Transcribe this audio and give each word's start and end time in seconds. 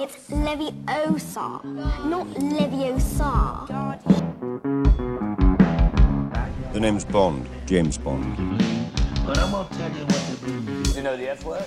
It's 0.00 0.30
Leviosa, 0.30 1.64
not 2.04 2.28
Leviosa. 2.28 3.66
The 6.72 6.78
name's 6.78 7.04
Bond, 7.04 7.48
James 7.66 7.98
Bond. 7.98 8.36
But 9.26 9.38
I'm 9.38 9.50
gonna 9.50 9.68
tell 9.70 9.90
you 9.90 10.04
what 10.04 10.22
to 10.28 10.36
do. 10.46 10.52
You 10.94 11.02
know 11.02 11.16
the 11.16 11.28
F 11.30 11.44
word? 11.44 11.64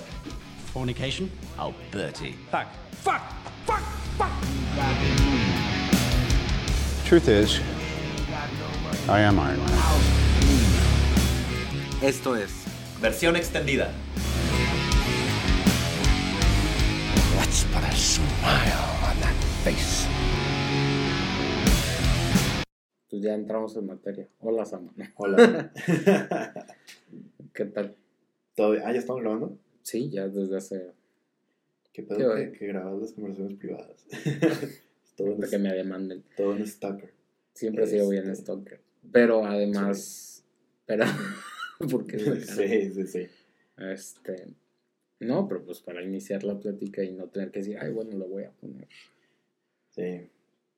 Fornication? 0.72 1.30
Oh, 1.60 1.74
Alberti. 1.94 2.36
Fuck. 2.50 2.68
Fuck! 2.92 3.22
Fuck! 3.66 3.82
Fuck! 4.18 4.32
Truth 7.06 7.28
is, 7.28 7.60
I 9.10 9.20
am 9.20 9.40
Iron 9.40 9.60
Man. 9.60 9.70
Esto 12.02 12.36
es 12.36 12.64
versión 13.02 13.36
extendida. 13.36 13.92
Put 17.52 17.84
a 17.84 17.92
smile 17.92 18.80
on 19.04 19.20
that 19.20 19.36
face. 19.66 20.08
Pues 23.10 23.22
ya 23.22 23.34
entramos 23.34 23.76
en 23.76 23.88
materia. 23.88 24.30
Hola, 24.40 24.64
Sama. 24.64 24.94
Hola. 25.18 25.70
¿Qué 27.54 27.66
tal? 27.66 27.98
¿Todavía? 28.56 28.84
Ah, 28.86 28.94
¿ya 28.94 29.00
estamos 29.00 29.22
grabando? 29.22 29.58
Sí, 29.82 30.10
ya 30.10 30.30
desde 30.30 30.56
hace... 30.56 30.92
¿Qué 31.92 32.04
Qué 32.04 32.16
pedo 32.16 32.36
que, 32.36 32.54
que 32.54 32.68
grabas 32.68 33.02
las 33.02 33.12
conversaciones 33.12 33.58
privadas? 33.58 34.06
todo, 35.18 35.38
que 35.38 35.58
me 35.58 35.74
demanden. 35.74 36.24
todo 36.38 36.52
un 36.52 36.66
stalker. 36.66 37.12
Siempre 37.54 37.84
he 37.84 37.88
sido 37.88 38.08
bien 38.08 38.30
Este- 38.30 38.44
stalker. 38.44 38.80
Pero 39.12 39.46
además... 39.46 40.46
Pero... 40.86 41.04
porque 41.92 42.18
sí, 42.18 42.94
sí, 42.94 43.08
sí. 43.08 43.28
Este... 43.78 44.61
No, 45.22 45.48
pero 45.48 45.64
pues 45.64 45.80
para 45.80 46.02
iniciar 46.04 46.44
la 46.44 46.60
plática 46.60 47.04
y 47.04 47.14
no 47.14 47.28
tener 47.28 47.52
que 47.52 47.60
decir, 47.60 47.78
ay, 47.80 47.92
bueno, 47.92 48.18
lo 48.18 48.28
voy 48.28 48.44
a 48.44 48.52
poner. 48.52 48.88
Sí. 49.92 50.28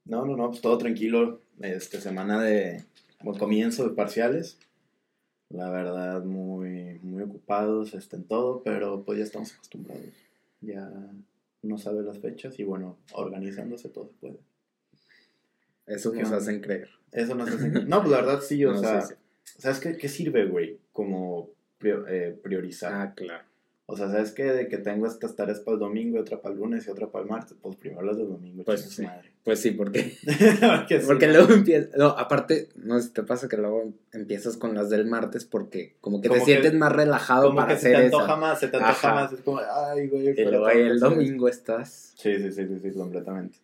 No, 0.06 0.26
no, 0.26 0.36
no, 0.36 0.50
pues 0.50 0.62
todo 0.62 0.78
tranquilo. 0.78 1.42
Este, 1.62 2.02
semana 2.02 2.42
de 2.44 2.84
comienzo 3.40 3.88
de 3.88 3.96
parciales. 3.96 4.60
La 5.50 5.70
verdad, 5.70 6.24
muy, 6.24 7.00
muy 7.04 7.24
ocupados 7.24 7.94
este, 7.94 8.18
en 8.18 8.26
todo, 8.26 8.64
pero 8.64 9.04
pues 9.06 9.20
ya 9.20 9.24
estamos 9.24 9.54
acostumbrados. 9.54 10.04
Ya 10.60 10.92
no 11.62 11.78
sabe 11.78 12.02
las 12.04 12.20
fechas 12.20 12.60
y 12.60 12.64
bueno, 12.64 12.98
organizándose 13.14 13.88
todo 13.88 14.08
se 14.08 14.14
puede. 14.16 14.40
Eso 15.86 16.12
¿Qué 16.12 16.20
nos 16.20 16.28
onda? 16.28 16.38
hacen 16.38 16.60
creer. 16.60 16.90
Eso 17.12 17.36
nos 17.36 17.50
hace... 17.50 17.70
No, 17.70 18.00
pues 18.00 18.12
la 18.12 18.22
verdad 18.22 18.42
sí, 18.42 18.66
o 18.66 18.72
No, 18.74 18.80
sea, 18.80 19.02
sí, 19.02 19.14
sí. 19.44 19.62
¿sabes 19.62 19.80
qué, 19.80 19.98
qué 19.98 20.10
sirve, 20.10 20.48
güey? 20.48 20.80
Como 20.92 21.50
eh, 21.82 22.38
priorizar. 22.44 22.94
Ah, 22.94 23.14
claro. 23.14 23.53
O 23.86 23.98
sea, 23.98 24.10
¿sabes 24.10 24.32
qué? 24.32 24.46
De 24.46 24.70
que 24.70 24.78
tengo 24.78 25.06
estas 25.08 25.36
tareas 25.36 25.60
para 25.60 25.74
el 25.76 25.80
domingo, 25.82 26.18
y 26.18 26.22
otra 26.22 26.42
para 26.42 26.54
el 26.56 26.62
lunes 26.62 26.88
y 26.88 26.90
otra 26.90 27.08
para 27.12 27.24
el 27.26 27.30
martes, 27.30 27.56
pues 27.62 27.76
primero 27.76 28.02
las 28.02 28.16
del 28.18 28.30
domingo, 28.30 28.64
Pues 28.64 28.82
sí. 28.82 29.02
madre. 29.04 29.32
Pues 29.44 29.60
sí, 29.60 29.72
porque... 29.78 30.14
porque 30.62 31.02
sí, 31.02 31.06
Porque 31.06 31.28
luego 31.28 31.54
empiezas... 31.54 31.90
No, 31.98 32.08
aparte, 32.08 32.70
no 32.78 32.98
sé 33.00 33.08
si 33.08 33.14
te 33.14 33.24
pasa 33.24 33.50
que 33.50 33.58
luego 33.58 33.94
empiezas 34.14 34.56
con 34.56 34.74
las 34.74 34.90
del 34.90 35.06
martes 35.06 35.44
porque 35.44 35.96
como 36.00 36.22
que 36.22 36.30
te 36.30 36.36
que- 36.36 36.46
sientes 36.46 36.74
más 36.76 36.94
relajado 36.94 37.48
Como 37.48 37.58
para 37.58 37.74
que 37.74 37.80
se 37.82 37.88
hacer 37.90 38.00
te 38.02 38.08
eso. 38.08 38.20
antoja 38.22 38.36
más, 38.40 38.60
se 38.62 38.68
te 38.70 38.78
antoja 38.78 38.92
Ajá. 39.10 39.16
más. 39.16 39.34
Es 39.34 39.42
como, 39.42 39.60
ay, 39.60 40.08
güey. 40.08 40.30
Y 40.30 40.34
pero 40.34 40.52
luego 40.52 40.70
el 40.70 41.00
domingo 41.02 41.50
estás... 41.50 42.14
Sí, 42.18 42.38
sí, 42.38 42.52
sí, 42.54 42.66
sí, 42.66 42.80
sí, 42.82 42.92
completamente. 42.94 43.58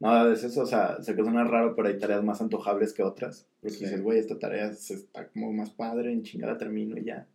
No, 0.00 0.10
a 0.12 0.24
veces, 0.24 0.56
o 0.56 0.64
sea, 0.64 1.02
sé 1.02 1.14
que 1.14 1.22
suena 1.22 1.44
raro, 1.44 1.74
pero 1.76 1.88
hay 1.88 1.98
tareas 1.98 2.24
más 2.24 2.40
antojables 2.40 2.94
que 2.94 3.02
otras. 3.02 3.46
Porque 3.60 3.76
Sí. 3.76 3.84
dices, 3.84 4.00
güey, 4.00 4.18
esta 4.18 4.38
tarea 4.38 4.72
se 4.72 4.94
está 4.94 5.26
como 5.28 5.52
más 5.52 5.70
padre, 5.70 6.10
en 6.12 6.22
chingada 6.22 6.56
termino 6.56 6.96
y 6.96 7.04
ya. 7.04 7.26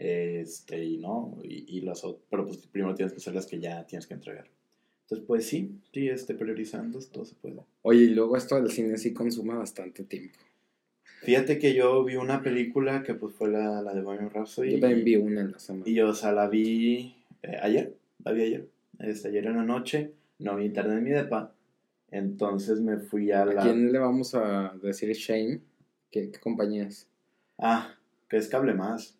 Este, 0.00 0.84
y 0.84 0.98
no, 0.98 1.38
y, 1.42 1.76
y 1.76 1.80
las 1.80 2.02
pero 2.30 2.46
pues 2.46 2.58
primero 2.68 2.94
tienes 2.94 3.12
que 3.12 3.18
hacer 3.18 3.34
las 3.34 3.46
que 3.46 3.58
ya 3.58 3.84
tienes 3.84 4.06
que 4.06 4.14
entregar. 4.14 4.48
Entonces, 5.02 5.26
pues 5.26 5.46
sí, 5.46 5.80
sí, 5.92 6.08
este, 6.08 6.34
priorizando, 6.34 7.00
todo 7.12 7.24
se 7.24 7.34
puede. 7.34 7.56
Oye, 7.82 8.02
y 8.02 8.10
luego 8.10 8.36
esto 8.36 8.54
del 8.54 8.70
cine 8.70 8.96
sí 8.96 9.12
consume 9.12 9.54
bastante 9.54 10.04
tiempo. 10.04 10.38
Fíjate 11.22 11.58
que 11.58 11.74
yo 11.74 12.04
vi 12.04 12.14
una 12.14 12.42
película 12.42 13.02
que 13.02 13.14
pues 13.14 13.34
fue 13.34 13.50
la, 13.50 13.82
la 13.82 13.92
de 13.92 14.02
Bohemian 14.02 14.30
Rhapsody. 14.30 14.74
Yo 14.74 14.80
también 14.80 15.04
vi 15.04 15.16
una 15.16 15.40
en 15.40 15.50
la 15.50 15.58
semana. 15.58 15.84
Y 15.88 15.94
yo, 15.94 16.10
o 16.10 16.14
sea, 16.14 16.30
la 16.30 16.48
vi 16.48 17.16
eh, 17.42 17.56
ayer, 17.60 17.96
la 18.24 18.30
vi 18.30 18.42
ayer, 18.42 18.68
este, 19.00 19.28
ayer 19.28 19.46
en 19.46 19.56
la 19.56 19.64
noche, 19.64 20.12
no 20.38 20.52
había 20.52 20.66
internet 20.66 20.98
en 20.98 21.04
mi 21.04 21.10
depa, 21.10 21.52
entonces 22.12 22.80
me 22.80 22.98
fui 22.98 23.32
a 23.32 23.42
¿A 23.42 23.46
la... 23.46 23.62
quién 23.62 23.90
le 23.90 23.98
vamos 23.98 24.36
a 24.36 24.74
decir 24.80 25.10
Shane? 25.12 25.60
¿Qué, 26.12 26.30
qué 26.30 26.38
compañía 26.38 26.86
es? 26.86 27.08
Ah, 27.58 27.96
que 28.28 28.36
es 28.36 28.48
Cable 28.48 28.74
Más, 28.74 29.17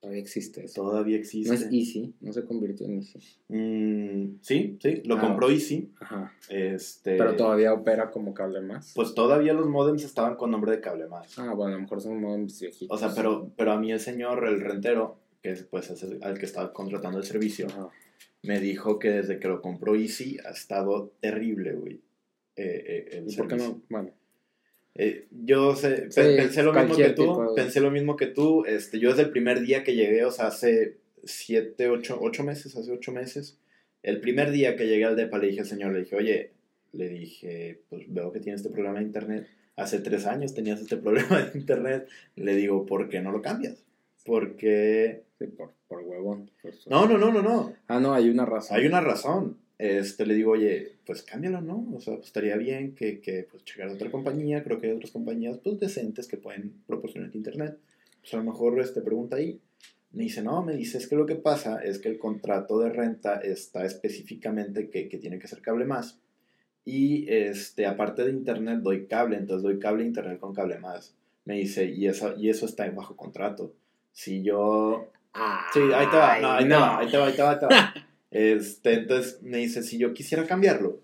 Todavía 0.00 0.20
existe 0.22 0.64
eso. 0.64 0.82
todavía 0.82 1.16
No 1.16 1.20
existe. 1.20 1.54
es 1.54 1.62
Easy, 1.64 2.14
no 2.22 2.32
se 2.32 2.44
convirtió 2.46 2.86
en 2.86 2.96
Easy. 2.98 3.18
Mm, 3.48 4.38
sí, 4.40 4.78
sí, 4.80 5.02
lo 5.04 5.16
Ah, 5.16 5.20
compró 5.20 5.50
Easy, 5.50 5.90
Ajá. 6.00 6.32
este... 6.48 7.16
Pero 7.18 7.36
todavía 7.36 7.74
opera 7.74 8.10
como 8.10 8.32
cable 8.32 8.62
más. 8.62 8.92
Pues 8.94 9.12
todavía 9.14 9.52
los 9.52 9.66
modems 9.68 10.02
estaban 10.04 10.36
con 10.36 10.50
nombre 10.50 10.72
de 10.72 10.80
Cable 10.80 11.06
Más. 11.06 11.38
Ah, 11.38 11.52
bueno, 11.52 11.72
a 11.74 11.76
lo 11.76 11.82
mejor 11.82 12.00
son 12.00 12.18
modems 12.20 12.58
viejitos. 12.60 12.96
O 12.96 12.98
sea, 12.98 13.14
pero, 13.14 13.52
pero 13.56 13.72
a 13.72 13.78
mí 13.78 13.92
el 13.92 14.00
señor, 14.00 14.46
el 14.48 14.60
rentero, 14.62 15.18
que 15.42 15.50
es 15.52 15.64
pues 15.64 15.90
es 15.90 16.02
el- 16.02 16.22
al 16.22 16.38
que 16.38 16.46
estaba 16.46 16.72
contratando 16.72 17.18
el 17.18 17.24
servicio, 17.24 17.66
Ajá. 17.66 17.90
me 18.42 18.58
dijo 18.58 18.98
que 18.98 19.10
desde 19.10 19.38
que 19.38 19.48
lo 19.48 19.60
compró 19.60 19.96
Easy 19.96 20.38
ha 20.46 20.50
estado 20.50 21.12
terrible, 21.20 21.74
güey. 21.74 22.00
eh, 22.56 22.84
eh, 23.12 23.18
el 23.18 23.30
¿Y 23.32 23.36
por 23.36 23.48
qué 23.48 23.56
no? 23.56 23.80
Bueno, 23.88 24.10
Eh, 24.94 25.26
yo 25.30 25.76
sé- 25.76 26.10
Sí, 26.10 26.20
pe- 26.20 26.36
pensé 26.36 26.62
lo 26.62 26.72
mismo 26.72 26.96
que 26.96 27.10
tú, 27.10 27.22
tipo 27.22 27.54
pensé 27.54 27.80
lo 27.80 27.90
mismo 27.90 28.16
que 28.16 28.26
tú, 28.26 28.64
este, 28.64 28.98
yo 28.98 29.10
desde 29.10 29.22
el 29.22 29.30
primer 29.30 29.60
día 29.60 29.84
que 29.84 29.94
llegué, 29.94 30.24
o 30.24 30.30
sea, 30.32 30.48
hace 30.48 30.96
siete, 31.24 31.88
ocho, 31.88 32.18
ocho 32.20 32.42
meses, 32.44 32.76
hace 32.76 32.90
ocho 32.92 33.12
meses, 33.12 33.58
el 34.02 34.20
primer 34.20 34.50
día 34.50 34.76
que 34.76 34.86
llegué 34.88 35.04
al 35.04 35.16
DEPA 35.16 35.38
le 35.38 35.48
dije 35.48 35.60
al 35.60 35.66
señor, 35.66 35.92
le 35.92 36.00
dije, 36.00 36.16
oye, 36.16 36.50
le 36.92 37.08
dije, 37.08 37.80
pues 37.88 38.04
veo 38.12 38.32
que 38.32 38.40
tienes 38.40 38.60
este 38.62 38.72
problema 38.72 38.98
de 38.98 39.04
internet, 39.04 39.46
hace 39.76 40.00
tres 40.00 40.26
años 40.26 40.54
tenías 40.54 40.80
este 40.80 40.96
problema 41.04 41.40
de 41.44 41.58
internet, 41.58 42.08
le 42.36 42.56
digo, 42.56 42.84
¿por 42.86 43.08
qué 43.08 43.20
no 43.20 43.30
lo 43.32 43.42
cambias? 43.42 43.84
Porque... 44.24 45.22
sí, 45.38 45.46
por, 45.46 45.72
por 45.88 46.02
huevón. 46.02 46.50
por 46.62 46.72
No, 46.88 47.06
no, 47.06 47.16
no, 47.16 47.32
no, 47.32 47.42
no, 47.42 47.74
Ah, 47.86 48.00
no, 48.00 48.12
hay 48.12 48.28
una 48.28 48.44
razón. 48.44 48.76
hay 48.78 48.86
una 48.86 49.00
razón. 49.00 49.56
Este, 49.80 50.26
le 50.26 50.34
digo, 50.34 50.52
oye, 50.52 50.96
pues 51.06 51.22
cámbialo, 51.22 51.62
¿no? 51.62 51.86
O 51.94 52.00
sea, 52.00 52.14
pues 52.16 52.26
estaría 52.26 52.56
bien 52.56 52.94
que, 52.94 53.20
que 53.20 53.46
pues, 53.50 53.64
checara 53.64 53.92
otra 53.92 54.10
compañía. 54.10 54.62
Creo 54.62 54.78
que 54.78 54.88
hay 54.88 54.92
otras 54.92 55.10
compañías, 55.10 55.58
pues, 55.64 55.80
decentes 55.80 56.28
que 56.28 56.36
pueden 56.36 56.82
proporcionar 56.86 57.34
internet. 57.34 57.78
Pues 58.20 58.34
a 58.34 58.36
lo 58.36 58.44
mejor, 58.44 58.78
este, 58.78 59.00
pregunta 59.00 59.36
ahí. 59.36 59.58
Me 60.12 60.24
dice, 60.24 60.42
no, 60.42 60.62
me 60.62 60.74
dice, 60.76 60.98
es 60.98 61.06
que 61.08 61.16
lo 61.16 61.24
que 61.24 61.36
pasa 61.36 61.82
es 61.82 61.98
que 61.98 62.08
el 62.10 62.18
contrato 62.18 62.78
de 62.80 62.90
renta 62.90 63.36
está 63.40 63.84
específicamente 63.86 64.90
que, 64.90 65.08
que 65.08 65.18
tiene 65.18 65.38
que 65.38 65.48
ser 65.48 65.62
cable 65.62 65.86
más. 65.86 66.18
Y, 66.84 67.26
este, 67.32 67.86
aparte 67.86 68.24
de 68.24 68.32
internet, 68.32 68.80
doy 68.82 69.06
cable. 69.06 69.36
Entonces, 69.36 69.62
doy 69.62 69.78
cable 69.78 70.04
internet 70.04 70.38
con 70.38 70.52
cable 70.54 70.78
más. 70.78 71.14
Me 71.46 71.54
dice, 71.54 71.86
y 71.86 72.06
eso, 72.06 72.36
y 72.36 72.50
eso 72.50 72.66
está 72.66 72.90
bajo 72.90 73.16
contrato. 73.16 73.72
Si 74.12 74.42
yo 74.42 75.08
Ah, 75.32 75.66
Sí, 75.72 75.80
ahí 75.94 76.06
te 76.10 76.16
va, 76.16 76.38
no, 76.40 76.50
ahí 76.52 76.64
te 76.64 76.70
no. 76.70 76.80
va, 76.80 76.98
ahí 76.98 77.10
te 77.10 77.16
va, 77.18 77.26
ahí 77.26 77.32
te 77.34 77.42
va, 77.42 77.50
ahí 77.52 77.58
te 77.58 77.66
va. 77.66 77.94
Este, 78.30 78.94
entonces 78.94 79.42
me 79.42 79.58
dice, 79.58 79.82
si 79.82 79.98
yo 79.98 80.14
quisiera 80.14 80.46
cambiarlo, 80.46 81.00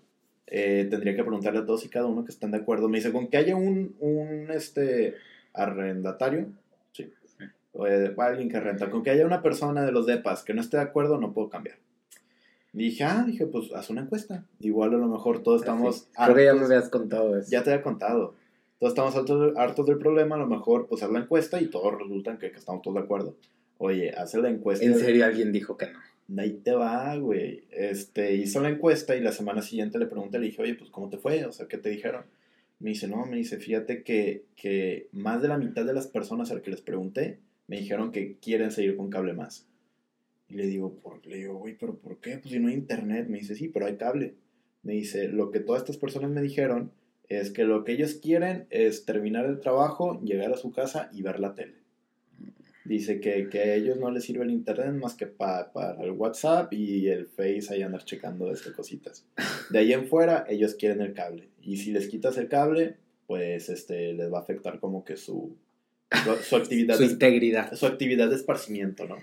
eh, 0.47 0.87
tendría 0.89 1.15
que 1.15 1.23
preguntarle 1.23 1.59
a 1.59 1.65
todos 1.65 1.85
y 1.85 1.89
cada 1.89 2.05
uno 2.05 2.23
que 2.23 2.31
están 2.31 2.51
de 2.51 2.57
acuerdo. 2.57 2.87
Me 2.87 2.99
dice, 2.99 3.11
con 3.11 3.27
que 3.27 3.37
haya 3.37 3.55
un, 3.55 3.95
un 3.99 4.49
este, 4.51 5.15
arrendatario, 5.53 6.47
sí, 6.93 7.11
o, 7.73 7.85
eh, 7.85 8.13
alguien 8.17 8.49
que 8.49 8.59
renta, 8.59 8.89
con 8.89 9.03
que 9.03 9.09
haya 9.09 9.25
una 9.25 9.41
persona 9.41 9.85
de 9.85 9.91
los 9.91 10.05
depas 10.05 10.43
que 10.43 10.53
no 10.53 10.61
esté 10.61 10.77
de 10.77 10.83
acuerdo, 10.83 11.17
no 11.19 11.33
puedo 11.33 11.49
cambiar. 11.49 11.77
Dije, 12.71 13.03
ah, 13.03 13.23
dije, 13.25 13.45
pues 13.47 13.73
haz 13.73 13.89
una 13.89 14.01
encuesta. 14.01 14.45
Igual 14.59 14.93
a 14.93 14.97
lo 14.97 15.07
mejor 15.07 15.41
todos 15.41 15.61
estamos... 15.61 16.07
Creo 16.15 16.35
que 16.35 16.45
ya 16.45 16.53
me 16.53 16.65
habías 16.65 16.89
contado 16.89 17.35
eso. 17.37 17.49
ya 17.49 17.63
te 17.63 17.71
había 17.71 17.81
contado. 17.81 18.35
Todos 18.79 18.91
estamos 18.91 19.15
hartos, 19.15 19.57
hartos 19.57 19.85
del 19.87 19.97
problema, 19.97 20.35
a 20.35 20.39
lo 20.39 20.45
mejor 20.45 20.87
pues 20.87 21.01
haz 21.01 21.09
la 21.09 21.19
encuesta 21.19 21.59
y 21.59 21.67
todos 21.67 21.97
resultan 21.97 22.37
que, 22.37 22.51
que 22.51 22.59
estamos 22.59 22.83
todos 22.83 22.95
de 22.95 23.01
acuerdo. 23.01 23.35
Oye, 23.79 24.11
hace 24.11 24.39
la 24.39 24.49
encuesta. 24.49 24.85
En 24.85 24.97
serio, 24.99 25.25
alguien 25.25 25.51
dijo 25.51 25.75
que 25.75 25.87
no. 25.87 25.99
Ahí 26.35 26.53
te 26.63 26.73
va, 26.73 27.15
güey. 27.17 27.63
Este, 27.71 28.35
hizo 28.35 28.59
la 28.61 28.69
encuesta 28.69 29.15
y 29.15 29.21
la 29.21 29.31
semana 29.31 29.61
siguiente 29.61 29.97
le 29.99 30.07
pregunté, 30.07 30.39
le 30.39 30.47
dije, 30.47 30.61
oye, 30.61 30.75
pues, 30.75 30.89
¿cómo 30.89 31.09
te 31.09 31.17
fue? 31.17 31.45
O 31.45 31.51
sea, 31.51 31.67
¿qué 31.67 31.77
te 31.77 31.89
dijeron? 31.89 32.25
Me 32.79 32.91
dice, 32.91 33.07
no, 33.07 33.25
me 33.25 33.37
dice, 33.37 33.57
fíjate 33.57 34.03
que, 34.03 34.45
que 34.55 35.07
más 35.11 35.41
de 35.41 35.47
la 35.47 35.57
mitad 35.57 35.85
de 35.85 35.93
las 35.93 36.07
personas 36.07 36.51
a 36.51 36.55
las 36.55 36.63
que 36.63 36.71
les 36.71 36.81
pregunté 36.81 37.39
me 37.67 37.79
dijeron 37.79 38.11
que 38.11 38.37
quieren 38.37 38.71
seguir 38.71 38.95
con 38.95 39.09
cable 39.09 39.33
más. 39.33 39.67
Y 40.49 40.55
le 40.55 40.67
digo, 40.67 40.95
por, 40.99 41.25
le 41.25 41.37
digo, 41.37 41.55
güey, 41.55 41.77
¿pero 41.77 41.97
por 41.97 42.19
qué? 42.19 42.37
Pues 42.37 42.53
si 42.53 42.59
no 42.59 42.69
hay 42.69 42.75
internet. 42.75 43.27
Me 43.27 43.39
dice, 43.39 43.55
sí, 43.55 43.67
pero 43.67 43.85
hay 43.85 43.97
cable. 43.97 44.35
Me 44.83 44.93
dice, 44.93 45.27
lo 45.27 45.51
que 45.51 45.59
todas 45.59 45.81
estas 45.81 45.97
personas 45.97 46.31
me 46.31 46.41
dijeron 46.41 46.91
es 47.29 47.51
que 47.51 47.65
lo 47.65 47.83
que 47.83 47.93
ellos 47.93 48.15
quieren 48.15 48.67
es 48.69 49.05
terminar 49.05 49.45
el 49.45 49.59
trabajo, 49.59 50.21
llegar 50.21 50.51
a 50.53 50.57
su 50.57 50.71
casa 50.71 51.09
y 51.11 51.21
ver 51.21 51.39
la 51.39 51.55
tele. 51.55 51.75
Dice 52.87 53.19
que, 53.19 53.49
que 53.49 53.59
a 53.59 53.75
ellos 53.75 53.97
no 53.97 54.09
les 54.11 54.23
sirve 54.23 54.45
el 54.45 54.51
internet 54.51 54.93
más 54.93 55.13
que 55.15 55.27
pa- 55.27 55.71
para 55.73 56.01
el 56.03 56.11
WhatsApp 56.11 56.71
y 56.71 57.07
el 57.09 57.25
Face 57.27 57.65
ahí 57.69 57.81
andar 57.81 58.05
checando 58.05 58.51
estas 58.51 58.71
cositas. 58.73 59.25
De 59.69 59.79
ahí 59.79 59.91
en 59.91 60.07
fuera, 60.07 60.45
ellos 60.47 60.75
quieren 60.75 61.01
el 61.01 61.13
cable. 61.13 61.49
Y 61.61 61.77
si 61.77 61.91
les 61.91 62.07
quitas 62.07 62.37
el 62.37 62.47
cable, 62.47 62.95
pues 63.25 63.67
este 63.69 64.13
les 64.13 64.31
va 64.31 64.37
a 64.37 64.41
afectar 64.41 64.79
como 64.79 65.03
que 65.03 65.17
su, 65.17 65.57
su, 66.23 66.35
su 66.43 66.55
actividad 66.55 66.95
Su 66.95 67.03
de, 67.03 67.11
integridad. 67.11 67.73
su 67.75 67.85
actividad 67.85 68.29
de 68.29 68.35
esparcimiento, 68.35 69.05
¿no? 69.05 69.17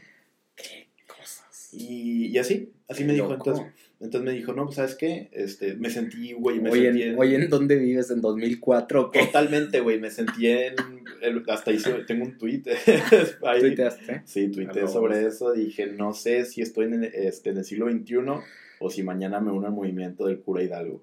Cosas. 1.06 1.70
Y, 1.72 2.26
y 2.26 2.38
así, 2.38 2.70
así 2.88 2.99
Qué 3.02 3.05
me 3.06 3.12
dijo. 3.14 3.28
loco. 3.31 3.50
Entonces, 3.50 3.83
Entonces 4.00 4.23
me 4.23 4.32
dijo, 4.32 4.52
no, 4.52 4.64
pues, 4.64 4.76
¿sabes 4.76 4.96
qué? 4.96 5.29
Este, 5.32 5.75
me 5.76 5.88
sentí, 5.88 6.32
güey, 6.32 6.61
me 6.61 6.70
sentí 6.70 7.02
en, 7.02 7.12
en- 7.12 7.19
oye, 7.19 7.37
¿en 7.37 7.49
dónde 7.49 7.76
vives? 7.76 8.11
¿En 8.11 8.20
2004 8.20 9.00
o 9.00 9.11
qué? 9.11 9.20
Totalmente, 9.26 9.81
güey, 9.81 9.99
me 9.99 10.11
sentí 10.11 10.49
en... 10.49 10.75
el- 11.23 11.43
hasta 11.49 11.73
hice, 11.73 11.93
tengo 12.06 12.25
un 12.25 12.37
tweet. 12.37 12.62
ahí. 13.46 13.61
¿Tuiteaste? 13.61 14.23
Sí, 14.26 14.49
tuiteé 14.49 14.88
sobre 14.88 15.25
eso. 15.26 15.52
Dije, 15.52 15.87
no 15.87 16.12
sé 16.12 16.44
si 16.44 16.61
estoy 16.61 16.87
en 16.87 17.05
el, 17.05 17.05
este, 17.14 17.50
en 17.50 17.58
el 17.58 17.64
siglo 17.64 17.91
XXI 17.91 18.17
o 18.81 18.91
si 18.91 19.02
mañana 19.02 19.41
me 19.41 19.52
uno 19.52 19.67
al 19.69 19.73
movimiento 19.73 20.26
del 20.26 20.41
cura 20.41 20.62
Hidalgo. 20.62 21.00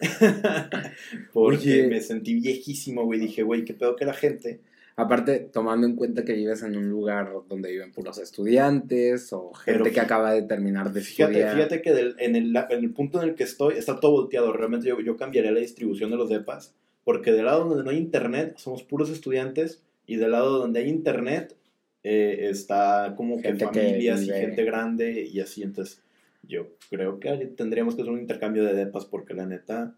Porque 1.32 1.82
Oye. 1.82 1.86
me 1.88 2.00
sentí 2.00 2.34
viejísimo, 2.34 3.04
güey. 3.04 3.20
Dije, 3.20 3.42
güey, 3.42 3.64
qué 3.64 3.74
pedo 3.74 3.96
que 3.96 4.04
la 4.04 4.14
gente. 4.14 4.60
Aparte, 5.00 5.48
tomando 5.52 5.86
en 5.86 5.94
cuenta 5.96 6.24
que 6.24 6.32
vives 6.32 6.62
en 6.62 6.76
un 6.76 6.88
lugar 6.90 7.32
donde 7.48 7.70
viven 7.70 7.92
puros 7.92 8.18
estudiantes 8.18 9.32
o 9.32 9.52
gente 9.54 9.92
que 9.92 10.00
acaba 10.00 10.32
de 10.32 10.42
terminar 10.42 10.92
de 10.92 11.00
Fíjate, 11.00 11.32
estudiar. 11.32 11.54
fíjate 11.56 11.82
que 11.82 11.92
del- 11.94 12.16
en, 12.18 12.34
el, 12.36 12.54
en 12.56 12.78
el 12.84 12.92
punto 12.92 13.22
en 13.22 13.28
el 13.28 13.34
que 13.34 13.44
estoy 13.44 13.74
está 13.74 14.00
todo 14.00 14.12
volteado. 14.12 14.52
Realmente 14.52 14.88
yo, 14.88 15.00
yo 15.00 15.16
cambiaría 15.16 15.52
la 15.52 15.60
distribución 15.60 16.10
de 16.10 16.16
los 16.16 16.28
depas. 16.28 16.74
Porque 17.04 17.32
del 17.32 17.46
lado 17.46 17.64
donde 17.64 17.84
no 17.84 17.90
hay 17.90 17.96
internet 17.98 18.54
somos 18.58 18.82
puros 18.82 19.08
estudiantes. 19.10 19.82
Y 20.06 20.16
del 20.16 20.32
lado 20.32 20.58
donde 20.58 20.80
hay 20.80 20.88
internet 20.88 21.54
eh, 22.02 22.48
está 22.50 23.14
como 23.16 23.36
que 23.36 23.48
Gente 23.48 23.66
que 23.72 23.80
familias 23.80 24.22
y 24.22 24.26
vive- 24.26 24.40
gente 24.40 24.64
grande 24.64 25.22
y 25.30 25.40
así. 25.40 25.62
Entonces 25.62 26.02
yo 26.42 26.66
creo 26.90 27.20
que 27.20 27.30
tendríamos 27.56 27.94
que 27.94 28.02
hacer 28.02 28.12
un 28.14 28.20
intercambio 28.20 28.64
de 28.64 28.74
depas 28.74 29.04
porque 29.04 29.34
la 29.34 29.46
neta 29.46 29.94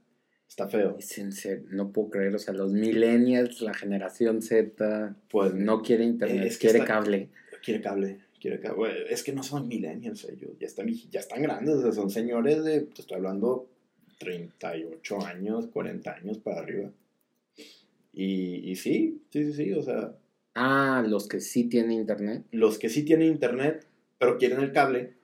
está 0.50 0.69
feo. 0.69 0.97
Es 0.99 1.17
en 1.19 1.32
serio, 1.32 1.64
no 1.70 1.93
puedo 1.93 2.11
creer, 2.11 2.35
o 2.35 2.38
sea, 2.38 2.52
los 2.52 2.73
millennials, 2.73 3.62
la 3.62 3.73
generación 3.73 4.43
Z, 4.43 5.14
Pues 5.31 5.55
no 5.55 5.81
quiere 5.81 6.05
internet, 6.05 6.44
Es 6.44 6.58
que 6.58 6.67
quiere 6.69 6.81
está- 6.81 6.93
cable. 6.94 7.29
Quiere 7.64 7.81
cable, 7.81 8.19
quiere 8.41 8.58
cable. 8.61 8.91
Es 9.12 9.23
que 9.23 9.32
no 9.32 9.43
son 9.43 9.69
millennials 9.69 10.25
ellos, 10.25 10.50
ya 10.58 10.67
están, 10.67 10.88
ya 11.11 11.20
están 11.20 11.41
grandes, 11.43 11.76
o 11.76 11.82
sea, 11.82 11.93
son 11.93 12.11
señores 12.11 12.64
de, 12.64 12.81
te 12.82 13.00
estoy 13.02 13.17
hablando, 13.19 13.69
38 14.19 15.25
años, 15.25 15.69
40 15.69 16.12
años 16.14 16.38
para 16.38 16.61
arriba. 16.61 16.91
Y, 18.12 18.70
y 18.70 18.76
sí, 18.76 19.23
sí, 19.31 19.44
sí, 19.44 19.52
sí, 19.52 19.73
o 19.73 19.82
sea, 19.82 20.14
Ah, 20.55 21.05
los 21.06 21.29
que 21.29 21.41
sí 21.41 21.64
tienen 21.69 21.93
internet. 21.93 22.44
los 22.50 22.79
que 22.79 22.88
sí 22.88 23.05
tienen 23.05 23.29
internet, 23.29 23.87
pero 24.19 24.37
quieren 24.37 24.61
el 24.61 24.73
cable, 24.73 25.14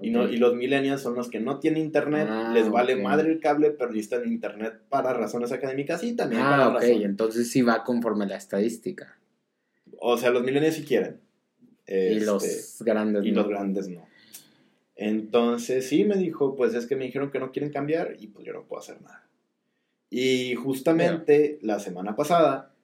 y, 0.00 0.10
no, 0.10 0.28
y 0.28 0.36
los 0.38 0.54
millennials 0.54 1.02
son 1.02 1.14
los 1.14 1.28
que 1.28 1.38
no 1.40 1.58
tienen 1.60 1.82
internet, 1.84 2.26
Ah, 2.30 2.50
les 2.54 2.70
vale 2.70 2.96
madre 2.96 3.30
el 3.30 3.40
cable, 3.40 3.70
pero 3.72 3.90
necesitan 3.90 4.26
internet 4.26 4.80
para 4.88 5.12
razones 5.12 5.52
académicas 5.52 6.02
y 6.02 6.14
también 6.14 6.42
Ah, 6.42 6.50
para 6.50 6.68
ok, 6.68 6.74
razones... 6.76 7.04
entonces 7.04 7.50
sí 7.50 7.62
va 7.62 7.84
conforme 7.84 8.26
la 8.26 8.36
estadística. 8.36 9.18
O 9.98 10.16
sea, 10.16 10.30
los 10.30 10.42
millennials 10.42 10.76
sí 10.76 10.84
quieren. 10.84 11.20
y 11.86 11.92
Este, 11.94 12.24
los 12.24 12.82
grandes 12.84 13.24
y 13.24 13.32
no. 13.32 13.40
los 13.42 13.48
grandes 13.48 13.88
no. 13.88 14.06
Entonces 14.96 15.86
sí 15.88 16.04
me 16.04 16.16
dijo, 16.16 16.54
pues 16.56 16.74
es 16.74 16.86
que 16.86 16.96
me 16.96 17.04
dijeron 17.04 17.30
que 17.30 17.38
no 17.38 17.50
quieren 17.52 17.70
cambiar 17.72 18.16
y 18.18 18.28
pues 18.28 18.46
yo 18.46 18.52
no 18.52 18.62
puedo 18.64 18.80
hacer 18.80 19.00
nada. 19.02 19.26
Y 20.10 20.54
justamente 20.54 21.58
la 21.62 21.78
semana 21.80 22.14
pasada 22.16 22.74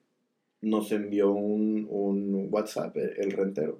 nos 0.61 0.91
envió 0.91 1.31
un, 1.31 1.87
un 1.89 2.47
WhatsApp 2.51 2.95
el, 2.97 3.13
el 3.17 3.31
rentero 3.31 3.79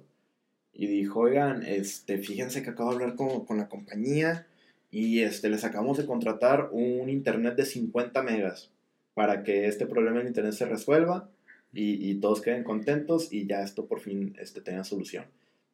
y 0.80 0.86
dijo, 0.86 1.20
oigan, 1.20 1.62
este, 1.66 2.16
fíjense 2.16 2.62
que 2.62 2.70
acabo 2.70 2.88
de 2.88 2.94
hablar 2.94 3.14
con, 3.14 3.44
con 3.44 3.58
la 3.58 3.68
compañía 3.68 4.46
y 4.90 5.20
este, 5.20 5.50
les 5.50 5.62
acabamos 5.62 5.98
de 5.98 6.06
contratar 6.06 6.70
un 6.72 7.10
internet 7.10 7.54
de 7.54 7.66
50 7.66 8.22
megas 8.22 8.70
para 9.12 9.42
que 9.42 9.66
este 9.66 9.84
problema 9.84 10.20
del 10.20 10.28
internet 10.28 10.54
se 10.54 10.64
resuelva 10.64 11.28
y, 11.74 12.10
y 12.10 12.14
todos 12.14 12.40
queden 12.40 12.64
contentos 12.64 13.30
y 13.30 13.44
ya 13.44 13.62
esto 13.62 13.84
por 13.84 14.00
fin 14.00 14.34
este, 14.40 14.62
tenga 14.62 14.82
solución. 14.82 15.26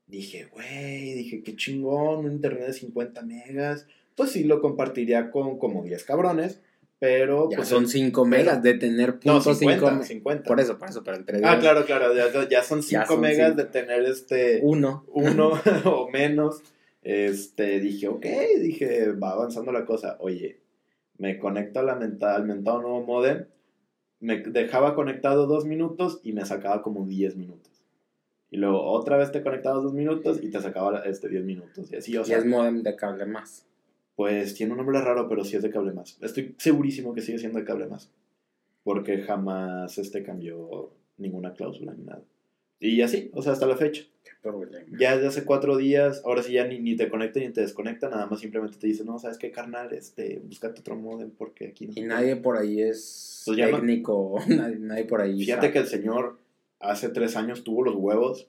Dije, 0.09 0.47
güey, 0.47 1.15
dije, 1.15 1.41
qué 1.45 1.55
chingón, 1.55 2.27
un 2.27 2.33
internet 2.33 2.67
de 2.67 2.73
50 2.73 3.23
megas. 3.23 3.87
Pues 4.17 4.33
sí, 4.33 4.43
lo 4.43 4.61
compartiría 4.61 5.31
con 5.31 5.57
como 5.57 5.85
10 5.85 6.03
cabrones, 6.03 6.59
pero... 6.99 7.49
Ya 7.51 7.57
pues, 7.59 7.69
son 7.69 7.85
el- 7.85 7.89
5 7.91 8.25
megas 8.25 8.63
de 8.63 8.75
tener 8.75 9.15
No, 9.25 9.35
punto 9.35 9.55
50, 9.55 9.91
5 9.91 10.03
50. 10.05 10.49
Por 10.49 10.61
eso, 10.61 10.79
por 10.79 10.89
eso, 10.89 11.03
pero 11.05 11.17
entre 11.17 11.39
Ah, 11.45 11.51
diez, 11.53 11.61
claro, 11.61 11.85
claro, 11.85 12.15
ya, 12.15 12.49
ya 12.49 12.63
son 12.63 12.83
5 12.83 13.03
Ya 13.03 13.07
son 13.07 13.21
megas 13.21 13.49
cinco. 13.51 13.63
de 13.63 13.69
tener 13.69 14.03
este... 14.05 14.61
Uno. 14.63 15.05
Uno 15.09 15.53
o 15.85 16.09
menos. 16.11 16.63
Este, 17.03 17.79
dije, 17.81 18.09
ok, 18.09 18.27
dije, 18.61 19.13
va 19.13 19.33
avanzando 19.33 19.71
la 19.73 19.85
cosa. 19.85 20.17
Oye, 20.21 20.61
me 21.19 21.39
conecto 21.39 21.81
a 21.81 21.83
la 21.85 21.95
menta- 21.95 22.35
al 22.35 22.45
mentado 22.47 22.81
nuevo 22.83 23.03
modem, 23.03 23.47
me 24.19 24.39
dejaba 24.41 24.95
conectado 24.95 25.47
dos 25.47 25.65
minutos 25.67 26.21
y 26.25 26.33
me 26.33 26.45
sacaba 26.45 26.83
como 26.83 27.07
10 27.07 27.37
minutos. 27.37 27.85
Y 28.51 28.57
luego 28.57 28.83
otra 28.91 29.17
vez 29.17 29.31
te 29.33 29.43
conectabas 29.43 29.83
dos 29.83 29.93
minutos 29.93 30.41
y 30.43 30.51
te 30.51 30.61
sacaba 30.61 31.01
este 31.05 31.29
10 31.29 31.45
minutos. 31.45 31.93
Y 31.93 31.97
así, 31.97 32.17
o 32.17 32.23
Y 32.23 32.25
sea, 32.25 32.39
es 32.39 32.45
modem 32.45 32.83
de 32.83 32.97
cable 32.97 33.27
más. 33.27 33.67
Pues 34.17 34.55
tiene 34.55 34.73
un 34.73 34.79
nombre 34.79 35.01
raro, 35.01 35.29
pero 35.29 35.45
sí 35.45 35.57
es 35.57 35.63
de 35.63 35.71
cable 35.71 35.93
más. 35.93 36.19
Estoy 36.23 36.55
segurísimo 36.59 37.15
que 37.15 37.21
sigue 37.21 37.39
siendo 37.39 37.59
de 37.59 37.65
cable 37.65 37.87
más. 37.87 38.11
Porque 38.83 39.23
jamás 39.23 39.99
este 39.99 40.23
cambió 40.23 40.91
ninguna 41.19 41.53
cláusula 41.53 41.93
ni 41.93 42.05
nada. 42.05 42.23
Y 42.81 43.03
así, 43.03 43.31
o 43.35 43.43
sea, 43.43 43.53
hasta 43.53 43.67
la 43.67 43.77
fecha. 43.77 44.05
Ya 44.99 45.15
desde 45.15 45.29
hace 45.29 45.45
cuatro 45.45 45.77
días, 45.77 46.23
ahora 46.25 46.43
sí 46.43 46.53
ya 46.53 46.67
ni, 46.67 46.79
ni 46.79 46.97
te 46.97 47.09
conecta 47.09 47.41
ni 47.41 47.51
te 47.51 47.63
desconecta, 47.63 48.09
nada 48.09 48.27
más 48.27 48.41
simplemente 48.41 48.79
te 48.79 48.87
dice, 48.87 49.05
no, 49.05 49.19
¿sabes 49.19 49.39
qué, 49.39 49.51
carnal? 49.51 49.93
Este, 49.93 50.41
búscate 50.45 50.81
otro 50.81 50.97
modem 50.97 51.31
porque 51.31 51.69
aquí 51.69 51.87
no. 51.87 51.93
Y 51.97 52.03
nadie 52.03 52.37
por 52.37 52.57
ahí 52.57 52.81
es 52.81 53.43
Pues 53.45 53.59
técnico, 53.59 54.39
nadie, 54.49 54.77
nadie 54.77 55.05
por 55.05 55.21
ahí. 55.21 55.41
Fíjate 55.41 55.63
sabe. 55.63 55.73
que 55.73 55.79
el 55.81 55.87
señor 55.87 56.39
hace 56.79 57.09
tres 57.09 57.37
años 57.37 57.65
tuvo 57.65 57.83
los 57.83 57.97
huevos 57.97 58.49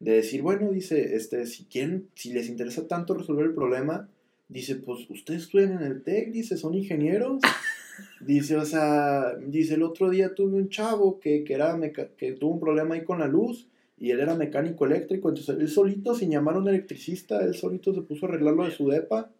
de 0.00 0.12
decir, 0.12 0.42
bueno, 0.42 0.70
dice, 0.70 1.14
este, 1.16 1.46
si 1.46 1.64
quieren, 1.64 2.08
si 2.14 2.32
les 2.32 2.48
interesa 2.48 2.88
tanto 2.88 3.14
resolver 3.14 3.46
el 3.46 3.54
problema, 3.54 4.08
dice, 4.54 4.76
pues 4.76 5.10
ustedes 5.10 5.42
estudian 5.42 5.72
en 5.72 5.82
el 5.82 6.02
TEC, 6.02 6.30
dice, 6.30 6.56
son 6.56 6.74
ingenieros. 6.74 7.42
Dice, 8.20 8.56
o 8.56 8.64
sea, 8.64 9.36
dice, 9.36 9.74
el 9.74 9.84
otro 9.84 10.10
día 10.10 10.34
tuve 10.34 10.56
un 10.56 10.68
chavo 10.68 11.20
que, 11.20 11.44
que, 11.44 11.54
era 11.54 11.78
que 12.16 12.32
tuvo 12.32 12.54
un 12.54 12.58
problema 12.58 12.96
ahí 12.96 13.04
con 13.04 13.20
la 13.20 13.28
luz 13.28 13.68
y 13.96 14.10
él 14.10 14.18
era 14.18 14.34
mecánico 14.34 14.84
eléctrico, 14.84 15.28
entonces 15.28 15.56
él 15.56 15.68
solito, 15.68 16.12
sin 16.16 16.32
llamar 16.32 16.56
a 16.56 16.58
un 16.58 16.68
electricista, 16.68 17.44
él 17.44 17.54
solito 17.54 17.94
se 17.94 18.02
puso 18.02 18.26
a 18.26 18.30
arreglarlo 18.30 18.64
de 18.64 18.72
su 18.72 18.88
depa. 18.88 19.30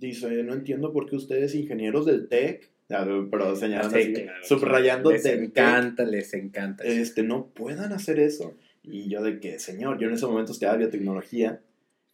Dice, 0.00 0.42
no 0.42 0.52
entiendo 0.54 0.92
por 0.92 1.08
qué 1.08 1.14
ustedes, 1.14 1.54
ingenieros 1.54 2.04
del 2.04 2.26
TEC, 2.26 2.72
pero 3.30 3.54
señalando 3.54 3.96
Sí, 3.96 4.02
así, 4.02 4.12
claro, 4.14 4.44
subrayando 4.44 5.10
Les 5.12 5.22
del 5.22 5.44
encanta, 5.44 6.04
les 6.04 6.34
encanta. 6.34 6.84
este, 6.84 7.22
no 7.22 7.46
puedan 7.54 7.92
hacer 7.92 8.18
eso. 8.18 8.54
Y 8.82 9.08
yo 9.08 9.22
de 9.22 9.38
que, 9.38 9.60
señor, 9.60 9.98
yo 9.98 10.08
en 10.08 10.14
ese 10.14 10.26
momento 10.26 10.52
estudiaba 10.52 10.78
biotecnología. 10.78 11.60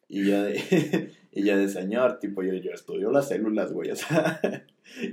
Y 0.06 0.26
yo 0.26 0.42
de, 0.42 0.60
y 1.32 1.44
yo 1.44 1.56
de 1.56 1.68
señor, 1.68 2.18
tipo, 2.18 2.42
yo, 2.42 2.54
yo 2.54 2.72
estudio 2.72 3.10
las 3.10 3.28
células, 3.28 3.72
güey, 3.72 3.90
o 3.90 3.96
sea. 3.96 4.40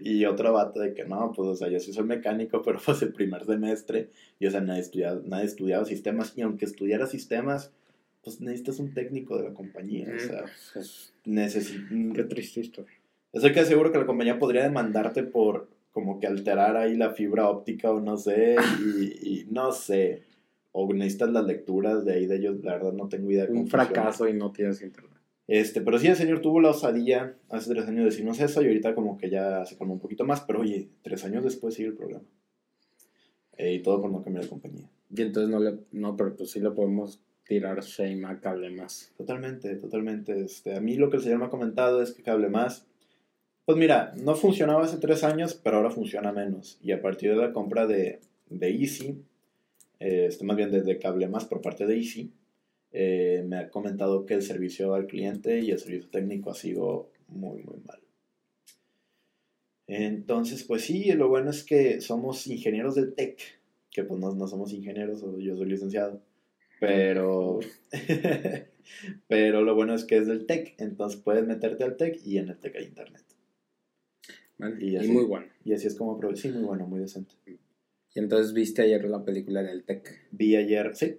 Y 0.06 0.24
otro 0.24 0.54
vato 0.54 0.80
de 0.80 0.94
que 0.94 1.04
no, 1.04 1.34
pues, 1.36 1.50
o 1.50 1.56
sea, 1.56 1.68
yo 1.68 1.82
sí 1.82 1.92
soy 1.92 2.06
mecánico, 2.06 2.62
pero 2.64 2.80
pues 2.84 3.02
el 3.02 3.12
primer 3.12 3.44
semestre. 3.46 4.10
Y, 4.40 4.48
o 4.48 4.52
sea, 4.52 4.62
nadie 4.62 4.80
estudiaba, 4.80 5.20
nadie 5.26 5.46
estudiaba 5.46 5.84
sistemas. 5.84 6.32
Y 6.38 6.42
aunque 6.44 6.64
estudiara 6.64 7.08
sistemas, 7.08 7.72
pues 8.24 8.40
necesitas 8.40 8.80
un 8.80 8.94
técnico 8.94 9.36
de 9.38 9.44
la 9.50 9.54
compañía, 9.54 10.08
o 10.16 10.20
sea, 10.20 10.44
Mm, 10.44 10.80
es- 10.80 11.14
necesito... 11.26 11.84
Qué 12.14 12.24
triste 12.24 12.62
historia. 12.62 12.94
Estoy 13.34 13.52
que 13.52 13.66
seguro 13.66 13.92
que 13.92 13.98
la 14.00 14.06
compañía 14.06 14.40
podría 14.40 14.64
demandarte 14.64 15.24
por 15.24 15.68
como 15.92 16.22
que 16.22 16.28
alterar 16.28 16.78
ahí 16.78 16.96
la 16.96 17.12
fibra 17.12 17.50
óptica 17.50 17.92
o 17.92 18.00
no 18.00 18.16
sé, 18.18 18.56
y, 18.82 19.30
y 19.42 19.48
no 19.52 19.74
sé. 19.74 20.24
O 20.72 20.92
necesitas 20.94 21.32
las 21.32 21.46
lecturas 21.46 22.06
de 22.06 22.14
ahí 22.14 22.26
de 22.28 22.38
ellos, 22.38 22.64
la 22.64 22.74
verdad 22.76 22.94
no 22.94 23.10
tengo 23.10 23.30
idea. 23.30 23.46
Un 23.50 23.68
fracaso 23.68 24.26
y 24.30 24.34
no 24.34 24.52
tienes 24.54 24.82
internet. 24.82 25.12
Este, 25.48 25.82
pero 25.82 26.00
sí, 26.00 26.08
el 26.08 26.16
señor 26.16 26.42
tuvo 26.42 26.60
la 26.60 26.72
osadía 26.72 27.36
hace 27.50 27.72
tres 27.72 27.88
años 27.88 28.00
de 28.00 28.06
decirnos 28.06 28.40
eso 28.40 28.62
y 28.62 28.68
ahorita 28.68 28.96
como 28.96 29.18
que 29.18 29.30
ya 29.30 29.66
se 29.66 29.78
calmó 29.78 29.94
un 29.94 30.00
poquito 30.00 30.26
más, 30.26 30.42
pero 30.42 30.62
oye, 30.62 30.90
tres 31.04 31.24
años 31.24 31.44
después 31.44 31.76
sigue 31.76 31.90
el 31.90 31.96
problema. 31.96 32.24
Eh, 33.58 33.76
y 33.76 33.84
todo 33.84 34.02
por 34.02 34.12
no 34.12 34.24
cambiar 34.24 34.44
de 34.44 34.50
compañía. 34.50 34.90
Y 35.16 35.22
entonces 35.22 35.50
no 35.50 35.60
le, 35.60 35.78
no, 35.92 36.18
pero 36.18 36.36
pues 36.36 36.52
sí 36.52 36.60
le 36.60 36.72
podemos 36.72 37.22
tirar 37.46 37.80
shame 37.82 38.26
a 38.26 38.40
cable 38.40 38.72
más. 38.72 39.14
Totalmente, 39.18 39.76
totalmente. 39.76 40.42
Este, 40.42 40.76
a 40.76 40.82
mí 40.82 40.96
lo 40.96 41.10
que 41.10 41.18
el 41.18 41.24
señor 41.24 41.40
me 41.40 41.46
ha 41.46 41.50
comentado 41.50 42.02
es 42.02 42.12
que 42.12 42.24
Cable 42.24 42.50
Más, 42.50 42.86
pues 43.66 43.78
mira, 43.78 44.14
no 44.18 44.36
funcionaba 44.36 44.84
hace 44.84 44.98
tres 44.98 45.24
años, 45.24 45.54
pero 45.54 45.78
ahora 45.78 45.92
funciona 45.92 46.32
menos. 46.32 46.80
Y 46.82 46.92
a 46.92 47.02
partir 47.02 47.30
de 47.30 47.38
la 47.38 47.54
compra 47.54 47.88
de, 47.88 48.20
de 48.50 48.70
Easy, 48.72 49.24
eh, 50.00 50.26
este, 50.28 50.44
más 50.44 50.58
bien 50.58 50.72
desde 50.72 51.00
Cable 51.00 51.28
Más 51.28 51.46
por 51.46 51.62
parte 51.62 51.86
de 51.86 51.96
Easy, 51.96 52.34
eh, 52.98 53.44
me 53.46 53.58
ha 53.58 53.70
comentado 53.70 54.26
que 54.26 54.36
el 54.36 54.42
servicio 54.42 54.94
al 54.94 55.06
cliente 55.06 55.60
y 55.60 55.70
el 55.72 55.80
servicio 55.80 56.08
técnico 56.10 56.50
ha 56.50 56.56
sido 56.56 57.10
muy, 57.28 57.62
muy 57.64 57.82
mal. 57.86 58.00
Entonces, 59.88 60.64
pues 60.64 60.84
sí, 60.84 61.12
lo 61.12 61.28
bueno 61.28 61.50
es 61.50 61.66
que 61.66 62.00
somos 62.00 62.48
ingenieros 62.48 62.96
del 62.96 63.14
TEC, 63.14 63.38
que 63.92 64.06
pues 64.06 64.18
no, 64.22 64.34
no 64.34 64.48
somos 64.48 64.72
ingenieros, 64.72 65.26
yo 65.40 65.58
soy 65.58 65.66
licenciado, 65.68 66.22
pero, 66.80 67.60
pero 69.28 69.62
lo 69.62 69.76
bueno 69.76 69.94
es 69.94 70.06
que 70.06 70.16
es 70.16 70.28
del 70.28 70.46
TEC, 70.46 70.76
entonces 70.78 71.20
puedes 71.20 71.46
meterte 71.46 71.84
al 71.84 71.98
TEC 71.98 72.26
y 72.26 72.38
en 72.38 72.48
el 72.48 72.58
TEC 72.58 72.78
hay 72.78 72.86
internet. 72.86 73.24
¿vale? 74.58 74.78
Y 74.80 74.98
muy 75.10 75.26
bueno. 75.26 75.48
Y 75.66 75.74
así 75.74 75.88
es 75.88 75.96
como, 75.96 76.18
sí, 76.38 76.48
muy 76.48 76.64
bueno, 76.64 76.88
muy 76.88 77.02
decente. 77.02 77.34
Y 77.46 78.20
entonces 78.20 78.54
viste 78.54 78.84
ayer 78.84 79.04
la 79.04 79.26
película 79.26 79.60
en 79.60 79.68
el 79.68 79.84
TEC. 79.84 80.30
Vi 80.32 80.56
ayer, 80.56 80.96
sí, 80.96 81.18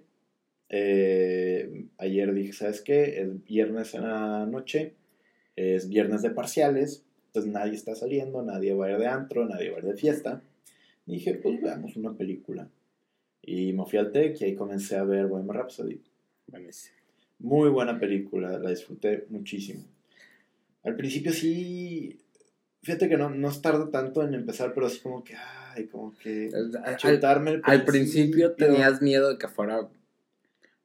eh, 0.69 1.85
ayer 1.97 2.33
dije, 2.33 2.53
¿sabes 2.53 2.81
qué? 2.81 3.19
El 3.19 3.35
viernes 3.35 3.93
en 3.93 4.03
la 4.03 4.45
noche 4.45 4.93
es 5.55 5.89
viernes 5.89 6.21
de 6.21 6.29
parciales, 6.29 7.03
entonces 7.27 7.51
nadie 7.51 7.73
está 7.73 7.95
saliendo, 7.95 8.43
nadie 8.43 8.73
va 8.73 8.87
a 8.87 8.91
ir 8.91 8.97
de 8.97 9.07
antro, 9.07 9.45
nadie 9.47 9.69
va 9.69 9.77
a 9.77 9.79
ir 9.79 9.85
de 9.85 9.95
fiesta. 9.95 10.41
Y 11.05 11.13
dije, 11.13 11.35
pues 11.35 11.61
veamos 11.61 11.95
una 11.95 12.13
película. 12.13 12.69
Y 13.41 13.71
me 13.73 13.85
fui 13.85 13.97
al 13.97 14.11
TEC 14.11 14.41
y 14.41 14.43
ahí 14.43 14.55
comencé 14.55 14.97
a 14.97 15.03
ver 15.03 15.27
Bohemian 15.27 15.55
Rhapsody. 15.55 16.01
Muy 17.39 17.69
buena 17.69 17.99
película, 17.99 18.57
la 18.59 18.69
disfruté 18.69 19.25
muchísimo. 19.29 19.85
Al 20.83 20.95
principio 20.95 21.31
sí, 21.31 22.19
fíjate 22.81 23.07
que 23.07 23.17
no, 23.17 23.29
no 23.29 23.51
tarda 23.61 23.89
tanto 23.89 24.23
en 24.23 24.33
empezar, 24.33 24.73
pero 24.73 24.87
así 24.87 24.99
como 24.99 25.23
que, 25.23 25.35
ay, 25.35 25.85
como 25.87 26.15
que 26.17 26.49
Al, 26.53 27.21
al 27.63 27.85
principio 27.85 28.53
tenías 28.53 29.01
miedo 29.01 29.29
de 29.29 29.37
que 29.37 29.47
fuera 29.47 29.87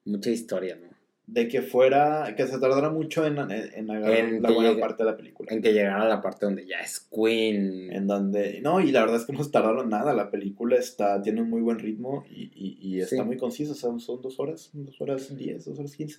mucha 0.04 0.30
historia, 0.30 0.76
¿no? 0.76 0.90
De 1.26 1.46
que 1.48 1.62
fuera, 1.62 2.34
que 2.36 2.46
se 2.46 2.58
tardara 2.58 2.90
mucho 2.90 3.24
en, 3.24 3.38
en, 3.38 3.50
en 3.50 3.90
agarrar 3.90 4.18
En 4.18 4.42
la 4.42 4.50
buena 4.50 4.70
llegue- 4.72 4.80
parte 4.80 5.04
de 5.04 5.10
la 5.10 5.16
película. 5.16 5.52
En 5.52 5.62
que 5.62 5.72
llegara 5.72 6.06
la 6.08 6.20
parte 6.20 6.44
donde 6.46 6.66
ya 6.66 6.80
es 6.80 6.98
Queen. 7.00 7.92
En 7.92 8.06
donde, 8.08 8.60
no, 8.60 8.80
y 8.80 8.90
la 8.90 9.00
verdad 9.02 9.16
es 9.20 9.24
que 9.26 9.32
no 9.32 9.42
se 9.42 9.50
tardaron 9.50 9.88
nada, 9.88 10.12
la 10.14 10.30
película 10.30 10.76
está, 10.76 11.22
tiene 11.22 11.40
un 11.40 11.48
muy 11.48 11.60
buen 11.62 11.78
ritmo 11.78 12.24
y, 12.28 12.50
y, 12.54 12.78
y 12.80 13.00
está 13.00 13.16
Sí. 13.16 13.22
muy 13.22 13.36
concisa, 13.36 13.74
son, 13.74 14.00
son 14.00 14.20
dos 14.20 14.38
horas, 14.40 14.70
dos 14.72 15.00
horas 15.00 15.34
diez, 15.36 15.64
dos 15.64 15.78
horas 15.78 15.94
quince. 15.96 16.18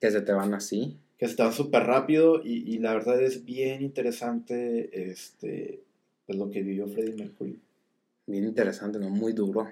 Que 0.00 0.10
se 0.10 0.20
te 0.20 0.32
van 0.32 0.52
así. 0.54 0.98
que 1.18 1.24
está 1.24 1.50
súper 1.50 1.84
rápido 1.84 2.42
y, 2.44 2.70
y 2.74 2.78
la 2.78 2.92
verdad 2.92 3.20
es 3.22 3.44
bien 3.46 3.82
interesante 3.82 5.10
este 5.10 5.80
pues 6.26 6.38
lo 6.38 6.50
que 6.50 6.62
vivió 6.62 6.86
Freddie 6.86 7.14
Mercury. 7.16 7.58
Bien 8.26 8.44
interesante, 8.44 8.98
¿no? 8.98 9.08
Muy 9.10 9.32
duro. 9.32 9.66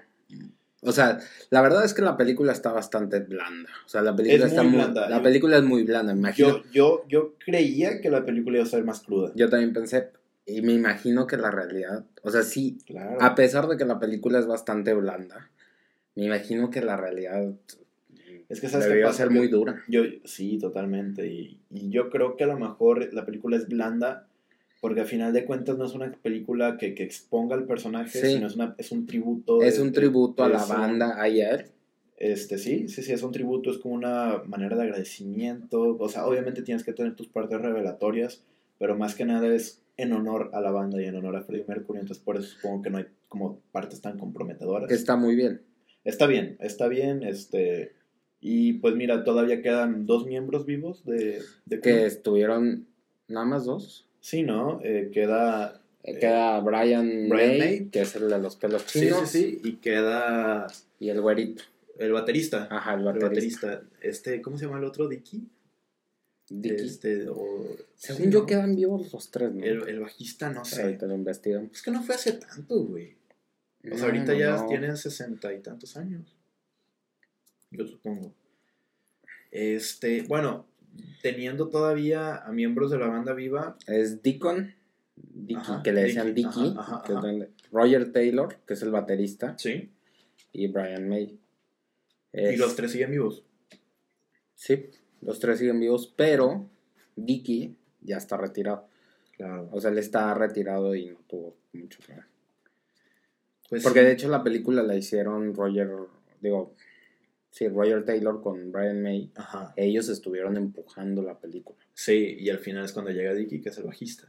O 0.85 0.91
sea, 0.91 1.19
la 1.49 1.61
verdad 1.61 1.85
es 1.85 1.93
que 1.93 2.01
la 2.01 2.17
película 2.17 2.51
está 2.51 2.71
bastante 2.71 3.19
blanda. 3.19 3.69
O 3.85 3.89
sea, 3.89 4.01
la 4.01 4.15
película 4.15 4.45
Es 4.45 4.51
está 4.51 4.63
muy 4.63 4.73
blanda. 4.75 5.09
La 5.09 5.17
Yo- 5.17 5.23
película 5.23 5.57
es 5.57 5.63
muy 5.63 5.83
blanda, 5.83 6.13
me 6.13 6.19
imagino. 6.19 6.49
Yo, 6.49 6.63
yo, 6.71 7.05
yo 7.07 7.33
creía 7.43 8.01
que 8.01 8.09
la 8.09 8.25
película 8.25 8.57
iba 8.57 8.65
a 8.65 8.69
ser 8.69 8.83
más 8.83 9.01
cruda. 9.01 9.31
Yo 9.35 9.49
también 9.49 9.73
pensé, 9.73 10.09
y 10.45 10.61
me 10.61 10.73
imagino 10.73 11.25
que 11.27 11.37
la 11.37 11.51
realidad, 11.51 12.05
o 12.21 12.29
sea, 12.31 12.43
sí, 12.43 12.77
Claro. 12.85 13.17
a 13.21 13.33
pesar 13.35 13.67
de 13.67 13.77
que 13.77 13.85
la 13.85 13.99
película 13.99 14.39
es 14.39 14.45
bastante 14.45 14.93
blanda, 14.93 15.49
me 16.15 16.25
imagino 16.25 16.69
que 16.69 16.81
la 16.81 16.97
realidad 16.97 17.53
Es 18.49 18.59
que 18.61 18.67
sabes 18.69 18.87
debió 18.87 19.05
pasa? 19.07 19.17
ser 19.19 19.27
Que 19.29 19.33
muy 19.35 19.47
dura. 19.47 19.81
Yo, 19.87 20.01
sí, 20.25 20.59
totalmente. 20.59 21.25
Y, 21.27 21.59
y 21.71 21.89
yo 21.89 22.09
creo 22.09 22.35
que 22.35 22.43
a 22.43 22.47
lo 22.47 22.59
mejor 22.59 23.11
la 23.13 23.25
película 23.25 23.57
es 23.57 23.67
blanda 23.67 24.27
porque 24.83 24.99
al 24.99 25.07
final 25.07 25.31
de 25.31 25.45
cuentas 25.45 25.77
no 25.77 25.85
es 25.85 25.93
una 25.93 26.11
película 26.11 26.77
que, 26.77 26.93
que 26.93 27.03
exponga 27.03 27.55
al 27.55 27.65
personaje, 27.65 28.19
Sí. 28.19 28.33
sino 28.33 28.47
es, 28.47 28.55
una, 28.55 28.75
es 28.77 28.91
un 28.91 29.05
tributo. 29.05 29.61
Es 29.61 29.77
de- 29.77 29.83
un 29.83 29.93
tributo 29.93 30.43
a 30.43 30.49
la 30.49 30.61
un- 30.61 30.67
banda 30.69 31.21
ayer. 31.21 31.69
Este, 32.17 32.57
sí, 32.57 32.89
sí, 32.89 33.01
sí, 33.01 33.13
es 33.13 33.23
un 33.23 33.31
tributo, 33.31 33.71
es 33.71 33.77
como 33.77 33.95
una 33.95 34.43
manera 34.45 34.75
de 34.75 34.83
agradecimiento. 34.83 35.95
O 35.97 36.09
sea, 36.09 36.25
obviamente 36.27 36.63
tienes 36.63 36.83
que 36.83 36.91
tener 36.91 37.15
tus 37.15 37.29
partes 37.29 37.61
revelatorias, 37.61 38.43
pero 38.77 38.97
más 38.97 39.15
que 39.15 39.23
nada 39.23 39.47
es 39.47 39.81
en 39.95 40.11
honor 40.11 40.49
a 40.53 40.59
la 40.59 40.71
banda 40.71 41.01
y 41.01 41.05
en 41.05 41.15
honor 41.15 41.37
a 41.37 41.43
Freddie 41.43 41.63
Mercury. 41.65 41.99
Entonces, 42.01 42.21
por 42.21 42.35
eso 42.35 42.47
supongo 42.47 42.81
que 42.81 42.89
no 42.89 42.97
hay 42.97 43.05
como 43.29 43.59
partes 43.71 44.01
tan 44.01 44.17
comprometedoras. 44.19 44.89
Que 44.89 44.95
está 44.95 45.15
muy 45.15 45.37
bien. 45.37 45.61
Está 46.03 46.27
bien, 46.27 46.57
está 46.59 46.89
bien. 46.89 47.23
Este, 47.23 47.93
y 48.41 48.73
pues 48.73 48.95
mira, 48.95 49.23
todavía 49.23 49.61
quedan 49.61 50.05
dos 50.05 50.25
miembros 50.25 50.65
vivos 50.65 51.05
de, 51.05 51.39
de 51.65 51.79
Que 51.79 52.05
estuvieron 52.05 52.85
nada 53.29 53.45
más 53.45 53.63
dos. 53.63 54.09
Sí, 54.23 54.41
¿no? 54.43 54.79
Eh, 54.83 55.11
queda. 55.13 55.81
Eh, 56.01 56.17
Queda 56.19 56.59
Brian, 56.61 57.27
Brian 57.29 57.29
May, 57.29 57.59
May. 57.59 57.89
que 57.89 58.01
es 58.01 58.15
el 58.15 58.29
de 58.29 58.39
los 58.39 58.55
pelos 58.55 58.83
Sí, 58.87 59.01
chinos. 59.01 59.29
sí, 59.29 59.59
sí. 59.61 59.69
Y 59.69 59.73
queda 59.77 60.67
Y 60.99 61.09
el 61.09 61.19
güerito. 61.21 61.63
el 61.99 62.11
baterista. 62.13 62.67
Ajá, 62.71 62.93
el 62.93 62.99
el 63.01 63.05
baterista. 63.05 63.67
baterista. 63.67 63.97
Este, 64.01 64.41
¿cómo 64.41 64.57
se 64.57 64.65
llama 64.65 64.77
el 64.77 64.85
otro? 64.85 65.07
Dicky. 65.09 65.43
Dicky. 66.49 66.83
Este, 66.85 67.27
o, 67.29 67.67
Según 67.95 68.25
sí, 68.25 68.31
yo 68.31 68.39
¿no? 68.41 68.45
quedan 68.45 68.75
vivos 68.75 69.11
los 69.11 69.29
tres, 69.29 69.53
¿no? 69.53 69.63
El, 69.63 69.87
el 69.89 69.99
bajista, 69.99 70.49
no 70.49 70.63
sé. 70.65 70.83
Ahorita 70.83 71.05
lo 71.05 71.15
investigamos. 71.15 71.71
Es 71.73 71.81
que 71.81 71.91
no 71.91 72.01
fue 72.01 72.15
hace 72.15 72.33
tanto, 72.33 72.75
güey. 72.83 73.15
O 73.91 73.95
sea, 73.97 74.05
ahorita 74.05 74.31
No, 74.33 74.39
ya 74.39 74.55
no. 74.57 74.67
tienen 74.67 74.95
sesenta 74.97 75.53
y 75.53 75.59
tantos 75.59 75.97
años. 75.97 76.33
Yo 77.71 77.85
supongo. 77.87 78.33
Este, 79.51 80.21
bueno, 80.23 80.65
teniendo 81.21 81.69
todavía 81.69 82.37
a 82.37 82.51
miembros 82.51 82.91
de 82.91 82.97
la 82.99 83.07
banda 83.07 83.33
viva, 83.33 83.77
Es 83.87 84.21
Deacon, 84.21 84.73
Dicky, 85.15 85.59
Ajá, 85.59 85.83
que 85.83 85.93
le 85.93 86.03
decían 86.03 86.33
Dicky, 86.33 86.75
Roger 87.71 88.11
Taylor, 88.11 88.55
que 88.67 88.73
es 88.73 88.81
el 88.81 88.91
baterista, 88.91 89.55
sí. 89.57 89.89
y 90.51 90.67
Brian 90.67 91.07
May. 91.07 91.39
Y 92.33 92.55
los 92.57 92.75
tres 92.75 92.91
siguen 92.91 93.11
vivos. 93.11 93.43
Sí, 94.55 94.89
los 95.21 95.39
tres 95.39 95.59
siguen 95.59 95.79
vivos, 95.79 96.11
pero 96.15 96.69
Dicky 97.15 97.75
ya 98.01 98.17
está 98.17 98.37
retirado. 98.37 98.87
Claro. 99.37 99.69
O 99.71 99.81
sea, 99.81 99.91
él 99.91 99.97
está 99.97 100.33
retirado 100.33 100.95
y 100.95 101.09
no 101.09 101.17
tuvo 101.27 101.55
mucho 101.73 101.99
que 102.05 102.13
ver. 102.13 102.23
Pues 103.69 103.83
Porque 103.83 103.99
sí. 103.99 104.05
de 104.05 104.11
hecho 104.11 104.29
la 104.29 104.43
película 104.43 104.83
la 104.83 104.95
hicieron 104.95 105.53
Roger, 105.55 105.89
digo, 106.41 106.75
sí, 107.53 107.67
Roger 107.67 108.03
Taylor 108.03 108.41
con 108.41 108.71
Brian 108.71 109.01
May. 109.01 109.31
Ajá. 109.35 109.73
Ellos 109.77 110.09
estuvieron 110.09 110.57
empujando 110.57 111.21
la 111.21 111.39
película. 111.39 111.77
Sí, 111.93 112.35
y 112.39 112.49
al 112.49 112.57
final 112.57 112.83
es 112.83 112.91
cuando 112.91 113.11
llega 113.11 113.35
Dicky, 113.35 113.61
que 113.61 113.69
es 113.69 113.77
el 113.77 113.83
bajista. 113.83 114.27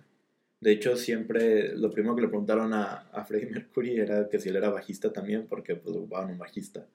De 0.61 0.73
hecho, 0.73 0.95
siempre 0.97 1.75
lo 1.77 1.91
primero 1.91 2.15
que 2.15 2.23
le 2.23 2.29
preguntaron 2.29 2.75
a, 2.75 3.09
a 3.13 3.25
Freddie 3.25 3.51
Mercury 3.51 3.99
era 3.99 4.29
que 4.29 4.39
si 4.39 4.51
él 4.51 4.57
era 4.57 4.69
bajista 4.69 5.11
también, 5.11 5.47
porque 5.47 5.75
pues 5.75 5.97
ocupaban 5.97 6.31
un 6.33 6.39
bajista. 6.39 6.87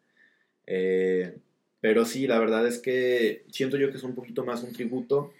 Eh, 0.67 1.39
pero 1.81 2.05
sí, 2.05 2.27
la 2.27 2.37
verdad 2.39 2.67
es 2.67 2.77
que 2.77 3.45
siento 3.49 3.77
yo 3.77 3.89
que 3.89 3.97
es 3.97 4.03
un 4.03 4.13
poquito 4.13 4.45
más 4.45 4.63
un 4.63 4.71
tributo 4.71 5.33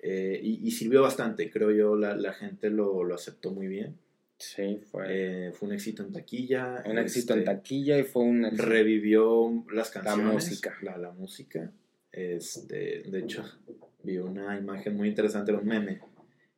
eh, 0.00 0.40
y, 0.42 0.66
y 0.66 0.70
sirvió 0.72 1.02
bastante, 1.02 1.50
creo 1.50 1.70
yo, 1.70 1.94
la, 1.96 2.16
la 2.16 2.32
gente 2.32 2.70
lo, 2.70 3.04
lo 3.04 3.14
aceptó 3.14 3.52
muy 3.52 3.68
bien. 3.68 3.96
Sí, 4.38 4.80
fue 4.90 5.04
Eh, 5.08 5.52
fue 5.52 5.68
un 5.68 5.74
éxito 5.74 6.02
en 6.02 6.12
taquilla. 6.12 6.82
un 6.86 6.98
éxito 6.98 7.32
en 7.32 7.40
este, 7.40 7.50
taquilla 7.50 7.98
y 7.98 8.02
fue 8.02 8.22
un 8.22 8.44
éxito. 8.44 8.64
revivió 8.64 9.64
las 9.72 9.90
canciones, 9.90 10.32
música. 10.32 10.76
la, 10.82 10.98
la 10.98 11.10
música. 11.12 11.72
Este, 12.12 13.02
de 13.06 13.18
hecho, 13.18 13.44
vi 14.02 14.18
una 14.18 14.58
imagen 14.58 14.96
muy 14.96 15.08
interesante, 15.08 15.50
era 15.52 15.60
un 15.60 15.66
meme, 15.66 16.00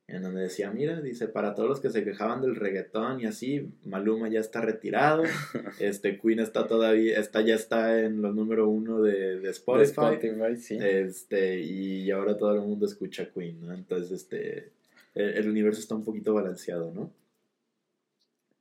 en 0.07 0.21
donde 0.23 0.41
decía, 0.41 0.71
mira, 0.71 1.01
dice, 1.01 1.27
para 1.27 1.53
todos 1.53 1.69
los 1.69 1.79
que 1.79 1.89
se 1.89 2.03
quejaban 2.03 2.41
del 2.41 2.55
reggaetón 2.55 3.21
y 3.21 3.25
así, 3.25 3.69
Maluma 3.85 4.29
ya 4.29 4.39
está 4.39 4.61
retirado, 4.61 5.23
este 5.79 6.19
Queen 6.19 6.39
está 6.39 6.67
todavía, 6.67 7.19
está, 7.19 7.41
ya 7.41 7.55
está 7.55 7.99
en 8.01 8.21
los 8.21 8.35
número 8.35 8.69
uno 8.69 9.01
de, 9.01 9.11
de 9.11 9.39
de 9.39 9.49
Spotify, 9.51 10.15
Spotify, 10.15 10.55
sí. 10.57 10.77
este, 10.81 11.59
y 11.59 12.09
ahora 12.11 12.37
todo 12.37 12.53
el 12.55 12.61
mundo 12.61 12.85
escucha 12.85 13.29
Queen, 13.33 13.61
¿no? 13.61 13.73
Entonces, 13.73 14.11
este, 14.11 14.71
el, 15.13 15.29
el 15.29 15.49
universo 15.49 15.79
está 15.81 15.95
un 15.95 16.03
poquito 16.03 16.33
balanceado, 16.33 16.91
¿no? 16.93 17.11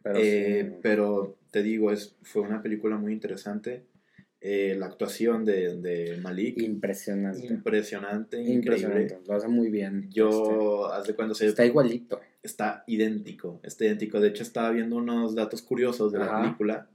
Pero 0.03 0.19
Eh, 0.19 0.67
sí, 0.71 0.77
pero 0.83 1.37
te 1.51 1.63
digo, 1.63 1.91
es, 1.93 2.17
fue 2.23 2.43
una 2.43 2.63
película 2.63 2.97
muy 2.97 3.13
interesante. 3.13 3.85
Eh, 4.41 4.77
la 4.79 4.87
actuación 4.87 5.45
de, 5.45 5.77
de 5.79 6.17
Malik, 6.19 6.63
impresionante. 6.63 7.45
impresionante, 7.47 8.37
increíble. 8.37 8.55
Impresionante. 8.77 9.19
Lo 9.27 9.35
hace 9.35 9.49
muy 9.49 9.69
bien. 9.69 10.09
Yo, 10.13 10.87
haz 10.93 11.07
de 11.09 11.15
cuando 11.15 11.33
Este, 11.33 11.47
se 11.47 11.51
está 11.51 11.67
igualito. 11.67 12.21
está 12.43 12.85
idéntico, 12.87 13.59
está 13.65 13.85
idéntico. 13.87 14.21
De 14.21 14.29
hecho, 14.29 14.45
estaba 14.45 14.71
viendo 14.71 14.95
unos 14.97 15.35
datos 15.35 15.63
curiosos 15.63 16.13
de 16.13 16.21
la 16.21 16.41
película 16.41 16.89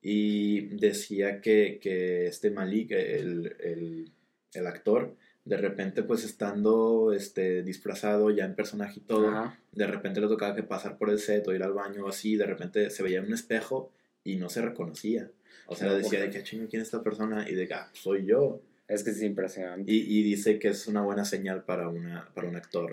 y 0.00 0.68
decía 0.78 1.40
que, 1.42 1.78
que 1.82 2.28
este 2.28 2.50
Malik, 2.50 2.92
el, 2.92 3.54
el, 3.60 4.12
el 4.54 4.66
actor, 4.66 5.14
de 5.46 5.56
repente, 5.56 6.02
pues 6.02 6.24
estando 6.24 7.12
este, 7.14 7.62
disfrazado 7.62 8.30
ya 8.30 8.44
en 8.44 8.54
personaje 8.54 8.98
y 8.98 9.02
todo, 9.02 9.28
Ajá. 9.28 9.58
de 9.72 9.86
repente 9.86 10.20
le 10.20 10.26
tocaba 10.28 10.54
que 10.54 10.62
pasar 10.64 10.98
por 10.98 11.08
el 11.08 11.18
set 11.18 11.46
o 11.48 11.54
ir 11.54 11.62
al 11.62 11.72
baño 11.72 12.04
o 12.04 12.08
así, 12.08 12.36
de 12.36 12.44
repente 12.46 12.90
se 12.90 13.02
veía 13.02 13.20
en 13.20 13.26
un 13.26 13.32
espejo 13.34 13.90
y 14.24 14.36
no 14.36 14.48
se 14.50 14.60
reconocía. 14.60 15.30
O 15.68 15.74
sea, 15.74 15.86
No, 15.88 15.94
decía 15.94 16.18
porque- 16.20 16.26
de 16.26 16.30
que 16.30 16.42
chingo, 16.42 16.68
¿quién 16.68 16.82
es 16.82 16.88
esta 16.88 17.02
persona? 17.02 17.48
Y 17.48 17.54
de 17.54 17.66
que, 17.66 17.74
ah, 17.74 17.88
soy 17.94 18.26
yo. 18.26 18.60
Es 18.88 19.02
que 19.02 19.10
es 19.10 19.22
impresionante. 19.22 19.90
Y, 19.90 20.18
y 20.18 20.22
dice 20.22 20.58
que 20.60 20.68
es 20.68 20.86
una 20.86 21.02
buena 21.02 21.24
señal 21.24 21.64
para, 21.64 21.88
una, 21.88 22.28
para 22.34 22.48
un 22.48 22.54
actor. 22.56 22.90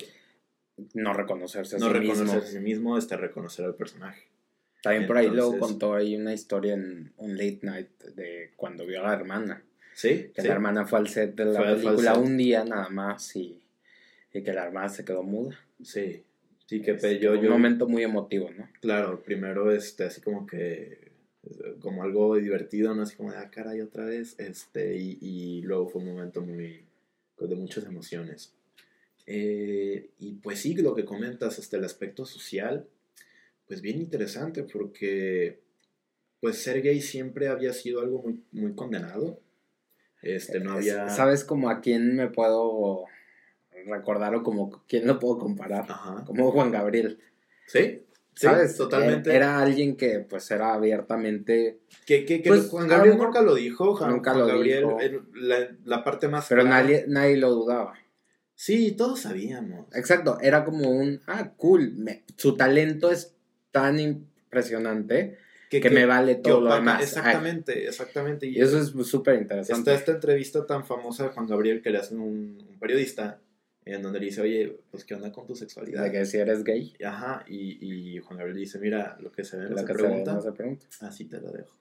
no 0.96 1.14
reconocerse 1.14 1.76
a 1.76 1.80
No 1.80 1.88
sí 1.88 1.94
reconocer 1.94 2.24
mismo. 2.26 2.40
a 2.40 2.46
sí 2.46 2.60
mismo, 2.60 2.98
este 2.98 3.16
reconocer 3.18 3.66
al 3.66 3.76
personaje. 3.76 4.24
También 4.82 5.06
por 5.08 5.18
ahí 5.18 5.30
luego 5.30 5.58
contó 5.60 5.94
ahí 5.94 6.16
una 6.16 6.34
historia 6.34 6.74
en 6.74 7.14
un 7.18 7.34
late 7.38 7.60
night 7.62 7.90
de 8.16 8.52
cuando 8.58 8.86
vio 8.88 9.02
a 9.02 9.08
la 9.08 9.14
hermana. 9.14 9.64
¿Sí? 9.96 10.32
Que 10.34 10.42
¿Sí? 10.42 10.48
la 10.48 10.54
hermana 10.56 10.86
fue 10.86 11.00
al 11.00 11.08
set 11.08 11.36
de 11.36 11.46
la 11.46 11.60
Fue- 11.62 11.76
película 11.76 12.18
un 12.18 12.38
día 12.38 12.64
nada 12.66 12.90
más 12.90 13.36
y, 13.36 13.62
y 14.34 14.42
que 14.44 14.54
la 14.54 14.66
hermana 14.66 14.90
se 14.90 15.06
quedó 15.06 15.24
muda. 15.24 15.58
Sí. 15.84 16.24
Sí, 16.66 16.82
que 16.82 16.92
Este, 16.92 17.20
yo, 17.20 17.34
un 17.34 17.42
yo, 17.42 17.52
momento 17.52 17.88
muy 17.88 18.04
emotivo, 18.04 18.50
¿no? 18.52 18.68
claro, 18.82 19.22
primero 19.22 19.72
este, 19.72 20.06
así 20.06 20.22
como 20.22 20.48
que, 20.48 21.12
como 21.82 22.04
algo 22.04 22.36
divertido, 22.38 22.96
¿no? 22.96 23.04
Así 23.04 23.16
como 23.18 23.32
de, 23.32 23.38
ah, 23.38 23.50
caray, 23.52 23.82
otra 23.82 24.06
vez, 24.06 24.40
este, 24.40 24.98
y, 24.98 25.18
y 25.22 25.62
luego 25.64 25.90
fue 25.90 26.02
un 26.02 26.08
momento 26.16 26.42
muy, 26.42 26.86
pues, 27.36 27.50
de 27.50 27.56
muchas 27.58 27.86
emociones. 27.86 28.54
Eh, 29.26 30.10
y 30.20 30.34
pues 30.36 30.60
sí, 30.60 30.74
lo 30.76 30.96
que 30.96 31.06
comentas, 31.06 31.60
hasta 31.60 31.78
el 31.78 31.84
aspecto 31.84 32.26
social, 32.26 32.88
pues 33.68 33.82
bien 33.82 33.98
interesante, 34.00 34.64
porque 34.64 35.60
pues 36.40 36.58
ser 36.58 36.82
gay 36.82 37.00
siempre 37.02 37.48
había 37.48 37.72
sido 37.74 38.02
algo 38.02 38.22
muy, 38.22 38.42
muy 38.52 38.74
condenado. 38.74 39.40
Este, 40.24 40.60
no 40.60 40.72
Es- 40.80 40.90
había... 40.92 41.10
¿Sabes 41.10 41.44
como 41.44 41.70
a 41.70 41.82
quién 41.82 42.16
me 42.16 42.28
puedo 42.30 43.06
recordarlo 43.86 44.44
como, 44.44 44.84
¿quién 44.88 45.06
lo 45.06 45.20
puedo 45.20 45.38
comparar? 45.38 45.86
Ajá. 45.90 46.24
Como 46.26 46.52
Juan 46.52 46.72
Gabriel. 46.72 47.20
Sí, 47.68 48.06
sí, 48.34 48.46
¿Sabes? 48.48 48.78
totalmente. 48.78 49.36
Era, 49.36 49.60
alguien 49.60 49.96
que 49.98 50.20
pues 50.20 50.50
era 50.52 50.74
abiertamente, 50.74 51.80
que, 52.06 52.24
que, 52.26 52.42
que 52.42 52.50
Pues, 52.50 52.70
Juan 52.70 52.88
Gabriel 52.88 53.18
nunca 53.18 53.42
lo 53.42 53.56
dijo, 53.56 53.96
Juan, 53.96 54.12
Nunca 54.12 54.32
Juan 54.34 54.42
lo 54.48 54.54
Gabriel, 54.54 54.86
dijo. 54.86 54.98
la, 55.36 55.76
la 55.84 56.04
parte 56.04 56.28
más 56.30 56.46
pero 56.48 56.62
clara- 56.62 56.82
nadie, 56.82 57.06
nadie 57.08 57.38
lo 57.38 57.50
dudaba. 57.52 57.94
Sí, 58.56 58.92
todos 58.94 59.22
sabíamos. 59.22 59.88
Exacto, 59.96 60.38
era 60.42 60.64
como 60.64 60.90
un, 60.90 61.20
ah, 61.28 61.52
cool, 61.58 61.94
me- 61.98 62.24
su 62.38 62.56
talento 62.56 63.12
es 63.12 63.36
tan 63.72 64.00
impresionante 64.00 65.38
que, 65.82 65.90
me 65.90 66.06
vale 66.06 66.38
que 66.38 66.42
todo 66.44 66.62
lo 66.62 66.68
opaca- 66.68 66.76
demás. 66.80 66.98
Ay, 66.98 67.04
Exactamente, 67.04 67.86
exactamente. 67.88 68.48
y 68.48 68.60
eso 68.60 68.78
es 68.80 68.90
súper 69.08 69.42
interesante. 69.42 69.80
Está 69.92 69.94
esta 69.94 70.12
entrevista 70.14 70.66
tan 70.66 70.86
famosa 70.86 71.24
de 71.24 71.30
Juan 71.30 71.48
Gabriel 71.48 71.82
que 71.82 71.90
le 71.90 71.98
hacen 72.00 72.20
un, 72.20 72.66
un 72.70 72.80
periodista 72.80 73.40
en 73.86 74.02
donde 74.02 74.20
le 74.20 74.26
dice, 74.28 74.42
oye, 74.42 74.78
pues 74.92 75.04
qué 75.04 75.14
onda 75.16 75.32
con 75.32 75.46
tu 75.46 75.56
sexualidad. 75.56 76.04
De 76.04 76.12
que 76.12 76.26
si 76.26 76.38
eres 76.38 76.64
gay, 76.64 76.94
Ajá, 77.04 77.44
y, 77.48 78.16
y 78.16 78.20
Juan 78.20 78.38
Gabriel 78.38 78.58
dice, 78.58 78.80
mira, 78.80 79.18
lo 79.20 79.32
que 79.32 79.44
se 79.44 79.58
ve 79.58 79.64
no 79.66 79.70
lo 79.72 79.78
se 79.80 79.86
que 79.86 79.94
pregunta, 79.94 80.42
se 80.42 80.52
pregunta. 80.54 80.86
así 81.02 81.26
te 81.26 81.42
lo 81.42 81.52
dejo. 81.52 81.76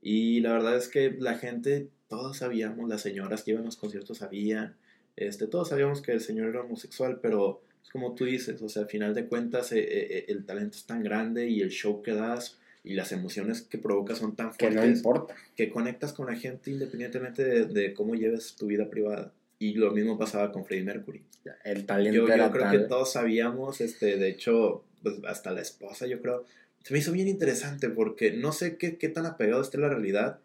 Y 0.00 0.40
la 0.40 0.52
verdad 0.52 0.76
es 0.76 0.88
que 0.88 1.14
la 1.18 1.34
gente, 1.34 1.88
todos 2.08 2.38
sabíamos, 2.38 2.88
las 2.88 3.02
señoras 3.02 3.42
que 3.42 3.50
iban 3.50 3.62
a 3.64 3.66
los 3.66 3.76
conciertos 3.76 4.18
sabían, 4.18 4.76
este, 5.16 5.46
todos 5.46 5.68
sabíamos 5.70 6.00
que 6.02 6.12
el 6.12 6.20
señor 6.20 6.48
era 6.48 6.60
homosexual, 6.62 7.18
pero 7.20 7.62
es 7.82 7.90
como 7.90 8.14
tú 8.14 8.24
dices, 8.24 8.60
o 8.62 8.68
sea, 8.68 8.82
al 8.82 8.88
final 8.88 9.14
de 9.14 9.26
cuentas 9.26 9.72
eh, 9.72 9.78
eh, 9.80 10.24
el 10.28 10.44
talento 10.44 10.76
es 10.76 10.84
tan 10.86 11.02
grande 11.02 11.48
y 11.48 11.60
el 11.60 11.70
show 11.70 12.02
que 12.02 12.14
das 12.14 12.58
y 12.86 12.94
las 12.94 13.12
emociones 13.12 13.60
que 13.62 13.76
provocas 13.78 14.18
son 14.18 14.34
tan 14.36 14.52
Que 14.52 14.66
fuertes 14.68 14.84
no 14.84 14.96
importa. 14.96 15.34
que 15.56 15.68
conectas 15.70 16.12
con 16.14 16.26
la 16.26 16.36
gente 16.36 16.70
independientemente 16.70 17.44
de, 17.44 17.64
de 17.66 17.92
cómo 17.92 18.14
lleves 18.14 18.54
tu 18.56 18.66
vida 18.68 18.88
privada. 18.88 19.32
Y 19.58 19.74
lo 19.74 19.90
mismo 19.90 20.18
pasaba 20.18 20.52
con 20.52 20.64
Freddie 20.64 20.84
Mercury. 20.84 21.22
El 21.64 21.84
talento 21.86 22.20
Yo, 22.20 22.28
yo 22.28 22.34
era 22.34 22.50
creo 22.50 22.62
tal. 22.64 22.72
que 22.72 22.84
todos 22.86 23.12
sabíamos, 23.12 23.80
este, 23.80 24.16
de 24.16 24.28
hecho, 24.28 24.84
pues 25.02 25.16
hasta 25.26 25.50
la 25.52 25.60
esposa, 25.62 26.06
yo 26.06 26.20
creo. 26.22 26.44
Se 26.84 26.92
me 26.94 27.00
hizo 27.00 27.10
bien 27.12 27.26
interesante 27.28 27.88
porque 27.88 28.30
no 28.32 28.52
sé 28.52 28.76
qué, 28.76 28.96
qué 28.96 29.08
tan 29.08 29.26
apegado 29.26 29.60
esté 29.62 29.78
la 29.78 29.88
realidad, 29.88 30.38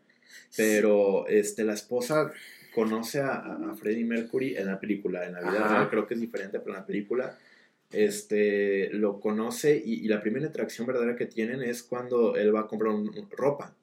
pero 0.58 1.28
este, 1.28 1.64
la 1.64 1.74
esposa 1.74 2.32
conoce 2.74 3.20
a, 3.20 3.34
a, 3.36 3.72
a 3.72 3.76
Freddie 3.76 4.06
Mercury 4.06 4.56
en 4.58 4.68
la 4.68 4.80
película. 4.80 5.26
En 5.26 5.34
la 5.34 5.42
vida 5.42 5.60
Ajá. 5.66 5.74
real 5.76 5.90
creo 5.90 6.08
que 6.08 6.14
es 6.16 6.22
diferente, 6.22 6.60
pero 6.60 6.72
en 6.76 6.80
la 6.82 6.86
película 6.86 7.38
este, 7.92 8.90
lo 8.92 9.20
conoce 9.20 9.82
y, 9.84 10.06
y 10.06 10.08
la 10.08 10.22
primera 10.22 10.46
interacción 10.46 10.88
verdadera 10.88 11.16
que 11.16 11.26
tienen 11.26 11.62
es 11.62 11.84
cuando 11.84 12.36
él 12.36 12.54
va 12.56 12.62
a 12.62 12.68
comprar 12.68 12.94
un- 12.94 13.10
un- 13.10 13.30
ropa. 13.32 13.76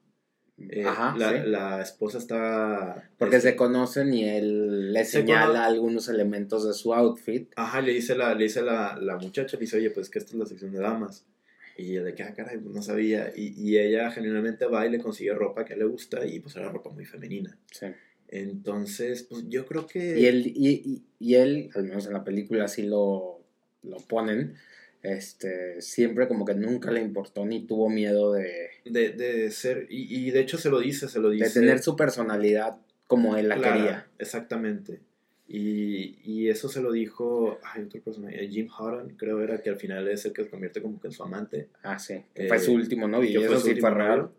Eh, 0.70 0.84
Ajá, 0.84 1.14
la, 1.16 1.30
sí. 1.44 1.48
la 1.48 1.82
esposa 1.82 2.18
está... 2.18 3.10
Porque 3.16 3.36
este, 3.36 3.50
se 3.50 3.56
conocen 3.56 4.12
y 4.12 4.28
él 4.28 4.92
le 4.92 5.04
Se 5.04 5.18
señala 5.20 5.64
algunos 5.64 6.08
elementos 6.08 6.66
de 6.66 6.74
su 6.74 6.92
outfit. 6.92 7.48
Ajá, 7.54 7.80
le 7.80 7.92
dice 7.92 8.16
la, 8.16 8.34
le 8.34 8.44
dice 8.44 8.62
la, 8.62 8.98
la 9.00 9.16
muchacha, 9.18 9.56
le 9.56 9.60
dice, 9.60 9.76
oye, 9.76 9.90
pues 9.90 10.10
que 10.10 10.18
esta 10.18 10.32
es 10.32 10.38
la 10.38 10.46
sección 10.46 10.72
de 10.72 10.80
damas. 10.80 11.24
Y 11.76 11.92
ella 11.92 12.02
de 12.02 12.14
que, 12.16 12.24
ah, 12.24 12.34
caray, 12.34 12.58
pues 12.58 12.74
no 12.74 12.82
sabía. 12.82 13.32
Y, 13.36 13.54
y 13.56 13.78
ella 13.78 14.10
genuinamente 14.10 14.64
va 14.66 14.84
y 14.84 14.90
le 14.90 14.98
consigue 14.98 15.32
ropa 15.32 15.64
que 15.64 15.76
le 15.76 15.84
gusta 15.84 16.26
y 16.26 16.40
pues 16.40 16.56
era 16.56 16.72
ropa 16.72 16.90
muy 16.90 17.04
femenina. 17.04 17.56
Sí. 17.70 17.86
Entonces, 18.26 19.22
pues 19.22 19.44
yo 19.48 19.64
creo 19.64 19.86
que... 19.86 20.18
Y 20.18 20.26
él, 20.26 20.44
y, 20.46 20.68
y- 20.70 21.02
y 21.20 21.34
él, 21.36 21.70
al 21.74 21.84
menos 21.84 22.06
en 22.06 22.12
la 22.14 22.24
película 22.24 22.64
así 22.64 22.82
lo, 22.82 23.37
lo 23.88 23.98
ponen, 23.98 24.54
este, 25.02 25.80
siempre 25.80 26.28
como 26.28 26.44
que 26.44 26.54
nunca 26.54 26.90
le 26.90 27.00
importó 27.00 27.44
ni 27.46 27.66
tuvo 27.66 27.88
miedo 27.88 28.32
de, 28.32 28.70
De, 28.84 29.10
de 29.10 29.50
ser... 29.50 29.86
Y, 29.88 30.26
y 30.26 30.30
de 30.30 30.40
hecho 30.40 30.58
se 30.58 30.70
lo 30.70 30.80
dice, 30.80 31.08
se 31.08 31.20
lo 31.20 31.30
dice. 31.30 31.46
de 31.46 31.50
tener 31.52 31.78
su 31.80 31.96
personalidad 31.96 32.78
como 33.06 33.36
él 33.36 33.48
la 33.48 33.56
clara, 33.56 33.76
quería. 33.76 34.06
Exactamente. 34.18 35.00
Y, 35.46 36.18
y 36.24 36.50
eso 36.50 36.68
se 36.68 36.82
lo 36.82 36.92
dijo, 36.92 37.58
ay, 37.62 37.84
otro 37.84 38.02
personaje, 38.02 38.46
Jim 38.48 38.68
Hutton, 38.68 39.14
creo 39.16 39.42
era 39.42 39.62
que 39.62 39.70
al 39.70 39.76
final 39.76 40.06
es 40.08 40.26
el 40.26 40.34
que 40.34 40.44
se 40.44 40.50
convierte 40.50 40.82
como 40.82 41.00
que 41.00 41.06
en 41.06 41.12
su 41.12 41.22
amante. 41.22 41.68
Ah, 41.82 41.98
sí. 41.98 42.22
Eh, 42.34 42.48
fue 42.48 42.58
su 42.58 42.74
último 42.74 43.08
novio. 43.08 43.30
Y 43.40 43.44
fue 43.44 43.46
eso 43.46 43.60
su 43.60 43.62
sí 43.62 43.70
último 43.70 43.88
fue 43.88 43.98
novio, 43.98 44.32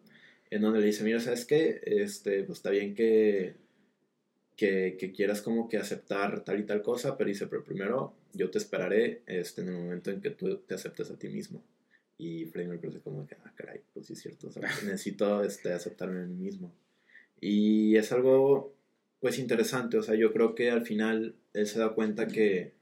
En 0.51 0.61
donde 0.61 0.81
le 0.81 0.85
dice, 0.85 1.03
mira, 1.03 1.19
¿sabes 1.19 1.45
qué? 1.45 1.81
Este, 1.83 2.43
pues 2.43 2.59
está 2.59 2.69
bien 2.69 2.93
que, 2.93 3.55
que, 4.55 4.97
que 4.99 5.11
quieras 5.11 5.41
como 5.41 5.67
que 5.67 5.77
aceptar 5.77 6.43
tal 6.43 6.59
y 6.59 6.63
tal 6.63 6.83
cosa, 6.83 7.17
pero 7.17 7.27
dice, 7.29 7.47
pero 7.47 7.63
primero 7.63 8.13
yo 8.33 8.49
te 8.49 8.57
esperaré 8.57 9.21
este, 9.25 9.61
en 9.61 9.69
el 9.69 9.73
momento 9.75 10.11
en 10.11 10.21
que 10.21 10.29
tú 10.31 10.57
te 10.57 10.75
aceptes 10.75 11.09
a 11.11 11.17
ti 11.17 11.29
mismo. 11.29 11.63
Y 12.17 12.45
Freddie 12.45 12.69
Mercury 12.69 12.89
dice 12.89 13.01
como 13.01 13.25
que, 13.25 13.35
ah, 13.45 13.53
caray, 13.55 13.81
pues 13.93 14.07
sí 14.07 14.13
es 14.13 14.19
cierto, 14.21 14.47
o 14.47 14.51
sea, 14.51 14.61
necesito 14.85 15.43
este, 15.43 15.71
aceptarme 15.73 16.21
a 16.21 16.25
mí 16.25 16.35
mismo. 16.35 16.73
Y 17.41 17.95
es 17.95 18.11
algo, 18.11 18.73
pues, 19.21 19.39
interesante, 19.39 19.97
o 19.97 20.03
sea, 20.03 20.15
yo 20.15 20.33
creo 20.33 20.53
que 20.55 20.69
al 20.69 20.81
final 20.85 21.35
él 21.53 21.67
se 21.67 21.79
da 21.79 21.93
cuenta 21.93 22.27
que, 22.27 22.73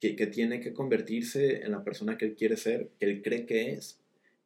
que, 0.00 0.14
que 0.14 0.26
tiene 0.28 0.60
que 0.60 0.72
convertirse 0.72 1.62
en 1.64 1.72
la 1.72 1.82
persona 1.82 2.16
que 2.16 2.26
él 2.26 2.34
quiere 2.36 2.56
ser, 2.56 2.90
que 3.00 3.06
él 3.06 3.22
cree 3.22 3.46
que 3.46 3.72
es, 3.72 3.98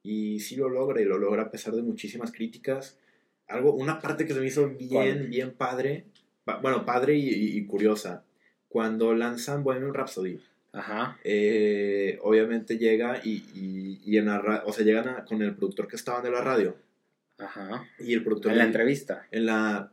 y 0.02 0.40
sí 0.40 0.56
lo 0.56 0.68
logra, 0.70 1.00
y 1.00 1.04
lo 1.04 1.18
logra 1.18 1.42
a 1.44 1.50
pesar 1.50 1.74
de 1.74 1.82
muchísimas 1.82 2.32
críticas. 2.32 2.98
Algo, 3.46 3.74
una 3.74 4.00
parte 4.00 4.24
que 4.26 4.32
se 4.32 4.40
me 4.40 4.46
hizo 4.46 4.68
bien, 4.70 4.88
¿Cuál? 4.88 5.26
bien 5.28 5.52
padre, 5.52 6.06
pa- 6.44 6.58
bueno, 6.60 6.86
padre 6.86 7.16
y, 7.16 7.28
y- 7.28 7.58
y 7.58 7.66
curiosa, 7.66 8.24
cuando 8.72 9.14
lanzan 9.14 9.62
Bohemian 9.64 9.92
Rhapsody, 9.94 10.40
Ajá. 10.72 11.18
eh, 11.24 12.18
obviamente 12.22 12.78
llega 12.78 13.20
y, 13.22 13.44
y, 13.54 14.00
y 14.04 14.16
en 14.16 14.26
la 14.26 14.38
ra- 14.38 14.62
o 14.66 14.72
sea, 14.72 14.84
llegan 14.84 15.08
a- 15.08 15.24
con 15.24 15.42
el 15.42 15.54
productor 15.54 15.86
que 15.88 15.96
estaba 15.96 16.22
de 16.22 16.30
la 16.30 16.40
radio, 16.40 16.74
Ajá. 17.38 17.86
y 17.98 18.14
el 18.14 18.24
productor... 18.24 18.52
En 18.52 18.58
la 18.58 18.64
entrevista. 18.64 19.26
en 19.30 19.46
la... 19.46 19.90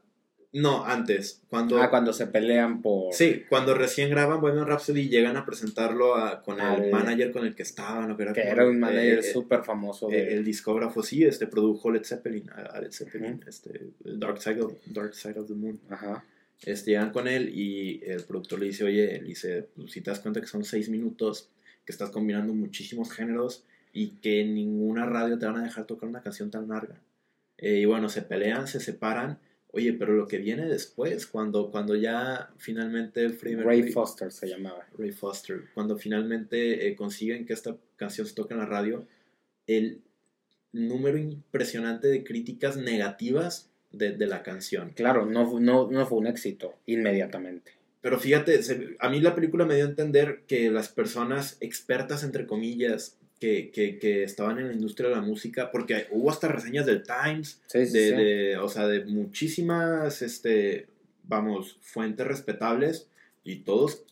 No, 0.52 0.84
antes, 0.84 1.44
cuando... 1.48 1.80
Ah, 1.80 1.92
cuando 1.92 2.12
se 2.12 2.26
pelean 2.26 2.82
por... 2.82 3.14
Sí, 3.14 3.44
cuando 3.50 3.76
recién 3.76 4.10
graban 4.10 4.42
Bohemian 4.42 4.66
Rhapsody 4.66 5.08
llegan 5.08 5.38
a 5.38 5.46
presentarlo 5.46 6.16
a- 6.16 6.42
con 6.42 6.60
el 6.60 6.90
manager 6.92 7.32
con 7.32 7.46
el 7.46 7.54
que 7.54 7.62
estaban, 7.64 8.16
que 8.18 8.24
era, 8.24 8.34
Que 8.34 8.42
como 8.42 8.54
era 8.54 8.66
un 8.68 8.80
manager 8.80 9.22
súper 9.24 9.64
famoso 9.64 10.08
el, 10.10 10.14
de... 10.16 10.34
el 10.34 10.44
discógrafo, 10.46 11.04
sí, 11.04 11.24
este 11.24 11.46
produjo 11.46 11.92
Led 11.92 12.04
Zeppelin, 12.04 12.50
a, 12.50 12.80
Led 12.80 12.92
Zeppelin, 12.92 13.44
este, 13.48 13.90
Dark 14.04 14.42
Side, 14.42 14.62
of, 14.62 14.74
Dark 14.88 15.14
Side 15.14 15.38
of 15.40 15.48
the 15.48 15.54
Moon. 15.54 15.80
Ajá. 15.90 16.24
Este, 16.66 16.92
llegan 16.92 17.12
con 17.12 17.28
él 17.28 17.50
y 17.54 18.02
el 18.04 18.24
productor 18.24 18.60
le 18.60 18.68
dice, 18.68 18.84
oye, 18.84 19.20
le 19.20 19.28
dice, 19.28 19.70
pues, 19.76 19.92
si 19.92 20.02
te 20.02 20.12
das 20.12 20.20
cuenta 20.20 20.42
que 20.42 20.48
son 20.48 20.64
seis 20.64 20.90
minutos, 20.90 21.50
que 21.86 21.92
estás 21.92 22.12
combinando 22.12 22.54
muchísimos 22.54 23.12
géneros 23.12 23.66
y 23.94 24.18
que 24.18 24.42
en 24.42 24.54
ninguna 24.54 25.06
radio 25.06 25.40
te 25.40 25.46
van 25.46 25.58
a 25.58 25.64
dejar 25.64 25.86
tocar 25.86 26.10
una 26.10 26.22
canción 26.22 26.52
tan 26.52 26.68
larga. 26.68 27.02
Eh, 27.58 27.80
y 27.80 27.86
bueno, 27.86 28.10
se 28.10 28.22
pelean, 28.22 28.68
se 28.68 28.80
separan. 28.80 29.40
Oye, 29.72 29.94
pero 29.94 30.14
lo 30.14 30.28
que 30.28 30.40
viene 30.40 30.66
después, 30.66 31.28
cuando, 31.28 31.72
cuando 31.72 31.96
ya 31.96 32.52
finalmente 32.58 33.28
Ray 33.30 33.92
Foster 33.92 34.32
se 34.32 34.48
llamaba. 34.48 34.88
Ray 34.98 35.12
Foster, 35.12 35.66
cuando 35.74 35.98
finalmente 35.98 36.88
eh, 36.88 36.96
consiguen 36.96 37.46
que 37.46 37.54
esta 37.54 37.78
canción 37.96 38.26
se 38.26 38.34
toque 38.34 38.54
en 38.54 38.60
la 38.60 38.66
radio, 38.66 39.08
el 39.68 40.02
número 40.72 41.18
impresionante 41.18 42.08
de 42.08 42.24
críticas 42.24 42.78
negativas 42.78 43.69
de, 43.92 44.12
de 44.12 44.28
la 44.28 44.44
canción. 44.44 44.92
Claro, 44.96 45.26
no, 45.26 45.60
no, 45.60 45.90
no 45.90 46.06
fue 46.06 46.18
un 46.20 46.28
éxito 46.28 46.76
inmediatamente. 46.86 47.72
Pero 48.02 48.20
fíjate, 48.20 48.62
se- 48.64 48.96
a 49.00 49.10
mí 49.10 49.20
la 49.20 49.36
película 49.36 49.66
me 49.66 49.76
dio 49.76 49.86
a 49.86 49.90
entender 49.90 50.42
que 50.48 50.72
las 50.72 50.90
personas 50.90 51.58
expertas, 51.60 52.24
entre 52.24 52.46
comillas, 52.46 53.18
que, 53.40 53.72
que, 53.72 54.00
que 54.00 54.24
estaban 54.24 54.60
en 54.60 54.68
la 54.68 54.74
industria 54.74 55.10
de 55.10 55.16
la 55.16 55.22
música, 55.22 55.72
porque 55.72 56.08
hubo 56.12 56.30
hasta 56.30 56.48
reseñas 56.50 56.86
del 56.86 57.04
Times, 57.04 57.62
Sí, 57.68 57.86
sí, 57.86 57.94
de, 57.98 58.10
sí. 58.10 58.16
de- 58.16 58.58
o 58.58 58.68
sea, 58.70 58.88
de 58.88 59.06
muchísimas, 59.06 60.22
este, 60.22 60.88
vamos, 61.24 61.78
fuentes 61.82 62.28
respetables, 62.28 63.08
y 63.44 63.58
todos 63.62 64.04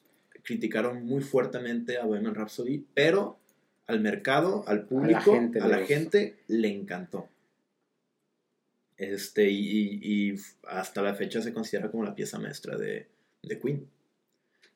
criticaron 0.43 1.05
muy 1.05 1.21
fuerteamente 1.21 1.97
a 1.97 2.05
Bohemian 2.05 2.35
Rhapsody, 2.35 2.85
pero 2.93 3.37
al 3.85 3.99
mercado, 3.99 4.63
al 4.67 4.85
público, 4.85 5.31
a 5.31 5.35
gente 5.35 5.59
la 5.59 5.79
gente 5.85 6.35
le 6.47 6.69
encantó. 6.69 7.27
Este, 8.97 9.49
y, 9.49 10.35
hasta 10.67 11.01
la 11.03 11.13
fecha 11.13 11.41
se 11.41 11.53
considera 11.53 11.91
como 11.91 12.03
la 12.03 12.15
pieza 12.15 12.39
maestra 12.39 12.77
de, 12.77 13.07
de 13.43 13.59
Queen. 13.59 13.87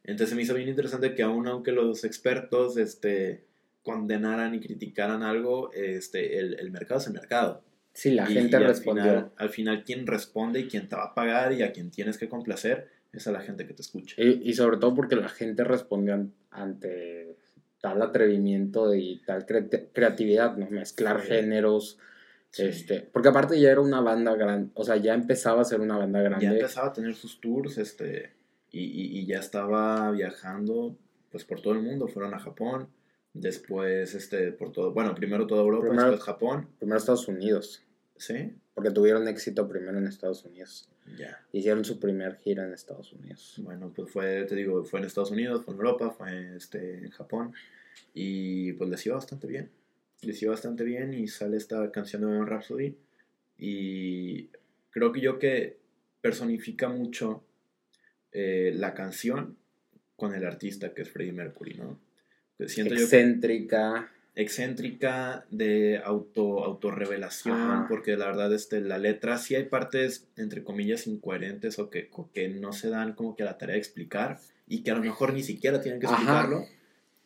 Entonces 0.04 0.36
me 0.36 0.44
hizo 0.44 0.54
bien 0.54 0.70
interesante 0.70 1.14
que 1.16 1.24
aún 1.24 1.48
aunque 1.48 1.72
los 1.72 2.04
expertos 2.04 2.78
este, 2.78 3.44
condenaran 3.84 4.54
y 4.56 4.60
criticaran 4.60 5.24
algo, 5.24 5.72
este, 5.74 6.40
el, 6.40 6.60
el 6.60 6.72
mercado 6.72 7.00
es 7.00 7.08
el 7.08 7.14
mercado. 7.14 7.64
Sí, 7.94 8.12
la 8.12 8.30
Y- 8.30 8.34
gente 8.34 8.52
y 8.52 8.56
al 8.56 8.66
respondió. 8.66 9.04
final- 9.04 9.32
Al 9.38 9.50
final, 9.50 9.84
quien 9.84 10.08
responde 10.08 10.60
y 10.62 10.68
quien 10.68 10.88
te 10.88 10.96
va 10.96 11.06
a 11.06 11.14
pagar 11.16 11.52
y 11.54 11.62
a 11.64 11.72
quien 11.72 11.92
tienes 11.92 12.18
que 12.18 12.30
complacer 12.30 12.88
es 13.12 13.28
a 13.28 13.32
la 13.32 13.42
gente 13.42 13.68
que 13.68 13.74
te 13.74 13.82
escucha. 13.82 14.16
Y, 14.18 14.42
y 14.50 14.54
sobre 14.54 14.78
todo 14.78 14.96
porque 14.96 15.16
la 15.18 15.30
gente 15.30 15.64
respondió 15.64 16.14
an- 16.14 16.34
ante 16.52 17.36
tal 17.82 18.02
atrevimiento 18.02 18.94
y 18.96 19.22
tal 19.26 19.46
cre- 19.46 19.90
creatividad, 19.94 20.56
¿no? 20.58 20.70
Mezclar 20.70 21.22
Sí. 21.22 21.28
géneros. 21.30 21.98
Sí. 22.52 22.64
Este, 22.64 23.00
porque 23.00 23.30
aparte 23.30 23.60
ya 23.60 23.72
era 23.72 23.80
una 23.82 24.02
banda 24.02 24.36
grande, 24.36 24.72
o 24.76 24.84
sea, 24.84 24.98
ya 24.98 25.14
empezaba 25.14 25.62
a 25.62 25.66
ser 25.66 25.80
una 25.80 25.98
banda 25.98 26.22
grande. 26.22 26.46
ya 26.46 26.52
empezaba 26.52 26.88
a 26.90 26.94
tener 26.94 27.16
sus 27.16 27.40
tours 27.40 27.78
este, 27.78 28.34
y, 28.72 28.82
y- 28.84 29.20
y 29.20 29.26
ya 29.26 29.40
estaba 29.40 30.12
viajando 30.12 30.98
pues 31.32 31.46
por 31.46 31.62
todo 31.62 31.74
el 31.74 31.82
mundo. 31.82 32.08
Fueron 32.10 32.34
a 32.34 32.40
Japón, 32.40 32.90
después 33.34 34.14
este, 34.16 34.52
por 34.52 34.72
todo, 34.72 34.92
bueno, 34.92 35.16
primero 35.16 35.48
toda 35.48 35.62
Europa, 35.62 35.88
Primero- 35.88 36.10
después 36.12 36.26
Japón, 36.26 36.68
Primero 36.78 36.98
Estados 37.00 37.28
Unidos, 37.28 37.84
¿sí? 38.18 38.54
porque 38.74 38.92
tuvieron 38.92 39.28
éxito 39.28 39.68
primero 39.68 39.98
en 39.98 40.08
Estados 40.08 40.44
Unidos. 40.46 40.90
Ya. 41.18 41.40
Hicieron 41.52 41.84
su 41.84 42.00
primer 42.00 42.36
gira 42.38 42.66
en 42.66 42.74
Estados 42.74 43.12
Unidos. 43.14 43.56
Bueno, 43.60 43.92
pues 43.96 44.10
fue, 44.12 44.44
te 44.46 44.56
digo, 44.56 44.84
fue 44.84 45.00
en 45.00 45.06
Estados 45.08 45.32
Unidos, 45.32 45.64
fue 45.66 45.74
en 45.74 45.80
Europa, 45.80 46.12
fue 46.12 46.56
este, 46.56 47.00
en 47.00 47.10
Japón. 47.12 47.54
Y 48.14 48.74
pues 48.74 48.90
les 48.90 49.06
iba 49.06 49.16
bastante 49.16 49.48
bien. 49.48 49.70
Les 50.22 50.42
iba 50.42 50.52
bastante 50.52 50.84
bien 50.84 51.14
y 51.14 51.28
sale 51.28 51.58
esta 51.58 51.92
canción 51.92 52.22
de 52.22 52.46
Rhapsody. 52.46 52.96
Y 53.58 54.50
creo 54.92 55.12
que 55.12 55.22
yo 55.22 55.40
que 55.40 55.78
personifica 56.22 56.90
mucho 56.90 57.44
eh, 58.32 58.72
la 58.76 58.94
canción 58.94 59.58
con 60.16 60.36
el 60.36 60.46
artista 60.46 60.94
que 60.94 61.02
es 61.02 61.10
Freddie 61.10 61.34
Mercury, 61.34 61.74
¿no? 61.76 62.00
Siento 62.68 62.94
yo 62.94 63.00
que 63.00 63.04
Excéntrica. 63.06 64.12
excéntrica 64.36 65.46
de 65.50 66.00
auto 66.04 66.64
autorrevelación 66.64 67.60
Ajá. 67.60 67.86
porque 67.90 68.16
la 68.16 68.28
verdad 68.28 68.54
este 68.54 68.80
la 68.80 69.00
letra 69.00 69.40
sí 69.40 69.56
hay 69.56 69.64
partes 69.66 70.28
entre 70.38 70.64
comillas 70.64 71.08
incoherentes 71.08 71.80
o 71.80 71.90
que, 71.90 72.10
o 72.12 72.32
que 72.32 72.48
no 72.50 72.72
se 72.72 72.90
dan 72.90 73.14
como 73.14 73.36
que 73.36 73.42
a 73.42 73.48
la 73.48 73.58
tarea 73.58 73.74
de 73.74 73.80
explicar 73.80 74.40
y 74.68 74.84
que 74.84 74.92
a 74.92 74.94
lo 74.94 75.02
mejor 75.02 75.34
ni 75.34 75.42
siquiera 75.42 75.82
tienen 75.82 76.00
que 76.00 76.06
Ajá. 76.06 76.66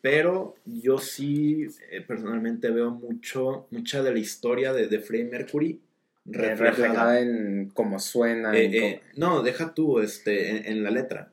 Pero 0.06 0.56
yo 0.65 1.00
sí 1.00 1.65
eh, 1.89 2.02
personalmente 2.02 2.70
veo 2.70 2.91
mucho 2.91 3.65
mucha 3.72 4.04
de 4.04 4.12
la 4.13 4.20
historia 4.20 4.72
de, 4.72 4.88
de 4.88 5.00
Freddie 5.00 5.32
Mercury 5.32 5.80
reflejada 6.26 6.70
reflejada 6.70 7.20
en 7.22 7.72
cómo 7.74 7.98
suena. 8.00 8.56
eh, 8.56 8.65
en 8.65 8.74
eh, 8.84 9.02
no 9.15 9.41
deja 9.41 9.74
tú 9.74 10.00
este 10.00 10.50
en, 10.52 10.65
en 10.72 10.84
la 10.84 10.91
letra 10.91 11.32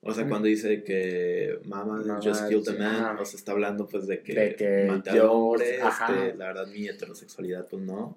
o 0.00 0.12
sea, 0.14 0.24
Mm. 0.24 0.28
cuando 0.30 0.46
dice 0.48 0.82
que 0.84 1.58
Mama, 1.64 1.96
Mama, 2.06 2.20
just 2.22 2.48
killed 2.48 2.68
a 2.68 2.72
man, 2.78 3.18
o 3.18 3.24
sea, 3.24 3.36
está 3.38 3.52
hablando 3.52 3.86
pues 3.86 4.06
de 4.06 4.20
que, 4.22 4.32
De 4.34 4.54
que 4.56 4.84
maté 4.88 5.14
yo- 5.16 5.30
hombre, 5.32 5.80
ajá. 5.82 6.06
este, 6.24 6.36
la 6.38 6.46
verdad 6.48 6.66
mi 6.68 6.88
heterosexualidad 6.88 7.66
pues 7.68 7.82
no. 7.82 8.16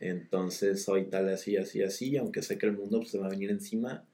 Entonces 0.00 0.82
soy 0.82 1.04
tal 1.04 1.28
así, 1.30 1.56
así, 1.56 1.82
así, 1.82 2.16
aunque 2.18 2.42
sé 2.42 2.58
que 2.58 2.66
el 2.66 2.72
mundo 2.72 2.98
pues, 2.98 3.10
se 3.10 3.18
va 3.18 3.26
a 3.26 3.30
venir 3.30 3.50
encima, 3.50 4.04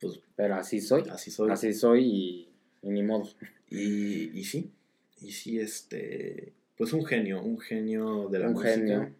pues 0.00 0.18
Pero 0.34 0.54
así 0.54 0.80
soy. 0.80 1.04
así 1.10 1.30
soy. 1.30 1.50
Así 1.50 1.72
soy 1.74 2.04
y, 2.04 2.48
y 2.86 2.90
ni 2.90 3.02
modo. 3.02 3.28
Y, 3.68 4.38
y 4.38 4.44
sí, 4.44 4.70
y 5.20 5.32
sí, 5.32 5.58
este, 5.60 6.52
pues 6.76 6.92
un 6.92 7.04
genio, 7.04 7.42
un 7.42 7.58
genio 7.58 8.28
de 8.28 8.38
la 8.38 8.46
Un 8.48 8.52
música. 8.54 8.70
genio. 8.74 9.10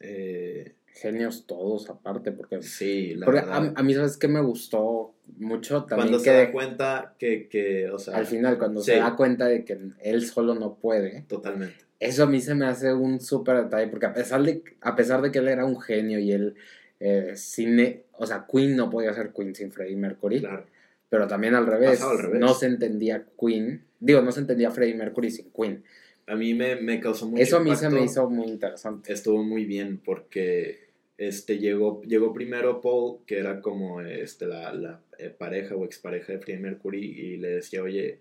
Eh, 0.00 0.74
Genios 0.92 1.46
todos, 1.46 1.88
aparte, 1.88 2.32
porque. 2.32 2.60
sí, 2.62 3.14
la 3.14 3.24
porque 3.24 3.40
verdad. 3.42 3.72
a, 3.76 3.80
a 3.80 3.82
mí, 3.84 3.94
¿sabes 3.94 4.16
qué 4.16 4.26
me 4.26 4.40
gustó 4.40 5.14
mucho? 5.38 5.84
También 5.84 6.08
cuando 6.08 6.18
que 6.18 6.24
se 6.24 6.32
da 6.36 6.50
cuenta 6.52 7.14
que, 7.16 7.48
que, 7.48 7.88
o 7.90 7.98
sea, 7.98 8.16
al 8.16 8.26
final, 8.26 8.58
cuando 8.58 8.80
sí. 8.82 8.90
se 8.90 8.96
da 8.98 9.14
cuenta 9.14 9.46
de 9.46 9.64
que 9.64 9.78
él 10.00 10.26
solo 10.26 10.56
no 10.56 10.74
puede, 10.74 11.22
totalmente. 11.28 11.76
eso 12.00 12.24
a 12.24 12.26
mí 12.26 12.40
se 12.40 12.56
me 12.56 12.66
hace 12.66 12.92
un 12.92 13.20
súper 13.20 13.62
detalle, 13.64 13.86
porque 13.86 14.06
a 14.06 14.12
pesar, 14.12 14.42
de, 14.42 14.64
a 14.80 14.96
pesar 14.96 15.22
de 15.22 15.30
que 15.30 15.38
él 15.38 15.46
era 15.48 15.64
un 15.64 15.80
genio 15.80 16.18
y 16.18 16.32
él, 16.32 16.56
eh, 16.98 17.34
cine, 17.36 18.02
o 18.18 18.26
sea, 18.26 18.46
Queen 18.50 18.74
no 18.76 18.90
podía 18.90 19.14
ser 19.14 19.32
Queen 19.32 19.54
sin 19.54 19.70
Freddie 19.70 19.96
Mercury, 19.96 20.40
Claro. 20.40 20.66
Pero 21.10 21.26
también 21.26 21.54
al 21.54 21.66
revés, 21.66 21.90
Pasaba 21.98 22.12
al 22.12 22.18
revés. 22.20 22.40
no 22.40 22.54
se 22.54 22.66
entendía 22.66 23.26
Queen, 23.38 23.84
digo, 23.98 24.22
no 24.22 24.32
se 24.32 24.40
entendía 24.40 24.70
Freddie 24.70 24.94
Mercury 24.94 25.30
sin 25.30 25.50
Queen. 25.52 25.84
A 26.26 26.36
mí 26.36 26.54
me, 26.54 26.76
me 26.76 27.00
causó 27.00 27.26
mucho 27.28 27.42
Eso 27.42 27.56
a 27.56 27.60
mí 27.60 27.74
se 27.76 27.90
me 27.90 28.02
hizo 28.04 28.30
muy 28.30 28.46
interesante. 28.48 29.12
estuvo 29.12 29.42
muy 29.42 29.64
bien 29.66 29.98
porque 29.98 30.88
este 31.18 31.58
llegó 31.58 32.00
llegó 32.02 32.32
primero 32.32 32.80
Paul 32.80 33.18
que 33.26 33.38
era 33.38 33.60
como 33.60 34.00
este 34.00 34.46
la, 34.46 34.72
la, 34.72 35.00
eh, 35.18 35.28
pareja 35.28 35.74
o 35.74 35.84
expareja 35.84 36.32
de 36.32 36.38
Freddie 36.38 36.62
Mercury 36.62 37.04
y 37.04 37.36
le 37.36 37.48
decía 37.56 37.82
oye 37.82 38.20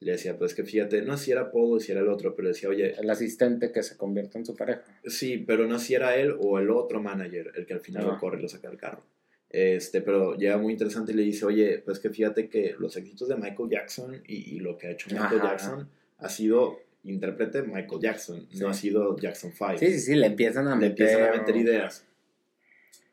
le 0.00 0.12
decía 0.12 0.36
pues 0.36 0.54
que 0.54 0.64
fíjate 0.64 1.02
no 1.02 1.16
sé 1.16 1.26
si 1.26 1.30
era 1.32 1.52
Paul 1.52 1.76
o 1.76 1.78
si 1.78 1.92
era 1.92 2.00
el 2.00 2.08
otro 2.08 2.34
pero 2.34 2.44
le 2.48 2.54
decía 2.54 2.68
oye 2.70 2.94
El 2.98 3.08
asistente 3.10 3.70
que 3.70 3.82
se 3.84 3.96
convierte 3.96 4.38
en 4.38 4.44
su 4.46 4.56
pareja. 4.56 4.82
sí 5.04 5.38
pero 5.46 5.66
no 5.68 5.78
si 5.78 5.94
era 5.94 6.16
él 6.16 6.34
o 6.40 6.58
el 6.58 6.70
otro 6.70 7.00
manager 7.02 7.52
el 7.54 7.64
que 7.66 7.74
al 7.74 7.80
final 7.80 8.06
lo 8.06 8.18
corre 8.18 8.38
y 8.38 8.42
lo 8.42 8.48
saca 8.48 8.68
del 8.68 8.78
carro 8.78 9.04
este 9.52 10.00
pero 10.00 10.34
llega 10.36 10.56
muy 10.58 10.72
interesante 10.72 11.12
y 11.12 11.14
le 11.14 11.22
dice 11.22 11.44
oye 11.44 11.78
pues 11.84 11.98
que 11.98 12.08
fíjate 12.10 12.48
que 12.48 12.74
los 12.78 12.96
éxitos 12.96 13.28
de 13.28 13.36
Michael 13.36 13.68
Jackson 13.70 14.22
y, 14.26 14.56
y 14.56 14.60
lo 14.60 14.78
que 14.78 14.86
ha 14.86 14.90
hecho 14.92 15.08
Michael 15.10 15.40
Ajá. 15.40 15.50
Jackson 15.50 15.88
ha 16.18 16.28
sido 16.28 16.80
intérprete 17.04 17.62
Michael 17.62 18.00
Jackson 18.00 18.46
Sí. 18.50 18.58
no 18.60 18.68
ha 18.68 18.74
sido 18.74 19.16
Jackson 19.18 19.52
5 19.52 19.78
Sí, 19.78 19.86
sí, 19.92 19.98
sí, 20.00 20.14
le 20.14 20.26
empiezan 20.28 20.68
a 20.68 20.74
le 20.76 20.88
meter. 20.88 21.06
empiezan 21.08 21.34
a 21.34 21.38
meter 21.38 21.56
ideas. 21.56 22.06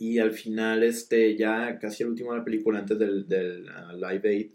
Y 0.01 0.19
al 0.19 0.31
final, 0.31 0.83
este, 0.83 1.35
ya 1.35 1.77
casi 1.77 2.03
el 2.03 2.09
último 2.09 2.31
de 2.31 2.37
la 2.39 2.45
película, 2.45 2.79
antes 2.79 2.97
del, 2.97 3.27
del 3.27 3.67
ah, 3.67 3.91
Live 3.93 4.29
Aid, 4.29 4.49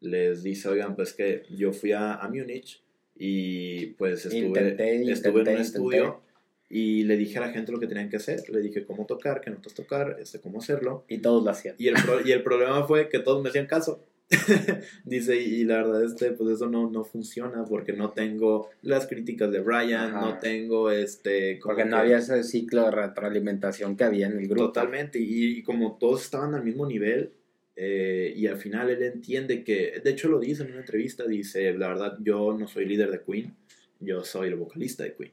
les 0.00 0.42
dice, 0.42 0.68
oigan, 0.68 0.94
pues 0.96 1.14
que 1.14 1.44
yo 1.48 1.72
fui 1.72 1.92
a, 1.92 2.16
a 2.16 2.28
Múnich 2.28 2.82
y 3.16 3.86
pues 3.94 4.26
estuve, 4.26 4.48
Intenté, 4.48 5.10
estuve 5.10 5.30
en 5.30 5.38
intenté, 5.38 5.54
un 5.54 5.60
estudio 5.60 6.04
intenté. 6.04 6.31
Y 6.72 7.04
le 7.04 7.16
dije 7.18 7.36
a 7.38 7.42
la 7.42 7.50
gente 7.50 7.70
lo 7.70 7.78
que 7.78 7.86
tenían 7.86 8.08
que 8.08 8.16
hacer. 8.16 8.48
Le 8.48 8.60
dije 8.62 8.84
cómo 8.86 9.04
tocar, 9.06 9.40
qué 9.42 9.50
notas 9.50 9.74
tocar, 9.74 10.16
este, 10.20 10.40
cómo 10.40 10.58
hacerlo. 10.60 11.04
Y 11.06 11.18
todos 11.18 11.44
lo 11.44 11.50
hacían. 11.50 11.74
Y 11.78 11.88
el, 11.88 11.94
pro- 12.04 12.26
y 12.26 12.32
el 12.32 12.42
problema 12.42 12.84
fue 12.86 13.08
que 13.10 13.18
todos 13.18 13.42
me 13.42 13.50
hacían 13.50 13.66
caso. 13.66 14.02
Dice, 15.04 15.36
y 15.36 15.64
la 15.64 15.76
verdad, 15.82 16.02
este, 16.04 16.32
pues 16.32 16.54
eso 16.56 16.66
no, 16.68 16.90
no 16.90 17.04
funciona 17.04 17.64
porque 17.66 17.92
no 17.92 18.10
tengo 18.10 18.70
las 18.82 19.06
críticas 19.06 19.50
de 19.52 19.60
Brian, 19.60 20.14
Ajá. 20.16 20.20
no 20.22 20.38
tengo 20.38 20.90
este... 20.90 21.60
Porque 21.62 21.84
no 21.84 21.96
que- 21.96 22.02
había 22.02 22.18
ese 22.18 22.42
ciclo 22.42 22.84
de 22.86 22.90
retroalimentación 22.92 23.96
que 23.96 24.04
había 24.04 24.26
en 24.28 24.38
el 24.38 24.48
grupo. 24.48 24.66
Totalmente, 24.68 25.18
y, 25.18 25.58
y 25.58 25.62
como 25.62 25.98
todos 26.00 26.22
estaban 26.24 26.54
al 26.54 26.64
mismo 26.64 26.86
nivel, 26.86 27.30
eh, 27.76 28.32
y 28.36 28.46
al 28.46 28.56
final 28.56 28.88
él 28.90 29.02
entiende 29.02 29.62
que, 29.64 30.00
de 30.02 30.10
hecho 30.10 30.28
lo 30.28 30.38
dice 30.40 30.62
en 30.62 30.70
una 30.70 30.80
entrevista, 30.80 31.24
dice, 31.26 31.72
la 31.74 31.88
verdad, 31.88 32.16
yo 32.22 32.56
no 32.58 32.66
soy 32.68 32.86
líder 32.86 33.10
de 33.10 33.20
Queen, 33.20 33.54
yo 34.00 34.24
soy 34.24 34.48
el 34.48 34.54
vocalista 34.56 35.04
de 35.04 35.14
Queen. 35.14 35.32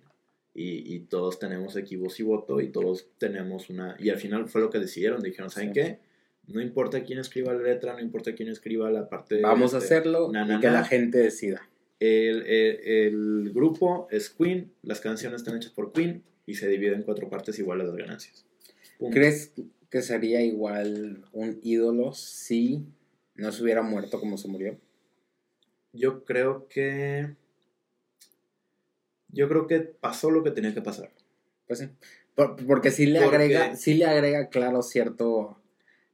Y, 0.53 0.95
y 0.95 0.99
todos 1.01 1.39
tenemos 1.39 1.75
aquí 1.77 1.95
voz 1.95 2.19
y 2.19 2.23
voto, 2.23 2.59
y 2.59 2.69
todos 2.69 3.07
tenemos 3.17 3.69
una... 3.69 3.95
Y 3.99 4.09
al 4.09 4.17
final 4.17 4.49
fue 4.49 4.61
lo 4.61 4.69
que 4.69 4.79
decidieron, 4.79 5.21
dijeron, 5.21 5.49
¿saben 5.49 5.69
Sí. 5.69 5.73
qué? 5.73 5.99
No 6.47 6.59
importa 6.61 7.03
quién 7.03 7.19
escriba 7.19 7.53
la 7.53 7.61
letra, 7.61 7.93
no 7.93 7.99
importa 8.01 8.33
quién 8.33 8.49
escriba 8.49 8.89
la 8.89 9.07
parte... 9.07 9.35
de 9.35 9.41
Vamos 9.41 9.73
a 9.73 9.77
este, 9.77 9.93
hacerlo 9.95 10.31
na, 10.31 10.45
na, 10.45 10.57
y 10.57 10.59
que 10.59 10.67
na. 10.67 10.73
la 10.73 10.83
gente 10.85 11.19
decida. 11.19 11.61
El, 11.99 12.43
el- 12.47 12.79
el 12.83 13.51
grupo 13.53 14.07
es 14.09 14.29
Queen, 14.29 14.71
las 14.81 14.99
canciones 15.01 15.41
están 15.41 15.55
hechas 15.57 15.71
por 15.71 15.91
Queen, 15.93 16.23
y 16.47 16.55
se 16.55 16.67
divide 16.67 16.95
en 16.95 17.03
cuatro 17.03 17.29
partes 17.29 17.59
iguales 17.59 17.85
las 17.87 17.95
ganancias. 17.95 18.43
Punto. 18.97 19.13
¿Crees 19.13 19.53
que 19.91 20.01
sería 20.01 20.41
igual 20.41 21.23
un 21.31 21.59
ídolo 21.61 22.11
si 22.13 22.83
no 23.35 23.51
se 23.51 23.61
hubiera 23.63 23.83
muerto 23.83 24.19
como 24.19 24.37
se 24.37 24.47
murió? 24.47 24.77
Yo 25.93 26.23
creo 26.25 26.67
que. 26.67 27.35
Yo 29.31 29.47
creo 29.49 29.67
que 29.67 29.79
pasó 29.79 30.31
lo 30.31 30.43
que 30.43 30.51
tenía 30.51 30.73
que 30.73 30.81
pasar. 30.81 31.11
Pues 31.67 31.79
sí. 31.79 31.89
Por- 32.35 32.55
porque 32.65 32.91
sí 32.91 33.05
le 33.05 33.21
Porque- 33.21 33.35
agrega, 33.35 33.75
sí 33.75 33.93
le 33.95 34.05
agrega, 34.05 34.49
claro, 34.49 34.81
cierto, 34.81 35.57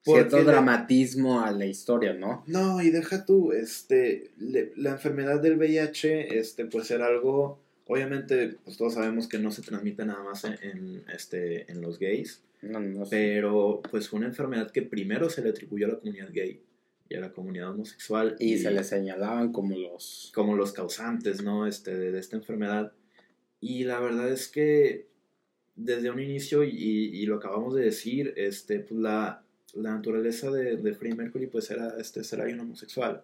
cierto 0.03 0.37
la- 0.39 0.43
dramatismo 0.43 1.41
a 1.41 1.51
la 1.51 1.65
historia, 1.65 2.13
¿no? 2.13 2.43
No, 2.47 2.81
y 2.81 2.89
deja 2.89 3.25
tú, 3.25 3.51
este, 3.51 4.31
le- 4.37 4.71
la 4.75 4.91
enfermedad 4.91 5.39
del 5.41 5.57
VIH, 5.57 6.37
este, 6.39 6.65
pues 6.65 6.89
era 6.91 7.07
algo, 7.07 7.59
obviamente, 7.87 8.57
pues 8.63 8.75
todos 8.77 8.95
sabemos 8.95 9.27
que 9.27 9.37
no 9.39 9.51
se 9.51 9.61
transmite 9.61 10.05
nada 10.05 10.23
más 10.23 10.43
en, 10.45 10.57
en, 10.63 11.03
este, 11.13 11.71
en 11.71 11.81
los 11.81 11.99
gays, 11.99 12.41
No, 12.61 12.79
no 12.79 13.05
sé. 13.05 13.15
pero 13.15 13.81
pues 13.89 14.09
fue 14.09 14.17
una 14.17 14.27
enfermedad 14.27 14.71
que 14.71 14.81
primero 14.81 15.29
se 15.29 15.41
le 15.43 15.49
atribuyó 15.51 15.85
a 15.85 15.89
la 15.89 15.99
comunidad 15.99 16.29
gay 16.33 16.61
y 17.07 17.15
a 17.15 17.19
la 17.19 17.31
comunidad 17.31 17.69
homosexual. 17.69 18.35
Y 18.39 18.57
se 18.57 18.71
le 18.71 18.83
señalaban 18.83 19.51
como 19.51 19.77
los... 19.77 20.31
como 20.33 20.55
los 20.55 20.73
causantes, 20.73 21.43
¿no? 21.43 21.67
Este, 21.67 21.95
de, 21.95 22.11
de 22.11 22.19
esta 22.19 22.35
enfermedad. 22.35 22.91
Y 23.61 23.83
la 23.85 23.99
verdad 23.99 24.29
es 24.29 24.47
que 24.47 25.07
desde 25.75 26.09
un 26.09 26.19
inicio, 26.19 26.63
y, 26.63 26.71
y 26.73 27.25
lo 27.25 27.35
acabamos 27.37 27.73
de 27.75 27.83
decir, 27.83 28.33
este, 28.37 28.79
pues 28.79 28.99
la, 28.99 29.43
la 29.73 29.91
naturaleza 29.95 30.51
de, 30.51 30.77
de 30.77 30.93
Freddie 30.93 31.15
Mercury 31.15 31.47
pues 31.47 31.69
era 31.71 31.95
este, 31.99 32.23
ser 32.23 32.41
alguien 32.41 32.59
homosexual. 32.59 33.23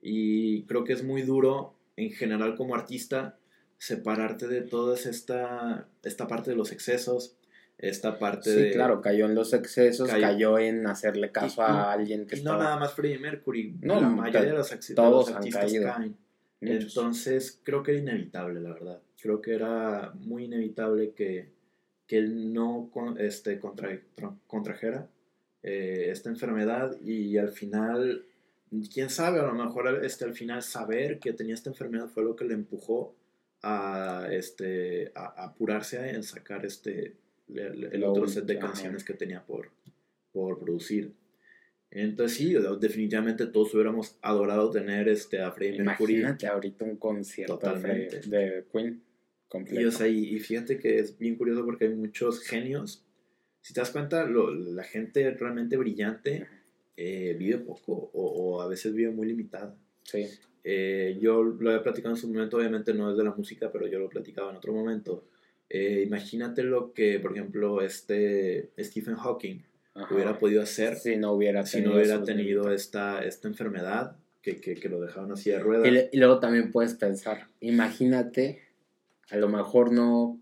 Y 0.00 0.62
creo 0.64 0.84
que 0.84 0.92
es 0.92 1.02
muy 1.02 1.22
duro, 1.22 1.74
en 1.96 2.10
general 2.12 2.54
como 2.56 2.74
artista, 2.74 3.36
separarte 3.78 4.46
de 4.46 4.60
toda 4.62 4.96
esta, 4.96 5.88
esta 6.02 6.28
parte 6.28 6.50
de 6.50 6.56
los 6.56 6.70
excesos, 6.72 7.34
esta 7.78 8.18
parte 8.18 8.52
Sí, 8.52 8.60
de... 8.60 8.70
claro, 8.72 9.00
cayó 9.00 9.24
en 9.26 9.34
los 9.34 9.52
excesos, 9.52 10.08
Cayó- 10.08 10.20
cayó, 10.26 10.58
en 10.58 10.86
hacerle 10.86 11.30
caso 11.32 11.62
Y- 11.62 11.64
a 11.64 11.92
alguien 11.92 12.26
que 12.26 12.36
Y 12.36 12.42
no 12.42 12.50
estaba... 12.52 12.64
nada 12.64 12.76
más 12.78 12.92
Freddie 12.94 13.18
Mercury, 13.18 13.74
No, 13.82 14.00
la 14.00 14.08
mayoría 14.08 14.50
de 14.52 14.58
los, 14.58 14.70
de 14.70 14.94
todos 14.94 15.26
los 15.26 15.28
han 15.30 15.36
artistas 15.36 15.64
caído. 15.64 15.84
caen. 15.92 16.16
Muchos. 16.60 16.82
Entonces, 16.96 17.60
creo 17.62 17.82
que 17.84 17.92
era 17.92 18.00
inevitable, 18.00 18.60
la 18.60 18.72
verdad. 18.72 19.00
Creo 19.20 19.40
que 19.40 19.54
era 19.54 20.12
muy 20.14 20.44
inevitable 20.44 21.12
que, 21.12 21.48
que 22.06 22.18
él 22.18 22.52
no 22.52 22.90
este, 23.18 23.58
contra, 23.58 23.90
tra- 24.16 24.36
contrajera 24.46 25.08
eh, 25.62 26.06
esta 26.10 26.28
enfermedad 26.30 26.96
y 27.00 27.36
al 27.36 27.50
final, 27.50 28.24
quién 28.92 29.10
sabe, 29.10 29.40
a 29.40 29.46
lo 29.46 29.54
mejor 29.54 30.04
este, 30.04 30.24
al 30.24 30.34
final 30.34 30.62
saber 30.62 31.18
que 31.18 31.32
tenía 31.32 31.54
esta 31.54 31.70
enfermedad 31.70 32.08
fue 32.08 32.22
lo 32.22 32.36
que 32.36 32.44
le 32.44 32.54
empujó 32.54 33.14
a, 33.62 34.28
este, 34.30 35.10
a, 35.16 35.42
a 35.42 35.44
apurarse 35.46 36.10
en 36.10 36.22
sacar 36.22 36.64
este, 36.64 37.16
el, 37.48 37.88
el 37.92 38.04
otro 38.04 38.28
set 38.28 38.44
de 38.44 38.58
canciones 38.58 39.02
que 39.02 39.14
tenía 39.14 39.44
por, 39.44 39.70
por 40.32 40.60
producir. 40.60 41.12
Entonces 41.90 42.36
sí, 42.36 42.54
definitivamente 42.78 43.46
todos 43.46 43.74
hubiéramos 43.74 44.16
adorado 44.22 44.70
tener 44.70 45.08
este, 45.08 45.40
a 45.40 45.50
Freddie 45.50 45.82
Mercury. 45.82 46.18
Imagínate 46.18 46.46
ahorita 46.46 46.84
un 46.84 46.96
concierto 46.98 47.58
de 47.74 48.64
Queen 48.70 49.02
completo. 49.48 49.80
Y, 49.80 49.84
o 49.86 49.90
sea, 49.92 50.08
y, 50.08 50.34
y 50.34 50.38
fíjate 50.40 50.78
que 50.78 50.98
es 50.98 51.18
bien 51.18 51.36
curioso 51.36 51.64
porque 51.64 51.86
hay 51.86 51.94
muchos 51.94 52.40
genios 52.40 53.04
si 53.60 53.74
te 53.74 53.80
das 53.80 53.90
cuenta, 53.90 54.24
lo- 54.24 54.54
la 54.54 54.82
gente 54.84 55.30
realmente 55.32 55.76
brillante 55.76 56.46
eh, 56.96 57.36
vive 57.38 57.58
poco 57.58 57.92
o, 57.92 58.56
o 58.56 58.62
a 58.62 58.68
veces 58.68 58.94
vive 58.94 59.10
muy 59.10 59.26
limitada. 59.26 59.76
Sí. 60.04 60.26
Eh, 60.64 61.18
yo 61.20 61.42
lo 61.42 61.74
he 61.74 61.80
platicado 61.80 62.14
en 62.14 62.20
su 62.20 62.28
momento, 62.28 62.56
obviamente 62.56 62.94
no 62.94 63.10
es 63.10 63.18
de 63.18 63.24
la 63.24 63.32
música, 63.34 63.70
pero 63.70 63.86
yo 63.86 63.98
lo 63.98 64.08
platicaba 64.08 64.50
en 64.50 64.56
otro 64.56 64.72
momento. 64.72 65.24
Eh, 65.68 66.02
imagínate 66.06 66.62
lo 66.62 66.94
que, 66.94 67.20
por 67.20 67.32
ejemplo, 67.32 67.82
este 67.82 68.70
Stephen 68.78 69.16
Hawking 69.16 69.60
Ajá. 69.94 70.14
hubiera 70.14 70.38
podido 70.38 70.62
hacer 70.62 70.96
Si 70.96 71.16
no 71.16 71.32
hubiera 71.32 71.66
si 71.66 71.82
no 71.82 71.94
hubiera 71.94 72.22
tenido 72.22 72.72
esta, 72.72 73.22
esta 73.22 73.48
enfermedad 73.48 74.16
que, 74.40 74.56
que, 74.62 74.76
que 74.76 74.88
lo 74.88 75.00
dejaban 75.00 75.30
así 75.32 75.50
de 75.50 75.58
ruedas. 75.58 75.86
Y, 76.10 76.16
y 76.16 76.18
luego 76.18 76.38
también 76.40 76.72
puedes 76.72 76.94
pensar, 76.94 77.48
imagínate, 77.60 78.62
a 79.30 79.36
lo 79.36 79.48
mejor 79.48 79.92
no. 79.92 80.40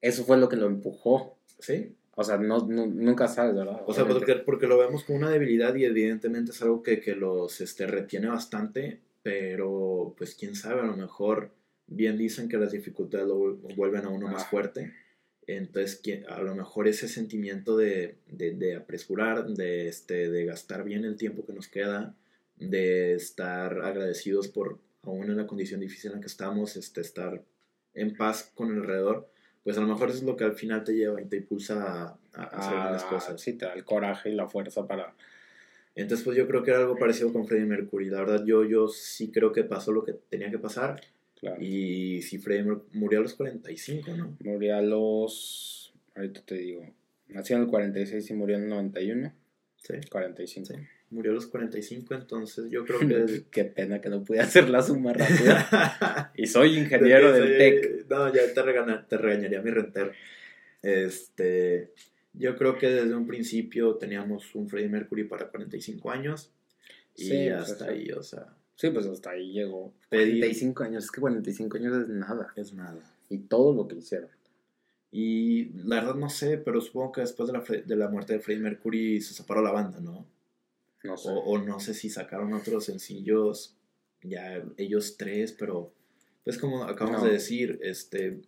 Eso 0.00 0.24
fue 0.24 0.38
lo 0.38 0.48
que 0.48 0.56
lo 0.56 0.66
empujó. 0.66 1.38
Sí, 1.58 1.94
O 2.14 2.24
sea, 2.24 2.36
no, 2.38 2.66
nu- 2.66 2.86
nunca 2.86 3.28
sabes, 3.28 3.54
¿verdad? 3.54 3.82
o 3.86 3.92
sea, 3.94 4.06
porque, 4.06 4.34
porque 4.36 4.66
lo 4.66 4.78
vemos 4.78 5.04
como 5.04 5.18
una 5.18 5.30
debilidad 5.30 5.74
y 5.74 5.84
evidentemente 5.84 6.52
es 6.52 6.62
algo 6.62 6.82
que, 6.82 7.00
que 7.00 7.14
los 7.14 7.60
este, 7.60 7.86
retiene 7.86 8.28
bastante, 8.28 9.00
pero 9.22 10.14
pues 10.16 10.34
quién 10.34 10.54
sabe, 10.54 10.80
a 10.80 10.84
lo 10.84 10.96
mejor 10.96 11.50
bien 11.86 12.16
dicen 12.18 12.48
que 12.48 12.56
las 12.58 12.72
dificultades 12.72 13.26
lo 13.26 13.38
vuel- 13.38 13.76
vuelven 13.76 14.04
a 14.04 14.08
uno 14.10 14.28
más 14.28 14.44
Ah. 14.44 14.48
fuerte. 14.50 14.92
Entonces, 15.46 16.00
¿quién- 16.02 16.24
a 16.28 16.40
lo 16.42 16.54
mejor 16.54 16.88
ese 16.88 17.06
sentimiento 17.08 17.76
de, 17.76 18.16
de, 18.28 18.52
de 18.52 18.76
apresurar, 18.76 19.46
de, 19.48 19.88
este, 19.88 20.30
de 20.30 20.44
gastar 20.44 20.84
bien 20.84 21.04
el 21.04 21.16
tiempo 21.16 21.44
que 21.46 21.52
nos 21.52 21.68
queda, 21.68 22.14
de 22.56 23.14
estar 23.14 23.80
agradecidos 23.82 24.48
por, 24.48 24.78
aún 25.06 25.24
en 25.30 25.36
la 25.36 25.46
condición 25.46 25.80
difícil 25.80 26.10
en 26.10 26.16
la 26.16 26.20
que 26.20 26.26
estamos, 26.26 26.76
este, 26.76 27.00
estar 27.00 27.42
en 27.94 28.16
paz 28.16 28.50
con 28.54 28.72
el 28.72 28.80
alrededor, 28.80 29.28
pues 29.64 29.78
a 29.78 29.80
lo 29.80 29.88
mejor 29.88 30.10
eso 30.10 30.18
es 30.18 30.24
lo 30.24 30.36
que 30.36 30.44
al 30.44 30.54
final 30.54 30.84
te 30.84 30.92
lleva 30.94 31.20
y 31.20 31.24
te 31.24 31.38
impulsa 31.38 31.82
a, 31.82 32.18
a 32.34 32.44
hacer 32.44 32.78
Ah, 32.78 32.90
las 32.92 33.04
cosas. 33.04 33.40
Sí, 33.40 33.54
te 33.54 33.64
da 33.66 33.72
el 33.72 33.84
coraje 33.84 34.30
y 34.30 34.34
la 34.34 34.46
fuerza 34.48 34.86
para. 34.86 35.14
Entonces, 35.94 36.24
pues 36.24 36.36
yo 36.36 36.46
creo 36.46 36.62
que 36.62 36.70
era 36.70 36.80
algo 36.80 36.96
parecido 36.98 37.32
con 37.32 37.46
Freddie 37.46 37.66
Mercury. 37.66 38.10
La 38.10 38.20
verdad, 38.20 38.44
yo, 38.44 38.64
yo 38.64 38.86
sí 38.88 39.32
creo 39.32 39.52
que 39.52 39.64
pasó 39.64 39.92
lo 39.92 40.04
que 40.04 40.12
tenía 40.12 40.50
que 40.50 40.58
pasar. 40.58 41.00
Claro. 41.40 41.60
Y 41.60 42.22
si 42.22 42.38
Freddie 42.38 42.76
murió 42.92 43.18
a 43.18 43.22
los 43.22 43.34
45, 43.34 44.10
¿no? 44.14 44.36
Murió 44.40 44.76
a 44.76 44.82
los. 44.82 45.92
Ahorita 46.14 46.42
te 46.42 46.54
digo. 46.56 46.86
Nació 47.28 47.56
en 47.56 47.62
el 47.62 47.68
46 47.68 48.30
y 48.30 48.34
murió 48.34 48.56
en 48.56 48.64
el 48.64 48.68
91. 48.68 49.32
Sí. 49.78 49.94
45. 50.10 50.66
Sí. 50.66 50.74
Murió 51.10 51.30
a 51.30 51.34
los 51.34 51.46
45, 51.46 52.14
entonces 52.14 52.68
yo 52.70 52.84
creo 52.84 52.98
que... 53.00 53.44
Qué 53.50 53.64
pena 53.64 54.00
que 54.00 54.08
no 54.08 54.24
pude 54.24 54.40
hacer 54.40 54.68
la 54.68 54.82
suma 54.82 55.12
rápida. 55.12 56.32
y 56.36 56.46
soy 56.46 56.78
ingeniero 56.78 57.32
del 57.32 57.56
TEC. 57.58 58.06
No, 58.10 58.32
ya 58.34 58.52
te, 58.52 58.62
regana- 58.62 59.06
te 59.06 59.16
regañaría 59.16 59.62
mi 59.62 59.70
rentero. 59.70 60.10
Este, 60.82 61.92
yo 62.32 62.56
creo 62.56 62.76
que 62.78 62.88
desde 62.90 63.14
un 63.14 63.26
principio 63.26 63.94
teníamos 63.96 64.54
un 64.54 64.68
Freddie 64.68 64.88
Mercury 64.88 65.24
para 65.24 65.48
45 65.48 66.10
años. 66.10 66.50
Y 67.16 67.24
Sí, 67.24 67.48
pues, 67.50 67.70
hasta 67.70 67.86
ahí, 67.90 68.10
o 68.12 68.22
sea, 68.22 68.46
Sí, 68.74 68.90
pues 68.90 69.06
hasta 69.06 69.30
ahí 69.30 69.52
llegó. 69.52 69.92
Pedir- 70.10 70.40
45 70.40 70.82
años. 70.84 71.04
Es 71.04 71.10
que 71.10 71.20
45 71.20 71.76
años 71.78 71.96
es 72.02 72.08
nada. 72.08 72.52
es 72.56 72.72
nada. 72.74 72.98
Y 73.30 73.38
todo 73.38 73.72
lo 73.74 73.88
que 73.88 73.96
hicieron. 73.96 74.28
Y 75.10 75.70
la 75.84 75.96
verdad 76.00 76.14
no 76.16 76.28
sé, 76.28 76.58
pero 76.58 76.80
supongo 76.80 77.12
que 77.12 77.20
después 77.22 77.46
de 77.50 77.52
la, 77.54 77.64
de 77.86 77.96
la 77.96 78.08
muerte 78.08 78.34
de 78.34 78.40
Freddie 78.40 78.62
Mercury 78.62 79.20
se 79.20 79.32
separó 79.34 79.62
la 79.62 79.70
banda, 79.70 79.98
¿no? 80.00 80.26
No 81.06 81.16
sé. 81.16 81.28
O, 81.28 81.34
o 81.34 81.58
no 81.58 81.78
sé 81.80 81.94
si 81.94 82.10
sacaron 82.10 82.52
otros 82.52 82.84
sencillos, 82.86 83.74
ya 84.22 84.62
ellos 84.76 85.16
tres, 85.16 85.52
pero 85.52 85.92
pues 86.44 86.58
como 86.58 86.84
acabamos 86.84 87.22
No. 87.22 87.26
de 87.26 87.34
decir, 87.34 87.78
este 87.82 88.40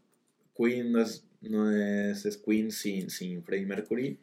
Queen 0.57 0.93
no 0.93 1.03
es, 1.03 1.25
no 1.41 1.71
es, 1.71 2.25
es 2.27 2.37
Queen 2.37 2.71
sin, 2.73 3.11
sin 3.11 3.43
Freddie 3.45 3.67
Mercury 3.67 4.19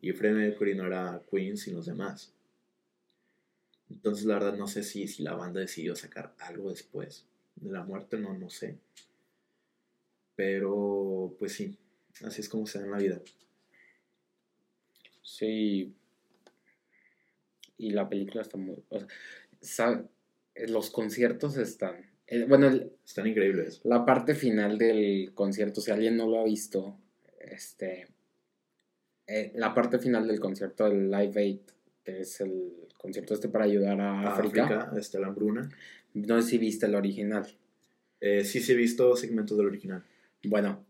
y 0.00 0.12
Freddie 0.12 0.36
Mercury 0.48 0.74
no 0.74 0.86
era 0.86 1.22
Queen 1.30 1.56
sin 1.56 1.74
los 1.74 1.86
demás. 1.86 2.32
Entonces 3.90 4.24
la 4.26 4.34
verdad 4.34 4.56
no 4.56 4.66
sé 4.68 4.82
si, 4.82 5.08
si 5.08 5.22
la 5.22 5.34
banda 5.34 5.60
decidió 5.60 5.96
sacar 5.96 6.34
algo 6.40 6.70
después 6.70 7.24
de 7.56 7.72
la 7.72 7.84
muerte, 7.84 8.18
no, 8.18 8.34
no 8.34 8.50
sé. 8.50 8.76
Pero 10.36 11.34
pues 11.38 11.52
sí, 11.52 11.76
así 12.24 12.40
es 12.40 12.48
como 12.48 12.66
se 12.66 12.78
da 12.78 12.84
en 12.84 12.90
la 12.92 12.98
vida. 12.98 13.20
Sí. 15.22 15.94
Y 17.78 17.90
la 17.90 18.08
película 18.08 18.42
está 18.42 18.58
muy. 18.58 18.76
o 18.90 18.98
sea, 19.60 20.04
los 20.66 20.90
conciertos 20.90 21.56
están. 21.56 22.10
eh, 22.26 22.44
bueno, 22.46 22.66
el- 22.66 22.92
Están 23.06 23.26
increíbles. 23.26 23.80
la 23.84 24.04
parte 24.04 24.34
final 24.34 24.76
del 24.76 25.32
concierto, 25.34 25.80
si 25.80 25.90
alguien 25.90 26.16
no 26.16 26.26
lo 26.28 26.40
ha 26.40 26.44
visto, 26.44 26.98
este. 27.40 28.08
eh, 29.26 29.52
la 29.54 29.72
parte 29.74 29.98
final 29.98 30.26
del 30.26 30.40
concierto 30.40 30.84
del 30.84 31.10
Live 31.10 31.40
Aid, 31.40 31.60
que 32.04 32.20
es 32.20 32.40
el 32.40 32.72
concierto 32.96 33.34
este 33.34 33.48
para 33.48 33.64
ayudar 33.64 34.00
a 34.00 34.20
A 34.22 34.32
África. 34.34 34.64
África, 34.64 34.92
este, 34.98 35.18
la 35.20 35.28
hambruna. 35.28 35.68
No 36.14 36.40
sé 36.42 36.48
si 36.50 36.58
viste 36.58 36.86
el 36.86 36.94
original. 36.94 37.46
Eh, 38.20 38.42
sí, 38.44 38.60
sí 38.60 38.72
he 38.72 38.76
visto 38.76 39.14
segmentos 39.16 39.56
del 39.56 39.66
original. 39.66 40.02
Bueno, 40.44 40.84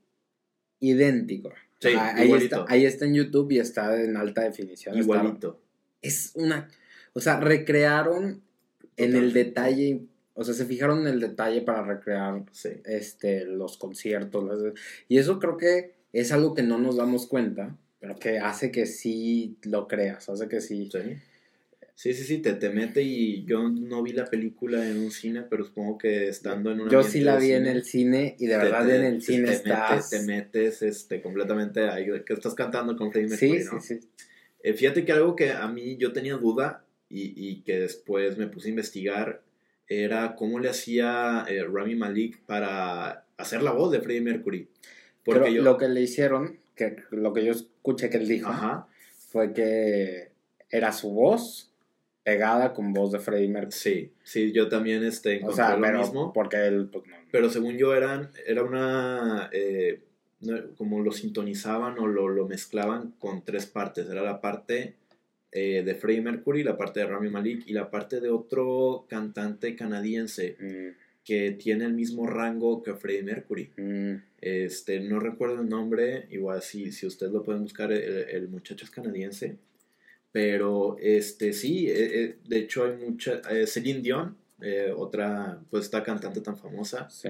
idéntico. 0.80 1.50
Sí, 1.80 1.90
Ah, 1.96 2.14
ahí, 2.16 2.32
está, 2.32 2.64
ahí 2.68 2.84
está 2.86 3.04
en 3.04 3.14
YouTube 3.14 3.52
y 3.52 3.58
está 3.58 4.00
en 4.02 4.16
alta 4.16 4.42
definición. 4.42 4.96
Igualito. 4.96 5.60
Es 6.02 6.32
una. 6.34 6.68
O 7.12 7.20
sea, 7.20 7.40
recrearon 7.40 8.42
en 8.96 9.16
el 9.16 9.32
detalle. 9.32 10.02
O 10.34 10.44
sea, 10.44 10.54
se 10.54 10.64
fijaron 10.66 11.00
en 11.00 11.08
el 11.14 11.20
detalle 11.20 11.62
para 11.62 11.82
recrear 11.84 12.44
Sí. 12.52 12.70
este, 12.84 13.44
los 13.44 13.76
conciertos. 13.76 14.44
las- 14.44 14.72
y 15.08 15.18
eso 15.18 15.38
creo 15.38 15.56
que 15.56 15.94
es 16.12 16.30
algo 16.32 16.54
que 16.54 16.62
no 16.62 16.78
nos 16.78 16.96
damos 16.96 17.26
cuenta, 17.26 17.76
pero 18.00 18.16
que 18.16 18.38
hace 18.38 18.70
que 18.70 18.86
sí 18.86 19.56
lo 19.64 19.88
creas. 19.88 20.28
Hace 20.28 20.48
que 20.48 20.60
sí. 20.60 20.88
Sí. 20.92 20.98
Sí, 21.96 22.14
sí, 22.14 22.22
sí, 22.22 22.38
te, 22.38 22.52
te 22.52 22.70
mete 22.70 23.02
y 23.02 23.44
yo 23.44 23.68
no 23.68 24.04
vi 24.04 24.12
la 24.12 24.24
película 24.26 24.88
en 24.88 24.98
un 24.98 25.10
cine, 25.10 25.42
pero 25.50 25.64
supongo 25.64 25.98
que 25.98 26.28
estando 26.28 26.70
en 26.70 26.82
un 26.82 26.88
Yo 26.88 27.02
sí 27.02 27.18
la 27.22 27.36
vi 27.38 27.50
en 27.50 27.66
el 27.66 27.82
cine 27.82 28.36
y 28.38 28.46
de 28.46 28.52
te- 28.52 28.58
verdad 28.58 28.86
te- 28.86 28.94
en 28.96 29.04
el 29.04 29.20
cine 29.20 29.50
estás. 29.52 30.10
Te 30.10 30.20
metes 30.22 30.80
este, 30.82 31.20
completamente 31.20 31.80
ahí, 31.88 32.06
que 32.24 32.34
estás 32.34 32.54
cantando 32.54 32.96
con 32.96 33.10
Freddie 33.10 33.36
sí, 33.36 33.58
sí, 33.62 33.76
sí. 33.80 34.00
Eh, 34.62 34.72
fíjate 34.74 35.04
que 35.04 35.12
algo 35.12 35.36
que 35.36 35.52
a 35.52 35.66
mí 35.68 35.96
yo 35.96 36.12
tenía 36.12 36.36
duda 36.36 36.84
y, 37.08 37.32
y 37.36 37.62
que 37.62 37.80
después 37.80 38.36
me 38.36 38.46
puse 38.48 38.68
a 38.68 38.70
investigar 38.70 39.42
era 39.88 40.34
cómo 40.36 40.58
le 40.58 40.68
hacía 40.68 41.46
eh, 41.48 41.64
Rami 41.64 41.94
Malik 41.94 42.40
para 42.44 43.24
hacer 43.36 43.62
la 43.62 43.72
voz 43.72 43.90
de 43.92 44.00
Freddie 44.00 44.20
Mercury. 44.20 44.68
Porque 45.24 45.40
Pero 45.40 45.52
yo... 45.52 45.62
lo 45.62 45.78
que 45.78 45.88
le 45.88 46.02
hicieron, 46.02 46.58
que 46.74 46.96
lo 47.10 47.32
que 47.32 47.44
yo 47.44 47.52
escuché 47.52 48.10
que 48.10 48.18
él 48.18 48.28
dijo, 48.28 48.50
Ajá. 48.50 48.86
fue 49.30 49.52
que 49.54 50.30
era 50.70 50.92
su 50.92 51.10
voz 51.12 51.72
pegada 52.22 52.74
con 52.74 52.92
voz 52.92 53.12
de 53.12 53.20
Freddie 53.20 53.48
Mercury. 53.48 53.72
Sí, 53.72 54.12
sí, 54.22 54.52
yo 54.52 54.68
también 54.68 55.02
este, 55.04 55.40
O 55.42 55.52
sea, 55.52 55.76
lo 55.76 55.80
pero 55.82 56.00
mismo. 56.00 56.32
porque 56.34 56.58
él, 56.66 56.88
pues 56.92 57.06
no. 57.06 57.16
Pero 57.30 57.48
según 57.48 57.78
yo 57.78 57.94
eran, 57.94 58.30
era 58.46 58.62
una, 58.62 59.48
eh, 59.52 60.02
como 60.76 61.00
lo 61.00 61.12
sintonizaban 61.12 61.98
o 61.98 62.06
lo, 62.06 62.28
lo 62.28 62.46
mezclaban 62.46 63.12
con 63.18 63.44
tres 63.44 63.66
partes. 63.66 64.08
Era 64.08 64.22
la 64.22 64.40
parte 64.40 64.94
eh, 65.50 65.82
de 65.84 65.94
Freddie 65.94 66.22
Mercury, 66.22 66.62
la 66.62 66.76
parte 66.76 67.00
de 67.00 67.06
Rami 67.06 67.30
Malik 67.30 67.64
y 67.66 67.72
la 67.72 67.90
parte 67.90 68.20
de 68.20 68.30
otro 68.30 69.06
cantante 69.08 69.74
canadiense 69.74 70.56
Mm, 70.60 70.88
que 71.24 71.50
tiene 71.52 71.84
el 71.84 71.92
mismo 71.92 72.26
rango 72.26 72.82
que 72.82 72.94
Freddie 72.94 73.22
Mercury. 73.22 73.70
mm, 73.76 74.14
Este, 74.40 75.00
no 75.00 75.20
recuerdo 75.20 75.60
el 75.60 75.68
nombre, 75.68 76.26
igual 76.30 76.62
si, 76.62 76.90
si 76.92 77.06
ustedes 77.06 77.32
lo 77.32 77.42
pueden 77.42 77.62
buscar, 77.62 77.92
el, 77.92 78.28
el 78.30 78.48
muchacho 78.48 78.84
es 78.84 78.90
canadiense. 78.90 79.56
Pero 80.32 80.96
este 81.00 81.52
sí, 81.52 81.88
eh, 81.88 82.22
eh, 82.24 82.36
de 82.46 82.58
hecho 82.58 82.84
hay 82.84 82.96
mucha, 82.96 83.40
eh, 83.50 83.66
Celine 83.66 84.00
Dion, 84.00 84.36
otra, 84.96 85.60
pues 85.70 85.84
esta 85.84 86.02
cantante 86.02 86.40
tan 86.40 86.56
famosa, 86.56 87.08
sí. 87.10 87.28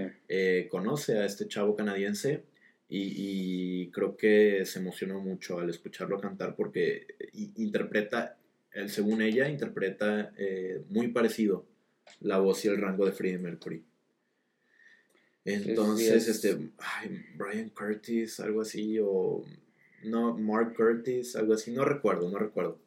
conoce 0.71 1.19
a 1.19 1.27
este 1.27 1.47
chavo 1.47 1.77
canadiense 1.77 2.43
y, 2.89 3.83
y 3.83 3.91
creo 3.91 4.17
que 4.17 4.65
se 4.65 4.79
emocionó 4.79 5.21
mucho 5.21 5.59
al 5.59 5.69
escucharlo 5.71 6.21
cantar 6.21 6.57
porque 6.57 7.07
i- 7.35 7.53
interpreta, 7.57 8.39
según 8.87 9.21
ella, 9.23 9.49
interpreta 9.49 10.33
eh, 10.39 10.83
muy 10.89 11.09
parecido 11.09 11.67
la 12.21 12.39
voz 12.39 12.65
y 12.65 12.69
el 12.69 12.79
rango 12.81 13.05
de 13.05 13.13
Freddie 13.13 13.39
Mercury. 13.39 13.85
Entonces, 15.45 16.25
sí, 16.25 16.31
es- 16.31 16.45
este, 16.45 16.71
ay, 16.79 17.25
Brian 17.37 17.71
Curtis, 17.71 18.41
algo 18.41 18.61
así, 18.63 18.99
o 19.03 19.45
no, 20.05 20.37
Mark 20.37 20.75
Curtis, 20.77 21.37
algo 21.37 21.55
así, 21.55 21.73
no 21.73 21.85
recuerdo, 21.85 22.31
no 22.31 22.39
recuerdo. 22.39 22.79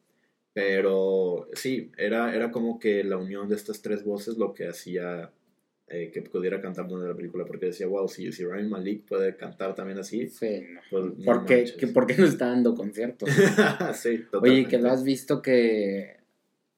Pero 0.53 1.47
sí, 1.53 1.91
era, 1.97 2.35
era 2.35 2.51
como 2.51 2.77
que 2.77 3.03
la 3.03 3.17
unión 3.17 3.47
de 3.47 3.55
estas 3.55 3.81
tres 3.81 4.03
voces 4.03 4.37
lo 4.37 4.53
que 4.53 4.67
hacía 4.67 5.31
eh, 5.91 6.09
que 6.13 6.21
pudiera 6.21 6.61
cantar 6.61 6.87
durante 6.87 7.09
la 7.09 7.15
película, 7.15 7.45
porque 7.45 7.67
decía, 7.67 7.87
wow, 7.87 8.07
si, 8.07 8.31
si 8.31 8.45
Rami 8.45 8.67
Malik 8.67 9.05
puede 9.05 9.35
cantar 9.35 9.75
también 9.75 9.99
así, 9.99 10.27
Sí, 10.29 10.63
pues 10.89 11.05
no 11.17 11.25
¿Por, 11.25 11.45
qué, 11.45 11.55
manches. 11.57 11.75
que- 11.77 11.87
¿Por 11.87 12.07
qué 12.07 12.15
no 12.17 12.25
está 12.25 12.47
dando 12.47 12.73
conciertos? 12.75 13.29
sí, 13.95 14.23
Oye, 14.41 14.67
que 14.67 14.77
lo 14.79 14.89
has 14.89 15.03
visto 15.03 15.41
que 15.41 16.17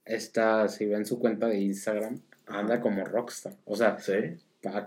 está, 0.06 0.67
si 0.67 0.86
ven 0.86 1.06
su 1.06 1.19
cuenta 1.19 1.47
de 1.47 1.60
Instagram, 1.60 2.19
anda 2.47 2.82
como 2.82 3.06
rockstar. 3.06 3.54
O 3.65 3.76
sea, 3.76 3.99
Sí, 3.99 4.13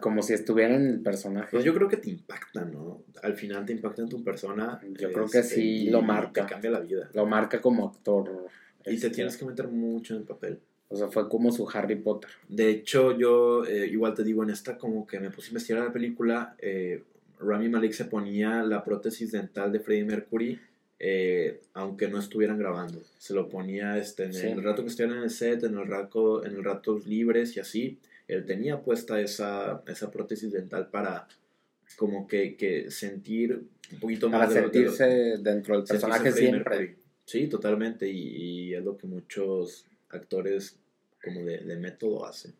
como 0.01 0.23
si 0.23 0.33
estuviera 0.33 0.75
en 0.75 0.87
el 0.87 1.01
personaje. 1.01 1.49
Pues 1.53 1.65
yo 1.65 1.75
creo 1.75 1.89
que 1.89 1.99
te 1.99 2.11
impacta, 2.11 2.65
¿no? 2.65 3.03
Al 3.23 3.35
final 3.35 3.65
te 3.67 3.73
impacta 3.75 4.03
en 4.03 4.09
tu 4.09 4.25
persona. 4.25 4.81
Yo 4.99 5.13
creo 5.13 5.29
que 5.29 5.43
sí 5.43 5.85
y 5.87 5.91
lo 5.91 6.01
marca. 6.03 6.47
Te 6.47 6.53
cambia 6.53 6.71
la 6.71 6.81
vida. 6.81 7.11
Lo 7.13 7.27
marca 7.27 7.61
como 7.61 7.87
actor. 7.89 8.47
Y 8.81 8.85
te 8.85 8.95
este, 8.95 9.11
tienes 9.11 9.37
que 9.37 9.45
meter 9.45 9.69
mucho 9.69 10.15
en 10.15 10.21
el 10.21 10.27
papel. 10.27 10.61
O 10.89 10.97
sea, 10.97 11.09
fue 11.09 11.29
como 11.29 11.51
su 11.53 11.69
Harry 11.69 11.97
Potter. 11.97 12.31
De 12.49 12.71
hecho, 12.71 13.17
yo 13.19 13.65
eh, 13.65 13.87
igual 13.89 14.15
te 14.15 14.23
digo, 14.25 14.43
en 14.45 14.51
esta 14.51 14.79
como 14.79 15.07
que 15.07 15.19
me 15.19 15.31
puse 15.31 15.49
a 15.49 15.51
investigar 15.51 15.83
la 15.85 15.93
película, 15.93 16.55
eh, 16.61 17.03
Rami 17.41 17.69
Malek 17.69 17.93
se 17.93 18.05
ponía 18.05 18.63
la 18.63 18.85
prótesis 18.85 19.33
dental 19.33 19.73
de 19.73 19.81
Freddie 19.81 20.05
Mercury, 20.05 20.61
eh, 20.99 21.61
aunque 21.75 22.09
no 22.09 22.19
estuvieran 22.19 22.59
grabando. 22.59 23.03
Se 23.19 23.35
lo 23.35 23.49
ponía 23.49 23.99
este, 23.99 24.25
en 24.25 24.33
Sí. 24.33 24.47
el 24.47 24.63
rato 24.63 24.83
que 24.83 24.89
estuvieran 24.89 25.19
en 25.19 25.25
el 25.25 25.31
set, 25.31 25.63
en 25.65 25.77
el 25.77 25.87
rato, 25.87 26.45
en 26.47 26.55
el 26.55 26.65
ratos 26.65 27.07
libres 27.07 27.57
y 27.57 27.61
así. 27.61 27.99
Él 28.29 28.47
tenía 28.47 28.81
puesta 28.81 29.21
esa, 29.21 29.83
esa 29.87 30.11
prótesis 30.11 30.53
dental 30.53 30.89
para 30.91 31.27
como 31.97 32.27
que, 32.27 32.57
que 32.57 32.91
sentir 32.91 33.63
un 33.93 34.01
poquito 34.01 34.31
Para 34.31 34.45
más 34.47 34.55
de 34.55 34.63
lo- 34.63 34.69
de 34.71 34.81
lo- 34.81 34.91
sentirse 34.93 35.43
dentro 35.43 35.77
del 35.77 35.85
personaje 35.85 36.31
Freddie 36.33 36.49
siempre. 36.51 36.79
Mercury. 36.79 36.97
Sí, 37.25 37.47
totalmente. 37.49 38.09
Y, 38.09 38.69
y 38.71 38.75
es 38.75 38.85
lo 38.85 38.97
que 38.97 39.07
muchos 39.07 39.85
actores 40.17 40.79
como 41.23 41.41
de, 41.45 41.59
de 41.59 41.77
método 41.77 42.27
hacen. 42.27 42.55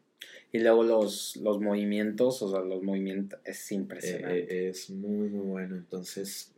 Y 0.53 0.59
luego 0.61 0.83
los, 0.83 1.37
los 1.37 1.61
movimientos, 1.61 2.41
o 2.43 2.51
sea, 2.51 2.61
los 2.61 2.83
movimientos 2.83 3.39
es 3.45 3.71
Eh, 3.71 3.75
impresionante. 3.75 4.67
eh, 4.67 4.69
es 4.71 4.91
muy, 4.91 5.29
muy 5.29 5.47
bueno. 5.47 5.77
Entonces, 5.77 6.53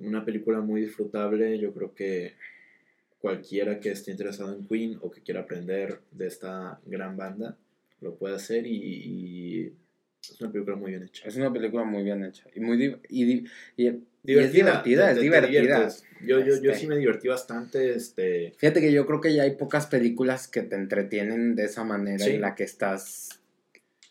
una 0.00 0.24
película 0.24 0.60
muy 0.60 0.82
disfrutable. 0.82 1.58
Yo 1.58 1.72
creo 1.72 1.94
que 1.94 2.34
cualquiera 3.20 3.80
que 3.80 3.90
esté 3.90 4.10
interesado 4.10 4.54
en 4.54 4.66
Queen 4.66 4.98
o 5.00 5.10
que 5.10 5.20
quiera 5.22 5.40
aprender 5.40 6.00
de 6.10 6.26
esta 6.26 6.80
gran 6.86 7.16
banda 7.16 7.56
lo 8.00 8.16
puede 8.16 8.34
hacer 8.34 8.66
y, 8.66 8.74
y 8.76 9.72
es 10.22 10.40
una 10.40 10.50
película 10.50 10.76
muy 10.76 10.90
bien 10.90 11.04
hecha. 11.04 11.28
Es 11.28 11.36
una 11.36 11.52
película 11.52 11.84
muy 11.84 12.02
bien 12.02 12.24
hecha. 12.24 12.44
Y 12.54 12.60
muy 12.60 12.76
di- 12.76 12.96
y, 13.08 13.44
y- 14.24 14.32
Divertida, 14.34 14.48
es 14.48 14.52
divertida, 14.52 15.04
te- 15.06 15.10
es 15.12 15.16
te 15.18 15.22
divertida. 15.22 15.88
Yo, 16.24 16.38
yo, 16.38 16.46
yo 16.62 16.70
Este. 16.70 16.74
sí 16.74 16.86
me 16.86 16.96
divertí 16.96 17.26
bastante. 17.28 17.94
Este, 17.94 18.54
Fíjate 18.56 18.80
que 18.80 18.92
yo 18.92 19.04
creo 19.06 19.20
que 19.20 19.34
ya 19.34 19.42
hay 19.42 19.56
pocas 19.56 19.86
películas 19.86 20.46
que 20.48 20.62
te 20.62 20.76
entretienen 20.76 21.56
de 21.56 21.64
esa 21.64 21.82
manera 21.84 22.24
Sí. 22.24 22.32
en 22.32 22.40
la 22.40 22.54
que 22.54 22.64
estás. 22.64 23.38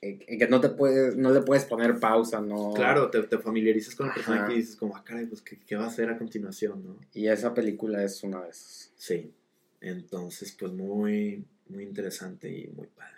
eh, 0.04 0.18
que 0.40 0.48
no 0.48 0.60
te 0.60 0.70
puedes, 0.70 1.16
no 1.16 1.32
le 1.32 1.42
puedes 1.42 1.64
poner 1.66 2.00
pausa, 2.00 2.42
¿no? 2.42 2.74
Claro, 2.74 3.12
te, 3.12 3.22
te 3.22 3.38
familiarizas 3.38 3.94
con 3.94 4.08
el 4.08 4.12
Ajá. 4.14 4.16
personaje 4.20 4.54
y 4.54 4.58
dices 4.58 4.76
como, 4.76 4.96
ah, 4.98 5.04
caray, 5.06 5.28
pues, 5.28 5.44
¿qué, 5.44 5.60
qué 5.60 5.76
va 5.76 5.84
a 5.86 5.88
hacer 5.90 6.10
a 6.10 6.18
continuación, 6.18 6.84
no? 6.84 7.00
Y 7.14 7.28
esa 7.28 7.54
película 7.54 8.04
es 8.04 8.24
una 8.24 8.42
de 8.42 8.50
esas. 8.50 8.92
Sí. 8.96 9.32
Entonces, 9.80 10.56
pues, 10.60 10.72
muy, 10.74 11.46
muy 11.70 11.84
interesante 11.84 12.50
y 12.50 12.68
muy 12.76 12.88
padre. 12.88 13.12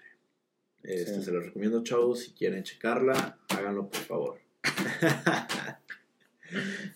Este, 0.84 1.16
Sí. 1.16 1.24
Se 1.24 1.32
los 1.32 1.46
recomiendo, 1.46 1.82
chavos, 1.86 2.20
si 2.20 2.32
quieren 2.34 2.64
checarla, 2.64 3.38
háganlo, 3.48 3.88
por 3.90 4.02
favor. 4.02 4.40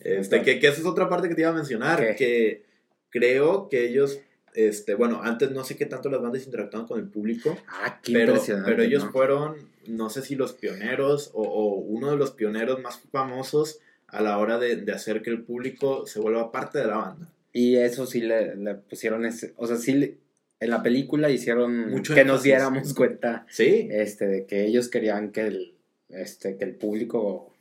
este, 0.01 0.41
que, 0.41 0.59
que 0.59 0.67
esa 0.67 0.79
es 0.81 0.85
otra 0.85 1.09
parte 1.09 1.27
que 1.29 1.35
te 1.35 1.41
iba 1.41 1.49
a 1.51 1.53
mencionar, 1.53 2.15
que 2.15 2.63
creo 3.09 3.69
que 3.69 3.85
ellos, 3.87 4.19
este, 4.53 4.95
bueno, 4.95 5.21
antes 5.23 5.51
no 5.51 5.63
sé 5.63 5.75
qué 5.75 5.85
tanto 5.85 6.09
las 6.09 6.21
bandas 6.21 6.45
interactuaban 6.45 6.87
con 6.87 6.99
el 6.99 7.07
público, 7.07 7.57
Ah, 7.67 7.99
qué 8.03 8.13
pero, 8.13 8.41
pero 8.65 8.83
ellos 8.83 9.05
¿no? 9.05 9.11
fueron, 9.11 9.55
no 9.87 10.09
sé 10.09 10.21
si 10.21 10.35
los 10.35 10.53
pioneros 10.53 11.31
o, 11.33 11.43
o 11.43 11.75
uno 11.75 12.11
de 12.11 12.17
los 12.17 12.31
pioneros 12.31 12.81
más 12.81 12.99
famosos 13.11 13.79
a 14.07 14.21
la 14.21 14.37
hora 14.37 14.57
de, 14.57 14.77
de 14.77 14.91
hacer 14.93 15.21
que 15.21 15.29
el 15.29 15.43
público 15.43 16.05
se 16.07 16.19
vuelva 16.19 16.51
parte 16.51 16.79
de 16.79 16.87
la 16.87 16.97
banda. 16.97 17.27
Y 17.53 17.75
eso 17.77 18.05
sí 18.05 18.21
le, 18.21 18.55
le 18.55 18.75
pusieron 18.75 19.25
ese. 19.25 19.53
O 19.57 19.67
sea, 19.67 19.77
sí 19.77 19.93
le- 19.93 20.17
en 20.59 20.69
la 20.69 20.81
película 20.81 21.29
hicieron 21.29 21.89
Mucho 21.91 22.15
que 22.15 22.23
nos 22.25 22.41
diéramos 22.43 22.93
cuenta 22.93 23.45
Sí, 23.49 23.87
este, 23.91 24.27
de 24.27 24.45
que 24.45 24.65
ellos 24.65 24.89
querían 24.89 25.31
que 25.31 25.41
el, 25.41 25.73
este, 26.09 26.57
que 26.57 26.63
el 26.65 26.75
público. 26.75 27.53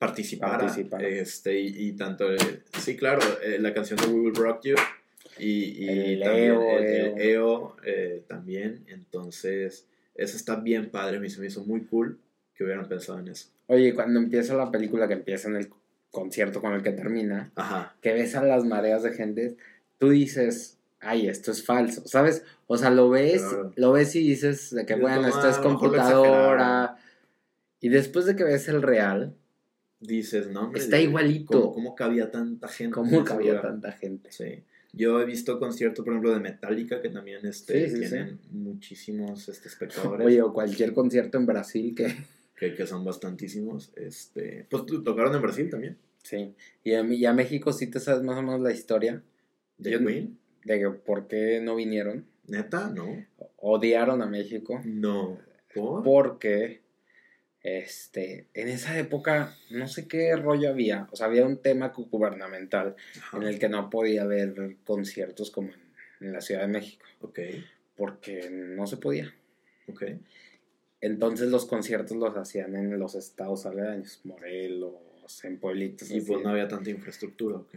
Participara. 0.00 0.66
Este, 1.06 1.60
y, 1.60 1.88
y 1.88 1.92
tanto, 1.92 2.32
eh, 2.32 2.38
sí, 2.78 2.96
claro, 2.96 3.20
eh, 3.44 3.58
la 3.60 3.72
canción 3.74 3.98
de 4.00 4.06
We 4.06 4.20
Will 4.20 4.34
Rock 4.34 4.62
You 4.64 4.76
y, 5.38 5.84
y 5.84 5.88
El 6.14 6.20
también 6.20 6.44
EO, 6.52 6.78
el, 6.78 6.84
el 6.84 7.06
EO. 7.06 7.18
EO, 7.18 7.76
eh, 7.84 8.22
también. 8.26 8.84
Entonces, 8.88 9.86
eso 10.14 10.36
está 10.36 10.56
bien 10.56 10.90
padre, 10.90 11.20
me, 11.20 11.28
se 11.30 11.40
me 11.40 11.46
hizo 11.46 11.62
muy 11.64 11.82
cool 11.82 12.18
que 12.54 12.64
hubieran 12.64 12.88
pensado 12.88 13.18
en 13.20 13.28
eso. 13.28 13.48
Oye, 13.66 13.94
cuando 13.94 14.18
empieza 14.18 14.54
la 14.54 14.70
película, 14.70 15.06
que 15.06 15.14
empieza 15.14 15.48
en 15.48 15.56
el 15.56 15.68
concierto 16.10 16.60
con 16.60 16.72
el 16.72 16.82
que 16.82 16.90
termina, 16.92 17.52
Ajá. 17.54 17.94
que 18.00 18.12
ves 18.12 18.34
a 18.34 18.42
las 18.42 18.64
mareas 18.64 19.02
de 19.02 19.12
gente, 19.12 19.56
tú 19.98 20.08
dices, 20.08 20.78
ay, 20.98 21.28
esto 21.28 21.52
es 21.52 21.64
falso, 21.64 22.02
¿sabes? 22.06 22.42
O 22.66 22.76
sea, 22.78 22.90
lo 22.90 23.10
ves, 23.10 23.42
Claro. 23.42 23.72
lo 23.76 23.92
ves 23.92 24.16
y 24.16 24.20
dices 24.26 24.74
de 24.74 24.84
que, 24.86 24.94
bueno, 24.96 25.28
esto 25.28 25.48
es 25.48 25.56
"Ah, 25.56 25.60
a 25.60 25.62
lo 25.62 25.70
mejor 25.70 25.90
lo 25.90 25.96
computadora. 25.98 26.96
Y 27.80 27.88
después 27.90 28.24
de 28.26 28.34
que 28.34 28.44
ves 28.44 28.66
el 28.68 28.82
real, 28.82 29.34
Dices, 30.00 30.48
no, 30.48 30.62
hombre, 30.64 30.80
Está 30.80 30.98
igualito. 31.00 31.60
¿Cómo, 31.60 31.72
cómo 31.74 31.94
cabía 31.94 32.30
tanta 32.30 32.68
gente? 32.68 32.84
en 32.86 32.90
¿cómo 33.10 33.24
cabía 33.24 33.52
lugar? 33.52 33.62
tanta 33.62 33.92
gente? 33.92 34.32
Sí. 34.32 34.64
Yo 34.92 35.20
he 35.20 35.24
visto 35.26 35.58
conciertos, 35.60 36.04
por 36.04 36.14
ejemplo, 36.14 36.32
de 36.32 36.40
Metallica, 36.40 37.00
que 37.00 37.10
también 37.10 37.44
este, 37.46 37.88
Sí, 37.88 37.94
sí, 37.96 38.08
tienen 38.08 38.40
muchísimos 38.50 39.48
este, 39.48 39.68
espectadores. 39.68 40.26
Oye, 40.26 40.42
o 40.42 40.52
cualquier 40.52 40.92
concierto 40.94 41.38
en 41.38 41.46
Brasil 41.46 41.94
que... 41.94 42.12
que, 42.58 42.74
que 42.74 42.86
son 42.86 43.04
bastantísimos. 43.04 43.92
Este, 43.94 44.66
pues 44.70 44.84
tocaron 45.04 45.34
en 45.34 45.42
Brasil 45.42 45.68
también, 45.70 45.96
Sí. 46.22 46.54
Y 46.84 46.94
a, 46.94 47.02
mí- 47.02 47.16
y 47.16 47.24
a 47.26 47.32
México 47.32 47.72
sí 47.72 47.86
te 47.86 48.00
sabes 48.00 48.22
más 48.22 48.36
o 48.38 48.42
menos 48.42 48.60
la 48.60 48.72
historia 48.72 49.22
de 49.78 49.90
Yo- 49.92 50.04
Queen. 50.04 50.38
de 50.64 50.78
que 50.78 50.90
por 50.90 51.26
qué 51.28 51.60
no 51.62 51.76
vinieron. 51.76 52.26
¿Neta? 52.46 52.90
No. 52.90 53.06
Odiaron 53.58 54.20
a 54.22 54.26
México. 54.26 54.80
No. 54.84 55.38
¿Por? 55.74 56.02
Porque 56.02 56.79
este, 57.62 58.46
en 58.54 58.68
esa 58.68 58.98
época 58.98 59.54
no 59.70 59.86
sé 59.86 60.08
qué 60.08 60.34
rollo 60.36 60.70
había. 60.70 61.08
O 61.12 61.16
sea, 61.16 61.26
había 61.26 61.44
un 61.46 61.58
tema 61.58 61.92
gu- 61.92 62.08
gubernamental 62.10 62.96
Ajá. 63.18 63.36
en 63.36 63.42
el 63.44 63.58
que 63.58 63.68
no 63.68 63.90
podía 63.90 64.22
haber 64.22 64.76
conciertos 64.84 65.50
como 65.50 65.68
en, 65.68 65.80
en 66.26 66.32
la 66.32 66.40
Ciudad 66.40 66.62
de 66.62 66.68
México. 66.68 67.04
Ok, 67.20 67.38
Porque 67.96 68.48
no 68.50 68.86
se 68.86 68.96
podía. 68.96 69.34
ok. 69.88 70.02
Entonces 71.02 71.48
los 71.48 71.64
conciertos 71.66 72.16
los 72.16 72.36
hacían 72.36 72.76
en 72.76 72.98
los 72.98 73.14
estados 73.14 73.64
aledaños, 73.64 74.20
Morelos, 74.24 75.44
en 75.44 75.58
pueblitos. 75.58 76.10
Y 76.10 76.20
pues 76.20 76.42
no 76.42 76.50
había 76.50 76.68
tanta 76.68 76.90
infraestructura, 76.90 77.56
ok. 77.56 77.74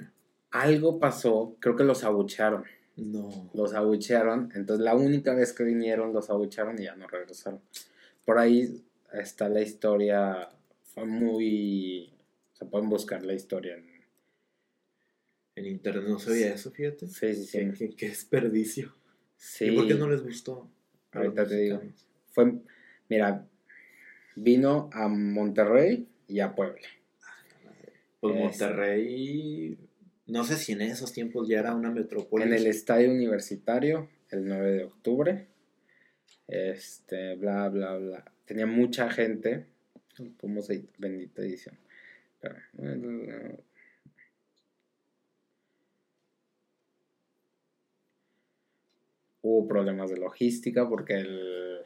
Algo 0.52 1.00
pasó, 1.00 1.56
creo 1.60 1.76
que 1.76 1.84
los 1.84 2.04
abuchearon. 2.04 2.66
No. 2.96 3.50
Los 3.54 3.74
abuchearon, 3.74 4.52
entonces 4.56 4.84
la 4.84 4.94
única 4.96 5.34
vez 5.34 5.52
que 5.54 5.64
vinieron 5.64 6.14
los 6.14 6.30
abuchearon 6.30 6.80
y 6.80 6.84
ya 6.84 6.96
no 6.96 7.08
regresaron. 7.08 7.60
Por 8.26 8.38
ahí 8.38 8.84
está 9.14 9.50
la 9.50 9.62
historia, 9.62 10.50
fue 10.94 11.06
muy... 11.06 12.14
Se 12.54 12.66
pueden 12.66 12.90
buscar 12.90 13.24
la 13.24 13.34
historia 13.34 13.76
en... 13.76 13.92
En 15.56 15.68
internet 15.68 16.06
no 16.08 16.18
sabía 16.20 16.54
eso, 16.54 16.72
fíjate. 16.72 17.08
Sí, 17.08 17.34
sí, 17.36 17.46
sí. 17.46 17.58
Qué, 17.60 17.72
qué- 17.90 17.96
qué 17.96 18.10
desperdicio. 18.10 18.94
Sí, 19.38 19.66
¿Y 19.66 19.76
por 19.76 19.88
qué 19.88 19.94
no 19.96 20.10
les 20.10 20.24
gustó? 20.24 20.68
Ahorita 21.12 21.48
te 21.48 21.56
digo. 21.58 21.82
fue... 22.32 22.54
Mira, 23.10 23.46
vino 24.36 24.90
a 24.94 25.08
Monterrey 25.08 26.08
y 26.28 26.40
a 26.40 26.56
Puebla. 26.56 26.88
Pues 28.20 28.36
Es- 28.36 28.42
Monterrey, 28.42 29.78
no 30.26 30.44
sé 30.44 30.56
si 30.56 30.72
en 30.72 30.82
esos 30.82 31.12
tiempos 31.14 31.48
ya 31.48 31.60
era 31.60 31.76
una 31.76 31.92
metrópolis. 31.92 32.48
En 32.48 32.54
el 32.54 32.66
estadio 32.66 33.12
universitario, 33.12 34.10
el 34.30 34.46
9 34.48 34.72
de 34.72 34.84
octubre. 34.86 35.48
Este, 36.48 37.36
bla, 37.36 37.70
bla, 37.70 37.98
bla. 37.98 38.33
Tenía 38.46 38.66
mucha 38.66 39.10
gente. 39.10 39.66
¿Cómo 40.40 40.62
se 40.62 40.86
Bendita 40.98 41.42
edición. 41.42 41.78
Hubo 49.42 49.68
problemas 49.68 50.10
de 50.10 50.18
logística 50.18 50.88
porque 50.88 51.16
el. 51.16 51.80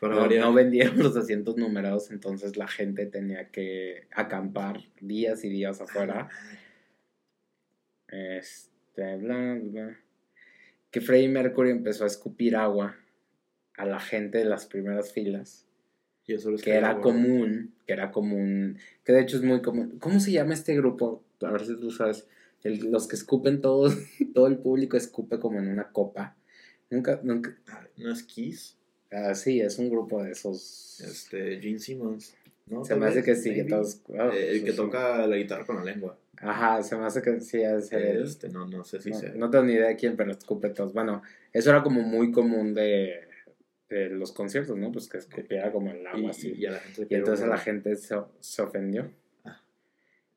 no, 0.00 0.28
no 0.28 0.54
vendieron 0.54 0.98
los 1.02 1.16
asientos 1.16 1.56
numerados, 1.56 2.10
entonces 2.10 2.56
la 2.56 2.66
gente 2.66 3.06
tenía 3.06 3.50
que 3.50 4.08
acampar 4.12 4.80
días 5.00 5.44
y 5.44 5.48
días 5.48 5.80
afuera. 5.80 6.28
Este, 8.08 9.16
bla, 9.16 9.58
bla. 9.62 9.98
Que 10.90 11.00
Freddie 11.00 11.28
Mercury 11.28 11.70
empezó 11.70 12.02
a 12.02 12.08
escupir 12.08 12.56
agua 12.56 12.96
a 13.76 13.86
la 13.86 14.00
gente 14.00 14.38
de 14.38 14.44
las 14.44 14.66
primeras 14.66 15.12
filas. 15.12 15.66
Y 16.26 16.34
eso 16.34 16.50
les 16.50 16.62
Que 16.62 16.72
era 16.74 17.00
común, 17.00 17.74
que 17.86 17.92
era 17.92 18.10
común, 18.12 18.78
que 19.04 19.12
de 19.12 19.20
hecho 19.22 19.36
es 19.38 19.42
muy 19.42 19.62
común. 19.62 19.96
¿Cómo 20.00 20.20
se 20.20 20.32
llama 20.32 20.54
este 20.54 20.76
grupo? 20.76 21.22
A 21.42 21.50
ver 21.50 21.64
si 21.66 21.74
tú 21.80 21.90
sabes. 21.90 22.26
El- 22.62 22.90
los 22.90 23.08
que 23.08 23.16
escupen 23.16 23.60
todos, 23.60 23.96
todo 24.34 24.46
el 24.46 24.58
público 24.58 24.96
escupe 24.96 25.38
como 25.40 25.58
en 25.58 25.68
una 25.68 25.90
copa. 25.92 26.36
Nunca, 26.90 27.20
nunca. 27.22 27.56
¿No 27.96 28.12
es 28.12 28.22
Kiss? 28.22 28.76
Ah, 29.10 29.34
sí, 29.34 29.60
es 29.60 29.78
un 29.78 29.88
grupo 29.90 30.22
de 30.22 30.32
esos. 30.32 31.00
Este, 31.00 31.58
Gene 31.60 31.78
Simmons. 31.78 32.34
¿no? 32.66 32.84
se 32.84 32.94
me 32.94 33.06
hace 33.06 33.24
que 33.24 33.34
sí, 33.34 33.52
que 33.54 33.64
todos. 33.64 34.00
ah, 34.16 34.30
Eh, 34.32 34.50
el 34.52 34.64
que 34.64 34.70
sí. 34.70 34.76
toca 34.76 35.26
la 35.26 35.36
guitarra 35.36 35.64
con 35.66 35.76
la 35.76 35.84
lengua. 35.84 36.16
Ajá, 36.36 36.82
se 36.82 36.96
me 36.96 37.04
hace 37.06 37.20
que 37.22 37.40
sí 37.40 37.60
es. 37.60 37.90
Este, 37.92 38.48
no, 38.50 38.66
no 38.68 38.84
sé 38.84 39.00
si 39.00 39.10
no, 39.10 39.18
sea. 39.18 39.32
no 39.34 39.50
tengo 39.50 39.64
ni 39.64 39.72
idea 39.72 39.88
de 39.88 39.96
quién, 39.96 40.16
pero 40.16 40.30
escupe 40.30 40.68
todos. 40.70 40.92
Bueno, 40.92 41.22
eso 41.52 41.70
era 41.70 41.82
como 41.82 42.02
muy 42.02 42.30
común 42.30 42.72
de, 42.74 43.20
de 43.90 44.08
los 44.08 44.32
conciertos, 44.32 44.76
¿no? 44.78 44.90
Pues 44.92 45.08
que 45.08 45.18
escupiera 45.18 45.70
como 45.72 45.90
el 45.90 46.06
agua 46.06 46.20
Y, 46.20 46.30
así. 46.30 46.54
y 46.56 46.64
a 46.66 46.70
la 46.70 46.78
gente 46.78 47.00
le 47.00 47.04
Y 47.04 47.08
cayó 47.08 47.18
entonces 47.18 47.48
la 47.48 47.58
gente 47.58 47.96
se, 47.96 48.16
se 48.40 48.62
ofendió. 48.62 49.10
Ah. 49.44 49.60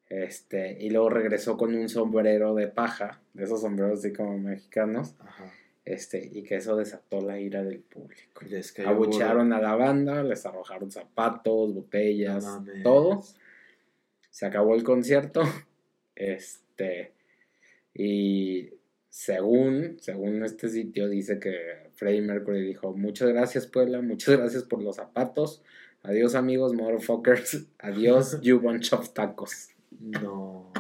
Este, 0.10 0.76
y 0.80 0.90
luego 0.90 1.10
regresó 1.10 1.56
con 1.56 1.74
un 1.76 1.88
sombrero 1.88 2.56
de 2.56 2.68
paja, 2.68 3.22
de 3.34 3.44
esos 3.44 3.62
sombreros 3.62 4.00
así 4.00 4.12
como 4.12 4.38
mexicanos, 4.40 5.16
Ajá. 5.20 5.54
este, 5.86 6.30
y 6.34 6.44
que 6.44 6.56
eso 6.56 6.76
desató 6.76 7.22
la 7.22 7.40
ira 7.40 7.64
del 7.64 7.80
público. 7.80 8.42
Les 8.50 8.72
cayó 8.72 8.90
Abuchearon 8.90 9.54
a 9.54 9.62
la 9.62 9.76
banda, 9.76 10.24
les 10.24 10.46
arrojaron 10.46 10.92
zapatos, 10.92 11.74
botellas, 11.76 12.44
No 12.44 12.66
todo. 12.84 13.24
Se 14.32 14.46
acabó 14.48 14.74
el 14.76 14.84
concierto. 14.84 15.44
Este, 16.16 17.12
y 17.94 18.70
según, 19.10 19.98
según 20.00 20.44
este 20.44 20.70
sitio, 20.70 21.08
dice 21.10 21.40
que 21.40 21.83
Freddie 21.96 22.22
Mercury 22.22 22.62
dijo: 22.62 22.94
Muchas 22.94 23.30
gracias, 23.30 23.68
Puebla, 23.68 24.02
muchas 24.02 24.38
gracias 24.38 24.64
por 24.64 24.82
los 24.82 24.98
zapatos. 24.98 25.62
Adiós, 26.04 26.36
amigos, 26.36 26.74
motherfuckers. 26.74 27.66
Adiós, 27.80 28.40
you 28.42 28.60
bunch 28.60 28.94
of 28.94 29.14
tacos. 29.14 29.70
No. 30.00 30.72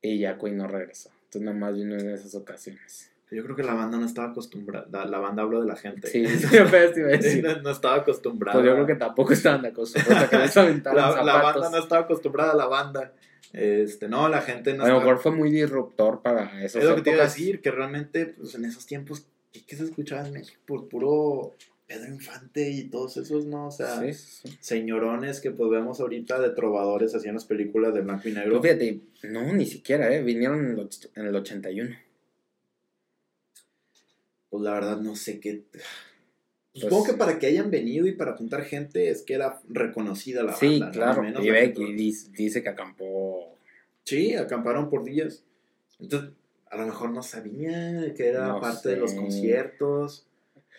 Y 0.00 0.18
ya 0.20 0.38
Queen 0.38 0.56
no 0.56 0.68
regresó. 0.68 1.10
Entonces, 1.24 1.42
nada 1.42 1.56
más 1.56 1.74
vino 1.74 1.96
en 1.96 2.10
esas 2.10 2.34
ocasiones. 2.36 3.10
Yo 3.32 3.42
creo 3.42 3.56
que 3.56 3.64
la 3.64 3.74
banda 3.74 3.98
no 3.98 4.06
estaba 4.06 4.28
acostumbrada. 4.28 4.86
La, 4.92 5.04
la 5.04 5.18
banda 5.18 5.42
hablo 5.42 5.60
de 5.60 5.66
la 5.66 5.74
gente. 5.74 6.06
Sí, 6.06 6.22
no, 7.42 7.62
no 7.62 7.70
estaba 7.70 7.96
acostumbrada. 7.96 8.56
Pues 8.56 8.66
yo 8.66 8.74
creo 8.74 8.86
que 8.86 8.94
tampoco 8.94 9.32
estaban 9.32 9.66
acostumbrados 9.66 10.24
a 10.24 10.30
que 10.30 10.38
les 10.38 10.56
aventaran 10.56 10.96
la, 10.96 11.22
la 11.24 11.32
zapatos. 11.32 11.62
banda 11.62 11.76
no 11.76 11.82
estaba 11.82 12.02
acostumbrada 12.02 12.52
a 12.52 12.56
la 12.56 12.66
banda. 12.66 13.12
Este, 13.56 14.06
no, 14.06 14.28
la 14.28 14.42
gente 14.42 14.74
no 14.74 14.84
a 14.84 14.88
lo 14.88 14.98
mejor 14.98 15.18
fue 15.18 15.32
muy 15.32 15.50
disruptor 15.50 16.20
para 16.20 16.62
esos 16.62 16.82
Es 16.82 16.88
lo 16.88 16.94
que 16.94 17.00
te 17.02 17.12
iba 17.12 17.22
a 17.22 17.24
decir, 17.24 17.62
que 17.62 17.70
realmente, 17.70 18.26
pues 18.26 18.54
en 18.54 18.66
esos 18.66 18.84
tiempos, 18.84 19.24
¿qué, 19.50 19.64
qué 19.64 19.76
se 19.76 19.84
escuchaba 19.84 20.26
en 20.26 20.34
México? 20.34 20.60
Por 20.66 20.88
puro 20.88 21.54
Pedro 21.86 22.12
Infante 22.12 22.68
y 22.68 22.84
todos 22.90 23.16
esos, 23.16 23.46
¿no? 23.46 23.68
O 23.68 23.70
sea, 23.70 24.00
Sí, 24.00 24.12
sí, 24.12 24.48
sí. 24.48 24.58
señorones 24.60 25.40
que 25.40 25.52
pues 25.52 25.70
vemos 25.70 26.00
ahorita 26.00 26.38
de 26.38 26.50
trovadores 26.50 27.14
hacían 27.14 27.34
las 27.36 27.46
películas 27.46 27.94
de 27.94 28.02
blanco 28.02 28.28
y 28.28 28.32
negro. 28.32 28.60
Fíjate, 28.60 29.00
no, 29.22 29.50
ni 29.54 29.64
siquiera, 29.64 30.14
¿eh? 30.14 30.22
Vinieron 30.22 30.58
en 30.60 30.78
el, 30.78 30.88
en 31.14 31.26
el 31.26 31.34
81. 31.34 31.96
Pues 34.50 34.62
la 34.62 34.72
verdad 34.74 35.00
no 35.00 35.16
sé 35.16 35.40
qué. 35.40 35.64
Pues- 36.80 36.82
Supongo 36.84 37.06
que 37.06 37.12
para 37.14 37.38
que 37.38 37.46
hayan 37.46 37.70
venido 37.70 38.06
y 38.06 38.12
para 38.12 38.32
apuntar 38.32 38.62
gente 38.64 39.08
es 39.08 39.22
que 39.22 39.32
era 39.34 39.60
reconocida 39.68 40.42
la 40.42 40.52
sí, 40.52 40.66
banda. 40.80 40.86
¿no? 40.86 40.92
claro. 40.92 41.22
Menos 41.22 41.44
Y 41.44 41.50
ve 41.50 41.72
que 41.72 41.84
dice, 41.94 42.30
dice 42.32 42.62
que 42.62 42.68
acampó. 42.68 43.54
Sí, 44.04 44.34
acamparon 44.34 44.90
por 44.90 45.02
días. 45.04 45.42
Entonces, 45.98 46.30
a 46.70 46.76
lo 46.76 46.86
mejor 46.86 47.10
no 47.10 47.22
sabía 47.22 48.12
que 48.14 48.26
era 48.28 48.48
No 48.48 48.60
parte 48.60 48.90
de 48.90 48.96
los 48.96 49.14
conciertos. 49.14 50.26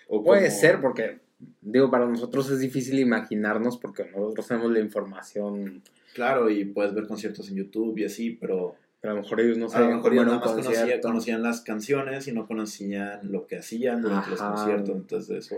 O 0.08 0.24
Puede 0.24 0.48
como- 0.50 0.60
ser, 0.62 0.82
porque, 0.82 1.20
digo, 1.62 1.90
para 1.90 2.06
nosotros 2.06 2.50
es 2.52 2.60
difícil 2.60 3.00
imaginarnos 3.00 3.78
porque 3.78 4.06
nosotros 4.06 4.48
tenemos 4.48 4.72
la 4.72 4.80
información. 4.80 5.82
Claro, 6.14 6.50
y 6.50 6.66
puedes 6.66 6.94
ver 6.94 7.08
conciertos 7.08 7.50
en 7.50 7.56
YouTube 7.58 7.98
y 7.98 8.06
así, 8.06 8.32
pero 8.32 8.76
Pero 9.02 9.14
a 9.14 9.16
lo 9.18 9.22
mejor 9.22 9.42
ellos 9.42 9.58
no 9.60 9.68
a 9.72 9.80
lo 9.80 9.96
mejor 9.96 10.14
ellos 10.14 10.26
nada 10.26 10.40
más 10.40 11.00
conocían 11.02 11.44
las 11.44 11.62
canciones 11.62 12.28
y 12.28 12.32
no 12.32 12.48
conocían 12.48 13.32
lo 13.32 13.46
que 13.46 13.58
hacían 13.58 14.02
durante 14.02 14.32
los 14.32 14.42
Ajá. 14.42 14.56
conciertos. 14.56 14.96
Entonces 14.96 15.46
eso 15.46 15.56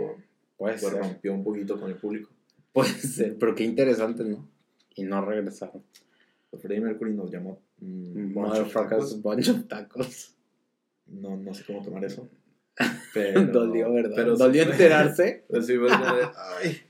Puede 0.60 0.78
pues, 0.78 0.92
ser. 0.94 1.02
rompió 1.02 1.34
un 1.34 1.44
poquito 1.44 1.80
con 1.80 1.90
el 1.90 1.96
público. 1.96 2.30
Puede 2.74 2.90
ser, 2.92 3.36
pero 3.40 3.56
qué 3.56 3.64
interesante, 3.64 4.24
¿no? 4.26 4.48
Y 4.94 5.04
no 5.04 5.26
regresaron. 5.26 5.84
Freddie 6.62 6.82
Mercury 6.82 7.14
nos 7.14 7.32
llamó 7.32 7.60
mm, 7.80 8.38
of 8.38 8.44
Motherfuckers, 8.48 8.90
tacos. 9.10 9.22
bunch 9.24 9.50
of 9.50 9.68
tacos. 9.68 10.36
No, 11.08 11.36
no 11.38 11.54
sé 11.54 11.64
cómo 11.66 11.82
tomar 11.84 12.04
eso. 12.06 12.30
Pero, 13.14 13.46
Dolió, 13.48 13.92
¿verdad? 13.94 14.14
pero- 14.16 14.36
Dolió 14.38 14.64
enterarse. 14.64 15.46
Pues 15.50 15.66
sí, 15.66 15.78
pues, 15.78 15.92
ay. 16.62 16.82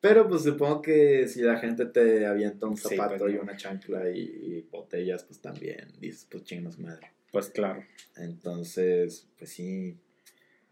Pero 0.00 0.26
pues 0.28 0.44
supongo 0.44 0.80
que 0.80 1.28
si 1.28 1.42
la 1.42 1.58
gente 1.58 1.84
te 1.84 2.24
avienta 2.26 2.66
un 2.66 2.76
Sí, 2.76 2.96
zapato 2.96 3.18
pues, 3.18 3.34
y 3.34 3.36
una 3.36 3.54
chancla 3.56 4.08
y, 4.10 4.20
y 4.20 4.66
botellas, 4.70 5.24
pues 5.24 5.40
también 5.42 5.88
dices, 6.00 6.26
pues 6.30 6.44
chingas 6.44 6.78
madre. 6.78 7.10
Pues 7.32 7.50
claro, 7.50 7.84
Entonces, 8.16 9.28
pues 9.38 9.50
sí, 9.50 9.98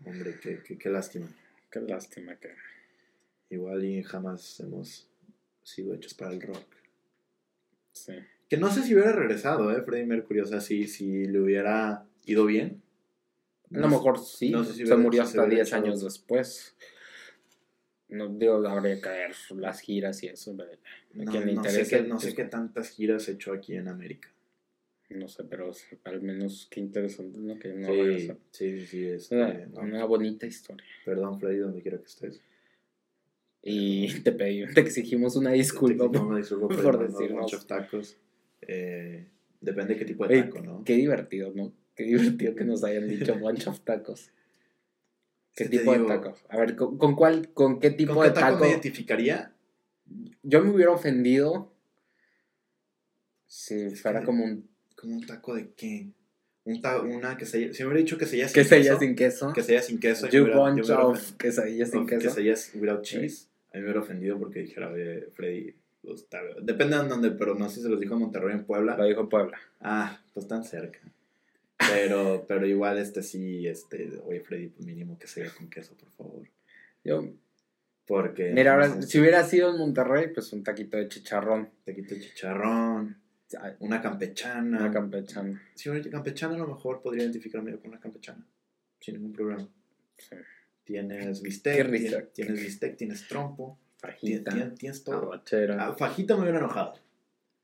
hombre, 0.07 0.39
qué, 0.43 0.61
qué, 0.67 0.79
qué 0.79 0.89
lástima. 0.89 1.29
Qué 1.71 1.81
lástima 1.81 2.37
que. 2.37 2.51
Igual 3.51 3.85
y 3.85 4.03
jamás 4.03 4.61
hemos 4.61 5.09
sido 5.63 5.95
hechos 5.95 6.15
para 6.15 6.33
el 6.33 6.41
rock. 6.43 6.67
Sí. 7.93 8.13
Que 8.49 8.57
no 8.57 8.71
sé 8.71 8.83
si 8.83 8.95
hubiera 8.95 9.13
regresado, 9.13 9.71
¿eh? 9.77 9.83
Freddie 9.83 10.07
Mercury, 10.07 10.41
o 10.41 10.47
sea, 10.47 10.61
si, 10.61 10.87
si 10.87 11.27
le 11.27 11.41
hubiera 11.41 12.05
ido 12.27 12.45
bien. 12.47 12.83
A 13.75 13.79
lo 13.79 13.89
mejor 13.89 14.19
sí, 14.19 14.51
no 14.51 14.65
sé 14.65 14.71
si 14.73 14.77
se 14.79 14.83
hubiera- 14.85 14.97
murió 14.99 15.23
hasta 15.23 15.41
hubiera 15.41 15.57
10 15.57 15.69
echado- 15.69 15.85
años 15.85 16.03
después. 16.03 16.75
No 18.09 18.29
digo, 18.29 18.67
habría 18.67 18.95
que 18.95 19.01
caer 19.03 19.35
las 19.57 19.81
giras 19.81 20.23
y 20.23 20.29
eso. 20.29 20.55
pero 20.57 20.71
No, 21.13 21.23
a 21.29 21.33
quien 21.33 21.47
le 21.47 21.53
no 21.55 21.63
sé, 21.65 21.69
interese, 21.71 21.97
qué, 22.03 22.09
no 22.09 22.19
sé 22.19 22.35
qué 22.35 22.45
tantas 22.45 22.89
giras 22.89 23.29
he 23.29 23.33
hecho 23.33 23.53
aquí 23.53 23.75
en 23.77 23.89
América. 23.89 24.31
No 25.11 25.27
sé, 25.29 25.45
pero 25.45 25.71
al 26.05 26.21
menos 26.23 26.69
qué 26.71 26.81
interesante, 26.81 27.39
¿no? 27.39 27.59
Que 27.59 27.69
no 27.73 27.87
sí, 27.87 27.93
regresa. 28.01 28.37
sí, 28.51 28.79
sí, 28.81 28.87
sí, 28.87 29.07
este, 29.07 29.37
Una, 29.37 29.55
no, 29.67 29.81
una 29.81 30.05
bonita 30.05 30.47
historia. 30.47 30.87
Perdón, 31.05 31.41
Freddy, 31.41 31.59
donde 31.59 31.81
quiera 31.81 31.97
que 31.99 32.05
estés. 32.05 32.41
Y 33.63 34.09
te 34.23 34.33
pedí, 34.33 34.65
te 34.75 34.81
exigimos 34.81 35.35
una 35.37 35.53
disculpa. 35.53 36.11
Por- 36.11 36.29
no, 36.29 36.37
disculpa 36.37 36.69
por 36.69 36.83
por 36.83 37.09
decirnos. 37.11 37.55
of 37.55 37.65
tacos. 37.67 38.19
Eh, 38.61 39.27
depende 39.61 39.95
de 39.95 39.99
qué 40.01 40.05
tipo 40.05 40.27
de 40.27 40.35
Ey, 40.35 40.43
taco, 40.43 40.61
¿no? 40.61 40.85
Qué 40.85 40.95
divertido, 40.95 41.53
¿no? 41.55 41.73
Qué 41.95 42.05
divertido 42.05 42.55
que 42.55 42.65
nos 42.65 42.85
hayan 42.85 43.09
dicho 43.09 43.35
bunch 43.41 43.67
of 43.67 43.81
tacos. 43.81 44.31
¿Qué 45.55 45.65
Sí 45.65 45.71
tipo 45.71 45.93
de 45.93 46.01
tacos? 46.07 46.45
A 46.51 46.59
ver, 46.59 46.77
¿con, 46.77 46.99
con 46.99 47.17
cuál, 47.17 47.53
con 47.53 47.81
qué 47.81 47.91
tipo 47.91 48.15
¿Con 48.15 48.23
qué 48.25 48.29
de 48.29 48.35
taco 48.35 48.47
taco? 48.53 48.61
me 48.65 48.71
identificaría? 48.71 49.53
Yo 50.43 50.63
me 50.63 50.71
hubiera 50.71 50.93
ofendido 50.93 51.73
si 53.47 53.75
Es 53.81 54.03
fuera 54.03 54.23
como 54.25 54.45
un 54.45 54.69
¿Como 55.01 55.15
un 55.15 55.27
taco 55.27 55.55
de 55.55 55.71
qué? 55.77 56.09
Un 56.65 56.83
ta- 56.83 57.01
una 57.01 57.37
quesadilla. 57.37 57.73
Si 57.73 57.83
me 57.83 57.89
hubiera 57.89 58.01
dicho 58.01 58.19
quesadilla 58.19 58.49
sin 58.49 58.55
quesadilla 58.63 58.91
queso. 58.91 59.01
sin 59.01 59.15
queso. 59.17 59.53
Quesadilla 59.53 59.83
sin 59.83 60.01
queso. 60.01 60.29
yo 60.29 60.47
You 60.47 60.53
bunch 60.55 60.91
of 60.91 61.37
quesadilla 61.39 61.87
sin 61.87 62.07
queso. 62.07 62.21
Quesadillas 62.23 62.71
without 62.75 63.03
cheese. 63.03 63.49
A 63.73 63.77
mí 63.77 63.81
me 63.81 63.85
hubiera 63.85 64.01
ofendido 64.01 64.39
porque 64.39 64.61
dijera, 64.61 64.89
oye, 64.91 65.29
Freddy, 65.35 65.75
pues, 66.03 66.27
tal- 66.29 66.57
depende 66.63 66.97
de 66.99 67.05
dónde, 67.09 67.31
pero 67.33 67.55
no 67.55 67.69
sé 67.69 67.77
si 67.77 67.83
se 67.83 67.89
los 67.89 68.01
dijo 68.01 68.15
en 68.15 68.21
Monterrey 68.21 68.55
en 68.55 68.65
Puebla. 68.65 68.97
Lo 68.97 69.05
dijo 69.05 69.29
Puebla. 69.29 69.59
Ah, 69.81 70.21
pues 70.35 70.47
tan 70.49 70.65
cerca. 70.65 70.99
Pero, 71.91 72.45
pero 72.49 72.67
igual 72.67 72.99
este 72.99 73.23
sí, 73.23 73.67
este, 73.67 74.11
oye 74.25 74.41
Freddy, 74.41 74.69
pues 74.69 74.85
mínimo 74.87 75.19
que 75.19 75.27
sea 75.29 75.49
con 75.51 75.71
queso, 75.71 75.95
por 75.97 76.11
favor. 76.11 76.49
Yo, 77.05 77.25
Porque. 78.07 78.53
mira, 78.53 78.73
ahora, 78.75 78.89
no 78.89 79.03
sé, 79.03 79.09
si 79.09 79.21
hubiera 79.21 79.45
sido 79.45 79.71
en 79.71 79.79
Monterrey, 79.79 80.29
pues 80.35 80.53
un 80.53 80.65
taquito 80.65 80.97
de 80.97 81.09
chicharrón. 81.09 81.71
taquito 81.85 82.15
de 82.15 82.21
chicharrón, 82.23 83.17
una 83.81 84.01
campechana. 84.01 84.79
Una 84.81 84.91
campechana. 84.93 85.63
Si 85.75 85.89
una 85.89 86.03
campechana 86.11 86.55
a 86.55 86.59
lo 86.59 86.67
mejor 86.69 87.01
podría 87.03 87.23
identificarme 87.25 87.77
con 87.77 87.91
una 87.91 88.01
campechana. 88.01 88.45
Sin 89.01 89.15
ningún 89.15 89.33
problema. 89.33 89.67
Sí. 90.19 90.37
Tienes 90.85 91.39
Qué 91.41 91.45
bistec, 91.45 91.91
tienes, 91.91 92.33
tienes 92.33 92.61
bistec, 92.63 92.97
tienes 92.97 93.29
trompo, 93.29 93.79
Fajita. 93.99 94.53
tienes, 94.53 94.75
tienes 94.79 95.05
todo. 95.05 95.33
Arrachera. 95.33 95.87
Ah, 95.87 95.95
fajita 95.95 96.35
me 96.37 96.43
hubiera 96.43 96.59
enojado. 96.59 96.95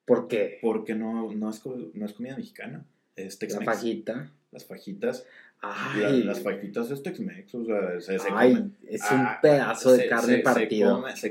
¿Por 0.05 0.29
qué? 0.29 0.59
Porque 0.61 0.95
no, 0.95 1.33
no, 1.33 1.51
es, 1.51 1.63
no 1.67 2.07
es 2.07 2.13
comida 2.13 2.37
mexicana. 2.37 2.85
Es 3.17 3.35
La 3.35 3.39
Tex-Mex. 3.41 3.65
fajita. 3.65 4.31
Las 4.53 4.65
fajitas. 4.67 5.25
La- 5.63 6.11
las 6.11 6.41
fajitas 6.43 6.91
es 6.91 7.03
Tex-Mex. 7.03 7.55
O 7.55 7.65
sea, 7.65 8.01
se, 8.01 8.19
se 8.19 8.29
ay, 8.31 8.53
comen. 8.53 8.77
es 8.87 9.01
Ah, 9.05 9.15
un 9.37 9.41
pedazo 9.41 9.93
de 9.93 9.99
se- 10.03 10.09
carne 10.09 10.43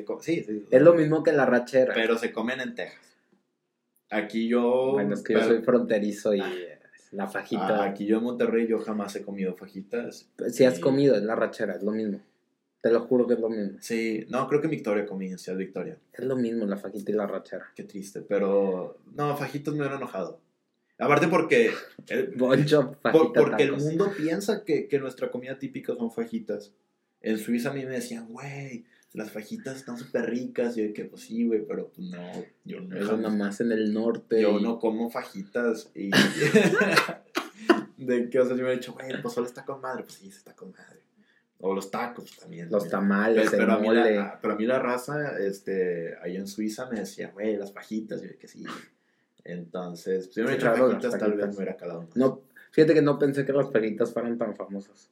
co- 0.03 0.19
sí, 0.21 0.43
sí, 0.43 0.65
Es 0.71 0.81
lo 0.81 0.95
mismo 0.95 1.21
que 1.21 1.31
la 1.31 1.45
rachera. 1.45 1.93
Pero 1.93 2.17
se 2.17 2.31
comen 2.31 2.59
en 2.59 2.73
Texas. 2.73 3.12
Aquí 4.13 4.47
yo. 4.47 4.91
bueno, 4.93 5.13
es 5.13 5.23
que 5.23 5.33
yo 5.33 5.43
soy 5.43 5.61
fronterizo 5.61 6.33
y 6.33 6.39
Ah. 6.41 6.51
la 7.11 7.23
ah, 7.25 7.27
fajita. 7.27 7.83
aquí 7.83 8.05
yo 8.05 8.17
en 8.17 8.23
Monterrey 8.23 8.67
yo 8.67 8.79
jamás 8.79 9.15
he 9.15 9.21
comido 9.23 9.55
fajitas. 9.55 10.29
si 10.49 10.65
has 10.65 10.77
y- 10.77 10.81
comido, 10.81 11.15
es 11.15 11.23
la 11.23 11.35
rachera, 11.35 11.75
es 11.75 11.83
lo 11.83 11.91
mismo. 11.91 12.19
Te 12.81 12.91
lo 12.91 12.99
juro 13.01 13.25
que 13.27 13.35
es 13.35 13.39
lo 13.39 13.49
mismo. 13.49 13.77
Sí, 13.79 14.25
no, 14.29 14.47
creo 14.49 14.59
que 14.61 14.67
Victoria 14.67 15.05
comí 15.05 15.27
en 15.27 15.37
Ciudad 15.37 15.57
Victoria. 15.57 15.97
Es 16.11 16.25
lo 16.25 16.35
mismo 16.35 16.65
la 16.65 16.75
fajita 16.77 17.11
y 17.11 17.15
la 17.15 17.25
rachera. 17.27 17.65
Qué 17.75 17.83
triste, 17.83 18.21
pero. 18.21 18.97
No, 19.15 19.35
fajitas 19.37 19.73
me 19.73 19.79
hubieran 19.81 19.97
enojado. 19.99 20.39
Aparte 20.99 21.27
porque. 21.27 21.71
el- 22.09 22.27
Boncho, 22.35 22.95
fajita, 23.01 23.39
porque 23.39 23.63
el 23.63 23.73
mundo 23.77 24.11
piensa 24.17 24.63
que, 24.65 24.87
que 24.87 24.99
nuestra 24.99 25.31
comida 25.31 25.57
típica 25.57 25.95
son 25.95 26.11
fajitas. 26.11 26.73
En 27.21 27.37
Suiza 27.37 27.69
a 27.69 27.73
mí 27.73 27.85
me 27.85 27.91
decían, 27.93 28.27
güey, 28.27 28.85
las 29.13 29.31
fajitas 29.31 29.77
están 29.77 29.97
súper 29.97 30.29
ricas. 30.29 30.77
Y 30.77 30.87
yo, 30.87 30.93
que 30.93 31.05
pues 31.05 31.21
sí, 31.23 31.45
güey, 31.45 31.65
pero 31.67 31.89
pues 31.89 32.07
no, 32.09 32.31
yo 32.65 32.81
no. 32.81 32.97
Eso 32.97 33.15
nada 33.17 33.35
más 33.35 33.61
en 33.61 33.71
el 33.71 33.93
norte. 33.93 34.41
Yo 34.41 34.59
y- 34.59 34.63
no 34.63 34.79
como 34.79 35.09
fajitas 35.09 35.91
y... 35.95 36.09
de 37.97 38.29
que, 38.29 38.39
o 38.39 38.45
sea, 38.45 38.49
si 38.55 38.61
me 38.61 38.63
hubiera 38.63 38.71
dicho, 38.79 38.93
güey, 38.93 39.09
el 39.11 39.21
pozole 39.21 39.47
está 39.47 39.63
con 39.65 39.79
madre, 39.81 40.03
pues 40.03 40.15
sí, 40.15 40.27
está 40.27 40.53
con 40.55 40.71
madre. 40.71 41.01
O 41.59 41.73
los 41.73 41.89
tacos 41.91 42.35
también. 42.37 42.69
Los 42.69 42.89
tamales, 42.89 43.49
Pero, 43.49 43.63
el 43.63 43.69
a 43.71 43.77
mí 43.77 43.87
mole. 43.87 44.15
la, 44.15 44.39
pero 44.41 44.53
a 44.53 44.57
mí 44.57 44.65
la 44.65 44.79
raza, 44.79 45.37
este, 45.39 46.15
ahí 46.21 46.35
en 46.35 46.45
Suiza 46.47 46.89
me 46.89 46.99
decía, 46.99 47.31
güey, 47.31 47.55
las 47.55 47.71
fajitas, 47.71 48.21
y 48.21 48.27
yo 48.27 48.37
que 48.37 48.47
sí. 48.49 48.65
Entonces, 49.45 50.29
si 50.33 50.41
me 50.41 50.47
hubiera 50.47 50.73
Sí, 50.75 50.81
hecho 50.81 50.89
fajitas, 50.89 51.19
tal 51.19 51.33
vez 51.33 51.47
me 51.47 51.55
hubiera 51.55 51.77
calado 51.77 52.01
más. 52.03 52.15
No, 52.17 52.41
fíjate 52.71 52.93
que 52.93 53.01
no 53.01 53.17
pensé 53.17 53.45
que 53.45 53.53
las 53.53 53.71
fajitas 53.71 54.11
fueran 54.11 54.37
tan 54.37 54.55
famosas. 54.55 55.09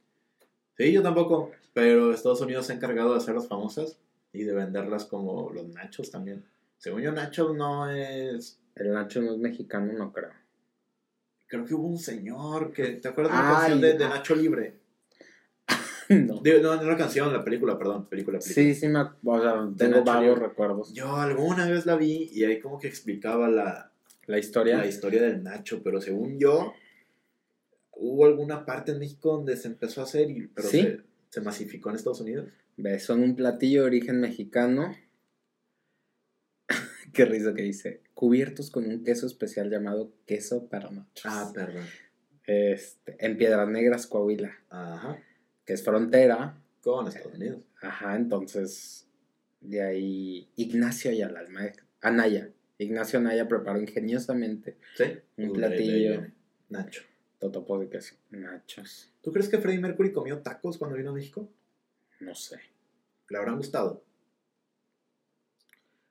Sí, 0.77 0.91
yo 0.91 1.01
tampoco. 1.01 1.51
Pero 1.73 2.13
Estados 2.13 2.41
Unidos 2.41 2.65
se 2.65 2.73
ha 2.73 2.75
encargado 2.75 3.11
de 3.11 3.17
hacerlas 3.17 3.47
famosas 3.47 3.97
y 4.33 4.43
de 4.43 4.53
venderlas 4.53 5.05
como 5.05 5.51
los 5.51 5.67
nachos 5.69 6.11
también. 6.11 6.43
Según 6.77 7.01
yo, 7.01 7.11
nachos 7.11 7.55
no 7.55 7.89
es. 7.89 8.59
El 8.75 8.93
Nacho 8.93 9.21
no 9.21 9.33
es 9.33 9.37
mexicano, 9.37 9.91
no 9.93 10.11
creo. 10.11 10.31
Creo 11.47 11.65
que 11.65 11.73
hubo 11.73 11.87
un 11.87 11.99
señor 11.99 12.71
que. 12.71 12.93
¿Te 12.93 13.09
acuerdas 13.09 13.37
de 13.37 13.43
la 13.43 13.53
canción 13.53 13.81
de, 13.81 13.93
de. 13.93 14.09
Nacho 14.09 14.35
Libre? 14.35 14.79
no. 16.09 16.39
Digo, 16.41 16.59
no, 16.59 16.75
no 16.77 16.83
la 16.83 16.97
canción, 16.97 17.31
la 17.31 17.43
película, 17.43 17.77
perdón. 17.77 18.07
Película, 18.07 18.39
película. 18.39 18.55
Sí, 18.55 18.73
sí, 18.73 18.87
me, 18.87 19.01
o 19.01 19.41
sea, 19.41 19.69
tengo 19.77 20.03
varios 20.03 20.39
recuerdos. 20.39 20.93
Yo 20.93 21.15
alguna 21.17 21.69
vez 21.69 21.85
la 21.85 21.97
vi 21.97 22.29
y 22.33 22.45
ahí 22.45 22.59
como 22.59 22.79
que 22.79 22.87
explicaba 22.87 23.49
la, 23.49 23.91
La 24.25 24.39
historia. 24.39 24.77
la 24.77 24.87
historia 24.87 25.21
del 25.21 25.43
Nacho, 25.43 25.81
pero 25.83 26.01
según 26.01 26.39
yo, 26.39 26.73
hubo 28.01 28.25
alguna 28.25 28.65
parte 28.65 28.91
en 28.91 28.99
México 28.99 29.33
donde 29.37 29.55
se 29.55 29.67
empezó 29.67 30.01
a 30.01 30.05
hacer, 30.05 30.29
y, 30.31 30.47
pero 30.47 30.67
¿Sí? 30.67 30.81
se, 30.81 31.01
se 31.29 31.41
masificó 31.41 31.89
en 31.89 31.95
Estados 31.95 32.21
Unidos. 32.21 32.49
Son 32.99 33.21
un 33.21 33.35
platillo 33.35 33.81
de 33.81 33.87
origen 33.87 34.19
mexicano. 34.19 34.95
Qué 37.13 37.25
risa 37.25 37.53
que 37.53 37.61
dice. 37.63 38.01
Cubiertos 38.13 38.71
con 38.71 38.85
un 38.85 39.03
queso 39.03 39.27
especial 39.27 39.69
llamado 39.69 40.13
queso 40.25 40.67
para 40.67 40.89
nachos. 40.89 41.25
Ah, 41.25 41.51
perdón. 41.53 41.85
este, 42.45 43.17
en 43.25 43.37
Piedras 43.37 43.67
Negras, 43.69 44.07
Coahuila, 44.07 44.51
Ajá. 44.69 45.19
que 45.65 45.73
es 45.73 45.83
frontera. 45.83 46.57
Con 46.81 47.07
Estados 47.07 47.35
Unidos. 47.35 47.63
Ajá, 47.81 48.15
entonces 48.15 49.07
de 49.59 49.83
ahí 49.83 50.49
Ignacio 50.55 51.11
Ayala, 51.11 51.41
el 51.41 51.73
Anaya. 52.01 52.49
Ignacio 52.79 53.19
Anaya 53.19 53.47
preparó 53.47 53.79
ingeniosamente 53.79 54.77
Sí. 54.97 55.03
Un 55.37 55.53
platillo. 55.53 56.25
Nacho. 56.69 57.03
Totopo 57.41 57.79
de 57.79 57.89
queso. 57.89 58.15
Nachos. 58.29 59.09
¿Tú 59.21 59.33
crees 59.33 59.49
que 59.49 59.57
Freddie 59.57 59.81
Mercury 59.81 60.13
comió 60.13 60.39
tacos 60.39 60.77
cuando 60.77 60.95
vino 60.95 61.09
a 61.09 61.13
México? 61.13 61.49
No 62.19 62.35
sé. 62.35 62.59
¿Le 63.29 63.37
habrán 63.37 63.57
gustado? 63.57 64.03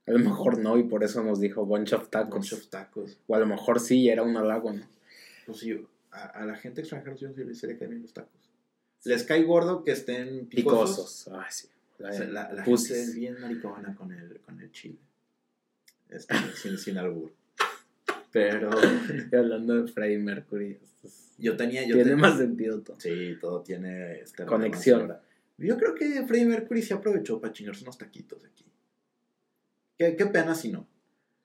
A 0.06 0.10
lo 0.10 0.18
mejor 0.18 0.58
no, 0.58 0.76
y 0.76 0.82
por 0.82 1.04
eso 1.04 1.22
nos 1.22 1.40
dijo 1.40 1.64
bunch 1.64 1.92
of 1.92 2.10
tacos. 2.10 2.50
Bunch 2.50 2.52
of 2.52 2.66
tacos. 2.68 3.18
O 3.28 3.36
a 3.36 3.38
lo 3.38 3.46
mejor 3.46 3.78
sí, 3.78 4.08
era 4.08 4.24
un 4.24 4.36
halago, 4.36 4.72
¿no? 4.72 4.84
Pues 5.46 5.58
sí, 5.58 5.86
a, 6.10 6.26
a 6.26 6.44
la 6.44 6.56
gente 6.56 6.80
extranjera 6.80 7.14
yo 7.14 7.32
sí 7.32 7.44
les 7.44 7.78
bien 7.78 8.02
los 8.02 8.12
tacos. 8.12 8.50
Les 9.04 9.22
cae 9.22 9.44
gordo 9.44 9.84
que 9.84 9.92
estén 9.92 10.46
picosos. 10.46 11.24
Picosos. 11.24 11.28
Ah, 11.28 11.46
sí. 11.48 11.68
O 12.00 12.12
sea, 12.12 12.26
la 12.26 12.64
gente 12.64 13.00
es 13.00 13.14
bien 13.14 13.40
maricona 13.40 13.94
con 13.94 14.10
el, 14.12 14.40
con 14.40 14.60
el 14.60 14.72
chile. 14.72 14.98
Este, 16.08 16.34
sin, 16.56 16.76
sin 16.76 16.98
albur. 16.98 17.32
Pero 18.32 18.70
hablando 19.32 19.82
de 19.82 19.92
Freddie 19.92 20.18
Mercury, 20.18 20.78
es- 21.02 21.34
yo 21.38 21.56
tenía... 21.56 21.86
Yo 21.86 21.94
tiene 21.94 22.16
más 22.16 22.36
sentido 22.38 22.80
todo. 22.82 23.00
Sí, 23.00 23.36
todo 23.40 23.62
tiene... 23.62 24.20
Este, 24.20 24.44
Conexión. 24.44 25.16
Yo 25.58 25.76
creo 25.78 25.94
que 25.94 26.22
Freddie 26.26 26.46
Mercury 26.46 26.82
se 26.82 26.94
aprovechó 26.94 27.40
para 27.40 27.52
chingarse 27.52 27.82
unos 27.82 27.98
taquitos 27.98 28.44
aquí. 28.44 28.64
Qué, 29.98 30.16
qué 30.16 30.26
pena 30.26 30.54
si 30.54 30.70
no. 30.70 30.86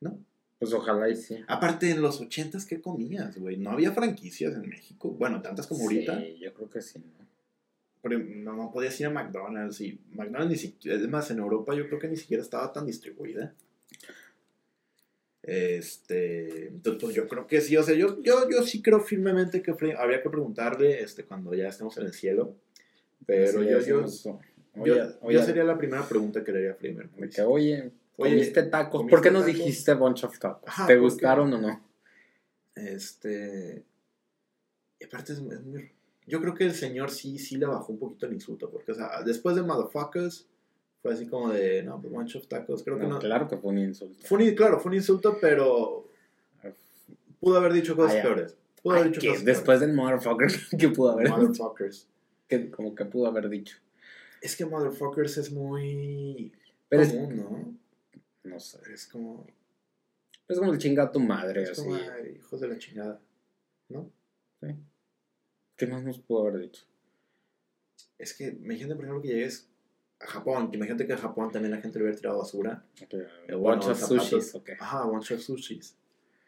¿No? 0.02 0.18
Pues 0.60 0.74
ojalá 0.74 1.10
y 1.10 1.16
sí. 1.16 1.38
Aparte, 1.48 1.90
en 1.92 2.02
los 2.02 2.22
ochentas, 2.22 2.66
¿qué 2.66 2.80
comías, 2.82 3.38
güey? 3.38 3.58
No 3.58 3.72
había 3.72 3.92
franquicias 3.92 4.54
en 4.56 4.70
México. 4.70 5.12
Bueno, 5.12 5.42
tantas 5.42 5.68
como 5.68 5.84
ahorita. 5.84 6.20
Sí, 6.20 6.38
yo 6.40 6.54
creo 6.54 6.70
que 6.70 6.82
sí. 6.82 7.00
¿no? 7.00 7.26
Pero 8.02 8.20
no, 8.20 8.54
no 8.56 8.72
podías 8.72 9.00
ir 9.00 9.08
a 9.08 9.10
McDonald's 9.10 9.82
y 9.82 10.00
McDonald's 10.14 10.50
ni 10.52 10.58
siquiera, 10.58 10.98
es 10.98 11.08
más, 11.10 11.30
en 11.32 11.40
Europa 11.40 11.74
yo 11.76 11.88
creo 11.88 12.00
que 12.00 12.08
ni 12.08 12.18
siquiera 12.18 12.44
estaba 12.44 12.72
tan 12.72 12.86
distribuida. 12.86 13.54
Este, 15.48 16.70
entonces 16.70 17.04
pues, 17.04 17.16
yo 17.16 17.28
creo 17.28 17.46
que 17.46 17.62
sí, 17.62 17.78
o 17.78 17.84
sea, 17.84 17.94
yo, 17.96 18.20
yo, 18.24 18.50
yo 18.50 18.64
sí 18.64 18.82
creo 18.82 19.00
firmemente 19.00 19.62
que 19.62 19.72
habría 19.96 20.24
que 20.24 20.30
preguntarle 20.32 21.04
este, 21.04 21.24
cuando 21.24 21.54
ya 21.54 21.68
estemos 21.68 21.96
en 21.98 22.06
el 22.08 22.14
cielo. 22.14 22.56
Pero 23.28 23.60
Sí, 23.62 23.70
yo, 23.70 23.80
yo, 23.82 24.06
eso. 24.06 24.40
yo, 24.76 24.82
Oye, 24.82 24.96
yo 24.96 25.18
oye, 25.22 25.44
sería 25.44 25.64
la 25.64 25.78
primera 25.78 26.08
pregunta 26.08 26.44
que 26.44 26.52
le 26.52 26.58
haría 26.60 26.72
a 26.72 26.76
Freddie 26.76 26.96
Mercury. 26.98 27.22
de 27.22 27.30
que, 27.30 27.42
oye, 27.44 27.92
Oye, 28.18 28.32
comiste 28.32 28.64
tacos. 28.64 29.02
¿comiste 29.02 29.16
¿Por 29.16 29.22
qué 29.24 29.30
nos 29.32 29.46
tacos? 29.46 29.56
dijiste 29.58 29.94
bunch 29.94 30.24
of 30.24 30.40
tacos? 30.40 30.68
Ajá, 30.68 30.88
¿Te 30.88 30.98
gustaron 30.98 31.54
o 31.54 31.62
no? 31.62 31.86
Este, 32.74 33.84
y 35.00 35.04
aparte 35.06 35.34
es, 35.34 35.40
es 35.40 35.64
muy... 35.64 35.92
Yo 36.28 36.42
creo 36.42 36.56
que 36.56 36.64
el 36.66 36.74
señor 36.74 37.12
sí, 37.12 37.38
sí 37.38 37.56
le 37.58 37.68
bajó 37.68 37.94
un 37.94 38.00
poquito 38.00 38.26
el 38.26 38.34
insulto, 38.34 38.72
porque, 38.72 38.92
o 38.94 38.96
sea, 38.96 39.22
después 39.24 39.56
de 39.56 39.62
Motherfuckers, 39.62 40.48
fue 41.06 41.14
así 41.14 41.28
como 41.28 41.52
de, 41.54 41.84
no, 41.84 42.02
pues 42.02 42.12
bunch 42.12 42.36
of 42.36 42.48
tacos, 42.48 42.84
creo 42.84 42.98
que 42.98 43.04
No, 43.04 43.10
no. 43.10 43.20
Claro 43.20 43.48
que 43.48 43.58
fue 43.58 43.70
un 43.74 43.78
insulto. 43.78 44.26
Fue 44.26 44.40
un, 44.44 44.56
claro, 44.56 44.80
fue 44.80 44.90
un 44.90 44.96
insulto, 44.96 45.38
pero 45.40 46.10
pudo 47.40 47.58
haber 47.60 47.74
dicho 47.74 47.96
cosas 47.96 48.18
Ah, 48.18 48.22
peores. 48.24 48.58
Pudo 48.82 48.96
haber 48.96 49.10
dicho 49.10 49.22
¿qué? 49.22 49.28
cosas 49.30 49.46
Después 49.46 49.80
del 49.82 49.94
motherfucker, 49.94 50.48
¿qué 50.80 50.90
pudo 50.90 51.12
haber 51.12 51.28
peores. 51.28 51.44
Motherfuckers. 51.60 52.08
¿Qué- 52.48 52.72
como 52.72 52.96
que 52.96 53.06
pudo 53.06 53.28
haber 53.28 53.50
dicho. 53.50 53.78
Es 54.42 54.56
que 54.56 54.66
Motherfuckers 54.66 55.38
es 55.38 55.52
muy 55.52 56.52
Pero 56.90 57.04
es, 57.04 57.14
común, 57.14 57.36
¿no? 57.38 57.78
no 58.50 58.60
sé, 58.60 58.80
Es 58.92 59.06
como, 59.06 59.46
es 60.48 60.58
como 60.58 60.74
el 60.74 60.80
chinga 60.80 61.04
a 61.04 61.12
tu 61.12 61.20
madre, 61.20 61.62
es 61.62 61.70
así. 61.70 61.84
como 61.84 61.94
ay, 61.96 62.38
hijos 62.40 62.60
de 62.62 62.68
la 62.68 62.80
chingada, 62.80 63.22
¿no? 63.90 64.12
¿Qué 65.78 65.86
más 65.86 66.04
nos 66.04 66.18
pudo 66.18 66.48
haber 66.48 66.62
dicho? 66.62 66.84
Es 68.18 68.34
que 68.34 68.48
imagínate, 68.48 68.96
por 68.96 69.06
ejemplo, 69.06 69.22
que 69.22 69.28
llegues 69.28 69.70
a 70.26 70.28
Japón, 70.28 70.70
imagínate 70.74 71.06
que 71.08 71.14
a 71.14 71.18
Japón 71.18 71.52
también 71.52 71.72
la 71.72 71.82
gente 71.82 72.00
le 72.00 72.06
hubiera 72.06 72.18
tirado 72.18 72.40
basura. 72.40 72.84
Que, 72.96 73.06
Eh, 73.48 73.54
bunch 73.54 73.86
bueno, 73.86 73.96
sushis. 73.96 74.58
Ajá, 74.80 75.06
bunch 75.06 75.32
of 75.32 75.42
sushis. 75.42 75.96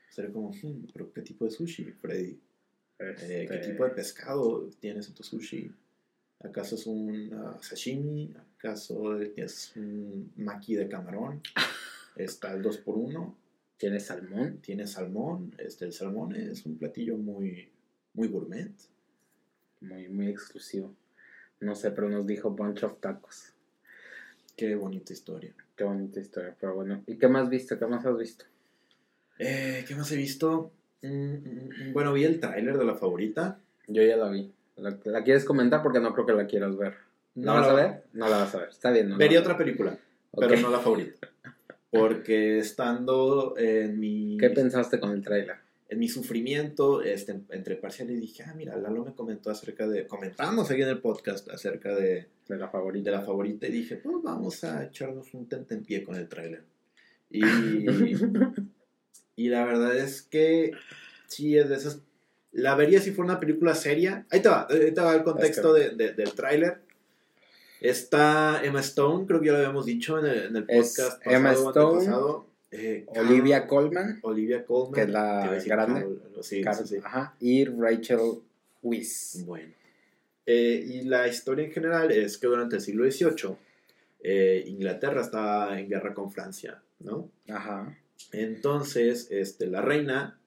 Sería 0.10 0.32
como, 0.32 0.50
hmm, 0.52 0.88
pero 0.94 1.12
¿qué 1.14 1.22
tipo 1.22 1.46
de 1.46 1.52
sushi, 1.52 1.86
Freddy? 1.92 2.40
Eh, 3.00 3.16
¿Qué 3.18 3.44
Este, 3.44 3.72
tipo 3.72 3.84
de 3.84 3.92
pescado 3.92 4.70
tienes 4.80 5.08
en 5.08 5.14
tu 5.14 5.24
sushi? 5.24 5.72
¿Acaso 6.40 6.76
es 6.76 6.88
un 6.88 7.32
ah, 7.34 7.58
sashimi? 7.62 8.34
¿Acaso 8.58 9.20
es 9.22 9.74
un 9.76 10.32
maki 10.38 10.76
de 10.76 10.88
camarón? 10.88 11.42
Está 12.16 12.54
el 12.54 12.64
2x1. 12.64 13.34
¿Tienes 13.78 14.06
salmón? 14.06 14.60
Tiene 14.62 14.88
salmón. 14.88 15.54
Este, 15.60 15.86
el 15.86 15.94
salmón 15.94 16.36
es 16.36 16.66
un 16.66 16.78
platillo 16.78 17.18
muy, 17.18 17.70
muy 18.14 18.28
gourmet. 18.28 18.72
Muy, 19.82 20.10
muy 20.10 20.30
exclusivo. 20.30 20.96
No 21.60 21.76
sé, 21.76 21.92
pero 21.92 22.10
nos 22.10 22.26
dijo 22.26 22.50
bunch 22.52 22.84
of 22.84 23.00
tacos. 23.00 23.54
Qué 24.58 24.76
bonita 24.76 25.14
historia. 25.14 25.54
Qué 25.76 25.84
bonita 25.86 26.20
historia, 26.20 26.54
pero 26.60 26.74
bueno. 26.76 27.04
¿Y 27.08 27.16
qué 27.18 27.28
más 27.30 27.48
viste? 27.50 27.78
¿Qué 27.78 27.86
más 27.86 28.06
has 28.06 28.18
visto? 28.18 28.44
Eh, 29.40 29.86
¿Qué 29.88 29.96
más 29.96 30.12
he 30.12 30.16
visto? 30.18 30.72
Mm, 31.04 31.08
mm, 31.08 31.70
mm, 31.90 31.94
bueno, 31.94 32.12
vi 32.14 32.24
el 32.26 32.40
tráiler 32.40 32.78
de 32.78 32.84
la 32.86 32.96
favorita. 32.96 33.60
Yo 33.88 34.02
ya 34.02 34.18
la 34.18 34.30
vi. 34.30 34.52
¿La, 34.78 34.98
la 35.06 35.24
quieres 35.24 35.46
comentar? 35.46 35.82
Porque 35.84 36.00
no 36.00 36.12
creo 36.14 36.26
que 36.26 36.34
la 36.34 36.48
quieras 36.48 36.76
ver. 36.76 36.96
¿La 37.36 37.54
No 37.54 37.60
vas 37.60 37.68
a 37.70 37.74
la- 37.74 37.82
ver? 37.82 38.04
No 38.14 38.28
la 38.28 38.38
vas 38.40 38.56
a 38.56 38.60
ver. 38.60 38.70
Está 38.70 38.92
bien. 38.92 39.10
No 39.10 39.18
Vería 39.18 39.38
a 39.40 39.42
otra 39.42 39.58
película, 39.58 39.98
pero 40.38 40.56
no 40.60 40.72
la 40.72 40.80
favorita. 40.80 41.30
Porque 41.92 42.58
estando 42.58 43.56
en 43.58 44.00
mi... 44.00 44.38
¿Qué 44.40 44.50
pensaste 44.50 45.00
con 45.00 45.12
el 45.12 45.24
tráiler? 45.24 45.56
En 45.90 46.00
mi 46.00 46.10
sufrimiento, 46.10 47.02
este, 47.02 47.40
entre 47.50 47.76
parciales, 47.78 48.20
dije, 48.20 48.44
ah, 48.44 48.54
mira, 48.56 48.76
Lalo 48.76 49.06
me 49.06 49.14
comentó 49.14 49.50
acerca 49.50 49.88
de, 49.88 50.06
comentamos 50.08 50.70
aquí 50.70 50.82
en 50.82 50.90
el 50.90 51.00
podcast 51.00 51.50
acerca 51.50 51.96
de, 51.96 52.28
De 52.48 52.58
la 52.58 52.68
favorita. 52.70 53.10
de 53.10 53.16
la 53.18 53.24
favorita 53.24 53.68
y 53.68 53.72
dije, 53.72 53.96
pues 53.98 54.16
vamos 54.24 54.64
a 54.64 54.84
echarnos 54.86 55.34
un 55.34 55.48
tentempié 55.48 56.04
con 56.04 56.16
el 56.16 56.28
tráiler. 56.28 56.64
Y, 57.30 57.42
y 59.36 59.50
la 59.50 59.66
verdad 59.66 59.96
es 59.98 60.22
que 60.24 60.72
sí 61.28 61.58
es 61.58 61.70
de 61.70 61.76
esas, 61.76 62.02
la 62.52 62.76
vería 62.76 63.00
si 63.00 63.12
fuera 63.12 63.32
una 63.34 63.40
película 63.40 63.74
seria. 63.76 64.26
Ahí 64.30 64.42
te 64.42 64.50
va, 64.50 64.68
ahí 64.70 64.92
te 64.94 65.02
va 65.02 65.16
el 65.16 65.24
contexto 65.24 65.74
de- 65.74 65.92
de- 65.92 66.14
del 66.14 66.34
tráiler. 66.34 66.82
Está 67.80 68.62
Emma 68.64 68.80
Stone, 68.82 69.28
creo 69.28 69.40
que 69.40 69.46
ya 69.48 69.52
lo 69.52 69.58
habíamos 69.60 69.86
dicho 69.86 70.18
en 70.18 70.26
el, 70.26 70.38
en 70.48 70.56
el 70.56 70.66
Es 70.68 70.96
podcast 70.96 71.22
Emma 71.28 71.50
pasado 71.52 71.92
o 71.94 72.00
Stone. 72.00 72.47
Eh, 72.72 73.06
Olivia 73.08 73.66
Colman. 73.68 74.20
Olivia 74.24 74.66
Colman. 74.66 74.94
que 74.94 75.02
es 75.04 75.10
la 75.10 75.58
grande. 75.66 76.02
Carol, 76.02 76.22
Car- 76.64 76.76
sí, 76.76 76.86
sí. 76.88 76.96
Ajá. 77.04 77.36
Y 77.40 77.66
Rachel 77.66 78.20
Weisz. 78.82 79.44
Bueno. 79.46 79.74
Eh, 80.46 80.84
y 80.88 81.02
la 81.04 81.28
historia 81.28 81.66
en 81.66 81.72
general 81.72 82.12
es 82.12 82.38
que 82.38 82.48
durante 82.48 82.78
el 82.78 82.82
siglo 82.82 83.10
XVIII 83.10 83.56
eh, 84.22 84.64
Inglaterra 84.68 85.22
estaba 85.22 85.80
en 85.80 85.90
guerra 85.90 86.14
con 86.14 86.32
Francia, 86.32 86.82
¿no? 87.00 87.30
Ajá. 87.50 87.98
Entonces, 88.32 89.28
este, 89.32 89.68
la 89.68 89.82
reina, 89.82 90.40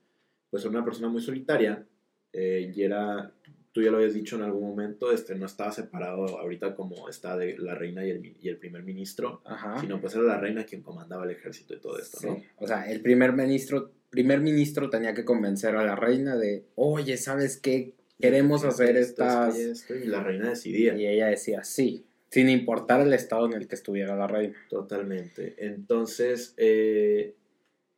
pues 0.51 0.63
era 0.65 0.71
una 0.71 0.85
persona 0.85 1.09
muy 1.09 1.23
solitaria 1.23 1.85
eh, 2.33 2.73
y 2.75 2.83
era, 2.83 3.31
tú 3.73 3.83
ya 3.83 3.91
lo 3.91 3.99
habías 3.99 4.15
dicho 4.15 4.37
en 4.37 4.43
algún 4.43 4.63
momento, 4.69 5.13
este, 5.13 5.35
no 5.37 5.47
estaba 5.47 5.71
separado 5.73 6.39
ahorita 6.39 6.75
como 6.75 7.09
está 7.09 7.37
de 7.37 7.57
la 7.59 7.75
reina 7.75 8.05
y 8.05 8.11
el, 8.11 8.37
y 8.41 8.49
el 8.49 8.57
primer 8.57 8.83
ministro, 8.83 9.43
Ajá. 9.45 9.81
sino 9.81 10.01
pues 10.01 10.15
era 10.15 10.25
la 10.25 10.39
reina 10.41 10.65
quien 10.65 10.83
comandaba 10.83 11.25
el 11.25 11.31
ejército 11.31 11.75
y 11.75 11.79
todo 11.81 11.99
esto, 11.99 12.19
Sí. 12.19 12.27
¿no? 12.27 12.43
O 12.59 12.67
sea, 12.67 12.91
el 12.91 13.01
primer 13.01 13.33
ministro, 13.33 13.93
primer 14.11 14.41
ministro 14.41 14.91
tenía 14.91 15.15
que 15.15 15.25
convencer 15.25 15.77
a 15.77 15.85
la 15.85 15.95
reina 15.97 16.37
de, 16.37 16.65
oye, 16.75 17.17
¿sabes 17.17 17.57
qué? 17.59 17.95
Queremos 18.21 18.65
hacer 18.65 18.97
Esto, 18.97 19.23
estas... 19.23 19.57
y 19.59 19.63
esto, 19.63 19.95
y 19.95 20.05
la 20.07 20.23
reina 20.23 20.51
decidía. 20.51 20.95
Y 20.97 21.07
ella 21.07 21.29
decía 21.29 21.65
sí, 21.65 22.05
sin 22.29 22.49
importar 22.51 23.01
el 23.01 23.13
estado 23.15 23.47
en 23.47 23.55
el 23.55 23.67
que 23.69 23.77
estuviera 23.77 24.15
la 24.17 24.27
reina. 24.27 24.57
Totalmente. 24.69 25.55
Entonces, 25.59 26.55
eh, 26.59 27.35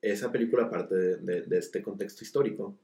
esa 0.00 0.30
película 0.30 0.68
parte 0.70 0.94
de, 0.94 1.16
de- 1.16 1.42
de 1.42 1.58
este 1.58 1.82
contexto 1.82 2.22
histórico. 2.24 2.76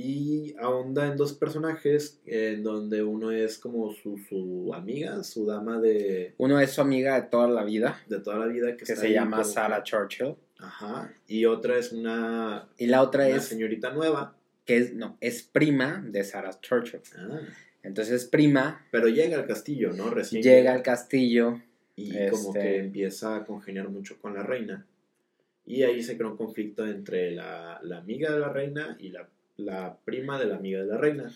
Y 0.00 0.54
ahonda 0.60 1.08
en 1.08 1.16
dos 1.16 1.32
personajes, 1.32 2.20
en 2.24 2.62
donde 2.62 3.02
uno 3.02 3.32
es 3.32 3.58
como 3.58 3.92
su, 3.92 4.16
su 4.28 4.72
amiga, 4.72 5.24
su 5.24 5.44
dama 5.44 5.80
de, 5.80 6.34
Uno 6.38 6.60
es 6.60 6.70
su 6.70 6.80
amiga 6.80 7.20
de 7.20 7.26
toda 7.28 7.48
la 7.48 7.64
vida, 7.64 8.00
de 8.08 8.20
toda 8.20 8.38
la 8.38 8.46
vida, 8.46 8.76
que, 8.76 8.84
que 8.84 8.94
se 8.96 9.12
llama 9.12 9.38
como- 9.38 9.48
Sarah 9.48 9.82
Churchill. 9.82 10.36
Ajá, 10.60 11.12
y 11.26 11.44
otra 11.46 11.76
es 11.78 11.90
una, 11.92 12.68
Y 12.78 12.86
la 12.86 13.02
otra 13.02 13.26
una 13.26 13.36
es 13.36 13.44
señorita 13.44 13.90
nueva. 13.92 14.36
que 14.64 14.76
es, 14.76 14.94
no, 14.94 15.16
es 15.20 15.42
prima 15.42 16.00
de 16.06 16.22
Sarah 16.22 16.58
Churchill. 16.60 17.00
Ah, 17.16 17.40
Entonces 17.82 18.22
es 18.22 18.28
prima, 18.28 18.86
pero 18.92 19.08
llega 19.08 19.36
al 19.36 19.46
castillo, 19.46 19.92
¿no? 19.92 20.10
Recién 20.10 20.42
llega 20.42 20.72
al 20.74 20.82
castillo. 20.82 21.60
y 21.96 22.10
este- 22.16 22.30
como 22.30 22.52
que 22.52 22.76
empieza 22.78 23.34
a 23.34 23.44
congeniar 23.44 23.88
mucho 23.88 24.16
con 24.20 24.32
la 24.34 24.44
reina. 24.44 24.86
Y 25.66 25.82
ahí 25.82 26.00
se 26.04 26.16
crea 26.16 26.30
un 26.30 26.36
conflicto 26.36 26.86
entre 26.86 27.32
la, 27.32 27.80
la 27.82 27.98
amiga 27.98 28.32
de 28.32 28.38
la 28.38 28.48
reina 28.52 28.96
y 29.00 29.08
la, 29.10 29.28
la 29.58 29.98
prima 30.04 30.38
de 30.38 30.46
la 30.46 30.56
amiga 30.56 30.80
de 30.80 30.86
la 30.86 30.96
reina. 30.96 31.30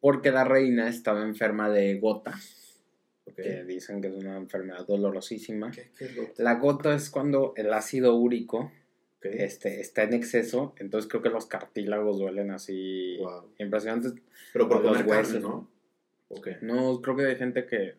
Porque 0.00 0.30
la 0.30 0.44
reina 0.44 0.88
estaba 0.88 1.22
enferma 1.22 1.68
de 1.70 1.98
gota, 1.98 2.34
¿ok? 3.26 3.34
que 3.36 3.64
dicen 3.64 4.00
que 4.00 4.08
es 4.08 4.14
una 4.14 4.36
enfermedad 4.36 4.86
dolorosísima. 4.86 5.70
¿Qué, 5.70 5.90
qué 5.96 6.04
es 6.06 6.16
lo- 6.16 6.28
La 6.38 6.54
gota 6.54 6.94
es 6.94 7.10
cuando 7.10 7.52
el 7.56 7.72
ácido 7.72 8.14
úrico 8.14 8.70
este, 9.22 9.80
está 9.80 10.02
en 10.02 10.12
exceso, 10.12 10.74
entonces 10.78 11.08
creo 11.10 11.22
que 11.22 11.30
los 11.30 11.46
cartílagos 11.46 12.18
duelen 12.18 12.50
así 12.50 13.16
Wow. 13.18 13.54
impresionantes. 13.58 14.12
Pero 14.52 14.68
por 14.68 14.84
Los 14.84 15.02
huesos. 15.06 15.40
¿no? 15.40 15.70
No, 16.62 17.00
creo 17.00 17.16
que 17.16 17.26
hay 17.26 17.36
gente 17.36 17.64
que, 17.64 17.94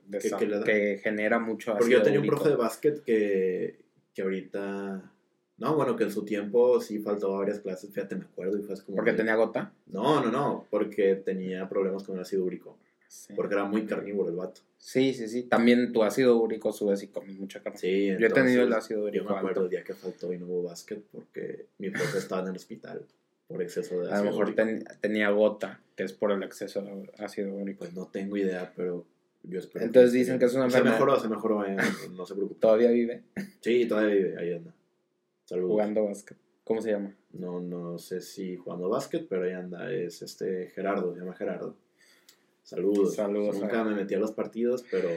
que 0.65 0.99
genera 1.01 1.39
mucho 1.39 1.71
ácido 1.71 1.79
Porque 1.79 1.93
yo 1.93 2.01
tenía 2.03 2.19
un 2.19 2.27
profe 2.27 2.49
de 2.49 2.55
básquet 2.55 3.03
que, 3.03 3.79
que 4.13 4.21
ahorita... 4.21 5.11
No, 5.57 5.75
bueno, 5.75 5.95
que 5.95 6.03
en 6.03 6.11
su 6.11 6.25
tiempo 6.25 6.81
sí 6.81 6.99
faltó 6.99 7.37
varias 7.37 7.59
clases, 7.59 7.89
fíjate, 7.89 8.15
me 8.15 8.25
acuerdo, 8.25 8.57
y 8.57 8.61
fue 8.63 8.75
como... 8.83 8.97
Porque 8.97 9.11
que- 9.11 9.17
tenía 9.17 9.35
gota. 9.35 9.71
No, 9.87 10.21
no, 10.23 10.29
no, 10.31 10.65
porque 10.69 11.15
tenía 11.15 11.69
problemas 11.69 12.03
con 12.03 12.15
el 12.15 12.21
ácido 12.21 12.43
úrico. 12.43 12.77
Sí. 13.07 13.33
Porque 13.35 13.53
era 13.53 13.63
muy 13.63 13.85
carnívoro 13.85 14.29
el 14.29 14.35
vato. 14.35 14.61
sí, 14.77 15.13
sí, 15.13 15.27
sí. 15.29 15.43
También 15.43 15.93
tu 15.93 16.03
ácido 16.03 16.35
úrico 16.37 16.73
sube 16.73 16.97
si 16.97 17.07
comes 17.07 17.37
mucha 17.39 17.61
carne. 17.61 17.79
Sí, 17.79 18.07
Yo 18.19 18.27
he 18.27 18.29
tenido 18.29 18.63
el 18.63 18.67
entonces, 18.67 18.75
ácido 18.77 18.99
Yo 19.01 19.05
úrico 19.05 19.25
me 19.25 19.37
acuerdo 19.37 19.47
alto. 19.47 19.63
el 19.63 19.69
día 19.69 19.83
que 19.85 19.93
faltó 19.93 20.33
y 20.33 20.37
no 20.37 20.47
hubo 20.47 20.63
básquet 20.63 21.01
porque 21.13 21.67
mi 21.77 21.89
profe 21.91 22.17
estaba 22.17 22.41
en 22.41 22.49
el 22.49 22.55
hospital 22.57 23.05
por 23.47 23.61
exceso 23.61 24.01
de 24.01 24.07
A 24.11 24.15
ácido 24.15 24.23
lo 24.31 24.31
mejor 24.31 24.55
ten- 24.55 24.83
tenía 24.99 25.29
gota, 25.29 25.79
que 25.95 26.03
es 26.03 26.11
por 26.11 26.31
el 26.33 26.43
exceso 26.43 26.81
de 26.81 27.09
ácido 27.19 27.53
úrico. 27.53 27.79
Pues 27.79 27.93
no 27.93 28.07
tengo 28.07 28.35
idea, 28.35 28.73
pero 28.75 29.05
yo 29.43 29.59
espero. 29.59 29.85
Entonces 29.85 30.11
dicen 30.11 30.37
que 30.37 30.45
es 30.45 30.53
una 30.53 30.63
Se 30.63 30.77
enfermedad. 30.79 30.95
mejoró, 30.95 31.19
se 31.19 31.29
mejoró, 31.29 31.65
eh, 31.65 31.77
no 32.17 32.25
se 32.25 32.33
preocupe. 32.35 32.59
Todavía 32.59 32.89
vive 32.91 33.23
Sí, 33.61 33.85
todavía 33.87 34.13
vive, 34.15 34.37
ahí 34.39 34.53
anda. 34.55 34.73
Jugando 35.49 36.05
básquet. 36.05 36.37
¿Cómo 36.63 36.81
se 36.81 36.91
llama? 36.91 37.15
No, 37.33 37.59
no 37.61 37.99
sé 37.99 38.21
si 38.21 38.55
jugando 38.57 38.89
básquet, 38.89 39.27
pero 39.29 39.43
ahí 39.43 39.51
anda, 39.53 39.91
es 39.91 40.21
este 40.23 40.67
Gerardo, 40.73 41.13
se 41.13 41.19
llama 41.19 41.35
Gerardo. 41.35 41.77
Saludos. 42.63 43.15
Saludos 43.15 43.59
Nunca 43.59 43.83
me 43.83 43.93
metí 43.93 44.15
a 44.15 44.19
los 44.19 44.31
partidos, 44.31 44.83
pero, 44.89 45.07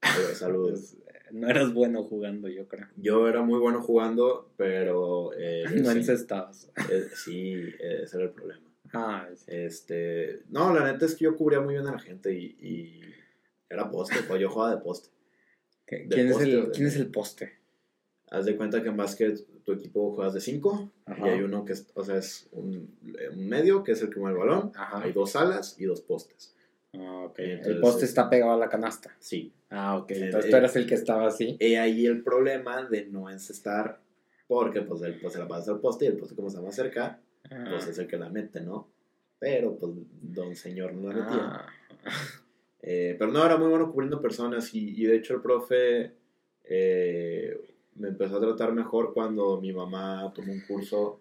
pero 0.00 0.34
saludos. 0.34 0.96
No 1.30 1.48
eras 1.48 1.72
bueno 1.72 2.04
jugando, 2.04 2.48
yo 2.48 2.68
creo. 2.68 2.88
Yo 2.96 3.26
era 3.26 3.40
muy 3.40 3.58
bueno 3.58 3.80
jugando, 3.80 4.52
pero 4.58 5.32
eh, 5.38 5.64
No 5.82 5.90
sí, 5.92 5.98
encestabas. 5.98 6.70
eh, 6.90 7.06
sí, 7.14 7.54
ese 7.80 8.16
era 8.18 8.26
el 8.26 8.32
problema. 8.32 8.60
Ah, 8.92 9.26
sí. 9.34 9.44
Este, 9.48 10.42
no, 10.50 10.74
la 10.74 10.92
neta 10.92 11.06
es 11.06 11.14
que 11.14 11.24
yo 11.24 11.34
cubría 11.34 11.60
muy 11.62 11.72
bien 11.72 11.86
a 11.86 11.92
la 11.92 11.98
gente 11.98 12.34
y, 12.34 12.56
y 12.60 13.00
era 13.70 13.90
poste, 13.90 14.16
pues 14.28 14.38
yo 14.38 14.50
jugaba 14.50 14.74
de 14.76 14.82
poste. 14.82 15.08
¿Qué- 15.86 16.00
Del 16.00 16.08
¿Quién, 16.10 16.28
es 16.28 16.40
el, 16.40 16.70
¿Quién 16.72 16.86
es 16.88 16.96
el 16.96 17.06
poste? 17.10 17.61
Haz 18.32 18.46
de 18.46 18.56
cuenta 18.56 18.82
que 18.82 18.88
en 18.88 18.96
básquet 18.96 19.38
tu 19.62 19.72
equipo 19.72 20.14
juegas 20.14 20.32
de 20.34 20.40
5 20.40 20.90
Ajá. 21.04 21.26
y 21.26 21.30
hay 21.30 21.40
uno 21.42 21.64
que 21.66 21.74
es, 21.74 21.90
o 21.94 22.02
sea, 22.02 22.16
es 22.16 22.48
un, 22.52 22.96
un 23.34 23.46
medio 23.48 23.84
que 23.84 23.92
es 23.92 24.00
el 24.02 24.08
que 24.10 24.18
mueve 24.20 24.40
el 24.40 24.46
balón, 24.48 24.72
Ajá. 24.74 25.02
hay 25.02 25.12
dos 25.12 25.36
alas 25.36 25.76
y 25.78 25.84
dos 25.84 26.00
postes. 26.00 26.54
Ah. 26.94 27.30
Entonces, 27.36 27.66
el 27.66 27.80
poste 27.80 28.04
está 28.06 28.28
pegado 28.30 28.52
a 28.52 28.56
la 28.56 28.68
canasta. 28.68 29.14
Sí. 29.18 29.52
Ah, 29.70 29.96
ok. 29.98 30.10
Eh, 30.10 30.24
Entonces 30.26 30.48
eh, 30.48 30.50
tú 30.50 30.56
eras 30.56 30.76
el 30.76 30.86
que 30.86 30.94
estaba 30.94 31.26
así. 31.26 31.56
He 31.60 31.78
ahí 31.78 32.06
el 32.06 32.22
problema 32.22 32.84
de 32.84 33.06
no 33.06 33.30
encestar 33.30 34.00
porque 34.46 34.82
pues, 34.82 35.02
el, 35.02 35.18
pues 35.20 35.32
se 35.34 35.38
la 35.38 35.48
pasa 35.48 35.70
al 35.72 35.80
poste 35.80 36.04
y 36.04 36.08
el 36.08 36.16
poste 36.16 36.34
como 36.34 36.48
está 36.48 36.60
más 36.60 36.74
cerca, 36.74 37.20
Ah. 37.50 37.66
pues 37.70 37.86
es 37.86 37.98
el 37.98 38.06
que 38.06 38.16
la 38.16 38.28
mete, 38.30 38.60
¿no? 38.60 38.88
Pero 39.38 39.76
pues 39.76 39.92
don 40.22 40.54
señor 40.56 40.94
no 40.94 41.12
la 41.12 41.14
metía. 41.24 41.40
Ah. 41.40 41.66
Eh, 42.80 43.14
pero 43.18 43.30
no, 43.30 43.44
era 43.44 43.56
muy 43.56 43.68
bueno 43.68 43.90
cubriendo 43.92 44.20
personas 44.22 44.74
y, 44.74 45.00
y 45.00 45.06
de 45.06 45.16
hecho 45.16 45.34
el 45.34 45.40
profe 45.42 46.12
eh, 46.64 47.71
me 47.96 48.08
empezó 48.08 48.36
a 48.36 48.40
tratar 48.40 48.72
mejor 48.72 49.12
cuando 49.14 49.60
mi 49.60 49.72
mamá 49.72 50.32
tomó 50.34 50.52
un 50.52 50.60
curso 50.60 51.20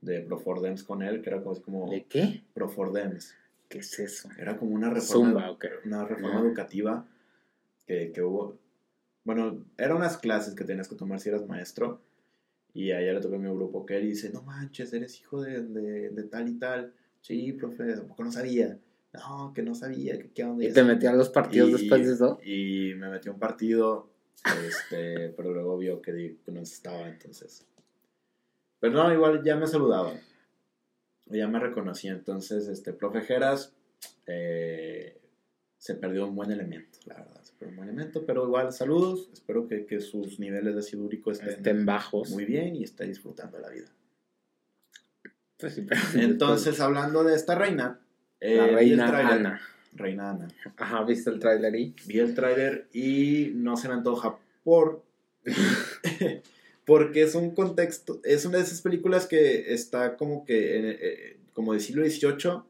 de 0.00 0.20
Profordems 0.20 0.82
con 0.82 1.02
él, 1.02 1.22
que 1.22 1.30
era 1.30 1.42
como 1.42 1.60
como 1.62 1.90
¿De 1.90 2.04
qué? 2.04 2.42
Profordems. 2.54 3.34
¿Qué 3.68 3.78
es 3.78 3.98
eso? 3.98 4.28
Era 4.38 4.56
como 4.58 4.74
una 4.74 4.90
reforma, 4.90 5.28
Zumba, 5.30 5.50
ok. 5.50 5.64
una 5.86 6.04
reforma 6.04 6.40
No. 6.40 6.46
educativa 6.46 7.06
que, 7.86 8.12
que 8.12 8.22
hubo. 8.22 8.58
Bueno, 9.24 9.64
eran 9.78 9.96
unas 9.98 10.18
clases 10.18 10.54
que 10.54 10.64
tenías 10.64 10.88
que 10.88 10.96
tomar 10.96 11.20
si 11.20 11.28
eras 11.28 11.46
maestro. 11.46 12.00
Y 12.74 12.90
ayer 12.92 13.14
le 13.14 13.20
tocó 13.20 13.36
a 13.36 13.38
mi 13.38 13.48
grupo 13.50 13.84
que 13.86 13.96
él 13.98 14.08
dice, 14.08 14.30
no 14.32 14.42
manches, 14.42 14.92
eres 14.92 15.20
hijo 15.20 15.42
de, 15.42 15.62
de, 15.62 16.10
de 16.10 16.22
tal 16.24 16.48
y 16.48 16.54
tal. 16.54 16.92
Sí, 17.20 17.52
profe, 17.52 17.94
tampoco 17.94 18.24
no 18.24 18.32
sabía. 18.32 18.78
No, 19.12 19.52
que 19.54 19.62
no 19.62 19.74
sabía, 19.74 20.18
que 20.18 20.30
qué 20.30 20.42
onda. 20.44 20.64
¿Y 20.64 20.72
te 20.72 20.82
metí 20.82 21.06
a 21.06 21.12
los 21.12 21.28
partidos 21.28 21.68
Y- 21.68 21.72
después 21.74 22.06
de 22.06 22.14
eso? 22.14 22.38
Y 22.42 22.94
me 22.96 23.10
metió 23.10 23.32
un 23.32 23.38
partido, 23.38 24.08
este, 24.66 25.28
pero 25.36 25.52
luego 25.52 25.78
vio 25.78 26.02
que, 26.02 26.36
no 26.46 26.60
estaba, 26.60 27.08
entonces. 27.08 27.66
Pero 28.80 28.94
no, 28.94 29.12
igual 29.12 29.42
ya 29.44 29.56
me 29.56 29.66
saludaba. 29.66 30.12
Ya 31.26 31.48
me 31.48 31.58
reconocía, 31.58 32.12
entonces, 32.12 32.68
este, 32.68 32.92
profe 32.92 33.22
Geras, 33.22 33.72
eh, 34.26 35.20
se 35.78 35.94
perdió 35.94 36.26
un 36.26 36.36
buen 36.36 36.50
elemento, 36.50 36.98
la 37.06 37.16
verdad. 37.16 37.42
Se 37.42 37.52
perdió 37.54 37.70
un 37.70 37.76
buen 37.76 37.88
elemento, 37.88 38.26
pero 38.26 38.44
igual, 38.44 38.72
saludos. 38.72 39.30
Espero 39.32 39.66
que, 39.68 39.86
que 39.86 40.00
sus 40.00 40.38
niveles 40.38 40.74
de 40.74 40.80
ácido 40.80 41.04
úrico 41.04 41.30
estén 41.30 41.48
Estén 41.48 41.86
bajos. 41.86 42.30
muy 42.30 42.44
bien 42.44 42.76
y 42.76 42.84
esté 42.84 43.06
disfrutando 43.06 43.58
la 43.58 43.70
vida. 43.70 43.88
Pues 45.58 45.80
Entonces, 46.14 46.80
hablando 46.80 47.22
de 47.22 47.36
esta 47.36 47.54
reina, 47.54 48.00
eh, 48.40 48.56
la 48.56 48.80
el 48.80 48.98
reina. 48.98 49.34
Ana. 49.34 49.60
Reina 49.94 50.30
Ana. 50.30 50.48
Ajá, 50.76 51.04
¿viste 51.04 51.30
el 51.30 51.38
tráiler 51.38 51.74
ahí? 51.74 51.94
vi 52.06 52.18
el 52.18 52.34
tráiler 52.34 52.88
y 52.92 53.52
no 53.54 53.76
se 53.76 53.88
me 53.88 53.94
antoja 53.94 54.38
por 54.64 55.02
porque 56.84 57.22
es 57.22 57.34
un 57.34 57.54
contexto 57.54 58.20
es 58.24 58.44
una 58.44 58.58
de 58.58 58.64
esas 58.64 58.80
películas 58.82 59.26
que 59.26 59.72
está 59.72 60.16
como 60.16 60.44
que 60.44 60.76
en- 60.78 60.96
eh, 61.00 61.36
como 61.52 61.72
del 61.72 61.80
siglo 61.82 62.04
XVIII 62.04 62.62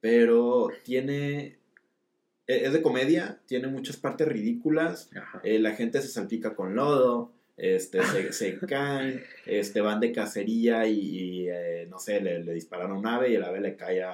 pero 0.00 0.68
tiene 0.84 1.58
e- 2.46 2.64
es 2.66 2.72
de 2.72 2.82
comedia 2.82 3.40
tiene 3.46 3.68
muchas 3.68 3.96
partes 3.96 4.26
ridículas 4.28 5.10
eh, 5.44 5.58
la 5.58 5.72
gente 5.72 6.00
se 6.00 6.08
salpica 6.08 6.54
con 6.54 6.74
lodo 6.74 7.32
este 7.56 8.02
se, 8.04 8.32
se 8.32 8.58
caen 8.58 9.22
este 9.46 9.80
van 9.80 10.00
de 10.00 10.12
cacería 10.12 10.86
y, 10.86 10.98
y, 10.98 11.48
eh, 11.48 11.86
no 11.90 11.98
sé 11.98 12.20
le, 12.20 12.42
le 12.42 12.54
disparan 12.54 12.90
a 12.90 12.94
un 12.94 13.06
ave 13.06 13.30
y 13.30 13.34
el 13.34 13.44
ave 13.44 13.60
le 13.60 13.76
cae 13.76 14.02
a 14.02 14.12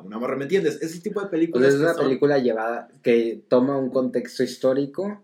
una 0.00 0.18
morra 0.18 0.36
¿me 0.36 0.44
entiendes? 0.44 0.80
ese 0.82 1.00
tipo 1.00 1.20
de 1.22 1.28
películas 1.28 1.68
es 1.70 1.74
que 1.76 1.80
una 1.82 1.94
son- 1.94 2.04
película 2.04 2.38
llevada 2.38 2.88
que 3.02 3.42
toma 3.48 3.76
un 3.78 3.90
contexto 3.90 4.42
histórico 4.42 5.22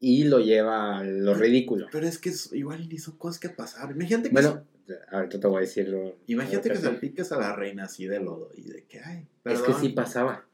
y 0.00 0.24
lo 0.24 0.38
lleva 0.40 0.98
a 0.98 1.04
lo 1.04 1.34
ridículo. 1.34 1.86
Pero 1.90 2.06
es 2.06 2.18
que 2.18 2.28
es- 2.30 2.52
igual 2.52 2.88
ni 2.88 2.98
son 2.98 3.16
cosas 3.16 3.38
que 3.40 3.48
pasaron. 3.48 3.96
Imagínate 3.96 4.28
que, 4.28 4.32
Bueno, 4.34 4.62
ahorita 5.10 5.40
te 5.40 5.46
voy 5.46 5.56
a 5.58 5.60
decir 5.60 5.88
lo. 5.88 6.16
imagínate 6.26 6.68
que 6.68 6.74
que- 6.74 6.80
salpiques 6.82 7.32
a 7.32 7.38
la 7.38 7.54
reina 7.56 7.84
así 7.84 8.06
de 8.06 8.20
lodo 8.20 8.50
y 8.54 8.62
de 8.62 8.84
que, 8.84 9.00
ay, 9.00 9.26
Es 9.44 9.60
que 9.60 9.64
perdón. 9.66 9.80
sí 9.80 9.88
pasaba. 9.90 10.44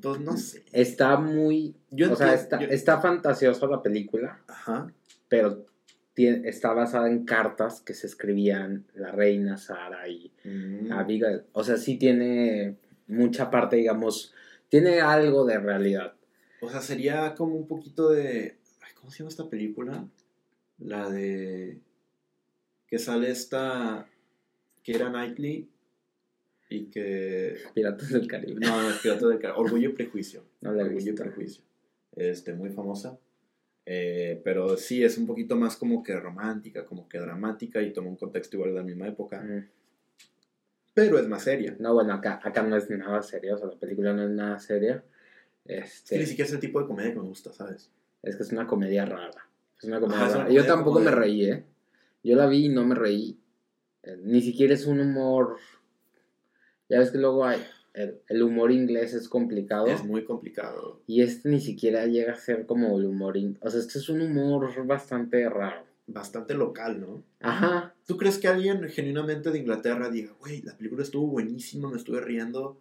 Pues 0.00 0.20
no 0.20 0.36
sé. 0.36 0.64
Está 0.72 1.16
muy. 1.18 1.74
Yo 1.90 2.12
o 2.12 2.16
sea, 2.16 2.34
está, 2.34 2.60
yo- 2.60 2.68
está 2.68 3.00
fantasiosa 3.00 3.66
la 3.66 3.82
película, 3.82 4.40
Ajá. 4.46 4.92
pero 5.28 5.66
está 6.16 6.72
basada 6.72 7.08
en 7.08 7.24
cartas 7.24 7.80
que 7.80 7.94
se 7.94 8.06
escribían 8.06 8.84
la 8.94 9.12
reina 9.12 9.56
Sara 9.56 10.08
y 10.08 10.30
Mm. 10.44 10.92
Abigail. 10.92 11.42
O 11.52 11.62
sea, 11.64 11.76
sí 11.76 11.96
tiene 11.96 12.76
mucha 13.06 13.50
parte, 13.50 13.76
digamos, 13.76 14.32
tiene 14.68 15.00
algo 15.00 15.44
de 15.44 15.58
realidad. 15.58 16.14
O 16.60 16.68
sea, 16.68 16.80
sería 16.80 17.34
como 17.34 17.56
un 17.56 17.66
poquito 17.66 18.10
de. 18.10 18.56
ay, 18.80 18.92
¿Cómo 18.94 19.10
se 19.10 19.18
llama 19.18 19.30
esta 19.30 19.48
película? 19.48 20.06
La 20.78 21.08
de. 21.08 21.78
Que 22.86 22.98
sale 22.98 23.30
esta. 23.30 24.06
Que 24.82 24.92
era 24.92 25.10
Knightley. 25.10 25.68
Y 26.70 26.84
que. 26.86 27.56
Piratas 27.74 28.10
del 28.10 28.26
Caribe. 28.26 28.60
No, 28.60 28.82
no, 28.82 28.90
es 28.90 28.98
Pirata 28.98 29.26
del 29.28 29.38
Caribe. 29.38 29.58
Orgullo 29.58 29.90
y 29.90 29.92
Prejuicio. 29.92 30.44
No 30.60 30.72
la 30.72 30.82
he 30.82 30.86
Orgullo 30.86 31.12
y. 31.12 31.16
Prejuicio. 31.16 31.64
Este, 32.16 32.52
muy 32.52 32.70
famosa. 32.70 33.18
Eh, 33.84 34.40
pero 34.44 34.76
sí, 34.76 35.02
es 35.02 35.18
un 35.18 35.26
poquito 35.26 35.56
más 35.56 35.76
como 35.76 36.02
que 36.02 36.14
romántica, 36.18 36.86
como 36.86 37.08
que 37.08 37.18
dramática 37.18 37.82
y 37.82 37.92
toma 37.92 38.08
un 38.08 38.16
contexto 38.16 38.56
igual 38.56 38.70
de 38.70 38.76
la 38.76 38.84
misma 38.84 39.08
época. 39.08 39.40
Mm. 39.42 39.68
Pero 40.94 41.18
es 41.18 41.26
más 41.26 41.42
seria. 41.42 41.74
No, 41.78 41.94
bueno, 41.94 42.12
acá, 42.12 42.40
acá 42.42 42.62
no 42.62 42.76
es 42.76 42.88
nada 42.90 43.22
serio, 43.22 43.54
o 43.54 43.58
sea, 43.58 43.68
la 43.68 43.78
película 43.78 44.12
no 44.12 44.24
es 44.24 44.30
nada 44.30 44.58
seria. 44.58 45.02
Este, 45.64 46.18
ni 46.18 46.26
siquiera 46.26 46.48
es 46.48 46.54
el 46.54 46.60
tipo 46.60 46.80
de 46.80 46.86
comedia 46.86 47.12
que 47.12 47.20
me 47.20 47.26
gusta, 47.26 47.52
¿sabes? 47.52 47.90
es 48.22 48.36
que 48.36 48.42
es 48.42 48.52
una 48.52 48.66
comedia 48.66 49.04
rara. 49.04 49.48
Es 49.78 49.84
una 49.84 50.00
comedia 50.00 50.18
Ajá, 50.18 50.28
es 50.28 50.34
una 50.34 50.44
rara. 50.44 50.54
Yo 50.54 50.60
comedia 50.60 50.74
tampoco 50.74 50.98
como 50.98 51.04
me 51.04 51.10
reí, 51.10 51.50
¿eh? 51.50 51.64
Yo 52.22 52.36
la 52.36 52.46
vi 52.46 52.66
y 52.66 52.68
no 52.68 52.84
me 52.84 52.94
reí. 52.94 53.38
Eh, 54.04 54.16
Ni 54.22 54.42
siquiera 54.42 54.74
es 54.74 54.86
un 54.86 55.00
humor. 55.00 55.56
Ya 56.88 56.98
ves 56.98 57.10
que 57.10 57.18
luego 57.18 57.44
hay. 57.44 57.60
El, 57.94 58.20
el 58.28 58.42
humor 58.42 58.72
inglés 58.72 59.12
es 59.14 59.28
complicado. 59.28 59.86
Es 59.86 60.02
muy 60.04 60.24
complicado. 60.24 61.00
Y 61.06 61.22
este 61.22 61.48
ni 61.50 61.60
siquiera 61.60 62.06
llega 62.06 62.32
a 62.32 62.36
ser 62.36 62.64
como 62.66 62.98
el 62.98 63.04
humor. 63.06 63.36
in- 63.36 63.58
O 63.60 63.70
sea, 63.70 63.80
este 63.80 63.98
es 63.98 64.08
un 64.08 64.22
humor 64.22 64.86
bastante 64.86 65.48
raro. 65.48 65.84
Bastante 66.06 66.54
local, 66.54 67.00
¿no? 67.00 67.22
Ajá. 67.40 67.94
¿Tú 68.06 68.16
crees 68.16 68.38
que 68.38 68.48
alguien 68.48 68.82
genuinamente 68.88 69.50
de 69.50 69.58
Inglaterra 69.58 70.10
diga, 70.10 70.32
güey, 70.40 70.62
la 70.62 70.76
película 70.76 71.02
estuvo 71.02 71.26
buenísima, 71.28 71.88
me 71.90 71.96
estuve 71.96 72.20
riendo 72.20 72.76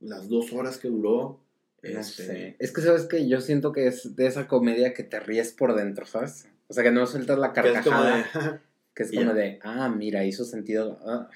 las 0.00 0.28
dos 0.28 0.52
horas 0.52 0.76
que 0.78 0.88
duró? 0.88 1.40
No 1.82 2.00
Este, 2.00 2.22
sé. 2.24 2.56
Es 2.58 2.72
que 2.72 2.80
sabes 2.82 3.04
que 3.06 3.26
yo 3.28 3.40
siento 3.40 3.72
que 3.72 3.86
es 3.86 4.14
de 4.16 4.26
esa 4.26 4.46
comedia 4.48 4.92
que 4.92 5.04
te 5.04 5.20
ríes 5.20 5.52
por 5.52 5.74
dentro, 5.74 6.04
¿sabes? 6.06 6.48
O 6.68 6.74
sea, 6.74 6.82
que 6.84 6.90
no 6.90 7.06
sueltas 7.06 7.38
la 7.38 7.52
Que 7.52 7.60
es 7.60 7.66
como 7.82 7.96
carcajada. 7.96 8.16
de, 8.52 8.58
Que 8.94 9.02
es 9.04 9.10
como 9.10 9.22
ya. 9.26 9.34
de, 9.34 9.58
ah, 9.62 9.88
mira, 9.88 10.24
hizo 10.24 10.44
sentido. 10.44 10.98
ah. 11.06 11.28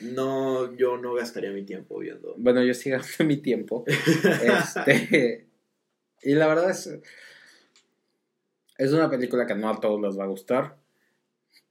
No, 0.00 0.74
yo 0.76 0.96
no 0.98 1.14
gastaría 1.14 1.50
mi 1.50 1.64
tiempo 1.64 1.98
viendo. 1.98 2.34
Bueno, 2.38 2.62
yo 2.64 2.74
sí 2.74 2.90
gasté 2.90 3.24
mi 3.24 3.36
tiempo. 3.38 3.84
este, 4.42 5.46
y 6.22 6.34
la 6.34 6.46
verdad 6.46 6.70
es. 6.70 6.90
Es 8.76 8.92
una 8.92 9.10
película 9.10 9.46
que 9.46 9.54
no 9.54 9.68
a 9.68 9.80
todos 9.80 10.00
les 10.00 10.18
va 10.18 10.24
a 10.24 10.28
gustar. 10.28 10.76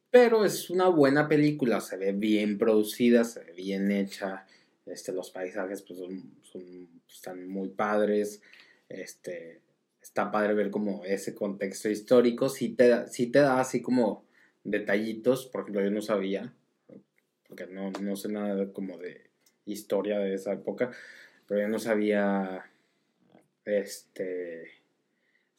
Pero 0.10 0.46
es 0.46 0.70
una 0.70 0.88
buena 0.90 1.28
película. 1.28 1.80
Se 1.82 1.98
ve 1.98 2.12
bien 2.12 2.58
producida, 2.58 3.24
se 3.24 3.44
ve 3.44 3.54
bien 3.54 3.92
hecha. 3.92 4.46
Este, 4.86 5.12
los 5.14 5.30
paisajes 5.32 5.82
pues, 5.82 6.00
son, 6.00 6.34
son- 6.44 6.90
están 7.10 7.48
muy 7.48 7.70
padres. 7.70 8.42
Este, 8.90 9.62
está 10.02 10.32
padre 10.32 10.54
ver 10.54 10.70
como 10.70 11.04
ese 11.06 11.34
contexto 11.36 11.90
histórico. 11.90 12.50
Sí 12.50 12.70
te, 12.70 13.08
sí 13.08 13.28
te 13.28 13.40
da 13.40 13.60
así 13.60 13.82
como 13.82 14.26
detallitos. 14.64 15.46
Por 15.46 15.62
ejemplo, 15.62 15.84
yo 15.84 15.92
no 15.92 16.02
sabía. 16.02 16.54
Porque 17.48 17.68
no, 17.68 17.92
no 17.92 18.16
sé 18.16 18.30
nada 18.30 18.56
de- 18.56 18.72
como 18.72 18.98
de 18.98 19.30
historia 19.66 20.20
de 20.20 20.34
esa 20.34 20.54
época. 20.54 20.92
Pero 21.48 21.62
yo 21.62 21.68
no 21.68 21.80
sabía 21.80 22.66
este 23.66 24.72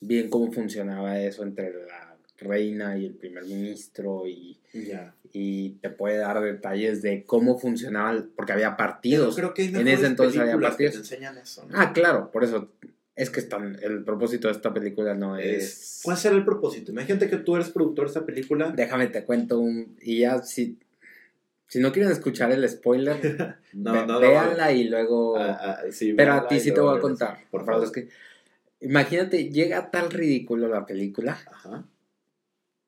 bien 0.01 0.31
cómo 0.31 0.53
funcionaba 0.53 1.21
eso 1.21 1.43
entre 1.43 1.73
la 1.87 2.17
reina 2.39 2.97
y 2.97 3.07
el 3.07 3.15
primer 3.15 3.45
ministro 3.45 4.27
y, 4.27 4.59
Ya. 4.73 5.15
y 5.33 5.71
te 5.83 5.91
puede 5.91 6.19
dar 6.19 6.41
detalles 6.41 7.03
de 7.03 7.25
cómo 7.25 7.59
funcionaban 7.59 8.31
porque 8.37 8.53
había 8.53 8.77
partidos 8.77 9.35
creo 9.35 9.53
que 9.55 9.65
en 9.65 9.89
ese 9.89 10.07
entonces 10.07 10.39
había 10.41 10.55
que 10.55 10.61
partidos 10.63 10.93
te 10.95 10.99
enseñan 11.01 11.37
eso, 11.39 11.67
¿no? 11.67 11.77
ah 11.77 11.93
claro 11.93 12.31
por 12.31 12.45
eso 12.45 12.71
es 13.17 13.29
que 13.31 13.41
están 13.41 13.77
el 13.83 14.05
propósito 14.05 14.47
de 14.47 14.53
esta 14.55 14.73
película 14.73 15.15
no 15.15 15.37
Es- 15.37 15.65
es 15.97 16.01
¿Cuál 16.05 16.17
será 16.17 16.37
el 16.37 16.45
propósito? 16.45 16.93
Imagínate 16.93 17.29
que 17.29 17.39
tú 17.39 17.57
eres 17.57 17.71
productor 17.71 18.05
de 18.07 18.11
esta 18.11 18.25
película. 18.25 18.71
déjame 18.75 19.09
te 19.09 19.25
cuento 19.25 19.59
un 19.59 19.97
y 20.01 20.21
ya 20.21 20.41
si 20.43 20.79
si 21.69 21.79
no 21.81 21.93
quieren 21.93 22.11
escuchar 22.11 22.51
el 22.51 22.69
spoiler 22.69 23.17
No, 23.73 23.93
ve- 23.93 23.99
no, 24.01 24.07
no, 24.07 24.21
véanla 24.21 24.73
y 24.73 24.85
luego 24.89 25.37
Ah, 25.39 25.59
ah, 25.61 25.79
sí, 25.91 26.13
Pero 26.15 26.33
a 26.33 26.49
ti 26.49 26.59
sí 26.59 26.73
te 26.73 26.81
voy 26.81 26.97
a 26.99 27.01
contar. 27.01 27.39
Por 27.51 27.65
favor. 27.65 27.83
los 27.83 27.93
que- 27.93 28.09
Imagínate, 28.81 29.51
llega 29.51 29.79
a 29.79 29.91
tal 29.91 30.11
ridículo 30.11 30.69
la 30.69 30.85
película 30.87 31.39
Ajá, 31.51 31.85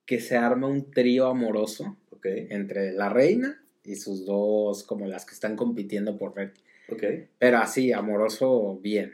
que 0.07 0.21
se 0.21 0.37
arma 0.37 0.67
un 0.67 0.91
trío 0.91 1.27
amoroso 1.27 1.97
ok, 2.11 2.27
entre 2.51 2.93
la 2.93 3.09
reina 3.09 3.63
y 3.85 3.97
sus 3.97 4.25
dos, 4.27 4.83
como 4.85 5.07
las 5.07 5.25
que 5.25 5.35
están 5.35 5.57
compitiendo 5.57 6.17
por 6.19 6.35
ver. 6.35 6.53
ok. 6.91 7.03
Pero 7.39 7.59
así, 7.59 7.93
amoroso 7.93 8.79
bien. 8.83 9.13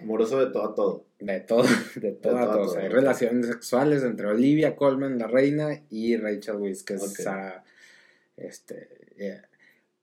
Amoroso 0.00 0.44
de 0.44 0.50
todo 0.52 0.64
a 0.70 0.74
todo. 0.74 1.04
De 1.20 1.40
todo, 1.40 1.62
de 1.96 2.12
todo 2.12 2.36
a 2.38 2.40
todo 2.42 2.50
a 2.50 2.52
todo. 2.54 2.62
O 2.62 2.64
todo. 2.66 2.74
sea, 2.74 2.82
hay 2.82 2.88
relaciones 2.88 3.46
sexuales 3.46 4.02
entre 4.02 4.26
Olivia 4.26 4.74
Colman, 4.74 5.18
la 5.18 5.26
reina, 5.28 5.80
y 5.90 6.16
Rachel 6.16 6.56
Weisz, 6.56 6.82
que 6.82 6.94
es 6.94 7.02
Ok. 7.02 7.16
Sarah. 7.20 7.64
Este. 8.36 8.88
eh, 9.16 9.42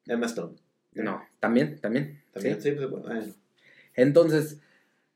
Emma 0.06 0.26
Stone. 0.26 0.56
no, 0.94 1.22
también, 1.40 1.80
también. 1.80 2.22
También, 2.34 2.62
sí. 2.62 2.70
sí, 2.70 2.76
pues 2.76 2.90
bueno. 2.90 3.08
bueno. 3.08 3.34
Entonces, 3.96 4.60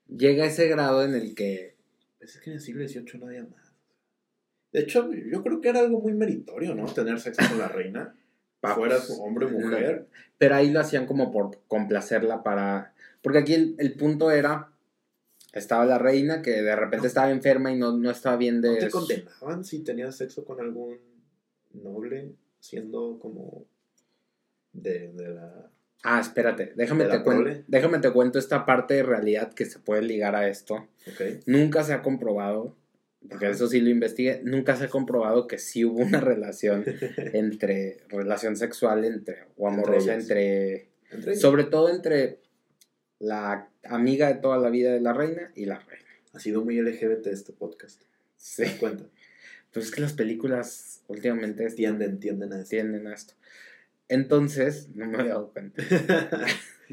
llega 0.07 0.43
a 0.43 0.47
ese 0.47 0.68
grado 0.68 1.03
en 1.03 1.13
el 1.13 1.36
que 1.36 1.76
Pues 2.20 2.36
es 2.36 2.41
que 2.41 2.49
en 2.49 2.55
el 2.57 2.61
siglo 2.61 2.88
XVIII 2.88 3.20
no 3.20 3.28
había 3.28 3.43
más. 3.43 3.74
De 4.72 4.82
hecho, 4.82 5.09
yo 5.13 5.41
creo 5.41 5.61
que 5.61 5.70
era 5.70 5.80
algo 5.80 6.01
muy 6.01 6.13
meritorio, 6.13 6.76
¿no? 6.76 6.86
Tener 6.86 7.20
sexo 7.20 7.47
con 7.47 7.59
la 7.59 7.70
reina. 7.70 8.16
Fueras 8.76 9.09
hombre 9.22 9.45
o 9.45 9.49
mujer. 9.51 10.07
Pero 10.38 10.55
ahí 10.55 10.72
lo 10.72 10.80
hacían 10.80 11.05
como 11.05 11.32
por 11.32 11.59
complacerla 11.68 12.43
para... 12.43 12.93
Porque 13.22 13.39
aquí 13.39 13.53
el, 13.53 13.76
el 13.78 13.93
punto 13.93 14.32
era, 14.32 14.72
estaba 15.53 15.86
la 15.86 15.97
reina 15.97 16.41
que 16.41 16.61
de 16.61 16.76
repente 16.76 17.07
estaba 17.07 17.32
enferma 17.32 17.72
y 17.72 17.78
no, 17.78 17.95
no 17.95 18.11
estaba 18.11 18.36
bien 18.38 18.61
de... 18.61 18.72
¿No 18.72 18.78
te 18.78 18.89
condenaban 18.89 19.63
si 19.63 19.84
tenías 19.84 20.18
sexo 20.18 20.43
con 20.43 20.59
algún 20.59 20.99
noble 21.74 22.36
siendo 22.66 23.20
como 23.20 23.66
de, 24.74 25.11
de 25.13 25.30
la... 25.30 25.70
Ah, 26.03 26.20
espérate, 26.20 26.74
déjame 26.76 27.05
¿De 27.05 27.09
te, 27.11 27.18
la 27.18 27.24
cuen- 27.24 27.36
prole? 27.43 27.63
déjame 27.68 27.99
te 27.99 28.11
cuento 28.11 28.38
esta 28.39 28.66
parte 28.66 28.93
de 28.95 29.03
realidad 29.03 29.53
que 29.53 29.66
se 29.66 29.80
puede 29.80 30.01
ligar 30.03 30.36
a 30.36 30.47
esto. 30.47 30.88
Nunca 31.45 31.84
se 31.84 31.93
ha 31.93 32.01
comprobado, 32.01 32.76
porque 33.28 33.45
Ajá. 33.45 33.55
eso 33.55 33.68
sí 33.68 33.82
lo 33.82 33.89
investigué, 33.89 34.41
nunca 34.43 34.76
se 34.76 34.86
ha 34.86 34.89
comprobado 34.89 35.47
que 35.47 35.57
sí 35.57 35.84
hubo 35.86 35.99
una 36.01 36.20
relación 36.20 36.84
entre, 37.34 37.97
relación 38.09 38.55
sexual 38.55 39.03
entre, 39.05 39.45
o 39.57 39.68
amorosa 39.68 40.13
entre, 40.13 40.89
Entre 41.11 41.36
sobre 41.36 41.63
todo 41.63 41.89
entre 41.89 42.39
la 43.20 43.70
amiga 43.86 44.28
de 44.28 44.36
toda 44.41 44.57
la 44.59 44.70
vida 44.70 44.91
de 44.91 45.01
la 45.01 45.13
reina 45.13 45.51
y 45.55 45.66
la 45.66 45.80
reina. 45.80 46.05
Ha 46.34 46.39
sido 46.39 46.63
muy 46.63 46.80
LGBT 46.82 47.28
este 47.28 47.53
podcast. 47.53 48.01
Sí. 48.36 48.63
¿Te 48.63 48.70
das 48.70 48.80
cuenta? 48.80 49.05
Pues 49.76 49.86
es 49.88 49.91
que 49.91 50.01
las 50.01 50.13
películas 50.13 51.01
últimamente 51.07 51.69
Tienden, 51.69 52.19
tienden 52.19 52.53
a 52.53 52.57
esto. 52.61 52.69
tienden 52.69 53.07
a 53.07 53.13
esto. 53.13 53.34
Entonces, 54.09 54.89
no 54.95 55.05
me 55.05 55.17
había 55.19 55.34
dado 55.34 55.51
cuenta. 55.51 55.84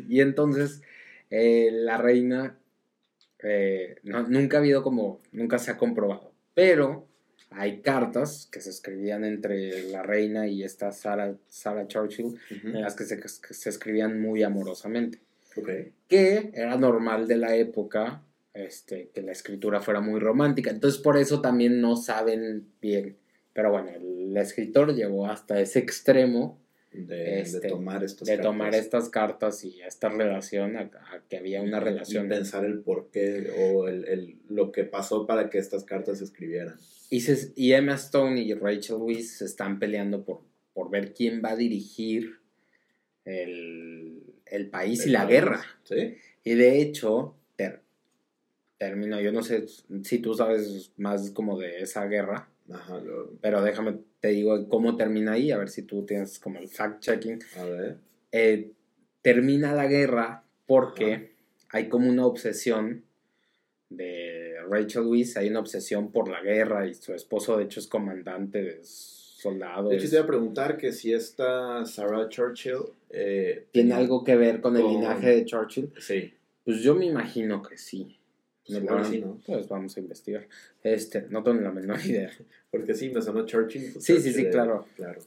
Y 0.08 0.20
entonces, 0.20 0.82
eh, 1.30 1.68
la 1.72 1.96
reina, 1.98 2.58
eh, 3.42 3.96
no- 4.02 4.26
nunca 4.26 4.56
ha 4.56 4.60
habido 4.60 4.82
como, 4.82 5.20
nunca 5.32 5.58
se 5.58 5.70
ha 5.70 5.76
comprobado. 5.78 6.32
Pero 6.54 7.06
hay 7.50 7.82
cartas 7.82 8.48
que 8.50 8.60
se 8.60 8.70
escribían 8.70 9.24
entre 9.24 9.90
la 9.90 10.02
reina 10.02 10.46
y 10.48 10.64
esta 10.64 10.90
Sarah, 10.92 11.36
Sarah 11.48 11.86
Churchill, 11.86 12.36
en 12.64 12.80
las 12.82 12.96
que 12.96 13.04
se, 13.04 13.20
que 13.20 13.28
se 13.28 13.68
escribían 13.68 14.20
muy 14.20 14.42
amorosamente. 14.42 15.20
Ok. 15.56 15.68
Que 16.08 16.50
era 16.54 16.76
normal 16.76 17.28
de 17.28 17.36
la 17.36 17.54
época 17.54 18.22
este, 18.54 19.10
que 19.14 19.22
la 19.22 19.32
escritura 19.32 19.80
fuera 19.80 20.00
muy 20.00 20.20
romántica. 20.20 20.70
Entonces, 20.70 21.00
por 21.00 21.16
eso 21.16 21.40
también 21.40 21.80
no 21.80 21.96
saben 21.96 22.66
bien. 22.80 23.16
Pero 23.52 23.70
bueno, 23.70 23.90
el 23.90 24.36
escritor 24.36 24.94
llegó 24.94 25.26
hasta 25.26 25.60
ese 25.60 25.78
extremo 25.78 26.58
De, 26.90 27.40
Este, 27.40 27.60
de 27.60 27.68
tomar 27.68 28.04
estos 28.04 28.28
de 28.28 28.36
tomar 28.38 28.74
estas 28.74 29.08
cartas 29.08 29.64
y 29.64 29.80
esta 29.80 30.10
relación, 30.10 30.76
a, 30.76 30.80
a 30.82 31.22
que 31.28 31.38
había 31.38 31.62
una 31.62 31.80
relación. 31.80 32.26
Y 32.26 32.28
pensar 32.28 32.64
el 32.66 32.80
por 32.80 33.10
qué 33.10 33.50
o 33.58 33.88
el, 33.88 34.04
el- 34.06 34.36
lo 34.48 34.72
que 34.72 34.84
pasó 34.84 35.26
para 35.26 35.48
que 35.48 35.56
estas 35.58 35.84
cartas 35.84 36.18
se 36.18 36.24
escribieran. 36.24 36.76
Y, 37.08 37.20
se- 37.20 37.52
y 37.56 37.72
Emma 37.72 37.94
Stone 37.94 38.40
y 38.42 38.52
Rachel 38.54 38.96
Weisz 38.96 39.38
se 39.38 39.46
están 39.46 39.78
peleando 39.78 40.24
por, 40.24 40.40
por 40.74 40.90
ver 40.90 41.14
quién 41.14 41.40
va 41.42 41.50
a 41.52 41.56
dirigir 41.56 42.38
el, 43.24 44.22
el 44.46 44.68
país 44.70 45.06
y 45.06 45.10
la 45.10 45.24
guerra. 45.26 45.62
¿Sí? 45.84 46.16
Y 46.44 46.54
de 46.54 46.80
hecho, 46.80 47.36
termina, 48.86 49.20
yo 49.20 49.30
no 49.32 49.42
sé 49.42 49.64
si 50.02 50.18
tú 50.18 50.34
sabes 50.34 50.92
más 50.96 51.30
como 51.30 51.58
de 51.58 51.80
esa 51.82 52.06
guerra, 52.06 52.48
Ajá, 52.72 52.98
lo- 53.00 53.30
pero 53.40 53.62
déjame, 53.62 53.98
te 54.20 54.28
digo 54.28 54.68
cómo 54.68 54.96
termina 54.96 55.32
ahí, 55.32 55.50
a 55.52 55.58
ver 55.58 55.68
si 55.68 55.82
tú 55.82 56.04
tienes 56.04 56.38
como 56.38 56.58
el 56.58 56.68
fact-checking. 56.68 57.40
a 57.58 57.64
ver. 57.64 57.96
eh, 58.32 58.70
termina 59.22 59.72
la 59.72 59.86
guerra 59.86 60.42
porque 60.66 61.32
hay 61.70 61.88
como 61.88 62.08
una 62.08 62.26
obsesión 62.26 63.04
de 63.88 64.56
Rachel 64.68 65.02
Weisz, 65.06 65.36
hay 65.36 65.48
una 65.48 65.60
obsesión 65.60 66.10
por 66.10 66.28
la 66.28 66.40
guerra 66.42 66.86
y 66.86 66.94
su 66.94 67.12
esposo 67.14 67.56
de 67.58 67.64
hecho 67.64 67.78
es 67.80 67.86
comandante 67.86 68.62
de 68.62 68.80
soldados. 68.82 69.90
De 69.90 69.96
hecho, 69.96 70.08
te 70.08 70.14
iba 70.16 70.24
a 70.24 70.26
preguntar 70.26 70.76
que 70.78 70.92
si 70.92 71.12
esta 71.12 71.84
Sarah 71.84 72.28
Churchill 72.28 72.78
eh, 73.10 73.66
¿Tiene 73.72 73.92
algo 73.94 74.24
que 74.24 74.36
ver 74.36 74.60
con 74.60 74.76
el 74.76 74.82
con- 74.82 74.92
linaje 74.92 75.28
de 75.28 75.44
Churchill? 75.44 75.92
Sí. 75.98 76.32
Pues 76.64 76.78
yo 76.80 76.94
me 76.94 77.06
imagino 77.06 77.60
que 77.62 77.76
sí. 77.76 78.18
Pues 78.66 79.08
sí, 79.08 79.20
¿no? 79.20 79.40
Pues 79.44 79.68
vamos 79.68 79.96
a 79.96 80.00
investigar. 80.00 80.46
Este, 80.82 81.22
no 81.30 81.42
tengo 81.42 81.60
la 81.60 81.72
menor 81.72 81.98
idea. 82.06 82.30
Porque 82.70 82.94
sí, 82.94 83.10
me 83.10 83.20
sonó 83.20 83.44
Churchill. 83.44 83.92
pues 83.92 84.04
Sí, 84.04 84.20
sí, 84.20 84.32
sí, 84.32 84.48
claro. 84.50 84.86
Claro. 84.96 85.20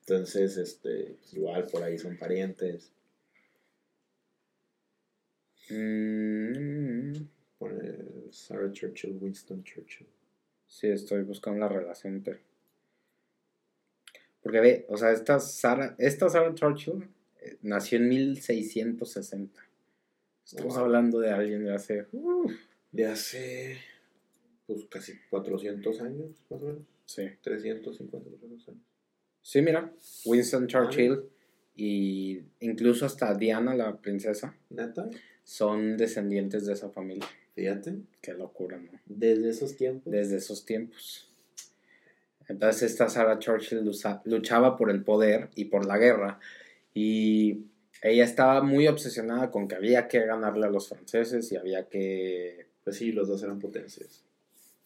Entonces, 0.00 0.56
este, 0.56 1.16
pues 1.20 1.34
igual 1.34 1.66
por 1.66 1.82
ahí 1.82 1.98
son 1.98 2.16
parientes. 2.16 2.90
Mm, 5.70 7.12
Pone 7.58 7.94
Sarah 8.30 8.72
Churchill, 8.72 9.18
Winston 9.20 9.62
Churchill. 9.64 10.06
sí, 10.66 10.88
estoy 10.88 11.22
buscando 11.24 11.60
la 11.60 11.68
relación 11.68 12.14
entre. 12.14 12.38
Porque 14.42 14.60
ve, 14.60 14.86
o 14.88 14.96
sea, 14.96 15.10
esta 15.12 15.40
Sarah, 15.40 15.94
esta 15.98 16.28
Sarah 16.30 16.54
Churchill 16.54 17.06
eh, 17.42 17.58
nació 17.62 17.98
en 17.98 18.08
1660. 18.08 19.60
Estamos 20.48 20.74
Wow. 20.74 20.84
hablando 20.84 21.20
de 21.20 21.30
alguien 21.30 21.64
de 21.64 21.74
hace. 21.74 22.06
uf, 22.12 22.52
De 22.90 23.04
hace, 23.06 23.76
pues 24.66 24.86
casi 24.90 25.12
400 25.28 26.00
años, 26.00 26.30
más 26.48 26.62
o 26.62 26.64
menos. 26.64 26.82
sí. 27.04 27.22
350, 27.42 28.18
400 28.18 28.68
años. 28.68 28.80
Sí, 29.42 29.60
mira, 29.62 29.92
Winston 30.24 30.66
Churchill 30.66 31.20
y 31.76 32.40
incluso 32.60 33.04
hasta 33.04 33.34
Diana, 33.34 33.74
la 33.74 33.96
princesa, 33.98 34.56
¿Neta? 34.70 35.08
son 35.44 35.96
descendientes 35.98 36.64
de 36.66 36.72
esa 36.72 36.88
familia. 36.90 37.26
Fíjate. 37.54 37.96
Qué 38.22 38.32
locura, 38.34 38.78
¿no? 38.78 38.90
Desde 39.06 39.50
esos 39.50 39.76
tiempos. 39.76 40.10
Desde 40.10 40.36
esos 40.36 40.64
tiempos. 40.64 41.30
Entonces 42.48 42.90
esta 42.90 43.08
Sarah 43.10 43.38
Churchill 43.38 43.84
lucha- 43.84 44.22
luchaba 44.24 44.76
por 44.78 44.90
el 44.90 45.02
poder 45.04 45.50
y 45.54 45.66
por 45.66 45.84
la 45.86 45.98
guerra 45.98 46.40
y 46.94 47.64
ella 48.02 48.24
estaba 48.24 48.62
muy 48.62 48.86
obsesionada 48.86 49.50
con 49.50 49.68
que 49.68 49.74
había 49.74 50.08
que 50.08 50.24
ganarle 50.24 50.66
a 50.66 50.70
los 50.70 50.88
franceses 50.88 51.50
y 51.52 51.56
había 51.56 51.88
que 51.88 52.66
Pues 52.84 52.96
sí, 52.96 53.12
los 53.12 53.28
dos 53.28 53.42
eran 53.42 53.58
potencias. 53.58 54.24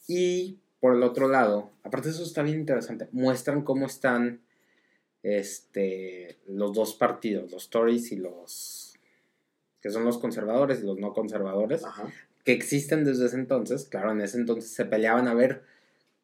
Y 0.09 0.59
por 0.81 0.95
el 0.97 1.03
otro 1.03 1.29
lado, 1.29 1.71
aparte 1.85 2.09
eso 2.09 2.23
está 2.23 2.43
bien 2.43 2.61
interesante, 2.61 3.09
muestran 3.13 3.63
cómo 3.63 3.87
están 3.87 4.41
este, 5.23 6.39
los 6.49 6.73
dos 6.75 6.95
partidos, 6.95 7.53
los 7.53 7.71
Tories 7.71 8.11
y 8.13 8.17
los 8.17 8.95
que 9.81 9.91
son 9.91 10.05
los 10.05 10.19
conservadores 10.19 10.81
y 10.81 10.87
los 10.87 10.99
no 10.99 11.13
conservadores, 11.13 11.85
Ajá. 11.85 12.09
que 12.45 12.53
existen 12.53 13.05
desde 13.05 13.27
ese 13.27 13.37
entonces. 13.37 13.85
Claro, 13.85 14.13
en 14.13 14.21
ese 14.21 14.39
entonces 14.39 14.71
se 14.71 14.85
peleaban 14.85 15.27
a 15.27 15.35
ver 15.35 15.65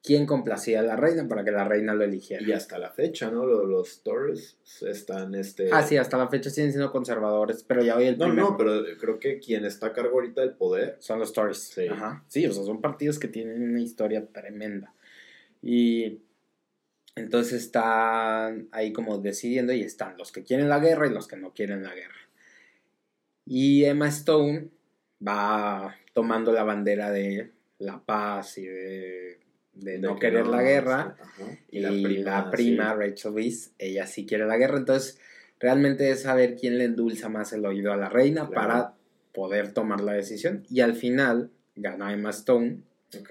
quién 0.03 0.27
complacía 0.27 0.81
a 0.81 0.83
la 0.83 0.97
reina 0.97 1.27
para 1.29 1.45
que 1.45 1.51
la 1.51 1.65
reina 1.65 1.95
lo 1.95 2.05
eligiera. 2.05 2.43
Y 2.47 2.53
hasta 2.53 2.79
la 2.79 2.91
fecha, 2.91 3.31
¿no? 3.31 3.47
Los, 3.47 3.69
los 3.69 4.03
Tories 4.03 4.59
están, 4.83 5.35
este... 5.35 5.71
Ah, 5.73 5.83
sí, 5.83 5.97
hasta 5.97 6.17
la 6.17 6.29
fecha 6.29 6.51
siguen 6.51 6.73
siendo 6.73 6.91
conservadores, 6.91 7.65
pero 7.65 7.83
ya 7.83 7.97
hoy 7.97 8.07
el 8.07 8.19
No, 8.19 8.27
primero 8.27 8.51
no, 8.51 8.57
pero 8.57 8.83
creo 8.99 9.19
que 9.19 9.39
quien 9.39 9.65
está 9.65 9.89
a 9.89 9.93
cargo 9.93 10.15
ahorita 10.15 10.41
del 10.41 10.55
poder 10.55 10.97
son 11.01 11.19
los 11.19 11.33
Tories. 11.33 11.59
Sí. 11.59 11.89
Ajá. 11.89 12.25
Sí, 12.29 12.47
o 12.47 12.53
sea, 12.53 12.65
son 12.65 12.81
partidos 12.81 13.19
que 13.19 13.29
tienen 13.29 13.63
una 13.63 13.81
historia 13.81 14.27
tremenda. 14.27 14.95
Y 15.61 16.23
entonces 17.17 17.65
están 17.65 18.69
ahí 18.71 18.93
como 18.93 19.19
decidiendo 19.19 19.73
y 19.73 19.83
están 19.83 20.17
los 20.17 20.33
que 20.33 20.45
quieren 20.45 20.69
la 20.69 20.79
guerra 20.79 21.07
y 21.07 21.11
los 21.11 21.27
que 21.27 21.37
no 21.37 21.53
quieren 21.53 21.83
la 21.83 21.95
guerra. 21.95 22.15
Y 23.45 23.85
Emma 23.85 24.09
Stone 24.09 24.69
va 25.27 25.97
tomando 26.13 26.53
la 26.53 26.65
bandera 26.65 27.11
de 27.11 27.53
la 27.79 28.01
paz 28.05 28.59
y 28.59 28.67
de, 28.67 29.41
de 29.81 29.99
no 29.99 30.15
que 30.15 30.21
querer 30.21 30.47
la 30.47 30.63
guerra. 30.63 31.17
ajá. 31.21 31.45
Y 31.71 31.81
la 31.81 32.51
prima, 32.51 32.93
sí. 32.93 32.99
Rachel 32.99 33.33
Weisz, 33.33 33.71
ella 33.79 34.07
sí 34.07 34.27
quiere 34.27 34.47
la 34.47 34.57
guerra. 34.57 34.79
Entonces, 34.79 35.19
realmente 35.61 36.11
es 36.11 36.23
saber 36.23 36.57
quién 36.57 36.79
le 36.79 36.85
endulza 36.85 37.29
más 37.29 37.53
el 37.53 37.65
oído 37.67 37.93
a 37.93 37.97
la 37.97 38.09
reina 38.09 38.49
Claro. 38.49 38.55
para 38.69 38.95
poder 39.33 39.73
tomar 39.73 40.01
la 40.01 40.13
decisión. 40.13 40.65
Y 40.71 40.81
al 40.81 40.95
final 40.95 41.51
gana 41.77 42.13
Emma 42.13 42.31
Stone 42.31 42.79
Ok. 43.19 43.31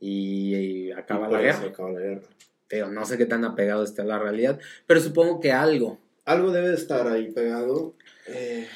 y, 0.00 0.54
y 0.56 0.92
acaba 0.92 1.28
Y 1.28 1.32
la 1.32 1.40
guerra. 1.40 1.58
acaba 1.68 1.90
la 1.92 2.00
guerra. 2.00 2.22
Pero 2.68 2.90
no 2.90 3.04
sé 3.04 3.18
qué 3.18 3.26
tan 3.26 3.44
apegado 3.44 3.84
está 3.84 4.02
a 4.02 4.06
la 4.06 4.18
realidad. 4.18 4.58
Pero 4.86 5.00
supongo 5.00 5.40
que 5.40 5.52
algo. 5.52 5.98
Algo 6.24 6.52
debe 6.52 6.68
de 6.70 6.74
estar 6.76 7.06
ahí 7.06 7.30
pegado. 7.32 7.94
Eh, 8.28 8.66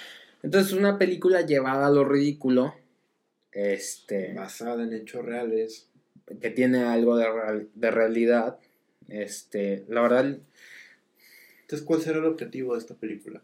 Entonces, 0.43 0.73
una 0.75 0.99
película 0.99 1.41
llevada 1.43 1.87
a 1.87 1.91
lo 1.91 2.05
ridículo. 2.05 2.75
Este. 3.53 4.35
basada 4.35 4.83
en 4.83 4.93
hechos 4.93 5.25
reales. 5.25 5.89
Que 6.41 6.51
tiene 6.51 6.83
algo 6.85 7.17
de, 7.17 7.31
real- 7.31 7.69
de 7.75 7.91
realidad. 7.91 8.59
Este, 9.09 9.85
la 9.89 10.01
verdad, 10.03 10.39
Entonces, 11.63 11.87
¿cuál 11.87 12.01
será 12.01 12.19
el 12.19 12.25
objetivo 12.25 12.75
de 12.75 12.81
esta 12.81 12.95
película? 12.95 13.43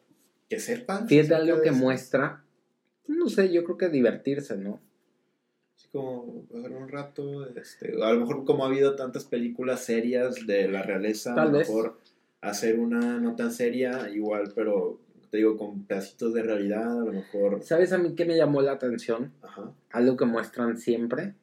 Que 0.48 0.58
sepan. 0.60 1.08
fíjate 1.08 1.34
acerca 1.34 1.52
algo 1.52 1.62
que 1.62 1.70
muestra. 1.70 2.44
No 3.06 3.28
sé, 3.28 3.52
yo 3.52 3.64
creo 3.64 3.78
que 3.78 3.88
divertirse, 3.88 4.56
¿no? 4.56 4.80
Así 5.76 5.88
como 5.90 6.44
un 6.50 6.88
rato. 6.88 7.46
Este, 7.56 7.92
a 8.02 8.12
lo 8.12 8.20
mejor, 8.20 8.44
como 8.44 8.64
ha 8.64 8.68
habido 8.68 8.94
tantas 8.96 9.24
películas 9.24 9.84
serias 9.84 10.46
de 10.46 10.68
la 10.68 10.82
realeza, 10.82 11.34
a 11.34 11.44
lo 11.46 11.52
vez. 11.52 11.68
mejor 11.68 11.98
hacer 12.40 12.78
una 12.78 13.18
no 13.18 13.34
tan 13.36 13.52
seria, 13.52 14.08
igual, 14.10 14.52
pero 14.54 15.00
te 15.30 15.38
digo, 15.38 15.56
con 15.56 15.84
pedacitos 15.84 16.34
de 16.34 16.42
realidad, 16.42 16.92
a 17.00 17.04
lo 17.04 17.12
mejor. 17.12 17.62
¿Sabes 17.62 17.92
a 17.92 17.98
mí 17.98 18.14
qué 18.14 18.24
me 18.24 18.36
llamó 18.36 18.60
la 18.62 18.72
atención? 18.72 19.32
Ajá. 19.42 19.72
Algo 19.90 20.16
que 20.16 20.24
muestran 20.26 20.76
siempre 20.78 21.22
es 21.22 21.34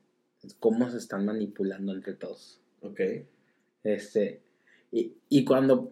cómo 0.59 0.89
se 0.89 0.97
están 0.97 1.25
manipulando 1.25 1.93
entre 1.93 2.13
todos. 2.13 2.59
Ok. 2.81 2.99
Este, 3.83 4.41
y, 4.91 5.13
y 5.29 5.45
cuando 5.45 5.91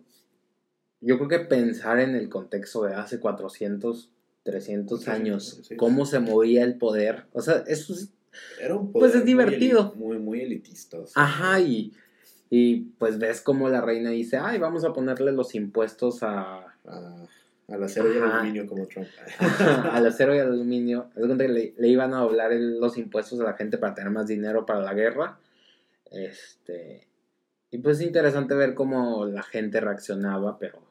yo 1.02 1.18
creo 1.18 1.28
que 1.30 1.40
pensar 1.40 2.00
en 2.00 2.16
el 2.16 2.30
contexto 2.30 2.84
de 2.84 2.96
hace 2.96 3.20
400, 3.20 4.10
300 4.44 5.04
Sí, 5.04 5.10
años, 5.10 5.62
sí. 5.64 5.76
cómo 5.76 6.06
se 6.06 6.20
movía 6.20 6.64
el 6.64 6.78
poder, 6.78 7.26
o 7.34 7.42
sea, 7.42 7.64
eso 7.68 7.94
es 7.94 8.10
Era 8.60 8.76
un 8.76 8.92
Pues 8.92 9.08
es 9.12 9.22
poder 9.22 9.26
divertido. 9.26 9.94
Muy, 9.96 10.20
muy 10.20 10.42
elitista. 10.42 11.00
o 11.00 11.06
sea, 11.08 11.24
Ajá, 11.24 11.60
y, 11.60 11.94
y 12.50 12.78
pues 12.98 13.20
ves 13.20 13.42
como 13.42 13.70
la 13.70 13.82
reina 13.82 14.10
dice, 14.12 14.38
ay, 14.38 14.58
vamos 14.58 14.84
a 14.86 14.94
ponerle 14.94 15.32
los 15.34 15.54
impuestos 15.56 16.24
a, 16.24 16.66
a- 16.86 17.28
al 17.68 17.84
acero 17.84 18.14
y 18.14 18.18
al 18.18 18.24
Ajá. 18.24 18.36
aluminio 18.38 18.66
como 18.68 18.88
Trump. 18.88 19.08
al 19.92 20.06
acero 20.08 20.34
y 20.36 20.40
al 20.40 20.48
aluminio. 20.54 21.10
Haz 21.10 21.16
de 21.22 21.26
cuenta 21.28 21.46
que 21.48 21.52
le, 21.54 21.74
le 21.78 21.88
iban 21.88 22.14
a 22.14 22.20
doblar 22.22 22.52
el- 22.54 22.80
los 22.80 22.98
impuestos 22.98 23.40
a 23.42 23.44
la 23.44 23.54
gente 23.54 23.78
para 23.78 23.94
tener 23.94 24.10
más 24.12 24.28
dinero 24.28 24.66
para 24.66 24.80
la 24.82 24.94
guerra. 24.94 25.38
Este, 26.12 27.08
y 27.72 27.80
pues 27.80 28.00
es 28.00 28.06
interesante 28.08 28.56
ver 28.56 28.74
cómo 28.74 29.26
la 29.26 29.44
gente 29.44 29.82
reaccionaba, 29.82 30.58
pero 30.58 30.82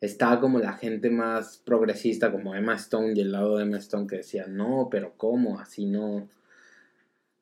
estaba 0.00 0.40
como 0.40 0.58
la 0.58 0.74
gente 0.74 1.08
más 1.10 1.58
progresista, 1.64 2.30
como 2.30 2.54
Emma 2.54 2.74
Stone 2.74 3.12
y 3.14 3.20
el 3.20 3.32
lado 3.32 3.56
de 3.56 3.62
Emma 3.64 3.78
Stone 3.78 4.06
que 4.06 4.16
decía, 4.16 4.46
no, 4.46 4.88
pero 4.90 5.14
¿cómo? 5.16 5.58
Así 5.60 5.86
no. 5.86 6.28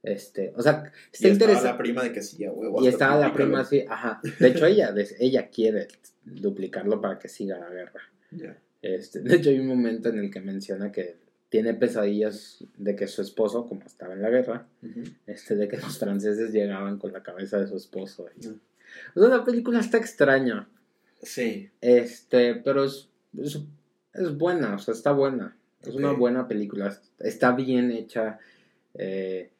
Este, 0.02 0.52
o 0.56 0.62
sea, 0.62 0.84
Y 0.84 0.86
está 0.86 1.28
estaba 1.28 1.32
interesante. 1.32 1.68
la 1.68 1.78
prima 1.78 2.02
de 2.04 2.12
que 2.12 2.22
sí, 2.22 2.44
a 2.44 2.52
huevo. 2.52 2.82
Y 2.82 2.86
estaba 2.86 3.16
la 3.16 3.32
prima 3.32 3.60
así, 3.60 3.84
ajá. 3.88 4.20
De 4.38 4.48
hecho, 4.48 4.64
ella, 4.66 4.94
ella 5.18 5.48
quiere 5.48 5.88
duplicarlo 6.24 7.00
para 7.00 7.18
que 7.18 7.28
siga 7.28 7.58
la 7.58 7.68
guerra. 7.68 8.00
Este, 8.82 9.20
de 9.20 9.36
hecho, 9.36 9.50
hay 9.50 9.58
un 9.58 9.66
momento 9.66 10.08
en 10.08 10.18
el 10.18 10.30
que 10.30 10.40
menciona 10.40 10.90
que 10.90 11.16
tiene 11.50 11.74
pesadillas 11.74 12.64
de 12.78 12.94
que 12.96 13.06
su 13.08 13.22
esposo, 13.22 13.66
como 13.68 13.82
estaba 13.84 14.14
en 14.14 14.22
la 14.22 14.30
guerra, 14.30 14.66
este, 15.26 15.56
de 15.56 15.68
que 15.68 15.76
los 15.76 15.98
franceses 15.98 16.52
llegaban 16.52 16.98
con 16.98 17.12
la 17.12 17.22
cabeza 17.22 17.58
de 17.58 17.66
su 17.66 17.76
esposo. 17.76 18.26
Y-. 18.40 18.46
O 18.46 19.20
sea, 19.20 19.28
la 19.36 19.44
película 19.44 19.80
está 19.80 19.98
extraña, 19.98 20.68
Sí. 21.22 21.68
este, 21.80 22.54
pero 22.54 22.84
es, 22.84 23.08
es, 23.38 23.60
es 24.14 24.36
buena, 24.38 24.76
o 24.76 24.78
sea, 24.78 24.94
está 24.94 25.12
buena. 25.12 25.56
Es 25.82 25.94
una 25.94 26.12
buena 26.12 26.46
película, 26.48 26.98
está 27.18 27.52
bien 27.52 27.90
hecha. 27.90 28.38
eh, 28.94 29.50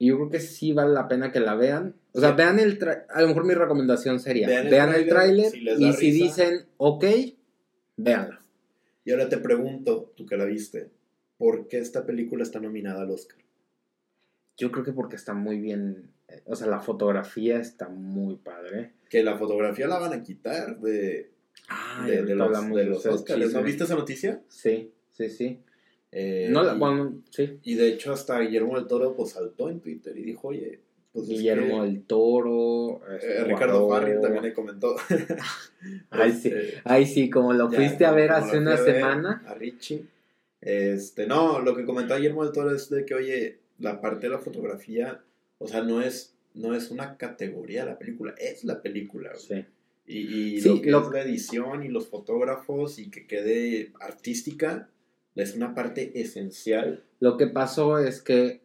y 0.00 0.08
yo 0.08 0.16
creo 0.16 0.30
que 0.30 0.40
sí 0.40 0.72
vale 0.72 0.92
la 0.94 1.06
pena 1.08 1.30
que 1.30 1.38
la 1.40 1.54
vean. 1.54 1.94
O 2.12 2.20
sea, 2.20 2.30
Sí. 2.30 2.36
vean 2.38 2.58
el 2.58 2.78
tra- 2.78 3.04
a 3.10 3.20
lo 3.20 3.28
mejor 3.28 3.44
mi 3.44 3.52
recomendación 3.54 4.18
sería, 4.18 4.48
Vean 4.48 4.94
el 4.94 5.06
tráiler, 5.06 5.50
si 5.52 5.68
y 5.78 5.92
si 5.92 6.10
dicen, 6.10 6.64
ok, 6.78 7.04
véanla. 7.96 8.40
Y 9.04 9.12
ahora 9.12 9.28
te 9.28 9.36
pregunto, 9.38 10.12
tú 10.16 10.24
que 10.26 10.36
la 10.38 10.46
viste, 10.46 10.88
¿por 11.36 11.68
qué 11.68 11.78
esta 11.78 12.06
película 12.06 12.42
está 12.42 12.60
nominada 12.60 13.02
al 13.02 13.10
Oscar? 13.10 13.38
Yo 14.56 14.72
creo 14.72 14.84
que 14.84 14.92
porque 14.92 15.16
está 15.16 15.34
muy 15.34 15.58
bien, 15.60 16.10
eh, 16.28 16.42
o 16.46 16.56
sea, 16.56 16.66
la 16.66 16.80
fotografía 16.80 17.58
está 17.60 17.88
muy 17.88 18.36
padre. 18.36 18.92
Que 19.10 19.22
la 19.22 19.36
fotografía 19.36 19.86
la 19.86 19.98
van 19.98 20.12
a 20.14 20.22
quitar 20.22 20.80
de, 20.80 21.30
de, 22.06 22.22
de 22.24 22.34
los, 22.34 22.70
de 22.74 22.84
los 22.84 23.04
Oscars. 23.06 23.52
¿No 23.52 23.62
viste 23.62 23.84
esa 23.84 23.96
noticia? 23.96 24.42
Sí, 24.48 24.92
sí, 25.12 25.28
sí. 25.30 25.60
Eh, 26.12 26.48
No 26.50 26.62
la, 26.62 26.74
y, 26.74 26.78
bueno, 26.78 27.22
sí. 27.30 27.58
y 27.62 27.74
de 27.74 27.88
hecho 27.88 28.12
hasta 28.12 28.40
Guillermo 28.40 28.76
del 28.76 28.86
Toro 28.88 29.14
pues 29.14 29.30
saltó 29.30 29.68
en 29.70 29.80
Twitter 29.80 30.16
y 30.18 30.22
dijo, 30.24 30.48
oye, 30.48 30.80
pues 31.12 31.24
es 31.28 31.30
Guillermo 31.38 31.82
que- 31.82 31.86
del 31.88 32.02
Toro. 32.02 33.00
Eh, 33.08 33.16
este, 33.16 33.44
Ricardo 33.44 33.84
Guaró. 33.84 34.06
Farri 34.06 34.20
también 34.20 34.42
le 34.44 34.52
comentó. 34.52 34.96
Ay, 36.10 36.32
sí. 36.32 36.48
Este, 36.48 36.80
Ay, 36.84 37.06
sí, 37.06 37.30
como 37.30 37.52
lo 37.52 37.70
Ya, 37.70 37.76
fuiste 37.78 38.04
a 38.04 38.12
ver 38.12 38.30
hace 38.32 38.58
una 38.58 38.76
semana. 38.76 39.42
A 39.46 39.54
Richie. 39.54 40.04
Este, 40.60 41.26
no, 41.26 41.60
lo 41.60 41.74
que 41.74 41.84
comentó 41.84 42.16
Guillermo 42.16 42.44
del 42.44 42.52
Toro 42.52 42.74
es 42.74 42.90
de 42.90 43.04
que, 43.04 43.14
oye, 43.14 43.58
la 43.78 44.00
parte 44.00 44.26
de 44.26 44.30
la 44.34 44.38
fotografía, 44.40 45.20
o 45.58 45.66
sea, 45.66 45.82
no 45.82 46.02
es, 46.02 46.34
no 46.54 46.74
es 46.74 46.90
una 46.90 47.16
categoría 47.16 47.84
de 47.84 47.90
la 47.92 47.98
película, 47.98 48.34
es 48.38 48.64
la 48.64 48.82
película. 48.82 49.30
Sí. 49.36 49.64
Y, 50.06 50.18
y 50.56 50.60
Sí, 50.60 50.68
lo 50.68 50.82
que 50.82 50.90
lo- 50.90 51.02
es 51.06 51.12
la 51.14 51.22
edición 51.22 51.82
y 51.84 51.88
los 51.88 52.08
fotógrafos 52.08 52.98
y 52.98 53.10
que 53.10 53.26
quede 53.26 53.92
artística 54.00 54.88
es 55.34 55.54
una 55.54 55.74
parte 55.74 56.20
esencial. 56.20 57.04
Lo 57.20 57.36
que 57.36 57.46
pasó 57.46 57.98
es 57.98 58.20
que 58.22 58.60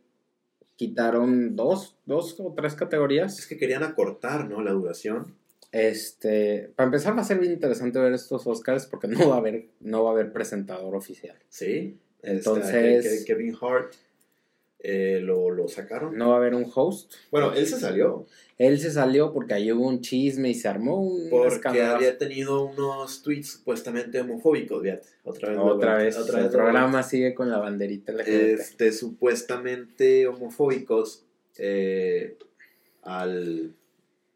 quitaron 0.76 1.56
dos, 1.56 1.98
dos 2.06 2.36
o 2.40 2.54
tres 2.56 2.74
Es 2.74 2.80
categorías. 2.80 3.46
que 3.48 3.58
querían 3.58 3.84
acortar, 3.84 4.50
¿no? 4.50 4.62
La 4.62 4.72
duración. 4.72 5.36
Este, 5.72 6.72
para 6.76 6.86
empezar 6.88 7.18
va 7.18 7.22
a 7.22 7.26
ser 7.26 7.40
bien 7.40 7.52
interesante 7.52 8.00
ver 8.00 8.14
estos 8.14 8.48
Oscars 8.48 8.86
porque 8.86 9.08
no 9.10 9.30
va 9.30 9.36
a 9.36 9.40
haber, 9.40 9.68
no 9.82 10.04
va 10.04 10.12
a 10.12 10.14
haber 10.14 10.32
presentador 10.32 10.96
oficial. 10.96 11.38
Sí. 11.50 11.98
Entonces- 12.24 13.24
Kevin 13.26 13.56
Hart 13.62 13.94
eh, 14.88 15.20
lo, 15.22 15.50
lo 15.50 15.68
sacaron. 15.68 16.16
No 16.18 16.30
va 16.30 16.36
a 16.36 16.38
haber 16.38 16.54
un 16.54 16.70
host. 16.74 17.12
Bueno, 17.32 17.54
él 17.54 17.66
se 17.66 17.80
salió. 17.80 18.26
Él 18.58 18.80
se 18.80 18.92
salió 18.92 19.34
porque 19.34 19.54
ahí 19.56 19.72
hubo 19.72 19.88
un 19.88 20.00
chisme 20.02 20.50
y 20.50 20.54
se 20.54 20.68
armó 20.68 21.02
un 21.02 21.30
Porque 21.30 21.56
escándalo. 21.56 21.96
había 21.96 22.18
tenido 22.18 22.64
unos 22.66 23.22
tweets 23.24 23.50
supuestamente 23.54 24.20
homofóbicos, 24.22 24.82
fíjate. 24.84 25.08
Otra 25.24 25.50
vez. 25.50 25.60
Otra 25.60 25.98
de 25.98 26.04
vez, 26.06 26.18
otra 26.18 26.38
el 26.38 26.44
vez 26.46 26.54
programa 26.54 27.04
sigue 27.04 27.34
con 27.34 27.50
la 27.50 27.58
banderita 27.58 28.14
vuelta. 28.14 28.32
LGBT. 28.32 28.60
Este, 28.62 28.92
supuestamente 28.94 30.28
homofóbicos 30.28 31.24
eh, 31.58 32.38
al. 33.04 33.74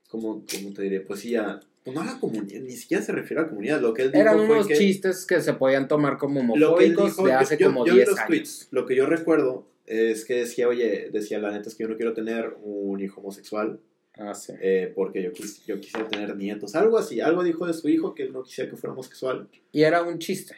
¿cómo, 0.09 0.43
cómo 0.51 0.73
te 0.73 0.81
diré? 0.81 1.01
Pues 1.01 1.19
sí, 1.21 1.35
a, 1.35 1.59
Pues 1.83 1.95
no 1.95 2.01
a 2.01 2.05
la 2.05 2.19
comunidad, 2.19 2.61
ni 2.61 2.71
siquiera 2.71 3.03
se 3.03 3.11
refiere 3.11 3.41
a 3.41 3.43
la 3.43 3.49
comunidad. 3.49 3.79
Lo 3.81 3.93
que 3.93 4.01
él 4.03 4.11
dijo 4.11 4.21
Eran 4.21 4.37
fue 4.37 4.55
unos 4.55 4.67
que- 4.67 4.75
chistes 4.77 5.25
que 5.25 5.41
se 5.41 5.53
podían 5.53 5.87
tomar 5.87 6.17
como 6.17 6.41
Lo 6.57 6.69
homofóbicos 6.73 7.05
dijo, 7.11 7.25
de 7.27 7.33
hace 7.33 7.57
yo- 7.57 7.67
como 7.67 7.85
yo 7.85 7.93
vi 7.93 7.99
10 7.99 8.09
los 8.09 8.17
años. 8.19 8.27
tweets. 8.27 8.67
Lo 8.71 8.85
que 8.85 8.95
yo 8.95 9.05
recuerdo 9.05 9.65
es 9.89 10.23
que 10.25 10.35
decía, 10.35 10.67
oye, 10.67 11.09
decía, 11.11 11.39
la 11.39 11.51
neta 11.51 11.67
es 11.69 11.75
que 11.75 11.83
yo 11.83 11.89
no 11.89 11.97
quiero 11.97 12.13
tener 12.13 12.55
un 12.61 12.99
hijo 13.01 13.21
homosexual 13.21 13.79
Ah, 14.17 14.33
sí. 14.35 14.53
eh, 14.61 14.91
porque 14.95 15.23
yo, 15.23 15.31
quis- 15.31 15.63
yo 15.65 15.79
quisiera 15.79 16.07
tener 16.07 16.35
nietos. 16.37 16.75
Algo 16.75 16.97
así, 16.97 17.19
algo 17.21 17.43
dijo 17.43 17.65
de 17.65 17.73
su 17.73 17.89
hijo 17.89 18.13
que 18.13 18.23
él 18.23 18.33
no 18.33 18.43
quisiera 18.43 18.69
que 18.69 18.77
fuera 18.77 18.93
homosexual. 18.93 19.49
Y 19.71 19.81
era 19.83 20.03
un 20.03 20.19
chiste. 20.19 20.55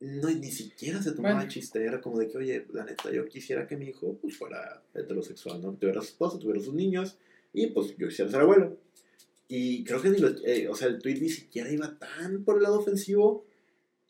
No, 0.00 0.28
ni 0.28 0.50
siquiera 0.50 1.02
se 1.02 1.12
tomaba 1.12 1.36
Bueno. 1.36 1.50
chiste. 1.50 1.82
Era 1.82 2.00
como 2.00 2.18
de 2.18 2.28
que, 2.28 2.36
oye, 2.38 2.66
la 2.72 2.84
neta, 2.84 3.10
yo 3.10 3.24
quisiera 3.26 3.66
que 3.66 3.76
mi 3.76 3.86
hijo 3.86 4.18
pues, 4.20 4.36
fuera 4.36 4.82
heterosexual, 4.94 5.62
¿no? 5.62 5.72
Tuviera 5.74 6.00
su 6.02 6.08
esposa, 6.08 6.38
tuviera 6.38 6.60
sus 6.60 6.74
niños 6.74 7.16
y 7.52 7.68
pues 7.68 7.96
yo 7.96 8.08
quisiera 8.08 8.30
ser 8.30 8.40
abuelo. 8.40 8.76
Y 9.48 9.84
creo 9.84 10.02
que 10.02 10.10
ni 10.10 10.18
lo, 10.18 10.28
eh, 10.44 10.68
o 10.68 10.74
sea, 10.74 10.88
el 10.88 10.98
tweet 11.00 11.20
ni 11.20 11.28
siquiera 11.28 11.70
iba 11.70 11.98
tan 11.98 12.44
por 12.44 12.56
el 12.56 12.62
lado 12.64 12.78
ofensivo, 12.80 13.46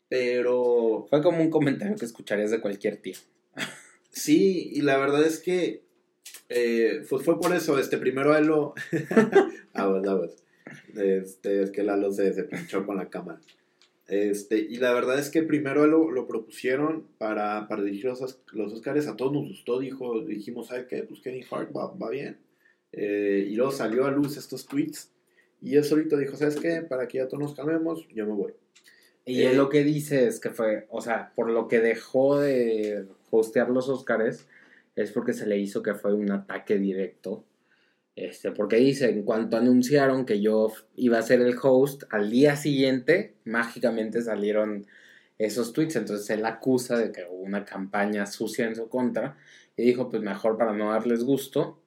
pero 0.09 1.05
Fue 1.09 1.21
como 1.21 1.41
un 1.41 1.49
comentario 1.49 1.95
que 1.95 2.05
escucharías 2.05 2.51
de 2.51 2.61
cualquier 2.61 2.97
tío. 2.97 3.15
Sí, 4.15 4.69
y 4.73 4.81
la 4.81 4.97
verdad 4.97 5.25
es 5.25 5.39
que 5.39 5.83
eh, 6.47 7.03
pues 7.09 7.23
fue 7.25 7.39
por 7.39 7.53
eso, 7.53 7.77
este, 7.77 7.97
primero 7.97 8.31
a 8.33 8.39
él 8.39 8.45
lo... 8.47 8.73
aguas, 9.73 10.07
aguas. 10.07 10.35
Este, 10.95 11.61
es 11.63 11.71
que 11.71 11.83
Lalo 11.83 12.11
se, 12.11 12.33
se 12.33 12.43
pinchó 12.45 12.85
con 12.85 12.95
la 12.95 13.09
cámara. 13.09 13.41
Este, 14.07 14.57
y 14.59 14.77
la 14.77 14.93
verdad 14.93 15.19
es 15.19 15.29
que 15.29 15.43
primero 15.43 15.85
lo, 15.85 16.11
lo 16.11 16.27
propusieron 16.27 17.07
para, 17.17 17.67
para 17.67 17.83
dirigir 17.83 18.05
los, 18.05 18.21
Os- 18.21 18.39
los 18.53 18.71
Oscars, 18.71 19.07
a 19.07 19.17
todos 19.17 19.33
nos 19.33 19.49
gustó, 19.49 19.79
dijo, 19.79 20.21
dijimos, 20.21 20.67
¿sabes 20.67 20.85
qué? 20.85 21.03
Pues 21.03 21.19
Kevin 21.21 21.43
Hart 21.51 21.75
va, 21.75 21.91
va 21.93 22.09
bien. 22.09 22.37
Eh, 22.93 23.45
y 23.49 23.55
luego 23.55 23.71
salió 23.71 24.05
a 24.05 24.11
luz 24.11 24.37
estos 24.37 24.65
tweets, 24.67 25.11
y 25.61 25.75
él 25.75 25.83
solito 25.83 26.15
dijo, 26.17 26.37
¿sabes 26.37 26.55
qué? 26.55 26.83
Para 26.87 27.07
que 27.07 27.17
ya 27.17 27.27
todos 27.27 27.41
nos 27.43 27.55
calmemos, 27.55 28.07
yo 28.13 28.25
me 28.25 28.31
voy. 28.33 28.53
Y 29.25 29.41
Eh, 29.41 29.51
él 29.51 29.57
lo 29.57 29.67
que 29.69 29.83
dice 29.83 30.27
es 30.27 30.39
que 30.39 30.51
fue, 30.51 30.85
o 30.89 31.01
sea, 31.01 31.33
por 31.35 31.49
lo 31.49 31.67
que 31.67 31.79
dejó 31.79 32.39
de 32.39 33.07
hostear 33.29 33.69
los 33.69 33.89
Oscars, 33.89 34.47
es 34.95 35.11
porque 35.11 35.33
se 35.33 35.45
le 35.45 35.57
hizo 35.57 35.83
que 35.83 35.93
fue 35.93 36.13
un 36.13 36.31
ataque 36.31 36.77
directo. 36.77 37.43
Este, 38.15 38.51
porque 38.51 38.77
dice, 38.77 39.09
en 39.09 39.23
cuanto 39.23 39.57
anunciaron 39.57 40.25
que 40.25 40.39
yo 40.39 40.71
iba 40.95 41.17
a 41.17 41.21
ser 41.21 41.41
el 41.41 41.55
host, 41.61 42.03
al 42.11 42.29
día 42.29 42.55
siguiente, 42.55 43.35
mágicamente 43.43 44.21
salieron 44.21 44.85
esos 45.37 45.73
tweets. 45.73 45.97
Entonces 45.97 46.29
él 46.29 46.45
acusa 46.45 46.97
de 46.97 47.11
que 47.11 47.25
hubo 47.29 47.41
una 47.41 47.65
campaña 47.65 48.25
sucia 48.25 48.67
en 48.67 48.75
su 48.75 48.87
contra. 48.87 49.37
Y 49.75 49.83
dijo, 49.83 50.09
pues 50.09 50.23
mejor 50.23 50.57
para 50.57 50.73
no 50.73 50.91
darles 50.91 51.23
gusto. 51.23 51.81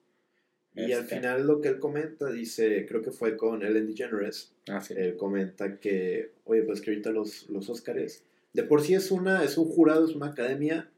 Y 0.75 0.93
al 0.93 1.01
este, 1.01 1.15
final 1.15 1.47
lo 1.47 1.61
que 1.61 1.69
él 1.69 1.79
comenta, 1.79 2.29
dice, 2.31 2.85
creo 2.87 3.01
que 3.01 3.11
fue 3.11 3.35
con 3.35 3.63
Ellen 3.63 3.87
DeGeneres, 3.87 4.53
ah, 4.69 4.79
sí. 4.79 4.93
él 4.95 5.17
comenta 5.17 5.79
que, 5.79 6.31
oye, 6.45 6.61
pues 6.61 6.79
que 6.79 6.91
ahorita 6.91 7.09
los, 7.09 7.49
los 7.49 7.69
Óscares, 7.69 8.23
de 8.53 8.63
por 8.63 8.81
sí 8.81 8.93
es 8.93 9.11
una, 9.11 9.43
es 9.43 9.57
un 9.57 9.65
jurado, 9.65 10.05
es 10.05 10.15
una 10.15 10.27
academia, 10.27 10.89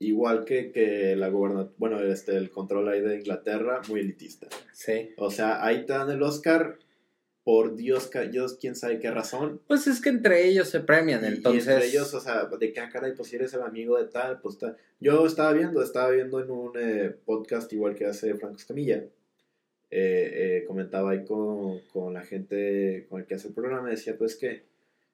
igual 0.00 0.44
que, 0.44 0.70
que 0.70 1.16
la 1.16 1.28
gobernatura, 1.28 1.74
bueno, 1.78 2.00
este, 2.02 2.36
el 2.36 2.50
control 2.50 2.88
ahí 2.88 3.00
de 3.00 3.16
Inglaterra, 3.16 3.80
muy 3.88 4.00
elitista. 4.00 4.46
Sí. 4.72 5.10
O 5.16 5.30
sea, 5.30 5.64
ahí 5.64 5.84
te 5.86 5.92
dan 5.92 6.10
el 6.10 6.22
Oscar, 6.22 6.78
por 7.44 7.76
Dios, 7.76 8.10
Dios, 8.30 8.58
quién 8.60 8.76
sabe 8.76 9.00
qué 9.00 9.10
razón. 9.10 9.60
Pues 9.66 9.86
es 9.86 10.02
que 10.02 10.10
entre 10.10 10.46
ellos 10.46 10.68
se 10.68 10.80
premian, 10.80 11.24
Y- 11.24 11.28
entonces... 11.28 11.66
Y 11.66 11.70
entre 11.70 11.86
ellos, 11.88 12.12
o 12.12 12.20
sea, 12.20 12.44
de 12.44 12.72
qué 12.74 12.82
caray, 12.92 13.14
pues 13.16 13.30
si 13.30 13.36
eres 13.36 13.54
el 13.54 13.62
amigo 13.62 13.96
de 13.96 14.04
tal, 14.04 14.40
pues 14.40 14.58
tal. 14.58 14.76
Yo 15.00 15.24
estaba 15.26 15.52
viendo, 15.54 15.82
estaba 15.82 16.10
viendo 16.10 16.42
en 16.42 16.50
un 16.50 16.72
eh, 16.78 17.14
podcast 17.24 17.72
igual 17.72 17.94
que 17.94 18.04
hace 18.06 18.34
Franco 18.34 18.56
Escamilla. 18.58 18.96
eh, 19.90 20.60
eh, 20.60 20.64
comentaba 20.66 21.12
ahí 21.12 21.24
con, 21.24 21.80
con 21.90 22.12
la 22.12 22.22
gente 22.22 23.06
con 23.08 23.20
el 23.20 23.26
que 23.26 23.36
hace 23.36 23.48
el 23.48 23.54
programa, 23.54 23.88
decía 23.88 24.18
pues 24.18 24.36
que 24.36 24.64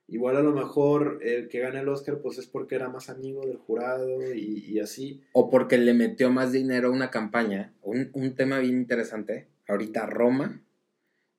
igual 0.08 0.36
a 0.36 0.42
lo 0.42 0.52
mejor 0.52 1.20
el 1.22 1.48
que 1.48 1.60
gana 1.60 1.80
el 1.80 1.88
Oscar 1.88 2.18
pues 2.20 2.38
es 2.38 2.46
porque 2.46 2.74
era 2.74 2.88
más 2.88 3.08
amigo 3.08 3.46
del 3.46 3.56
jurado 3.56 4.34
y, 4.34 4.64
y 4.68 4.80
así. 4.80 5.22
o 5.32 5.50
porque 5.50 5.78
le 5.78 5.94
metió 5.94 6.30
más 6.30 6.52
dinero 6.52 6.88
a 6.88 6.92
una 6.92 7.10
campaña. 7.10 7.72
Un, 7.82 8.10
un 8.12 8.34
tema 8.34 8.58
bien 8.58 8.76
interesante. 8.76 9.46
Ahorita 9.66 10.06
Roma, 10.06 10.62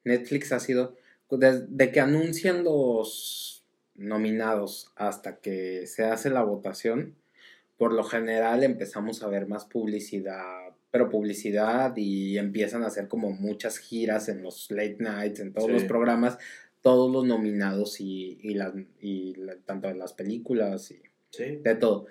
Netflix 0.04 0.52
ha 0.52 0.60
sido, 0.60 0.96
desde 1.30 1.92
que 1.92 2.00
anuncian 2.00 2.64
los 2.64 3.64
nominados 3.96 4.92
hasta 4.96 5.38
que 5.38 5.88
se 5.88 6.04
hace 6.04 6.30
la 6.30 6.44
votación, 6.44 7.16
por 7.78 7.94
lo 7.94 8.04
general 8.04 8.64
empezamos 8.64 9.22
a 9.24 9.28
ver 9.28 9.48
más 9.48 9.66
publicidad, 9.66 10.74
pero 10.92 11.10
publicidad 11.10 11.94
y 11.98 12.38
empiezan 12.38 12.84
a 12.84 12.88
hacer 12.88 13.08
como 13.08 13.32
muchas 13.32 13.78
giras 13.80 14.30
en 14.30 14.42
los 14.44 14.70
late 14.72 14.98
nights, 15.00 15.40
en 15.40 15.54
todos 15.54 15.68
Sí. 15.68 15.74
los 15.74 15.84
programas, 15.84 16.38
todos 16.86 17.12
los 17.12 17.26
nominados 17.26 18.00
y, 18.00 18.38
y, 18.44 18.54
las- 18.54 18.76
y 19.02 19.34
la- 19.38 19.56
tanto 19.66 19.88
de 19.88 19.96
las 19.96 20.14
películas 20.14 20.92
y 20.92 21.02
Sí. 21.32 21.58
de 21.64 21.74
todo. 21.74 22.06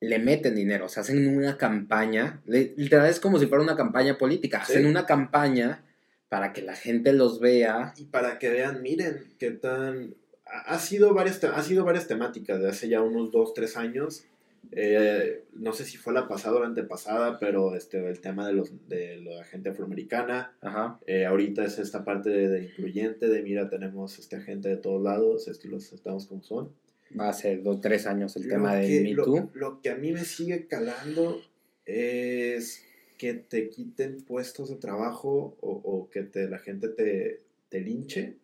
Le 0.00 0.18
meten 0.18 0.56
dinero, 0.56 0.86
o 0.86 0.88
sea, 0.88 1.02
hacen 1.04 1.28
una 1.28 1.56
campaña, 1.56 2.42
le- 2.44 2.74
literal 2.76 3.08
es 3.08 3.20
como 3.20 3.38
si 3.38 3.46
fuera 3.46 3.62
una 3.62 3.76
campaña 3.76 4.18
política, 4.18 4.64
Sí. 4.66 4.72
hacen 4.72 4.86
una 4.86 5.06
campaña 5.06 5.84
para 6.28 6.52
que 6.52 6.62
la 6.62 6.74
gente 6.74 7.12
los 7.12 7.38
vea. 7.38 7.94
Y 7.96 8.06
para 8.06 8.40
que 8.40 8.50
vean, 8.50 8.82
miren, 8.82 9.32
qué 9.38 9.52
tan... 9.52 10.14
Ha 10.44 10.74
ha 10.74 10.78
sido 10.80 11.14
varias, 11.14 11.42
ha 11.44 11.62
sido 11.62 11.84
varias 11.84 12.08
temáticas 12.08 12.60
de 12.60 12.68
hace 12.68 12.88
ya 12.88 13.00
unos 13.00 13.30
2, 13.30 13.54
3 13.54 13.76
años. 13.76 14.24
Eh, 14.72 15.44
no 15.54 15.72
sé 15.72 15.84
si 15.84 15.96
fue 15.96 16.12
la 16.12 16.28
pasada 16.28 16.56
o 16.56 16.60
la 16.60 16.66
antepasada, 16.66 17.38
pero 17.38 17.74
este, 17.76 18.06
el 18.08 18.20
tema 18.20 18.46
de, 18.46 18.52
los, 18.54 18.72
de 18.88 19.18
la 19.18 19.44
gente 19.44 19.70
afroamericana. 19.70 20.56
Ajá. 20.60 21.00
Eh, 21.06 21.24
ahorita 21.26 21.64
es 21.64 21.78
esta 21.78 22.04
parte 22.04 22.30
de, 22.30 22.48
de 22.48 22.64
incluyente, 22.64 23.28
de 23.28 23.42
mira, 23.42 23.68
tenemos 23.70 24.18
este 24.18 24.40
gente 24.40 24.68
de 24.68 24.76
todos 24.76 25.02
lados, 25.02 25.48
estos 25.48 25.70
los 25.70 25.92
estamos 25.92 26.26
como 26.26 26.42
son. 26.42 26.72
Va 27.18 27.28
a 27.28 27.32
ser 27.32 27.62
dos, 27.62 27.80
tres 27.80 28.06
años 28.06 28.36
el 28.36 28.44
Lo 28.44 28.48
tema 28.48 28.74
de 28.76 29.00
Me 29.00 29.12
lo- 29.12 29.24
Too. 29.24 29.50
Lo, 29.54 29.80
que 29.80 29.90
a 29.90 29.96
mí 29.96 30.12
me 30.12 30.24
sigue 30.24 30.66
calando 30.66 31.40
es 31.84 32.82
que 33.18 33.34
te 33.34 33.68
quiten 33.70 34.22
puestos 34.22 34.68
de 34.70 34.76
trabajo 34.76 35.56
o, 35.60 35.70
o 35.70 36.10
que 36.10 36.22
te, 36.22 36.48
la 36.48 36.58
gente 36.58 36.88
te, 36.88 37.42
te 37.68 37.80
linche 37.80 38.36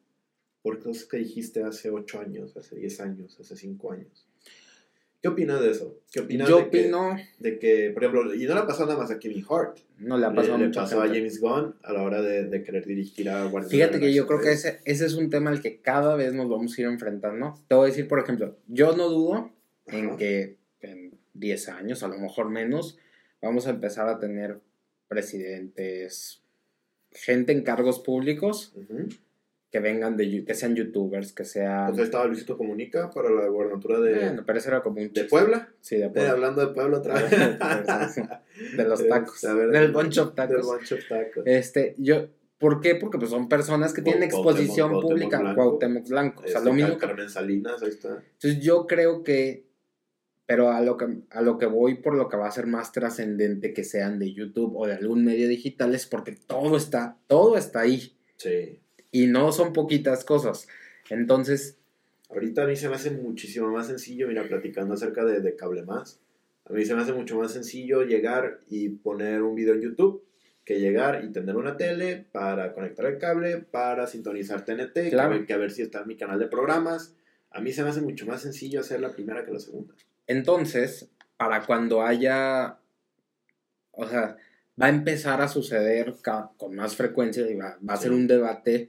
por 0.62 0.79
cosas 0.83 1.05
que 1.05 1.16
dijiste 1.18 1.62
hace 1.64 1.91
8 1.91 2.20
años, 2.20 2.57
hace 2.57 2.77
10 2.77 3.01
años, 3.01 3.39
hace 3.41 3.57
5 3.57 3.93
años. 3.93 4.27
¿Qué 5.23 5.29
opinas 5.29 5.61
de 5.61 5.70
eso? 5.70 6.01
¿Qué 6.11 6.18
opinas 6.20 6.49
Yo 6.49 6.57
de 6.59 6.68
que- 6.68 6.81
opino, 6.81 7.16
de 7.39 7.59
que, 7.61 7.91
por 7.95 8.03
ejemplo, 8.03 8.35
y 8.35 8.45
no 8.45 8.55
le 8.55 8.61
ha 8.61 8.66
pasado 8.66 8.87
nada 8.87 8.99
más 8.99 9.11
a 9.12 9.20
Kevin 9.20 9.45
Hart, 9.49 9.79
no 9.99 10.18
le 10.18 10.27
ha 10.27 10.31
le, 10.31 10.35
pasado 10.35 10.55
a 10.57 10.59
le 10.59 10.68
pasó 10.70 11.01
a 11.01 11.05
gente. 11.05 11.18
James 11.18 11.41
Gunn 11.41 11.77
a 11.83 11.93
la 11.93 12.03
hora 12.03 12.20
de, 12.20 12.45
de 12.49 12.64
querer 12.64 12.85
dirigir 12.85 13.31
a 13.31 13.45
Guardianes 13.45 13.70
Fíjate 13.70 13.95
la 13.95 14.01
que 14.01 14.12
yo 14.12 14.27
creo 14.27 14.41
que 14.41 14.51
ese, 14.51 14.81
ese 14.85 15.07
es 15.07 15.14
un 15.14 15.31
tema 15.31 15.51
al 15.51 15.62
que 15.62 15.81
cada 15.81 16.16
vez 16.16 16.35
nos 16.35 16.49
vamos 16.51 16.77
a 16.77 16.81
ir 16.81 16.89
enfrentando. 16.89 17.55
Te 17.68 17.75
voy 17.77 17.85
a 17.85 17.91
decir, 17.91 18.09
por 18.09 18.18
ejemplo, 18.18 18.57
yo 18.66 18.97
no 18.97 19.09
dudo 19.09 19.51
en 19.87 20.16
que 20.16 20.57
en 20.81 21.12
10 21.35 21.68
años, 21.68 22.03
a 22.03 22.09
lo 22.09 22.18
mejor 22.18 22.51
menos, 22.51 22.99
vamos 23.41 23.68
a 23.68 23.70
empezar 23.70 24.09
a 24.09 24.18
tener 24.18 24.59
presidentes, 25.07 26.43
gente 27.12 27.53
en 27.53 27.62
cargos 27.62 28.01
públicos 28.01 28.73
Ujú. 28.75 29.09
Que 29.73 29.81
vengan 29.81 30.16
de, 30.18 30.45
que 30.45 30.55
sean 30.55 30.77
youtubers, 30.77 31.33
que 31.33 31.45
sean... 31.47 31.81
Entonces 31.87 32.05
estaba 32.05 32.27
Luisito 32.27 32.59
Comunica 32.59 33.09
para 33.11 33.31
la 33.31 33.47
gubernatura 33.49 33.99
de, 34.01 34.14
Bueno, 34.16 34.43
pero 34.47 34.59
eso 34.59 34.68
era 34.68 34.83
como 34.83 35.01
un 35.01 35.11
de. 35.12 35.25
Puebla. 35.25 35.70
Sí, 35.81 35.97
de 35.97 36.05
Eh, 36.05 36.11
Puebla. 36.11 36.31
hablando 36.33 36.66
de 36.66 36.75
Puebla 36.75 36.99
otra 36.99 37.14
vez. 37.14 37.31
de 38.77 38.85
los 38.85 39.09
tacos. 39.09 39.43
A 39.45 39.55
ver, 39.55 39.70
del 39.70 39.91
bunch 39.93 40.18
of 40.18 40.35
tacos. 40.35 40.57
Del 40.57 40.64
bunch 40.66 40.93
of 40.93 41.01
tacos. 41.09 41.43
Este, 41.47 41.95
yo, 41.97 42.27
¿por 42.59 42.81
qué? 42.83 42.97
Porque 42.97 43.16
pues 43.18 43.31
son 43.31 43.49
personas 43.49 43.93
que 43.95 44.03
tienen 44.03 44.23
exposición 44.25 44.91
Cuauhtémoc 44.91 45.11
pública. 45.11 45.41
Blanco. 45.41 45.62
Cuauhtémoc 45.62 46.09
Blanco. 46.09 46.43
O 46.43 46.47
sea, 46.47 46.59
Este, 46.59 46.68
lo 46.68 46.75
mismo 46.75 46.89
Car- 46.91 46.99
que- 47.01 47.07
Carmen 47.07 47.31
Salinas, 47.31 47.83
ahí 47.83 47.89
está. 47.89 48.09
Entonces 48.11 48.61
yo 48.61 48.87
creo 48.87 49.23
que, 49.23 49.64
pero 50.45 50.70
a 50.70 50.83
lo 50.83 50.99
que, 50.99 51.07
a 51.31 51.41
lo 51.41 51.57
que 51.57 51.64
voy 51.66 51.95
por 51.95 52.14
lo 52.14 52.29
que 52.29 52.37
va 52.37 52.47
a 52.47 52.51
ser 52.53 52.66
más 52.66 52.93
trascendente 52.93 53.73
que 53.73 53.85
sean 53.85 54.18
de 54.18 54.35
YouTube 54.35 54.77
o 54.77 54.87
de 54.87 54.93
algún 54.95 55.25
medio 55.25 55.49
digital 55.49 55.95
es 55.95 56.05
porque 56.07 56.33
todo 56.47 56.77
está, 56.77 57.16
todo 57.27 57.57
está 57.57 57.81
ahí. 57.81 58.12
Sí. 58.37 58.81
Y 59.13 59.27
no 59.29 59.53
son 59.53 59.73
poquitas 59.73 60.25
cosas. 60.25 60.67
Entonces, 61.11 61.79
Ahorita 62.31 62.63
a 62.63 62.67
mí 62.67 62.75
se 62.77 62.89
me 62.89 62.95
hace 62.95 63.11
muchísimo 63.11 63.71
más 63.71 63.89
sencillo, 63.89 64.27
mira, 64.27 64.43
platicando 64.49 64.95
acerca 64.95 65.23
de, 65.23 65.41
de 65.41 65.55
Cable 65.55 65.83
Más. 65.83 66.19
A 66.65 66.73
mí 66.73 66.83
se 66.85 66.95
me 66.95 67.03
hace 67.03 67.13
mucho 67.13 67.37
más 67.37 67.53
sencillo 67.53 68.05
llegar 68.05 68.61
y 68.69 68.89
poner 68.89 69.43
un 69.43 69.55
video 69.55 69.75
en 69.75 69.83
YouTube 69.83 70.25
que 70.65 70.81
llegar 70.81 71.23
y 71.25 71.31
tener 71.33 71.57
una 71.57 71.77
tele 71.77 72.25
para 72.33 72.73
conectar 72.73 73.05
el 73.05 73.19
cable, 73.19 73.59
para 73.59 74.07
sintonizar 74.07 74.65
TNT, 74.65 74.95
que 74.95 75.11
Claro. 75.11 75.31
ver- 75.35 75.45
que 75.47 75.53
a 75.53 75.59
ver 75.59 75.73
si 75.73 75.83
está 75.83 76.01
en 76.01 76.09
mi 76.09 76.17
canal 76.17 76.39
de 76.39 76.47
programas. 76.47 77.15
A 77.51 77.61
mí 77.61 77.71
se 77.73 77.83
me 77.83 77.91
hace 77.91 78.01
mucho 78.01 78.25
más 78.25 78.41
sencillo 78.41 78.81
hacer 78.81 79.01
la 79.01 79.13
primera 79.13 79.45
que 79.45 79.53
la 79.53 79.61
segunda. 79.61 79.93
entonces, 80.27 81.11
para 81.37 81.67
cuando 81.67 82.01
haya, 82.03 82.79
o 83.91 84.07
sea, 84.09 84.39
va 84.81 84.87
a 84.87 84.91
empezar 84.91 85.41
a 85.43 85.49
suceder 85.49 86.14
con 86.57 86.75
más 86.75 86.97
frecuencia 86.97 87.49
y 87.51 87.55
va, 87.55 87.79
va 87.89 87.95
a 87.95 87.97
ser 87.97 88.11
Sí. 88.11 88.14
un 88.16 88.27
debate 88.27 88.89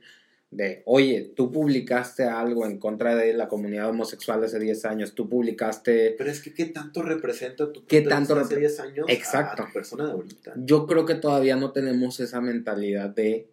de, 0.49 0.83
oye, 0.85 1.33
tú 1.35 1.51
publicaste 1.51 2.23
algo 2.25 2.65
en 2.67 2.77
contra 2.77 3.15
de 3.15 3.33
la 3.33 3.47
comunidad 3.47 3.89
homosexual 3.89 4.43
hace 4.43 4.59
10 4.59 4.85
años, 4.85 5.15
tú 5.15 5.27
publicaste... 5.27 6.13
Pero 6.15 6.29
es 6.29 6.41
que, 6.41 6.53
¿qué 6.53 6.65
tanto 6.67 7.01
representa 7.01 7.73
tu 7.73 7.85
¿Qué 7.87 8.01
tanto 8.01 8.35
hace 8.35 8.55
repre- 8.55 8.59
10 8.59 8.79
años 8.81 9.05
Exacto. 9.09 9.63
a 9.63 9.65
tu 9.65 9.73
persona 9.73 10.05
de 10.05 10.11
ahorita? 10.11 10.53
Yo 10.57 10.85
creo 10.85 11.05
que 11.07 11.15
todavía 11.15 11.55
no 11.55 11.71
tenemos 11.71 12.19
esa 12.19 12.39
mentalidad 12.39 13.09
de 13.09 13.49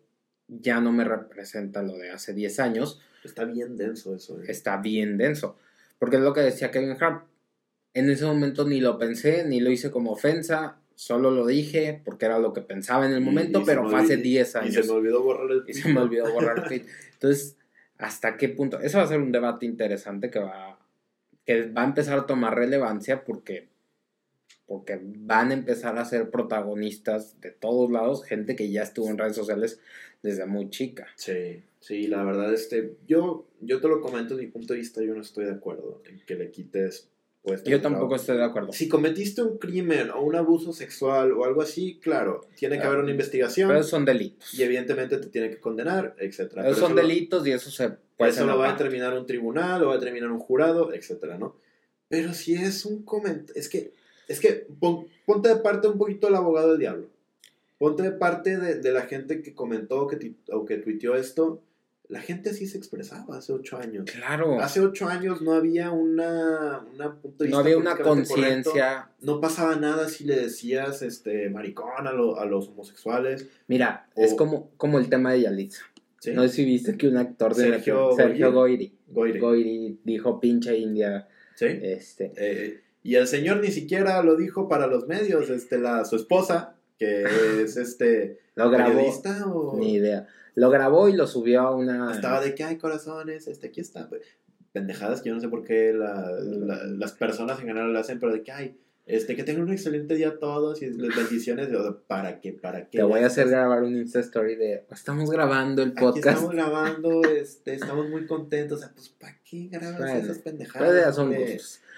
ya 0.49 0.81
no 0.81 0.93
me 0.93 1.05
representa 1.05 1.83
lo 1.83 1.97
de 1.97 2.11
hace 2.11 2.35
10 2.35 2.61
años, 2.61 3.01
Está 3.24 3.45
bien 3.47 3.76
denso 3.78 4.14
eso. 4.14 4.39
eh. 4.41 4.45
está 4.49 4.76
bien 4.76 5.16
denso. 5.16 5.57
Porque 5.99 6.16
es 6.16 6.22
lo 6.22 6.33
que 6.35 6.41
decía 6.43 6.70
Kevin 6.70 6.97
Hart. 7.01 7.24
En 7.95 8.11
ese 8.11 8.24
momento 8.26 8.66
ni 8.66 8.81
lo 8.81 8.99
pensé, 8.99 9.45
ni 9.47 9.61
lo 9.61 9.70
hice 9.70 9.91
como 9.91 10.12
ofensa, 10.12 10.80
solo 11.01 11.30
lo 11.30 11.46
dije 11.46 12.03
porque 12.05 12.26
era 12.26 12.38
lo 12.38 12.53
que 12.53 12.61
pensaba 12.61 13.07
en 13.07 13.12
el 13.12 13.22
Y- 13.22 13.24
momento, 13.24 13.61
y 13.61 13.64
pero 13.64 13.88
fue 13.88 13.98
hace 14.01 14.14
olvidó- 14.14 14.22
10 14.22 14.55
Y 14.55 14.59
años. 14.59 14.74
se 14.74 14.82
me 14.84 14.90
olvidó 14.90 15.22
borrar 15.22 15.51
el 15.51 15.64
Y 15.66 15.72
se 15.72 15.88
me 15.88 16.01
olvidó 16.01 16.30
borrar 16.30 16.59
el 16.59 16.64
tweet. 16.68 16.84
Entonces, 17.14 17.57
¿hasta 17.96 18.36
qué 18.36 18.51
punto? 18.51 18.78
Eso 18.80 18.98
va 18.98 19.05
a 19.05 19.09
ser 19.09 19.18
un 19.20 19.32
debate 19.32 19.64
interesante 19.64 20.30
que 20.30 20.40
va, 20.40 20.78
que 21.46 21.68
va 21.70 21.82
a 21.82 21.86
empezar 21.86 22.18
a 22.18 22.26
tomar 22.26 22.55
relevancia 22.55 23.24
porque, 23.24 23.68
porque 24.66 25.01
van 25.03 25.51
a 25.51 25.55
empezar 25.55 25.96
a 25.98 26.05
ser 26.05 26.28
protagonistas 26.30 27.40
de 27.40 27.51
todos 27.51 27.90
lados, 27.90 28.22
gente 28.24 28.55
que 28.55 28.70
ya 28.70 28.82
estuvo 28.82 29.09
en 29.09 29.16
redes 29.16 29.36
sociales 29.36 29.80
desde 30.22 30.44
muy 30.44 30.68
chica. 30.68 31.07
Sí, 31.16 31.62
sí, 31.80 32.09
la 32.09 32.22
verdad, 32.24 32.53
este, 32.53 32.96
yo, 33.07 33.48
yo 33.62 33.80
te 33.80 33.88
lo 33.88 34.03
comento 34.03 34.34
desde 34.36 34.46
mi 34.48 34.53
punto 34.53 34.74
de 34.74 34.80
vista, 34.80 35.03
yo 35.03 35.14
no 35.14 35.22
estoy 35.22 35.46
de 35.46 35.53
acuerdo 35.53 36.03
en 36.07 36.20
que 36.26 36.34
le 36.34 36.51
quites 36.51 37.09
Yo 37.64 37.80
tampoco 37.80 38.16
estoy 38.16 38.36
de 38.36 38.45
acuerdo. 38.45 38.72
Si 38.72 38.86
cometiste 38.88 39.43
un 39.43 39.57
crimen 39.59 40.11
o 40.11 40.20
un 40.22 40.36
abuso 40.36 40.72
sexual 40.74 41.32
o 41.32 41.45
algo 41.47 41.62
así, 41.62 41.99
claro, 42.03 42.43
tiene 42.55 42.78
que 42.78 42.84
haber 42.86 42.99
una 43.01 43.11
investigación 43.11 43.68
Pero 43.70 43.82
son 43.82 44.05
delitos. 44.05 44.53
y 44.53 44.62
evidentemente 44.62 45.16
te 45.16 45.26
tiene 45.28 45.49
que 45.49 45.59
condenar, 45.59 46.14
etcétera. 46.18 46.62
Esos 46.62 46.74
Pero 46.76 46.86
son 46.88 46.93
eso 46.99 47.03
lo- 47.03 47.09
delitos 47.09 47.47
y 47.47 47.53
eso 47.53 47.70
se 47.70 47.91
puede 48.16 48.30
eso 48.32 48.47
lo 48.47 48.59
va 48.59 48.68
a 48.68 48.72
determinar 48.72 49.14
un 49.18 49.24
tribunal, 49.26 49.80
lo 49.80 49.86
va 49.88 49.95
a 49.95 49.99
determinar 49.99 50.30
un 50.30 50.38
jurado, 50.38 50.93
etcétera, 50.93 51.38
¿no? 51.38 51.57
Pero 52.09 52.34
si 52.34 52.55
es 52.55 52.84
un 52.84 53.05
comentario, 53.05 53.55
es 53.59 53.68
que, 53.70 53.93
es 54.28 54.38
que 54.38 54.66
pon- 54.78 55.07
ponte 55.24 55.49
de 55.49 55.57
parte 55.57 55.88
un 55.88 55.97
poquito 55.97 56.28
el 56.28 56.34
abogado 56.34 56.70
del 56.72 56.78
diablo. 56.80 57.09
Ponte 57.78 58.03
de 58.03 58.11
parte 58.12 58.59
de, 58.59 58.74
de 58.74 58.93
la 58.93 59.03
gente 59.03 59.41
que 59.41 59.55
comentó 59.55 60.07
que 60.07 60.34
o 60.53 60.66
que 60.66 60.76
tuiteó 60.76 61.14
esto. 61.16 61.62
La 62.11 62.20
gente 62.20 62.50
así 62.50 62.66
se 62.66 62.76
expresaba 62.76 63.38
hace 63.38 63.52
ocho 63.52 63.76
años. 63.78 64.04
Claro. 64.11 64.61
Hace 64.61 64.80
ocho 64.80 65.06
años 65.06 65.40
no 65.42 65.52
había 65.52 65.90
una, 65.92 66.80
una 66.94 67.14
punto 67.14 67.44
de 67.44 67.50
No 67.50 67.58
vista 67.58 67.61
había 67.61 67.78
una 67.78 67.96
conciencia. 67.96 69.11
No 69.20 69.40
pasaba 69.40 69.76
nada 69.76 70.08
si 70.08 70.24
le 70.24 70.36
decías 70.36 71.02
este 71.02 71.48
maricón 71.50 72.06
a, 72.06 72.12
lo- 72.12 72.38
a 72.38 72.44
los 72.46 72.68
homosexuales. 72.68 73.46
Mira, 73.68 74.08
O- 74.14 74.22
es 74.24 74.34
como, 74.34 74.70
como 74.76 74.98
el 74.98 75.08
tema 75.08 75.32
de 75.32 75.42
Yalitza. 75.42 75.82
¿sí? 76.18 76.32
No 76.32 76.42
sé 76.42 76.48
si 76.48 76.64
viste 76.64 76.96
que 76.96 77.06
un 77.08 77.16
actor 77.16 77.54
de 77.54 77.62
Sergio 77.70 78.12
Sergio 78.16 78.52
Goyri, 78.52 78.92
Goyri. 79.08 79.38
Goyri 79.38 79.98
dijo 80.04 80.40
pinche 80.40 80.76
India. 80.76 81.28
¿Sí? 81.54 81.66
Este, 81.66 82.32
Eh, 82.36 82.80
y 83.02 83.14
el 83.14 83.26
señor 83.28 83.61
ni 83.61 83.70
siquiera 83.70 84.22
lo 84.22 84.36
dijo 84.36 84.68
para 84.68 84.86
los 84.86 85.06
medios, 85.06 85.48
este, 85.48 85.78
la, 85.78 86.04
su 86.04 86.16
esposa, 86.16 86.74
que 86.98 87.22
es 87.64 87.76
este 87.76 88.40
lo 88.56 88.68
grabó. 88.68 88.90
periodista 88.94 89.46
o 89.46 89.78
Ni 89.78 89.94
idea. 89.94 90.26
Lo 90.55 90.70
grabó 90.70 91.09
y 91.09 91.12
lo 91.14 91.26
subió 91.26 91.61
a 91.62 91.74
una. 91.74 92.12
estaba 92.12 92.40
de 92.40 92.55
que 92.55 92.64
hay 92.64 92.76
corazones, 92.76 93.46
este, 93.46 93.68
aquí 93.68 93.80
está. 93.80 94.09
Pendejadas 94.72 95.20
que 95.22 95.30
yo 95.30 95.34
no 95.34 95.40
sé 95.40 95.48
por 95.48 95.64
qué 95.64 95.92
la- 95.92 96.30
la- 96.40 96.84
las 96.84 97.12
personas 97.12 97.59
en 97.61 97.66
general 97.66 97.92
lo 97.92 97.98
hacen, 97.98 98.20
pero 98.20 98.32
de 98.32 98.42
que 98.42 98.53
hay, 98.53 98.76
este, 99.07 99.34
que 99.34 99.42
tengan 99.42 99.62
un 99.64 99.72
excelente 99.72 100.14
día 100.14 100.28
a 100.28 100.38
todos 100.38 100.80
y 100.82 100.90
les 100.90 101.16
bendiciones. 101.16 101.70
de- 101.70 101.92
¿Para 102.07 102.40
qué? 102.40 102.53
¿Para 102.53 102.84
qué? 102.88 102.98
Te 102.98 103.03
voy 103.03 103.20
a 103.20 103.26
hacer 103.26 103.48
grabar 103.48 103.82
un 103.82 103.96
Insta 103.96 104.20
Story 104.20 104.55
de. 104.55 104.84
Estamos 104.92 105.28
grabando 105.30 105.82
el 105.82 105.90
Aquí 105.90 106.01
podcast. 106.01 106.26
estamos 106.28 106.51
grabando, 106.55 107.22
este, 107.24 107.74
estamos 107.74 108.09
muy 108.09 108.26
contentos. 108.26 108.78
O 108.78 108.80
sea, 108.82 108.92
pues, 108.94 109.09
¿para 109.09 109.36
qué 109.44 109.66
grabas 109.70 109.98
Bueno, 109.98 110.14
esas 110.20 110.38
pendejadas? 110.38 110.80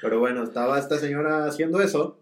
Pero 0.01 0.19
bueno, 0.19 0.43
estaba 0.45 0.79
esta 0.79 0.99
señora 0.99 1.45
haciendo 1.45 1.83
eso. 1.83 2.19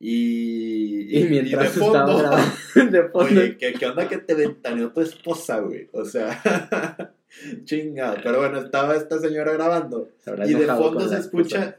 Y, 0.00 1.18
Y 1.18 1.24
mientras 1.24 1.74
de 1.74 1.80
fondo, 1.80 1.98
estaba 1.98 2.18
grabando. 2.22 2.52
De 2.90 3.08
fondo. 3.08 3.40
Oye, 3.40 3.56
¿qué, 3.56 3.72
¿qué 3.72 3.86
onda 3.86 4.08
que 4.08 4.18
te 4.18 4.34
ventaneó 4.34 4.92
tu 4.92 5.00
esposa, 5.00 5.60
güey? 5.60 5.88
O 5.92 6.04
sea, 6.04 7.14
chingado. 7.64 8.16
Pero 8.22 8.38
bueno, 8.38 8.58
estaba 8.58 8.96
esta 8.96 9.18
señora 9.18 9.52
grabando. 9.52 10.10
se 10.20 10.32
Y 10.50 10.54
de 10.54 10.66
fondo 10.66 11.08
se 11.08 11.18
escucha. 11.18 11.78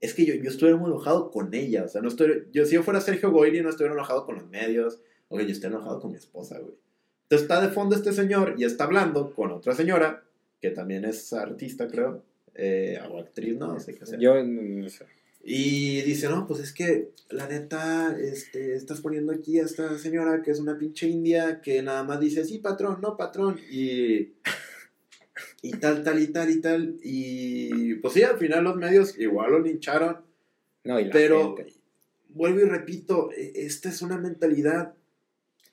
Es 0.00 0.12
que 0.14 0.26
yo, 0.26 0.34
yo 0.34 0.50
estuve 0.50 0.74
muy 0.74 0.90
enojado 0.90 1.30
con 1.30 1.52
ella. 1.54 1.84
O 1.84 1.88
sea, 1.88 2.02
no 2.02 2.08
estoy. 2.08 2.46
Yo, 2.52 2.64
si 2.66 2.74
yo 2.74 2.82
fuera 2.82 3.00
Sergio 3.00 3.30
Goyri, 3.32 3.62
no 3.62 3.70
estuviera 3.70 3.94
enojado 3.94 4.26
con 4.26 4.36
los 4.36 4.46
medios. 4.48 5.00
Oye, 5.28 5.46
yo 5.46 5.52
estoy 5.52 5.70
enojado 5.70 6.00
con 6.00 6.10
mi 6.12 6.18
esposa, 6.18 6.58
güey. 6.58 6.74
Entonces 7.22 7.42
está 7.42 7.60
de 7.60 7.68
fondo 7.70 7.96
este 7.96 8.12
señor 8.12 8.54
y 8.58 8.64
está 8.64 8.84
hablando 8.84 9.32
con 9.34 9.50
otra 9.50 9.74
señora, 9.74 10.22
que 10.60 10.70
también 10.70 11.04
es 11.06 11.32
artista, 11.32 11.88
creo. 11.88 12.22
eh, 12.54 13.00
o 13.10 13.18
actriz, 13.18 13.56
no, 13.56 13.72
no 13.72 13.80
sé 13.80 13.94
qué 13.94 14.04
sea. 14.06 14.18
Yo. 14.18 14.34
no 14.44 14.88
sé. 14.88 15.06
Y 15.46 16.00
dice, 16.02 16.28
no, 16.28 16.46
pues 16.46 16.60
es 16.60 16.72
que 16.72 17.10
la 17.30 17.46
neta, 17.48 18.16
este, 18.18 18.74
estás 18.74 19.00
poniendo 19.00 19.32
aquí 19.32 19.58
a 19.60 19.64
esta 19.64 19.98
señora 19.98 20.40
que 20.42 20.50
es 20.50 20.58
una 20.58 20.78
pinche 20.78 21.06
india 21.06 21.60
que 21.62 21.82
nada 21.82 22.02
más 22.02 22.18
dice, 22.20 22.44
sí, 22.44 22.58
patrón, 22.58 23.00
no, 23.02 23.16
patrón. 23.16 23.60
Y, 23.70 24.32
y 25.62 25.70
tal, 25.80 26.02
tal 26.02 26.22
y 26.22 26.28
tal 26.28 26.50
y 26.50 26.60
tal. 26.60 26.96
Y 27.02 27.94
pues 27.96 28.14
sí, 28.14 28.22
al 28.22 28.38
final 28.38 28.64
los 28.64 28.76
medios 28.76 29.18
igual 29.18 29.52
lo 29.52 29.60
lincharon. 29.60 30.18
No, 30.84 30.98
y 31.00 31.04
la 31.06 31.12
Pero, 31.12 31.56
gente. 31.56 31.72
vuelvo 32.30 32.60
y 32.60 32.64
repito, 32.64 33.30
e- 33.32 33.52
esta 33.54 33.88
es 33.90 34.00
una 34.02 34.16
mentalidad 34.18 34.94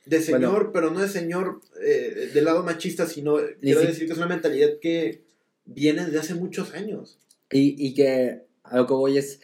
de 0.06 0.22
señor, 0.22 0.52
Bueno. 0.52 0.72
pero 0.74 0.92
no 0.92 1.00
de 1.00 1.08
señor 1.10 1.62
eh, 1.82 2.32
del 2.34 2.46
lado 2.46 2.64
machista, 2.64 3.06
sino 3.06 3.38
quiero 3.62 3.82
si- 3.82 3.88
decir 3.88 4.06
que 4.08 4.14
es 4.14 4.18
una 4.18 4.28
mentalidad 4.28 4.80
que 4.82 5.22
viene 5.66 6.06
desde 6.06 6.20
hace 6.20 6.34
muchos 6.36 6.74
años. 6.74 7.20
Y, 7.52 7.76
y 7.78 7.94
que 7.94 8.42
a 8.64 8.78
lo 8.78 8.88
que 8.88 8.94
voy 8.94 9.18
es. 9.18 9.40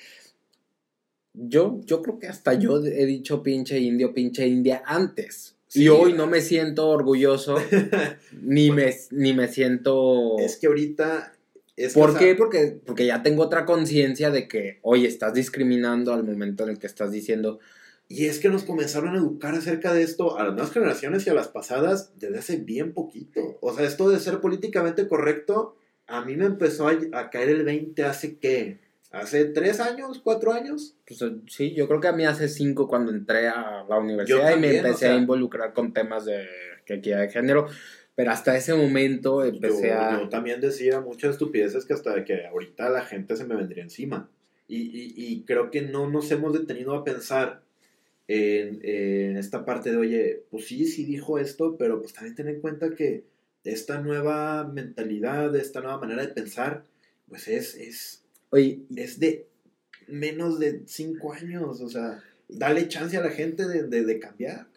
Yo, 1.40 1.82
yo 1.86 2.02
creo 2.02 2.18
que 2.18 2.28
hasta 2.28 2.56
yo 2.56 2.84
he 2.84 3.06
dicho 3.06 3.44
pinche 3.44 3.80
indio, 3.80 4.14
pinche 4.14 4.48
india 4.48 4.82
antes. 4.86 5.56
Sí. 5.68 5.84
y 5.84 5.90
hoy 5.90 6.14
no 6.14 6.28
me 6.28 6.40
siento 6.42 6.88
orgulloso, 6.88 7.58
ni, 8.42 8.72
me, 8.72 8.96
ni 9.12 9.34
me 9.34 9.48
siento... 9.50 10.38
Es 10.40 10.56
que 10.56 10.68
ahorita... 10.68 11.34
Es 11.76 11.94
¿Por 11.94 12.18
qué? 12.18 12.34
Porque, 12.36 12.80
porque 12.84 13.06
ya 13.06 13.22
tengo 13.22 13.44
otra 13.44 13.66
conciencia 13.66 14.32
de 14.32 14.48
que, 14.48 14.80
oye, 14.82 15.08
estás 15.08 15.34
discriminando 15.34 16.14
al 16.14 16.24
momento 16.24 16.64
en 16.64 16.70
el 16.70 16.80
que 16.80 16.88
estás 16.88 17.12
diciendo, 17.12 17.60
Y 18.08 18.26
es 18.26 18.40
que 18.40 18.50
nos 18.50 18.64
comenzaron 18.64 19.14
a 19.14 19.20
educar 19.20 19.54
acerca 19.54 19.94
de 19.94 20.02
esto 20.02 20.40
a 20.40 20.46
las 20.46 20.54
nuevas 20.54 20.72
generaciones 20.72 21.28
y 21.28 21.30
a 21.30 21.36
las 21.36 21.50
pasadas 21.50 22.14
desde 22.18 22.40
hace 22.40 22.58
bien 22.58 22.94
poquito. 22.94 23.60
O 23.62 23.76
sea, 23.76 23.86
esto 23.86 24.10
de 24.10 24.20
ser 24.20 24.40
políticamente 24.40 25.08
correcto, 25.08 25.76
a 26.08 26.24
mí 26.24 26.36
me 26.36 26.46
empezó 26.46 26.88
a, 26.88 26.98
a 27.12 27.30
caer 27.30 27.50
el 27.50 27.64
20 27.64 28.04
hace 28.06 28.38
qué? 28.38 28.80
¿Hace 29.12 29.45
tres 29.45 29.80
años? 29.80 30.20
¿Cuatro 30.24 30.51
años? 30.51 30.95
pues 31.08 31.20
sí, 31.47 31.74
yo 31.74 31.88
creo 31.88 32.01
que 32.01 32.08
a 32.10 32.12
mí 32.14 32.26
hace 32.26 32.49
cinco 32.49 32.88
cuando 32.88 33.12
entré 33.12 33.47
a 33.47 33.86
la 33.88 33.97
universidad 33.99 34.55
y 34.55 34.60
me 34.60 34.76
empecé 34.78 34.93
o 34.93 34.97
sea- 34.97 35.14
a 35.14 35.18
involucrar 35.18 35.74
con 35.74 35.93
temas 35.93 36.26
de 36.26 36.45
equidad 36.88 37.22
de 37.22 37.30
género, 37.30 37.68
pero 38.16 38.32
hasta 38.32 38.55
ese 38.58 38.74
momento 38.74 39.43
empecé 39.43 39.89
yo, 39.89 39.99
a... 39.99 40.20
yo 40.22 40.30
también 40.30 40.60
decía 40.62 40.99
muchas 41.01 41.32
estupideces 41.32 41.86
que 41.86 41.93
hasta 41.93 42.24
que 42.26 42.45
ahorita 42.47 42.89
la 42.89 43.01
gente 43.05 43.36
se 43.38 43.45
me 43.45 43.55
vendría 43.55 43.84
encima. 43.84 44.30
Y, 44.68 44.82
y- 44.82 45.14
y 45.16 45.43
creo 45.45 45.72
que 45.72 45.82
no 45.82 46.10
nos 46.10 46.30
hemos 46.32 46.51
detenido 46.53 46.93
a 46.95 47.03
pensar 47.05 47.62
en, 48.28 48.80
en 48.84 49.38
esta 49.38 49.64
parte 49.64 49.91
de, 49.91 49.97
oye, 49.97 50.43
pues 50.51 50.66
sí, 50.68 50.86
sí 50.86 51.05
dijo 51.05 51.39
esto, 51.39 51.78
pero 51.78 52.01
pues 52.01 52.14
también 52.14 52.36
ten 52.36 52.47
en 52.49 52.60
cuenta 52.60 52.89
que 52.93 53.24
esta 53.64 54.01
nueva 54.01 54.66
mentalidad, 54.66 55.55
esta 55.55 55.79
nueva 55.82 56.00
manera 56.00 56.21
de 56.21 56.29
pensar, 56.34 56.84
pues 57.29 57.47
es, 57.47 57.75
es, 57.75 58.24
Oye, 58.49 58.86
es 58.95 59.19
de 59.19 59.47
menos 60.07 60.59
de 60.59 60.83
cinco 60.87 61.33
años. 61.33 61.82
O 61.82 61.89
sea, 61.89 62.24
dale 62.47 62.87
chance 62.87 63.17
a 63.17 63.21
la 63.21 63.29
gente 63.32 63.67
de, 63.67 63.83
de- 63.83 64.05
de 64.05 64.19
cambiar. 64.19 64.67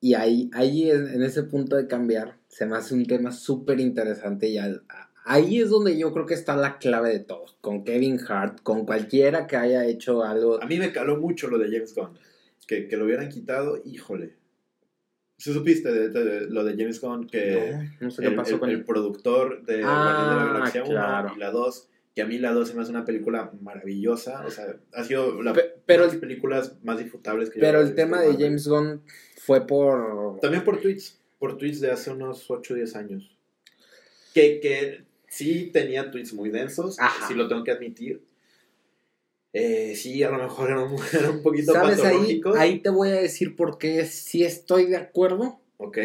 Y 0.00 0.14
ahí, 0.14 0.50
ahí 0.52 0.90
en, 0.90 1.08
en 1.08 1.22
ese 1.22 1.42
punto 1.44 1.76
de 1.76 1.86
cambiar, 1.86 2.36
se 2.48 2.66
me 2.66 2.76
hace 2.76 2.94
un 2.94 3.06
tema 3.06 3.32
súper 3.32 3.80
interesante 3.80 4.48
y 4.48 4.58
al- 4.58 4.84
ahí 5.24 5.60
es 5.60 5.70
donde 5.70 5.98
yo 5.98 6.12
creo 6.12 6.26
que 6.26 6.34
está 6.34 6.56
la 6.56 6.78
clave 6.78 7.10
de 7.10 7.20
todo. 7.20 7.46
Con 7.62 7.84
Kevin 7.84 8.20
Hart, 8.28 8.60
con 8.62 8.84
cualquiera 8.84 9.46
que 9.46 9.56
haya 9.56 9.86
hecho 9.86 10.22
algo. 10.22 10.62
A 10.62 10.66
mí 10.66 10.78
me 10.78 10.92
caló 10.92 11.16
mucho 11.18 11.48
lo 11.48 11.58
de 11.58 11.70
James 11.70 11.94
Gunn. 11.94 12.18
Que, 12.66 12.86
que 12.88 12.96
lo 12.96 13.04
hubieran 13.06 13.28
quitado, 13.28 13.80
híjole. 13.84 14.36
¿Sí 15.38 15.52
supiste 15.52 15.90
de, 15.90 16.08
de- 16.10 16.24
de 16.24 16.40
lo 16.50 16.64
de 16.64 16.72
James 16.76 17.00
Gunn? 17.00 17.26
Que 17.26 17.72
No, 18.00 18.06
no 18.06 18.10
sé 18.10 18.22
el, 18.24 18.30
qué 18.30 18.36
pasó 18.36 18.54
el- 18.54 18.60
con 18.60 18.70
el 18.70 18.84
productor 18.84 19.64
de 19.64 19.82
Ah, 19.84 20.38
de 20.38 20.46
la 20.46 20.52
Galaxia 20.52 20.82
1 20.82 20.90
claro. 20.90 21.32
y 21.34 21.38
la 21.40 21.50
2, 21.50 21.88
que 22.14 22.22
a 22.22 22.26
mí 22.26 22.38
la 22.38 22.52
2 22.52 22.68
se 22.68 22.74
me 22.74 22.82
hace 22.82 22.90
una 22.90 23.04
película 23.04 23.52
maravillosa. 23.60 24.44
O 24.46 24.50
sea, 24.50 24.76
ha 24.92 25.04
sido 25.04 25.42
la 25.42 25.52
Pe- 25.52 25.74
pero 25.84 26.04
una 26.04 26.06
de 26.06 26.06
las 26.06 26.14
el- 26.14 26.20
películas 26.20 26.76
más 26.84 26.98
disfrutables 26.98 27.50
que 27.50 27.56
yo 27.58 27.60
Pero 27.66 27.80
el 27.80 27.94
tema 27.94 28.20
de 28.20 28.28
Marvel. 28.28 28.44
James 28.46 28.68
Gunn 28.68 29.02
fue 29.38 29.66
por. 29.66 30.38
También 30.40 30.64
por 30.64 30.80
tweets. 30.80 31.20
Por 31.38 31.58
tweets 31.58 31.80
de 31.80 31.90
hace 31.90 32.10
unos 32.10 32.50
8 32.50 32.74
o 32.74 32.76
10 32.76 32.94
años. 32.96 33.36
Que, 34.32 34.60
que 34.60 35.04
sí 35.28 35.70
tenía 35.72 36.10
tweets 36.10 36.32
muy 36.32 36.50
densos. 36.50 36.98
Ajá. 37.00 37.26
Sí 37.26 37.34
lo 37.34 37.48
tengo 37.48 37.64
que 37.64 37.72
admitir. 37.72 38.22
Eh, 39.52 39.94
sí, 39.94 40.22
a 40.22 40.30
lo 40.30 40.38
mejor 40.38 40.70
eran 40.70 40.82
un, 40.92 40.98
era 41.12 41.30
un 41.30 41.42
poquito 41.42 41.72
¿Sabes? 41.72 42.00
Ahí, 42.02 42.40
ahí 42.56 42.80
te 42.80 42.90
voy 42.90 43.10
a 43.10 43.20
decir 43.20 43.54
por 43.56 43.78
qué 43.78 44.04
sí 44.06 44.44
estoy 44.44 44.86
de 44.86 44.96
acuerdo. 44.96 45.60
Ok. 45.76 45.98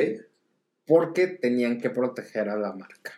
Porque 0.85 1.27
tenían 1.27 1.79
que 1.79 1.89
proteger 1.89 2.49
a 2.49 2.57
la 2.57 2.73
marca. 2.73 3.13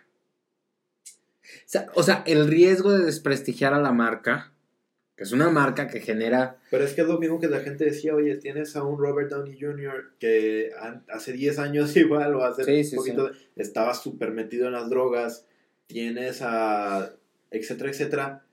O 1.72 1.74
sea, 1.74 1.88
o 1.96 2.04
sea, 2.04 2.24
el 2.28 2.48
riesgo 2.48 2.92
de 2.92 3.06
desprestigiar 3.06 3.74
a 3.74 3.80
la 3.82 3.94
marca 3.94 4.52
Es 5.16 5.32
una 5.32 5.50
marca 5.50 5.88
que 5.88 6.02
genera. 6.02 6.58
Pero 6.70 6.84
es 6.84 6.92
que 6.94 7.02
es 7.02 7.08
lo 7.08 7.18
mismo 7.18 7.40
que 7.40 7.48
la 7.48 7.62
gente 7.62 7.86
decía, 7.86 8.14
oye, 8.14 8.36
tienes 8.36 8.76
a 8.76 8.84
un 8.84 8.98
Robert 9.00 9.30
Downey 9.30 9.58
Jr. 9.58 10.16
que 10.20 10.72
hace 11.08 11.32
10 11.32 11.60
años 11.60 11.96
igual, 11.96 12.36
o 12.36 12.44
hace 12.44 12.64
Sí, 12.66 12.84
sí, 12.84 12.98
un 12.98 13.04
poquito, 13.06 13.32
estaba 13.56 13.94
súper 13.94 14.32
metido 14.32 14.68
en 14.68 14.74
las 14.74 14.90
drogas, 14.90 15.46
tienes 15.88 16.42
a, 16.42 17.14
etcétera, 17.52 17.90
etcétera. 17.92 18.46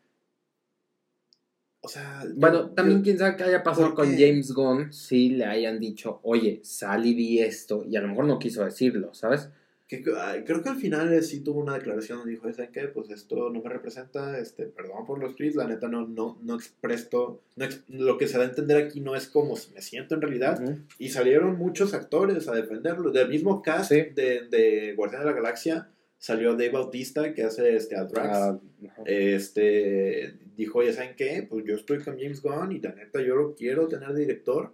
O 1.80 1.88
sea... 1.88 2.22
yo- 2.24 2.34
Bueno, 2.36 2.70
también 2.70 2.98
yo- 2.98 3.04
quién 3.04 3.18
sabe 3.18 3.36
qué 3.36 3.44
haya 3.44 3.62
pasado 3.64 3.88
¿Por 3.88 4.04
con? 4.06 4.16
James 4.16 4.52
Gunn 4.52 4.92
si 4.92 5.30
le 5.30 5.44
hayan 5.46 5.80
dicho, 5.80 6.20
oye, 6.22 6.60
sal 6.62 7.04
y 7.06 7.14
di 7.14 7.40
esto, 7.40 7.84
y 7.84 7.96
a 7.96 8.00
lo 8.00 8.08
mejor 8.08 8.26
no 8.26 8.38
quiso 8.38 8.64
decirlo, 8.64 9.12
¿sabes? 9.14 9.48
Que- 9.89 10.02
creo 10.44 10.62
que 10.62 10.69
al 10.69 10.77
final 10.77 11.12
eh, 11.12 11.23
sí 11.23 11.40
tuvo 11.40 11.60
una 11.60 11.74
declaración 11.74 12.19
donde 12.19 12.32
dijo, 12.32 12.52
¿saben 12.52 12.70
qué? 12.73 12.89
Pues 12.89 13.09
esto 13.10 13.51
no 13.51 13.62
me 13.62 13.69
representa, 13.70 14.39
este, 14.39 14.66
perdón 14.66 15.06
por 15.06 15.19
los 15.19 15.35
tweets, 15.35 15.56
la 15.56 15.66
neta 15.66 15.89
no, 15.89 16.06
no, 16.06 16.39
no 16.43 16.55
expreso, 16.55 17.40
no 17.56 17.65
ex- 17.65 17.82
lo 17.89 18.19
que 18.19 18.28
se 18.28 18.36
da 18.39 18.44
a 18.44 18.48
entender 18.48 18.77
aquí 18.77 19.01
no 19.01 19.16
es 19.16 19.27
como 19.27 19.55
me 19.74 19.81
siento 19.82 20.15
en 20.15 20.20
realidad, 20.20 20.62
Ujú. 20.62 20.77
Y 20.98 21.09
salieron 21.09 21.56
muchos 21.59 21.94
actores 21.94 22.47
a 22.48 22.55
defenderlo. 22.55 23.10
Del 23.10 23.28
mismo 23.28 23.62
cast 23.62 23.90
Sí. 23.90 24.02
de, 24.15 24.47
de 24.51 24.93
Guardián 24.94 25.23
de 25.23 25.27
la 25.27 25.32
Galaxia 25.32 25.89
salió 26.19 26.51
Dave 26.52 26.70
Bautista, 26.70 27.32
que 27.32 27.44
hace 27.44 27.74
este, 27.77 27.97
a 27.97 28.05
Drax. 28.05 28.28
Ah, 28.36 28.60
ajá. 28.89 29.02
este, 29.06 30.35
dijo, 30.56 30.82
ya 30.82 30.93
saben 30.93 31.15
qué, 31.16 31.47
pues 31.48 31.65
yo 31.65 31.74
estoy 31.77 31.98
con 32.02 32.19
James 32.19 32.43
Gunn 32.43 32.73
y 32.73 32.81
la 32.81 32.93
neta 32.94 33.23
yo 33.23 33.36
lo 33.36 33.55
quiero 33.55 33.86
tener 33.89 34.12
de 34.12 34.20
director. 34.20 34.73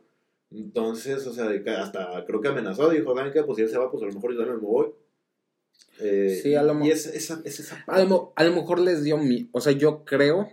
Entonces, 0.50 1.26
o 1.26 1.32
sea, 1.32 1.50
hasta 1.78 2.24
creo 2.26 2.40
que 2.40 2.48
amenazó, 2.48 2.88
dijo, 2.90 3.14
saben 3.14 3.32
qué, 3.32 3.42
pues 3.42 3.56
si 3.56 3.62
él 3.62 3.68
se 3.68 3.78
va, 3.78 3.90
pues 3.90 4.02
a 4.02 4.06
lo 4.06 4.12
mejor 4.12 4.32
yo 4.32 4.38
también 4.38 4.56
me 4.60 4.66
voy. 4.66 4.88
Eh, 6.00 6.40
Sí, 6.42 6.54
a 6.54 6.62
lo 6.62 6.72
y 6.72 6.76
mo- 6.76 6.84
es, 6.86 7.06
esa, 7.06 7.40
es 7.44 7.60
esa 7.60 7.82
A 7.86 8.02
lo, 8.04 8.32
a 8.36 8.44
lo 8.44 8.52
mejor 8.52 8.80
les 8.80 9.04
dio 9.04 9.16
miedo, 9.18 9.48
o 9.52 9.60
sea, 9.60 9.72
yo 9.72 10.04
creo 10.04 10.50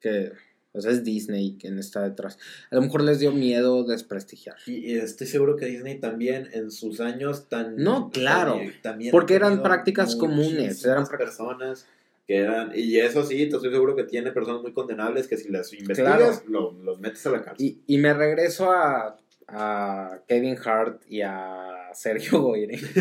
que, 0.00 0.32
o 0.72 0.80
sea, 0.80 0.90
es 0.92 1.04
Disney 1.04 1.56
quien 1.58 1.78
está 1.78 2.02
detrás. 2.02 2.38
A 2.70 2.74
lo 2.74 2.82
mejor 2.82 3.02
les 3.02 3.18
dio 3.18 3.32
miedo 3.32 3.84
desprestigiar. 3.84 4.56
Y, 4.66 4.92
y 4.92 4.98
estoy 4.98 5.26
seguro 5.26 5.56
que 5.56 5.66
Disney 5.66 5.98
también 6.00 6.48
en 6.52 6.70
sus 6.70 7.00
años 7.00 7.48
tan... 7.48 7.76
No, 7.76 8.10
claro, 8.10 8.52
también- 8.52 8.82
también 8.82 9.10
porque 9.12 9.34
eran 9.34 9.62
prácticas 9.62 10.16
comunes, 10.16 10.84
eran 10.84 11.06
personas 11.06 11.86
que 12.26 12.36
eran... 12.38 12.72
Y 12.74 12.98
eso 12.98 13.24
sí, 13.24 13.36
te 13.48 13.56
estoy 13.56 13.70
seguro 13.70 13.94
que 13.96 14.04
tiene 14.04 14.32
personas 14.32 14.62
muy 14.62 14.72
condenables 14.72 15.28
que 15.28 15.36
si 15.36 15.48
las 15.48 15.72
investigas, 15.72 16.44
lo- 16.46 16.72
los 16.72 17.00
metes 17.00 17.26
a 17.26 17.30
la 17.30 17.42
cárcel. 17.42 17.64
Y, 17.66 17.80
y 17.86 17.98
me 17.98 18.12
regreso 18.12 18.70
a, 18.70 19.16
a 19.48 20.18
Kevin 20.28 20.56
Hart 20.64 21.02
y 21.08 21.20
a 21.22 21.73
Sergio 21.94 22.42
Goyri. 22.42 22.76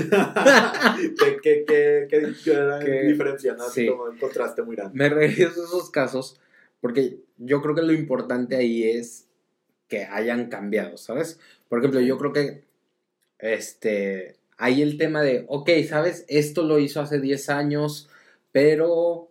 ¿Qué, 1.20 1.40
qué, 1.42 1.66
qué, 1.66 2.08
qué, 2.10 3.02
diferencia, 3.04 3.54
¿no? 3.54 3.70
Sí. 3.70 3.88
como 3.88 4.04
un 4.04 4.18
contraste 4.18 4.62
muy 4.62 4.76
grande. 4.76 4.98
me 4.98 5.10
regreso 5.10 5.62
a 5.62 5.66
esos 5.66 5.90
casos 5.90 6.40
porque 6.84 7.20
yo 7.38 7.62
creo 7.62 7.76
que 7.76 7.82
lo 7.82 7.94
importante 7.94 8.58
ahí 8.58 8.84
es 8.84 9.28
que 9.88 10.04
hayan 10.04 10.50
cambiado, 10.50 10.98
¿sabes? 10.98 11.40
Por 11.70 11.80
ejemplo, 11.80 12.02
yo 12.02 12.18
creo 12.18 12.34
que 12.34 12.66
este 13.40 14.36
hay 14.58 14.82
el 14.82 14.98
tema 14.98 15.22
de, 15.22 15.46
ok, 15.48 15.70
¿sabes? 15.88 16.26
Esto 16.28 16.64
lo 16.64 16.80
hizo 16.80 17.00
hace 17.00 17.20
10 17.20 17.50
años, 17.50 18.10
pero 18.52 19.30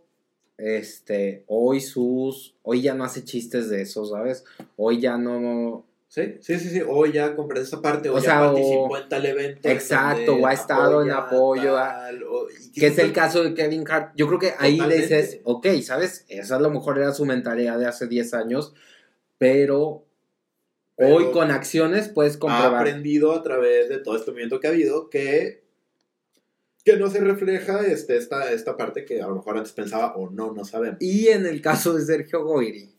este 0.57 1.45
hoy 1.47 1.81
sus 1.81 2.55
hoy 2.63 2.83
ya 2.83 2.95
no 2.95 3.05
hace 3.05 3.23
chistes 3.25 3.69
de 3.69 3.83
eso, 3.83 4.07
¿sabes? 4.07 4.45
Hoy 4.77 5.01
ya 5.01 5.19
no 5.19 5.85
Sí, 6.15 6.35
sí, 6.43 6.59
sí, 6.59 6.69
sí. 6.69 6.83
O 6.87 7.07
ya 7.07 7.35
compré 7.35 7.63
esa 7.63 7.81
parte, 7.81 8.11
o, 8.11 8.17
O 8.17 8.19
ya 8.19 8.25
sea, 8.25 8.43
o- 8.43 8.53
participó 8.53 8.99
en 8.99 9.09
tal 9.09 9.25
evento. 9.25 9.67
en 9.67 9.75
Exacto, 9.75 10.35
o 10.37 10.47
ha 10.47 10.53
estado 10.53 11.01
en 11.03 11.11
apoya 11.11 11.71
apoyo, 11.71 11.75
tal, 11.75 12.23
o- 12.25 12.49
y 12.51 12.79
que 12.79 12.89
es 12.89 12.99
el 12.99 13.15
caso 13.15 13.43
de 13.43 13.55
Kevin 13.55 13.83
Hart. 13.89 14.13
Yo 14.15 14.27
creo 14.27 14.39
que 14.39 14.53
ahí 14.59 14.79
le 14.79 14.97
dices, 14.99 15.41
ok, 15.45 15.69
¿sabes? 15.83 16.27
Esa 16.29 16.57
a 16.57 16.61
lo 16.61 16.69
mejor 16.69 16.99
era 16.99 17.13
su 17.15 17.25
mentalidad 17.25 17.79
de 17.79 17.87
hace 17.87 18.09
10 18.09 18.35
años, 18.35 18.75
pero, 19.39 20.05
Pero 20.97 21.15
hoy 21.17 21.31
con 21.33 21.51
acciones 21.51 22.11
puedes 22.11 22.37
ha 22.37 22.41
comprobar. 22.41 22.75
aprendido 22.87 23.33
a 23.33 23.43
través 23.43 23.89
de 23.89 23.97
todo 23.99 24.15
este 24.19 24.33
movimiento 24.33 24.61
que 24.61 24.67
ha 24.67 24.71
habido 24.71 25.09
que, 25.09 25.63
que 26.85 26.99
no 26.99 27.09
se 27.09 27.21
refleja 27.21 27.87
este, 27.87 28.19
esta, 28.19 28.53
esta 28.53 28.77
parte 28.77 29.07
que 29.07 29.23
a 29.23 29.29
lo 29.29 29.37
mejor 29.37 29.57
antes 29.57 29.73
pensaba 29.73 30.15
o 30.17 30.29
no, 30.29 30.53
no 30.53 30.67
sabemos. 30.67 30.99
Y 31.01 31.29
en 31.29 31.47
el 31.47 31.63
caso 31.63 31.95
de 31.95 32.05
Sergio 32.05 32.45
Goyri, 32.45 32.93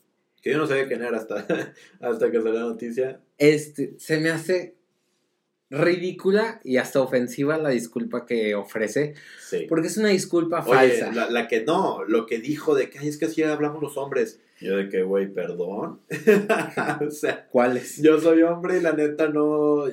Que 0.43 0.51
yo 0.51 0.57
no 0.59 0.67
sabía 0.67 0.87
quién 0.87 1.01
era 1.01 1.17
hasta, 1.17 1.37
hasta 1.99 2.29
que 2.31 2.37
salió 2.37 2.53
la 2.53 2.59
noticia. 2.59 3.21
este, 3.39 3.95
se 3.97 4.19
me 4.19 4.29
hace 4.29 4.75
ridícula 5.69 6.61
y 6.63 6.77
hasta 6.77 7.01
ofensiva 7.01 7.57
la 7.57 7.69
disculpa 7.69 8.25
que 8.27 8.53
ofrece, 8.53 9.15
Sí. 9.49 9.65
porque 9.67 9.87
es 9.87 9.97
una 9.97 10.09
disculpa 10.09 10.63
Oye, 10.67 10.99
falsa. 10.99 11.11
la, 11.13 11.29
la 11.31 11.47
que 11.47 11.63
no, 11.63 12.03
lo 12.03 12.27
que 12.27 12.37
dijo 12.39 12.75
de 12.75 12.89
que 12.91 12.99
"Ay, 12.99 13.07
es 13.07 13.17
que 13.17 13.25
así 13.25 13.41
hablamos 13.41 13.81
los 13.81 13.97
hombres. 13.97 14.39
Yo 14.61 14.77
de 14.77 14.87
que, 14.89 15.01
güey, 15.01 15.33
perdón. 15.33 16.01
o 17.07 17.09
sea, 17.09 17.47
¿Cuál 17.47 17.77
es? 17.77 18.01
yo 18.03 18.19
soy 18.21 18.43
hombre 18.43 18.77
y 18.77 18.81
la 18.81 18.91
neta 18.93 19.29
no. 19.29 19.85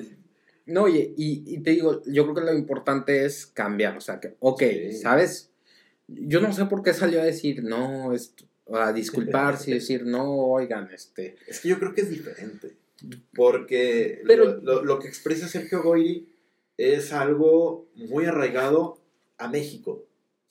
No, 0.67 0.83
oye, 0.83 1.13
y, 1.17 1.43
y 1.47 1.57
te 1.63 1.71
digo, 1.71 2.03
yo 2.05 2.23
creo 2.23 2.35
que 2.35 2.51
lo 2.51 2.53
importante 2.57 3.25
es 3.25 3.47
cambiar, 3.47 3.97
o 3.97 4.01
sea, 4.01 4.19
que, 4.19 4.35
ok, 4.39 4.61
Sí. 4.61 4.93
¿sabes? 4.97 5.51
Yo 6.07 6.39
no 6.41 6.53
sé 6.53 6.65
por 6.65 6.83
qué 6.83 6.93
salió 6.93 7.21
a 7.21 7.25
decir, 7.25 7.63
no, 7.63 8.13
esto, 8.13 8.45
a 8.73 8.91
disculparse 8.93 9.71
y 9.71 9.73
decir, 9.75 10.05
no, 10.05 10.35
oigan, 10.35 10.89
este, 10.93 11.35
Es 11.47 11.59
que 11.59 11.69
yo 11.69 11.79
creo 11.79 11.93
que 11.93 12.01
es 12.01 12.09
diferente. 12.09 12.71
Porque 13.35 14.21
Pero- 14.27 14.45
lo, 14.45 14.61
lo- 14.61 14.83
lo 14.85 14.99
que 14.99 15.07
expresa 15.07 15.47
Sergio 15.47 15.81
Goyri 15.83 16.27
es 16.77 17.13
algo 17.13 17.87
muy 17.95 18.25
arraigado 18.25 18.97
a 19.37 19.47
México. 19.49 20.05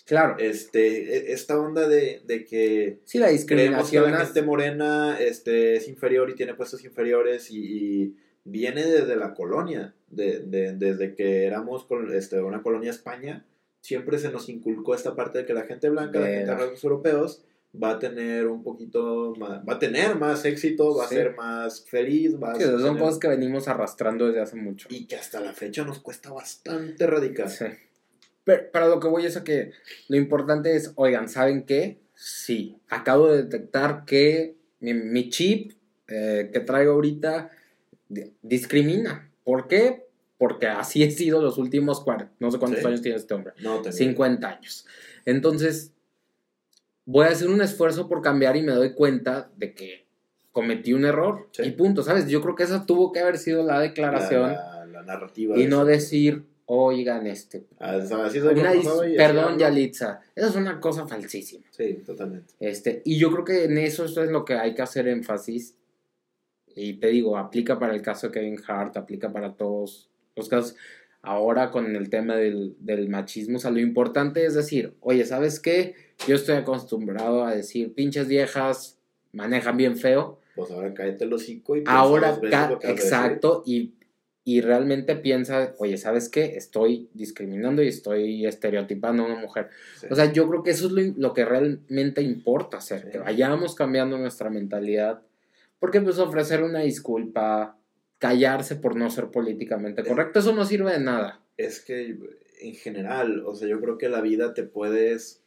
claro, 0.07 0.37
Este, 0.39 1.15
e- 1.29 1.33
esta 1.33 1.59
onda 1.59 1.87
de, 1.89 2.23
de 2.27 2.45
que 2.45 2.99
sí, 3.05 3.19
la 3.19 3.27
creemos 3.27 3.47
que 3.47 3.55
discriminación, 3.99 4.11
la 4.13 4.19
as- 4.19 4.25
gente 4.29 4.43
morena 4.43 5.17
este, 5.21 5.77
es 5.77 5.89
inferior 5.89 6.29
y 6.31 6.35
tiene 6.35 6.55
puestos 6.55 6.85
inferiores 6.85 7.51
y, 7.51 7.59
y 7.61 8.17
viene 8.45 8.85
desde 8.85 9.15
la 9.17 9.35
colonia, 9.35 9.95
de, 10.11 10.41
de- 10.41 10.73
desde 10.75 11.15
que 11.15 11.45
éramos 11.45 11.85
col- 11.85 12.13
este, 12.15 12.41
una 12.41 12.63
colonia 12.63 12.91
España, 12.91 13.45
siempre 13.81 14.19
se 14.19 14.31
nos 14.31 14.49
inculcó 14.49 14.95
esta 14.97 15.15
parte 15.15 15.39
de 15.39 15.47
que 15.47 15.55
la 15.55 15.63
gente 15.63 15.89
blanca, 15.89 16.19
la 16.19 16.27
gente 16.27 16.47
de 16.51 16.55
rasgos 16.57 16.83
europeos, 16.83 17.43
va 17.73 17.91
a 17.93 17.99
tener 17.99 18.47
un 18.49 18.63
poquito 18.63 19.35
más, 19.39 19.61
va 19.69 19.75
a 19.75 19.79
tener 19.79 20.17
más 20.17 20.45
éxito, 20.45 20.97
va 20.97 21.07
Sí. 21.07 21.15
a 21.15 21.19
ser 21.19 21.37
más 21.37 21.85
feliz, 21.85 22.35
va 22.43 22.53
a 22.53 22.55
sí, 22.57 22.65
son 22.65 22.99
cosas 22.99 23.19
que 23.19 23.29
venimos 23.29 23.69
arrastrando 23.69 24.27
desde 24.27 24.41
hace 24.41 24.57
mucho. 24.57 24.89
y 24.91 25.07
que 25.07 25.17
hasta 25.17 25.41
la 25.41 25.53
fecha 25.53 25.85
nos 25.85 26.01
cuesta 26.01 26.33
bastante 26.33 27.05
erradicar. 27.05 27.49
Sí. 27.49 27.67
Pero, 28.45 28.71
para 28.73 28.89
lo 28.89 28.99
que 28.99 29.07
voy 29.09 29.27
es 29.27 29.37
a 29.37 29.45
que 29.45 29.71
lo 30.09 30.17
importante 30.17 30.75
es, 30.75 30.93
oigan, 30.97 31.29
¿saben 31.29 31.65
qué? 31.65 31.99
Sí, 32.15 32.77
acabo 32.89 33.29
de 33.31 33.43
detectar 33.45 34.05
que 34.05 34.57
mi, 34.81 34.95
mi 34.95 35.29
chip 35.31 35.73
eh, 36.09 36.51
que 36.53 36.61
traigo 36.61 36.93
ahorita 36.93 37.51
di- 38.09 38.33
discrimina. 38.43 39.31
¿Por 39.45 39.69
qué? 39.69 40.07
Porque 40.39 40.67
así 40.67 41.03
he 41.05 41.11
sido 41.11 41.41
los 41.41 41.57
últimos 41.59 42.01
40, 42.03 42.33
no 42.41 42.51
sé 42.51 42.59
cuántos 42.59 42.85
años 42.85 43.01
tiene 43.03 43.17
este 43.19 43.33
hombre, 43.35 43.53
No, 43.61 43.75
también. 43.75 43.93
50 43.93 44.49
años. 44.49 44.87
Entonces, 45.25 45.93
voy 47.05 47.27
a 47.27 47.31
hacer 47.31 47.49
un 47.49 47.61
esfuerzo 47.61 48.09
por 48.09 48.23
cambiar 48.23 48.57
y 48.57 48.63
me 48.63 48.73
doy 48.73 48.95
cuenta 48.95 49.51
de 49.57 49.75
que 49.75 50.07
cometí 50.53 50.93
un 50.93 51.05
error 51.05 51.49
Sí. 51.53 51.63
y 51.65 51.71
punto, 51.73 52.03
¿sabes? 52.03 52.27
Yo 52.29 52.41
creo 52.43 52.55
que 52.55 52.65
esa 52.65 52.85
tuvo 52.87 53.13
que 53.13 53.21
haber 53.21 53.39
sido 53.39 53.63
la 53.65 53.75
la, 53.75 53.81
declaración 53.81 54.53
la- 54.53 54.87
la 54.87 55.03
narrativa. 55.03 55.57
y 55.57 55.63
de 55.63 55.69
no 55.69 55.77
eso. 55.83 55.85
decir, 55.87 56.45
oigan, 56.67 57.27
este, 57.27 57.65
Ah, 57.79 57.97
así 57.97 58.41
soy 58.41 58.59
una 58.59 58.75
y 58.75 59.17
perdón. 59.17 59.59
Yalitza. 59.59 60.21
Esa 60.35 60.49
es 60.49 60.57
una 60.57 60.81
cosa 60.81 61.07
falsísima. 61.07 61.65
Sí, 61.71 61.95
totalmente. 62.07 62.55
Este, 62.61 63.03
y 63.05 63.19
yo 63.19 63.31
creo 63.33 63.45
que 63.45 63.65
en 63.65 63.79
eso, 63.79 64.05
eso 64.05 64.23
es 64.23 64.31
lo 64.31 64.45
que 64.45 64.55
hay 64.55 64.75
que 64.75 64.83
hacer 64.83 65.09
énfasis. 65.09 65.77
Y 66.75 66.95
te 66.95 67.09
digo, 67.09 67.37
aplica 67.37 67.79
para 67.79 67.95
el 67.95 68.03
caso 68.03 68.29
de 68.29 68.33
Kevin 68.35 68.61
Hart, 68.67 68.97
aplica 68.97 69.33
para 69.33 69.55
todos 69.55 70.09
los 70.37 70.49
casos. 70.49 70.77
Ahora 71.23 71.71
con 71.71 71.95
el 71.97 72.09
tema 72.09 72.35
del, 72.37 72.75
del 72.81 73.09
machismo, 73.11 73.57
o 73.57 73.61
sea, 73.61 73.71
lo 73.71 73.81
importante 73.81 74.45
es 74.47 74.55
decir, 74.55 74.95
oye, 75.01 75.25
¿sabes 75.27 75.61
qué? 75.61 75.95
Yo 76.27 76.35
estoy 76.35 76.57
acostumbrado 76.57 77.45
a 77.45 77.55
decir, 77.55 77.93
pinches 77.95 78.27
viejas 78.27 78.99
manejan 79.33 79.77
bien 79.77 79.97
feo. 79.97 80.39
Pues 80.57 80.71
ahora 80.71 80.93
cállate 80.95 81.25
el 81.25 81.33
hocico 81.33 81.77
y 81.77 81.85
Ahora, 81.87 82.39
ca- 82.51 82.79
exacto, 82.83 83.63
y, 83.67 83.93
y 84.45 84.63
realmente 84.63 85.15
piensa, 85.15 85.75
oye, 85.79 85.99
¿sabes 85.99 86.29
qué? 86.31 86.57
Estoy 86.57 87.09
discriminando 87.13 87.83
y 87.83 87.89
estoy 87.89 88.47
estereotipando 88.47 89.23
a 89.23 89.27
una 89.27 89.37
mujer. 89.41 89.69
Sí. 89.99 90.07
O 90.11 90.15
sea, 90.15 90.33
yo 90.33 90.49
creo 90.49 90.63
que 90.63 90.71
eso 90.71 90.87
es 90.87 90.93
lo, 90.93 91.03
lo 91.17 91.35
que 91.35 91.45
realmente 91.45 92.23
importa 92.23 92.79
hacer, 92.79 93.03
Sí. 93.03 93.09
que 93.13 93.19
vayamos 93.19 93.75
cambiando 93.75 94.17
nuestra 94.17 94.49
mentalidad. 94.49 95.21
Porque 95.79 96.01
pues 96.01 96.19
ofrecer 96.19 96.63
una 96.63 96.81
disculpa, 96.81 97.77
callarse 98.21 98.77
por 98.77 98.95
no 98.95 99.11
ser 99.11 99.33
políticamente 99.33 100.05
correcto, 100.05 100.39
eso 100.39 100.55
no 100.55 100.65
sirve 100.65 100.93
de 100.93 101.01
nada. 101.01 101.43
es 101.57 101.81
que 101.81 102.17
en 102.61 102.75
general, 102.75 103.43
o 103.47 103.55
sea, 103.57 103.67
yo 103.67 103.81
creo 103.81 103.99
que 103.99 104.09
la 104.09 104.21
vida 104.21 104.55
te 104.55 104.63
puedes 104.63 105.43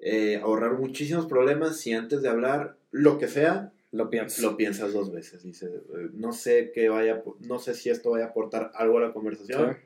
eh, 0.00 0.38
ahorrar 0.42 0.78
muchísimos 0.78 1.26
problemas 1.26 1.76
si 1.78 1.92
antes 1.92 2.22
de 2.22 2.28
hablar 2.28 2.76
lo 2.90 3.18
que 3.18 3.28
sea, 3.28 3.72
Lo 3.92 4.10
pienso. 4.10 4.42
lo 4.42 4.56
piensas 4.56 4.92
dos 4.92 5.12
veces. 5.12 5.42
Dice, 5.44 5.66
eh, 5.66 6.08
no 6.14 6.32
sé 6.32 6.72
qué 6.74 6.88
vaya, 6.88 7.22
no 7.40 7.58
sé 7.58 7.74
si 7.74 7.90
esto 7.90 8.10
vaya 8.10 8.24
a 8.24 8.28
aportar 8.28 8.72
algo 8.74 8.98
a 8.98 9.02
la 9.02 9.12
conversación. 9.12 9.72
Sí. 9.74 9.78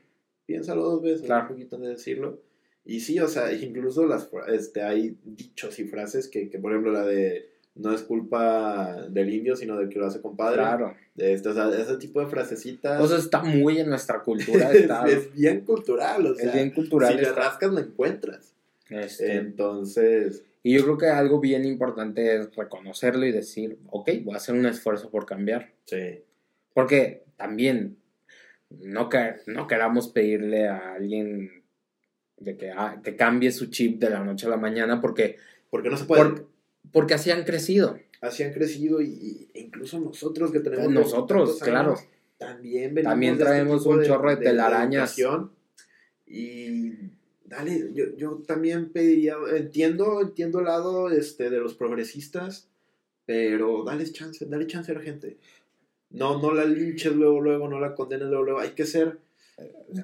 Piénsalo 0.47 0.81
dos 0.83 1.01
veces, 1.03 1.25
Claro. 1.25 1.43
un 1.43 1.47
poquito 1.49 1.77
de 1.77 1.89
decirlo. 1.89 2.41
Y 2.85 3.01
sí, 3.01 3.19
o 3.19 3.27
sea, 3.27 3.51
incluso 3.51 4.05
las, 4.07 4.29
este, 4.47 4.81
hay 4.81 5.17
dichos 5.25 5.77
y 5.79 5.83
frases 5.83 6.29
que, 6.29 6.49
que, 6.49 6.57
por 6.57 6.71
ejemplo, 6.71 6.93
la 6.93 7.05
de 7.05 7.49
no 7.79 7.93
es 7.93 8.01
culpa 8.03 9.07
del 9.09 9.33
indio, 9.33 9.55
sino 9.55 9.77
del 9.77 9.89
que 9.89 9.99
lo 9.99 10.07
hace 10.07 10.21
compadre. 10.21 10.57
Claro. 10.57 10.95
Este, 11.15 11.49
o 11.49 11.53
sea, 11.53 11.69
ese 11.69 11.97
tipo 11.97 12.19
de 12.19 12.27
frasecitas. 12.27 13.01
O 13.01 13.07
sea, 13.07 13.17
está 13.17 13.43
muy 13.43 13.79
en 13.79 13.89
nuestra 13.89 14.21
cultura. 14.21 14.69
es, 14.73 14.81
Está, 14.81 15.05
es 15.07 15.33
bien 15.33 15.61
cultural, 15.61 16.25
o 16.25 16.31
es 16.33 16.37
sea. 16.39 16.53
bien 16.53 16.71
cultural. 16.71 17.13
Si 17.13 17.21
le 17.21 17.31
rascas, 17.31 17.71
lo 17.71 17.79
encuentras. 17.79 18.53
este, 18.89 19.35
Entonces, 19.37 20.43
y 20.63 20.73
yo 20.77 20.83
creo 20.83 20.97
que 20.97 21.07
algo 21.07 21.39
bien 21.39 21.65
importante 21.65 22.35
es 22.35 22.55
reconocerlo 22.55 23.25
y 23.25 23.31
decir, 23.31 23.77
ok, 23.89 24.09
voy 24.23 24.33
a 24.33 24.37
hacer 24.37 24.55
un 24.55 24.65
esfuerzo 24.65 25.09
por 25.09 25.25
cambiar. 25.25 25.71
sí. 25.85 26.21
Porque 26.73 27.23
también 27.37 27.97
no, 28.69 29.09
que, 29.09 29.35
no 29.47 29.65
queramos 29.65 30.09
pedirle 30.09 30.67
a 30.67 30.93
alguien 30.93 31.63
de 32.37 32.55
que, 32.55 32.69
ah, 32.69 32.99
que 33.03 33.15
cambie 33.15 33.51
su 33.51 33.67
chip 33.67 33.99
de 33.99 34.11
la 34.11 34.23
noche 34.23 34.45
a 34.45 34.49
la 34.49 34.57
mañana 34.57 35.01
porque, 35.01 35.37
Porque 35.71 35.89
no 35.89 35.97
se 35.97 36.05
puede. 36.05 36.21
por- 36.23 36.47
porque 36.91 37.13
así 37.13 37.31
han 37.31 37.43
crecido. 37.43 37.97
Así 38.21 38.43
han 38.43 38.51
crecido 38.53 39.01
y, 39.01 39.05
y- 39.07 39.49
e 39.53 39.61
incluso 39.61 39.99
nosotros 39.99 40.51
que 40.51 40.59
tenemos. 40.59 40.89
Nosotros, 40.91 41.59
claro. 41.61 41.91
años, 41.91 42.05
también 42.37 42.93
venimos 42.95 43.11
También 43.13 43.33
este 43.33 43.43
traemos 43.45 43.85
un 43.85 44.03
chorro 44.03 44.29
de 44.31 44.37
telarañas. 44.37 45.15
Y 46.25 46.91
dale, 47.45 47.91
yo, 47.93 48.05
yo 48.17 48.43
también 48.45 48.91
pediría, 48.91 49.35
entiendo, 49.55 50.21
entiendo 50.21 50.59
el 50.59 50.65
lado 50.65 51.09
este, 51.09 51.49
de 51.49 51.59
los 51.59 51.73
progresistas, 51.75 52.67
pero 53.25 53.83
dale 53.83 54.09
chance, 54.11 54.45
dale 54.45 54.67
chance 54.67 54.91
a 54.91 54.95
la 54.95 55.01
gente. 55.01 55.37
No, 56.09 56.41
no 56.41 56.53
la 56.53 56.65
linches 56.65 57.13
luego, 57.13 57.41
luego, 57.41 57.67
no 57.67 57.79
la 57.79 57.93
condenes 57.95 58.27
luego, 58.27 58.43
luego. 58.43 58.59
Hay 58.59 58.71
que 58.71 58.85
ser. 58.85 59.19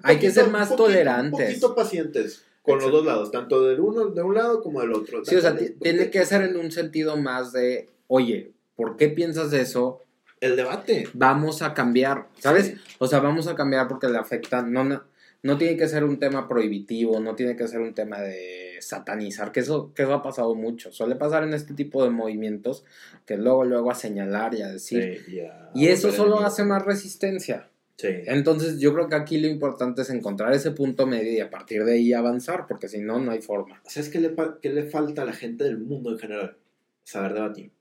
Hay 0.03 0.17
que 0.19 0.31
ser 0.31 0.49
más 0.49 0.69
poquito- 0.69 0.83
tolerantes. 0.85 1.39
Un 1.39 1.45
poquito 1.47 1.75
pacientes 1.75 2.43
con 2.63 2.79
los 2.79 2.91
dos 2.91 3.05
lados, 3.05 3.29
tanto 3.29 3.61
del 3.63 3.81
uno, 3.81 4.07
de 4.07 4.23
un 4.23 4.33
lado 4.33 4.61
como 4.61 4.81
del 4.81 4.93
otro. 4.93 5.23
Sí, 5.25 5.35
o 5.35 5.41
sea, 5.41 5.55
tiene 5.55 6.09
que 6.09 6.25
ser 6.25 6.41
en 6.43 6.57
un 6.57 6.71
sentido 6.71 7.17
más 7.17 7.51
de, 7.51 7.89
oye, 8.07 8.53
¿por 8.75 8.95
qué 8.95 9.09
piensas 9.09 9.51
eso? 9.51 10.01
El 10.39 10.55
debate. 10.55 11.07
Vamos 11.13 11.61
a 11.61 11.73
cambiar, 11.73 12.27
¿sabes? 12.39 12.67
Sí. 12.67 12.75
O 12.99 13.07
sea, 13.07 13.19
vamos 13.19 13.47
a 13.47 13.55
cambiar 13.55 13.89
porque 13.89 14.07
le 14.07 14.17
afecta, 14.17 14.61
no, 14.61 14.85
no, 14.85 15.03
no 15.41 15.57
tiene 15.57 15.75
que 15.75 15.89
ser 15.89 16.05
un 16.05 16.19
tema 16.19 16.47
prohibitivo, 16.47 17.19
no 17.19 17.35
tiene 17.35 17.57
que 17.57 17.67
ser 17.67 17.81
un 17.81 17.93
tema 17.93 18.21
de 18.21 18.77
satanizar, 18.79 19.51
que 19.51 19.59
eso, 19.59 19.93
que 19.93 20.03
eso 20.03 20.13
ha 20.13 20.23
pasado 20.23 20.55
mucho. 20.55 20.93
Suele 20.93 21.15
pasar 21.15 21.43
en 21.43 21.53
este 21.53 21.73
tipo 21.73 22.01
de 22.03 22.11
movimientos 22.11 22.85
que 23.25 23.35
luego, 23.37 23.65
luego 23.65 23.91
a 23.91 23.95
señalar 23.95 24.55
y 24.55 24.61
a 24.61 24.69
decir. 24.69 25.21
Sí, 25.25 25.41
y 25.75 25.87
eso 25.87 26.13
solo 26.13 26.39
hace 26.39 26.63
más 26.63 26.85
resistencia. 26.85 27.67
Sí. 27.97 28.07
Entonces 28.25 28.79
yo 28.79 28.93
creo 28.93 29.07
que 29.07 29.15
aquí 29.15 29.39
lo 29.39 29.47
importante 29.47 30.01
es 30.01 30.09
encontrar 30.09 30.51
ese 30.53 30.71
punto 30.71 31.05
medio 31.05 31.31
y 31.31 31.39
a 31.39 31.49
partir 31.49 31.83
de 31.85 31.93
ahí 31.93 32.11
avanzar, 32.13 32.65
porque 32.67 32.87
si 32.87 32.99
no, 32.99 33.19
no 33.19 33.31
hay 33.31 33.41
forma. 33.41 33.81
¿Sabes 33.85 34.09
qué 34.09 34.19
le, 34.19 34.35
qué 34.61 34.71
le 34.71 34.83
falta 34.83 35.21
a 35.21 35.25
la 35.25 35.33
gente 35.33 35.63
del 35.63 35.77
mundo 35.77 36.11
en 36.11 36.17
general? 36.19 36.57
Saber 37.03 37.33
debatir. 37.33 37.71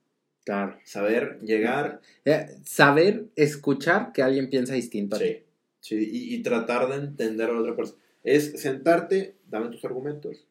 Claro. 0.45 0.77
Saber 0.83 1.39
llegar 1.41 2.01
Eh, 2.25 2.47
Saber 2.63 3.25
escuchar 3.35 4.11
que 4.13 4.21
alguien 4.21 4.49
piensa 4.49 4.73
distinto 4.75 5.15
a 5.15 5.19
ti. 5.19 5.25
sí, 5.79 5.97
sí, 5.97 6.09
y, 6.11 6.35
y 6.35 6.43
tratar 6.43 6.89
de 6.89 6.95
entender 6.95 7.49
a 7.49 7.53
la 7.53 7.59
otra 7.61 7.75
persona. 7.75 7.99
Es 8.23 8.61
sentarte, 8.61 9.35
dame 9.49 9.69
tus 9.69 9.83
argumentos. 9.85 10.45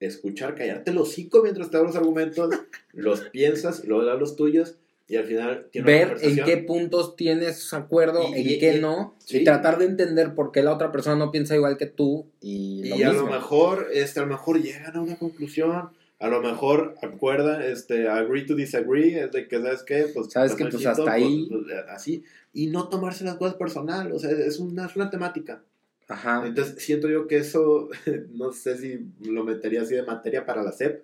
Escuchar, 0.00 0.54
callarte 0.54 0.90
el 0.90 0.98
hocico 0.98 1.42
mientras 1.42 1.70
te 1.70 1.76
dan 1.76 1.86
los 1.86 1.96
argumentos, 1.96 2.50
los 2.92 3.20
piensas, 3.30 3.84
luego 3.84 4.04
das 4.04 4.18
los 4.18 4.36
tuyos 4.36 4.76
y 5.06 5.16
al 5.16 5.24
final 5.24 5.66
ver 5.84 6.16
en 6.22 6.44
qué 6.44 6.56
puntos 6.58 7.14
tienes 7.16 7.72
acuerdo, 7.74 8.22
Y- 8.30 8.40
en 8.40 8.48
y- 8.48 8.58
qué 8.58 8.76
y- 8.76 8.80
no, 8.80 9.14
sí. 9.18 9.38
y 9.38 9.44
tratar 9.44 9.78
de 9.78 9.84
entender 9.84 10.34
por 10.34 10.50
qué 10.50 10.62
la 10.62 10.72
otra 10.72 10.90
persona 10.92 11.16
no 11.16 11.30
piensa 11.30 11.54
igual 11.54 11.76
que 11.76 11.86
tú 11.86 12.26
y, 12.40 12.80
Y 12.84 12.88
lo 12.88 12.94
a 12.94 12.98
mismo. 13.12 13.26
lo 13.26 13.32
mejor, 13.32 13.88
este, 13.92 14.20
a 14.20 14.22
lo 14.22 14.28
mejor 14.30 14.62
llegan 14.62 14.96
a 14.96 15.02
una 15.02 15.16
conclusión, 15.18 15.90
a 16.18 16.28
lo 16.28 16.40
mejor 16.40 16.94
acuerda, 17.02 17.66
este, 17.66 18.08
agree 18.08 18.46
to 18.46 18.54
disagree, 18.54 19.20
es 19.24 19.32
de 19.32 19.46
que, 19.46 19.58
¿sabes 19.60 19.82
qué? 19.82 20.06
Pues, 20.14 20.32
Sabes 20.32 20.52
pues, 20.52 20.56
que, 20.64 20.70
pues, 20.70 20.82
siento, 20.82 21.02
hasta 21.02 21.12
ahí- 21.12 21.48
pues, 21.50 21.62
pues, 21.66 21.76
así, 21.90 22.24
y 22.54 22.68
no 22.68 22.88
tomarse 22.88 23.24
las 23.24 23.34
cosas 23.34 23.56
personal, 23.56 24.10
o 24.12 24.18
sea, 24.18 24.30
es 24.30 24.58
una, 24.58 24.86
es 24.86 24.96
una 24.96 25.10
temática. 25.10 25.62
Ajá. 26.08 26.44
Entonces, 26.46 26.76
siento 26.82 27.08
yo 27.08 27.26
que 27.26 27.38
eso, 27.38 27.88
no 28.32 28.52
sé 28.52 28.78
si 28.78 29.06
lo 29.22 29.44
metería 29.44 29.82
así 29.82 29.94
de 29.94 30.02
materia 30.02 30.46
para 30.46 30.62
la 30.62 30.72
SEP, 30.72 31.02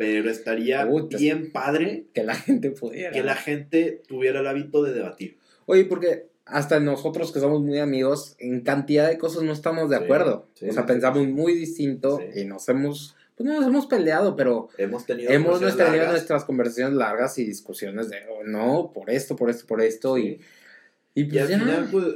pero 0.00 0.30
estaría 0.30 0.88
Puta. 0.88 1.18
bien 1.18 1.52
padre 1.52 2.06
Que 2.14 2.24
la 2.24 2.34
gente 2.34 2.70
pudiera. 2.70 3.10
que 3.12 3.22
la 3.22 3.34
gente 3.34 4.00
tuviera 4.08 4.40
el 4.40 4.46
hábito 4.46 4.82
de 4.82 4.94
debatir. 4.94 5.36
Oye, 5.66 5.84
porque 5.84 6.26
hasta 6.46 6.80
nosotros 6.80 7.30
que 7.32 7.38
somos 7.38 7.60
muy 7.60 7.78
amigos, 7.80 8.34
en 8.38 8.62
cantidad 8.62 9.08
de 9.10 9.18
cosas 9.18 9.42
no 9.42 9.52
estamos 9.52 9.90
de 9.90 9.98
Sí, 9.98 10.04
acuerdo. 10.04 10.46
sí, 10.54 10.68
o 10.70 10.72
sea, 10.72 10.84
sí, 10.84 10.88
pensamos 10.88 11.28
muy 11.28 11.52
distinto 11.52 12.18
y 12.34 12.44
nos 12.46 12.66
hemos, 12.70 13.14
pues 13.36 13.46
no 13.46 13.54
nos 13.60 13.66
hemos 13.68 13.84
peleado, 13.86 14.36
pero 14.36 14.70
Hemos 14.78 15.04
tenido 15.04 15.30
hemos 15.30 15.60
tenido 15.76 16.06
nuestras 16.06 16.44
conversaciones 16.46 16.94
largas 16.94 17.36
y 17.36 17.44
discusiones 17.44 18.08
de, 18.08 18.20
oh, 18.32 18.42
no, 18.44 18.90
por 18.94 19.10
esto, 19.10 19.36
por 19.36 19.50
esto, 19.50 19.66
por 19.66 19.82
esto, 19.82 20.16
y, 20.16 20.40
y 21.14 21.20
Y 21.20 21.24
pues 21.24 21.42
al 21.42 21.48
ya. 21.50 21.58
final, 21.58 21.88
pues, 21.92 22.06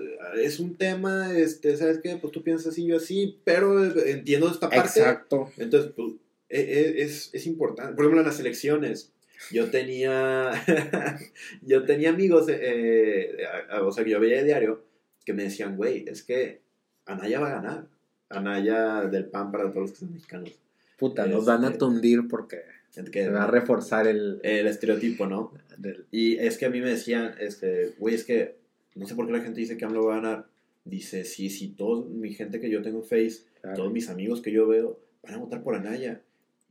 es 0.42 0.58
un 0.58 0.74
tema, 0.76 1.36
este, 1.36 1.76
¿sabes 1.76 1.98
qué? 2.02 2.16
Pues 2.16 2.32
tú 2.32 2.42
piensas 2.42 2.68
así, 2.68 2.86
yo 2.86 2.96
así, 2.96 3.38
pero 3.44 3.84
entiendo 4.06 4.48
esta 4.50 4.70
parte. 4.70 5.00
Exacto. 5.00 5.50
Entonces, 5.58 5.92
pues, 5.94 6.14
es, 6.60 7.30
es 7.32 7.46
importante. 7.46 7.94
Por 7.94 8.04
ejemplo, 8.04 8.20
en 8.20 8.26
las 8.26 8.40
elecciones, 8.40 9.12
yo 9.50 9.70
tenía, 9.70 10.50
yo 11.62 11.84
tenía 11.84 12.10
amigos, 12.10 12.46
eh, 12.48 13.36
a- 13.70 13.76
a- 13.76 13.82
o 13.86 13.92
sea, 13.92 14.04
que 14.04 14.10
yo 14.10 14.20
veía 14.20 14.38
de 14.38 14.44
diario, 14.44 14.84
que 15.24 15.32
me 15.32 15.44
decían, 15.44 15.76
güey, 15.76 16.04
es 16.08 16.22
que 16.22 16.60
Anaya 17.06 17.40
va 17.40 17.48
a 17.48 17.54
ganar. 17.62 17.86
Anaya 18.30 19.02
del 19.02 19.26
PAN 19.26 19.52
para 19.52 19.64
todos 19.70 19.82
los 19.82 19.92
que 19.92 19.98
son 19.98 20.12
mexicanos. 20.12 20.50
Puta, 20.98 21.26
nos 21.26 21.44
van 21.44 21.64
a 21.64 21.68
Este- 21.68 21.78
tundir 21.78 22.26
porque 22.28 22.62
Que, 23.10 23.24
se 23.24 23.30
va 23.30 23.44
a 23.44 23.46
reforzar 23.46 24.06
el... 24.06 24.40
el 24.42 24.66
estereotipo, 24.66 25.26
¿no? 25.26 25.52
del- 25.76 26.06
Y 26.10 26.36
es 26.38 26.56
que 26.58 26.66
a 26.66 26.70
mí 26.70 26.80
me 26.80 26.90
decían, 26.90 27.34
este, 27.40 27.94
güey, 27.98 28.14
es 28.14 28.24
que 28.24 28.56
no 28.94 29.06
sé 29.06 29.14
por 29.14 29.26
qué 29.26 29.32
la 29.32 29.40
gente 29.40 29.60
dice 29.60 29.76
que 29.76 29.84
AMLO 29.84 30.06
va 30.06 30.16
a 30.16 30.20
ganar. 30.20 30.46
Dice, 30.84 31.24
sí, 31.24 31.48
sí, 31.50 31.68
toda 31.76 32.04
mi 32.08 32.32
gente 32.34 32.60
que 32.60 32.70
yo 32.70 32.82
tengo 32.82 32.98
en 32.98 33.04
Face, 33.04 33.44
claro. 33.60 33.76
todos 33.76 33.92
mis 33.92 34.08
amigos 34.10 34.40
que 34.42 34.52
yo 34.52 34.66
veo, 34.68 35.00
van 35.22 35.34
a 35.34 35.38
votar 35.38 35.62
por 35.62 35.74
Anaya. 35.74 36.20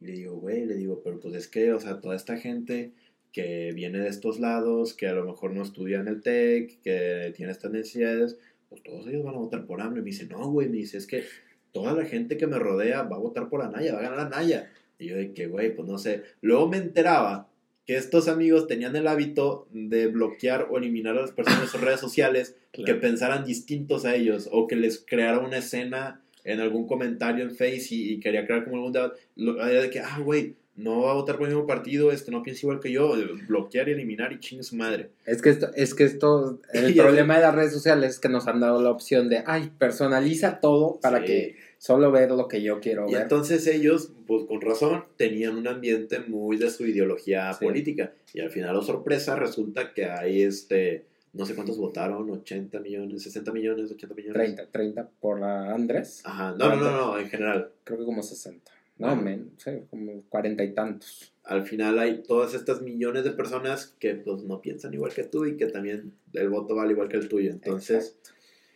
Y 0.04 0.08
le 0.08 0.12
digo, 0.14 0.36
güey, 0.36 0.66
le 0.66 0.76
digo, 0.76 1.02
pero 1.02 1.20
pues 1.20 1.34
es 1.36 1.48
que, 1.48 1.72
o 1.72 1.80
sea, 1.80 2.02
toda 2.02 2.16
esta 2.16 2.38
gente 2.38 2.92
que 3.32 3.72
viene 3.74 4.00
de 4.00 4.10
estos 4.10 4.40
lados, 4.40 4.94
que 4.94 5.08
a 5.08 5.14
lo 5.14 5.24
mejor 5.26 5.54
no 5.54 5.64
estudia 5.64 6.00
en 6.02 6.08
el 6.10 6.22
TEC, 6.22 6.82
que 6.82 7.34
tiene 7.36 7.52
estas 7.54 7.72
necesidades, 7.72 8.38
pues 8.70 8.84
todos 8.84 9.08
ellos 9.08 9.24
van 9.24 9.36
a 9.36 9.40
votar 9.40 9.66
por 9.66 9.80
AMLO. 9.82 10.00
Y 10.00 10.04
me 10.04 10.10
dice, 10.12 10.26
no, 10.26 10.52
güey, 10.52 10.68
me 10.68 10.78
dice, 10.78 10.98
es 10.98 11.08
que 11.08 11.24
toda 11.72 11.94
la 11.94 12.06
gente 12.06 12.36
que 12.38 12.48
me 12.48 12.60
rodea 12.60 13.04
va 13.04 13.16
a 13.16 13.20
votar 13.20 13.48
por 13.50 13.62
Anaya, 13.62 13.94
va 13.94 14.00
a 14.00 14.04
ganar 14.04 14.20
Anaya. 14.20 14.70
Y 15.00 15.08
yo 15.08 15.16
de 15.16 15.34
que, 15.34 15.48
güey, 15.48 15.74
pues 15.76 15.88
no 15.88 15.98
sé. 15.98 16.24
Luego 16.42 16.68
me 16.68 16.78
enteraba 16.78 17.50
que 17.86 17.96
estos 17.98 18.28
amigos 18.28 18.68
tenían 18.68 18.96
el 18.96 19.08
hábito 19.08 19.68
de 19.72 20.08
bloquear 20.08 20.68
o 20.70 20.78
eliminar 20.78 21.18
a 21.18 21.22
las 21.22 21.32
personas 21.32 21.62
de 21.62 21.68
sus 21.68 21.82
redes 21.82 22.00
sociales 22.00 22.56
que 22.72 22.84
Claro. 22.84 23.00
pensaran 23.02 23.46
distintos 23.46 24.06
a 24.06 24.16
ellos 24.16 24.50
o 24.52 24.68
que 24.68 24.76
les 24.76 25.04
creara 25.06 25.40
una 25.40 25.58
escena 25.58 26.22
en 26.44 26.60
algún 26.60 26.88
comentario 26.88 27.44
en 27.44 27.52
Face 27.52 27.88
y, 27.92 28.14
y 28.14 28.20
quería 28.20 28.46
crear 28.46 28.64
como 28.64 28.78
algún 28.78 28.92
debate. 28.94 29.20
Era 29.38 29.82
de 29.82 29.90
que, 29.90 30.00
ah, 30.00 30.20
güey, 30.24 30.56
no 30.76 31.02
va 31.04 31.12
a 31.12 31.14
votar 31.14 31.38
por 31.38 31.48
el 31.48 31.54
mismo 31.54 31.68
partido, 31.68 32.12
este 32.12 32.32
no 32.32 32.42
piensa 32.42 32.62
igual 32.66 32.80
que 32.80 32.92
yo, 32.92 33.16
eh, 33.16 33.28
bloquear 33.48 33.90
y 33.90 33.92
eliminar 33.92 34.34
y 34.34 34.40
chingue 34.40 34.64
su 34.64 34.76
madre. 34.76 35.10
Es 35.26 35.42
que 35.42 35.50
esto, 35.52 35.70
es 35.76 35.94
que 35.94 36.04
esto, 36.04 36.60
el 36.74 36.96
problema 36.96 37.36
de 37.36 37.42
las 37.44 37.54
redes 37.54 37.74
sociales 37.74 38.12
es 38.16 38.20
que 38.20 38.28
nos 38.30 38.48
han 38.48 38.60
dado 38.60 38.82
la 38.82 38.90
opción 38.90 39.30
de, 39.30 39.44
ay, 39.46 39.72
personaliza 39.78 40.60
todo 40.60 41.00
para 41.00 41.20
Sí. 41.20 41.26
que 41.26 41.56
solo 41.78 42.12
ver 42.12 42.32
lo 42.32 42.48
que 42.48 42.62
yo 42.64 42.80
quiero 42.80 43.08
Y 43.08 43.14
ver. 43.14 43.22
entonces 43.24 43.68
ellos, 43.68 44.14
pues 44.26 44.46
con 44.46 44.62
razón, 44.62 45.04
tenían 45.18 45.58
un 45.58 45.68
ambiente 45.68 46.22
muy 46.22 46.58
de 46.58 46.72
su 46.72 46.88
ideología 46.88 47.54
Sí. 47.54 47.66
política. 47.66 48.14
Y 48.34 48.40
al 48.40 48.50
final, 48.50 48.76
oh 48.76 48.82
sorpresa, 48.82 49.36
resulta 49.36 49.94
que 49.94 50.06
hay 50.06 50.42
este, 50.42 51.06
no 51.34 51.46
sé 51.46 51.56
cuántos 51.56 51.78
votaron, 51.78 52.30
80 52.30 52.80
millones, 52.80 53.24
60 53.24 53.52
millones, 53.52 53.92
80 53.92 54.16
millones. 54.16 54.34
30, 54.36 54.68
30 54.72 55.10
por 55.20 55.40
la 55.40 55.74
Andrés, 55.74 56.22
Ajá, 56.24 56.56
no, 56.58 56.70
no, 56.70 56.76
no, 56.78 56.92
no, 56.92 57.20
en 57.20 57.28
general. 57.30 57.72
creo 57.84 58.00
que 58.00 58.06
como 58.06 58.22
60. 58.24 58.72
No, 59.00 59.08
Bueno. 59.08 59.22
men, 59.24 59.52
sí, 59.58 59.72
como 59.90 60.22
40 60.30 60.64
y 60.64 60.74
tantos. 60.74 61.34
Al 61.44 61.66
final 61.66 61.98
hay 62.00 62.22
todas 62.24 62.54
estas 62.54 62.82
millones 62.82 63.24
de 63.24 63.32
personas 63.32 63.88
que 64.00 64.14
pues 64.16 64.44
no 64.44 64.62
piensan 64.62 64.94
igual 64.94 65.12
que 65.14 65.24
tú 65.24 65.46
y 65.46 65.58
que 65.58 65.66
también 65.66 66.14
el 66.34 66.50
voto 66.50 66.76
vale 66.76 66.94
igual 66.94 67.10
que 67.10 67.18
el 67.18 67.28
tuyo. 67.28 67.50
Entonces, 67.52 68.18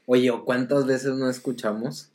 Oye, 0.07 0.31
¿o 0.31 0.43
¿cuántas 0.45 0.85
veces 0.87 1.13
no 1.15 1.29
escuchamos? 1.29 2.11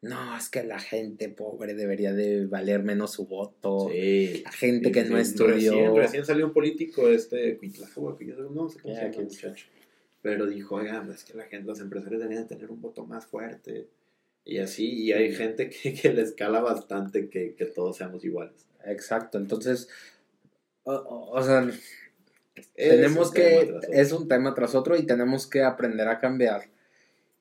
No, 0.00 0.36
es 0.36 0.48
que 0.48 0.64
la 0.64 0.78
gente 0.80 1.28
pobre 1.28 1.74
debería 1.74 2.12
de 2.12 2.46
valer 2.46 2.82
menos 2.82 3.12
su 3.12 3.26
voto. 3.26 3.88
sí. 3.90 4.42
La 4.44 4.50
gente 4.52 4.86
Sí, 4.88 4.92
que 4.92 5.04
sí, 5.04 5.10
no 5.10 5.18
estudió. 5.18 5.52
Recién, 5.72 5.96
recién 5.96 6.24
salió 6.24 6.46
un 6.46 6.52
político, 6.52 7.08
este, 7.08 7.58
Cuitlagua, 7.58 8.16
que 8.18 8.26
yo 8.26 8.34
no 8.50 8.68
sé 8.68 8.80
cómo 8.80 8.94
se 8.94 9.00
llama 9.10 9.22
muchacho. 9.24 9.66
Pero 10.22 10.46
dijo, 10.46 10.76
oigan, 10.76 11.10
es 11.10 11.24
que 11.24 11.34
la 11.36 11.44
gente, 11.44 11.66
los 11.66 11.80
empresarios 11.80 12.20
deberían 12.22 12.46
tener 12.46 12.70
un 12.70 12.80
voto 12.80 13.04
más 13.04 13.26
fuerte. 13.26 13.88
Y 14.44 14.58
así, 14.58 14.86
y 15.04 15.12
hay 15.12 15.34
gente 15.34 15.68
que, 15.68 15.94
que 15.94 16.12
le 16.12 16.22
escala 16.22 16.60
bastante 16.60 17.28
que, 17.28 17.54
que 17.54 17.66
todos 17.66 17.96
seamos 17.96 18.24
iguales. 18.24 18.66
Exacto, 18.84 19.38
entonces, 19.38 19.88
o, 20.84 20.92
o- 20.92 21.30
o 21.38 21.42
sea, 21.42 21.68
tenemos 22.76 23.30
que, 23.32 23.78
es 23.92 24.12
un 24.12 24.28
tema 24.28 24.54
tras 24.54 24.74
otro 24.74 24.96
y 24.96 25.04
tenemos 25.04 25.46
que 25.46 25.62
aprender 25.62 26.08
a 26.08 26.18
cambiar 26.20 26.64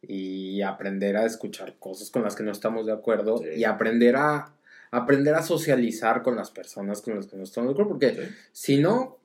y 0.02 0.62
aprender 0.62 1.18
a 1.18 1.26
escuchar 1.26 1.76
cosas 1.80 2.10
con 2.10 2.24
las 2.24 2.36
que 2.36 2.44
no 2.44 2.52
estamos 2.52 2.86
de 2.86 2.92
acuerdo 2.94 3.40
Sí. 3.40 3.50
y 3.58 3.64
aprender 3.66 4.16
a 4.16 4.54
aprender 4.90 5.36
a 5.36 5.42
socializar 5.44 6.22
con 6.22 6.36
las 6.36 6.52
personas 6.52 7.02
con 7.02 7.16
las 7.16 7.28
que 7.28 7.38
no 7.38 7.44
estamos 7.44 7.70
de 7.70 7.74
acuerdo 7.74 7.92
porque 7.92 8.14
Sí. 8.14 8.36
si 8.52 8.78
no 8.82 9.18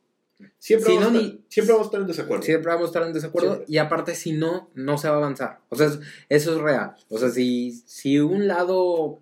Siempre, 0.59 0.93
Si 0.93 0.99
vamos, 0.99 1.13
no, 1.13 1.19
estar, 1.21 1.39
siempre 1.49 1.73
vamos 1.73 1.87
a 1.87 1.89
estar 1.89 2.01
en 2.03 2.07
desacuerdo. 2.09 2.43
Siempre 2.43 2.69
vamos 2.73 2.85
a 2.85 2.87
estar 2.89 3.03
en 3.07 3.13
desacuerdo 3.13 3.55
Siempre. 3.55 3.73
y 3.73 3.79
aparte 3.79 4.15
si 4.15 4.33
no, 4.33 4.69
no 4.75 4.99
se 4.99 5.09
va 5.09 5.15
a 5.15 5.19
avanzar. 5.19 5.61
O 5.71 5.77
sea, 5.77 5.87
es- 5.87 5.99
eso 6.29 6.55
es 6.57 6.61
real. 6.61 6.95
O 7.09 7.19
sea, 7.19 7.31
si, 7.31 7.73
si 7.87 8.19
un 8.19 8.47
lado 8.47 9.21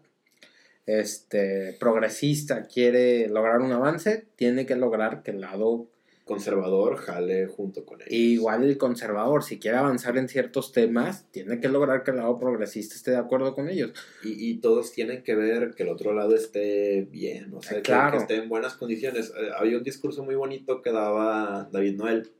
este, 0.86 1.76
progresista 1.80 2.64
quiere 2.66 3.28
lograr 3.28 3.60
un 3.60 3.72
avance, 3.72 4.26
tiene 4.36 4.66
que 4.66 4.76
lograr 4.76 5.22
que 5.22 5.30
el 5.30 5.40
lado 5.40 5.86
Conservador 6.24 6.96
jale 6.96 7.46
junto 7.46 7.84
con 7.84 8.00
ellos. 8.00 8.12
igual 8.12 8.64
el 8.64 8.78
conservador, 8.78 9.42
si 9.44 9.58
quiere 9.58 9.76
avanzar 9.76 10.16
en 10.16 10.28
ciertos 10.28 10.72
temas, 10.72 11.30
tiene 11.30 11.60
que 11.60 11.68
lograr 11.68 12.02
que 12.02 12.12
el 12.12 12.16
lado 12.16 12.38
progresista 12.38 12.94
esté 12.94 13.10
de 13.10 13.18
acuerdo 13.18 13.54
con 13.54 13.68
ellos. 13.68 13.92
Y, 14.22 14.50
y 14.50 14.54
todos 14.60 14.92
tienen 14.92 15.22
que 15.22 15.34
ver 15.34 15.74
que 15.74 15.82
el 15.82 15.90
otro 15.90 16.14
lado 16.14 16.34
esté 16.34 17.02
bien, 17.10 17.52
o 17.52 17.60
sea, 17.62 17.76
que- 17.76 17.82
Claro. 17.82 18.12
que, 18.16 18.22
esté 18.22 18.36
en 18.36 18.48
buenas 18.48 18.74
condiciones. 18.74 19.34
Eh, 19.36 19.50
había 19.54 19.76
un 19.76 19.84
discurso 19.84 20.24
muy 20.24 20.34
bonito 20.34 20.80
que 20.80 20.92
daba 20.92 21.68
David 21.70 21.96
Noel, 21.96 22.30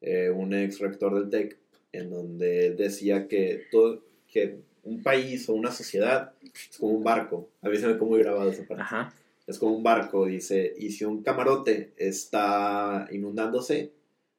eh, 0.00 0.30
un 0.30 0.54
ex 0.54 0.78
rector 0.80 1.14
del 1.14 1.28
TEC, 1.28 1.58
en 1.92 2.08
donde 2.08 2.66
él 2.68 2.76
decía 2.78 3.28
que, 3.28 3.66
todo, 3.70 4.02
que 4.26 4.60
un 4.84 5.02
país 5.02 5.48
o 5.50 5.52
una 5.52 5.70
sociedad 5.70 6.32
es 6.42 6.78
como 6.78 6.92
un 6.94 7.04
barco. 7.04 7.50
A 7.60 7.68
mí 7.68 7.76
se 7.76 7.86
me 7.86 7.92
quedó 7.92 8.06
muy 8.06 8.20
grabado 8.20 8.50
esa 8.50 8.64
parte. 8.66 8.82
Ajá. 8.82 9.14
Es 9.46 9.58
como 9.58 9.76
un 9.76 9.82
barco, 9.82 10.26
dice, 10.26 10.72
y 10.78 10.90
si 10.90 11.04
un 11.04 11.22
camarote 11.22 11.92
está 11.96 13.08
inundándose, 13.10 13.90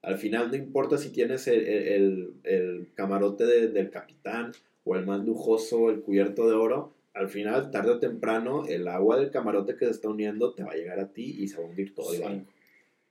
al 0.01 0.17
final 0.17 0.49
no 0.49 0.55
importa 0.57 0.97
si 0.97 1.09
tienes 1.11 1.47
el, 1.47 1.65
el- 1.67 2.33
el 2.43 2.87
camarote 2.93 3.45
de- 3.45 3.67
del 3.67 3.89
capitán 3.89 4.51
o 4.85 4.95
el 4.95 5.05
más 5.05 5.23
lujoso, 5.25 5.89
el 5.89 6.01
cubierto 6.01 6.47
de 6.47 6.55
oro, 6.55 6.93
al 7.13 7.29
final, 7.29 7.69
tarde 7.69 7.91
o 7.91 7.99
temprano, 7.99 8.65
el 8.65 8.87
agua 8.87 9.17
del 9.19 9.29
camarote 9.29 9.75
que 9.75 9.85
se 9.85 9.91
está 9.91 10.09
uniendo 10.09 10.53
te 10.53 10.63
va 10.63 10.71
a 10.71 10.75
llegar 10.75 10.99
a 10.99 11.07
ti 11.09 11.35
y 11.39 11.47
se 11.47 11.57
va 11.57 11.63
a 11.63 11.67
hundir 11.69 11.93
todo 11.93 12.11
el 12.11 12.17
Sí. 12.17 12.23
barco. 12.23 12.45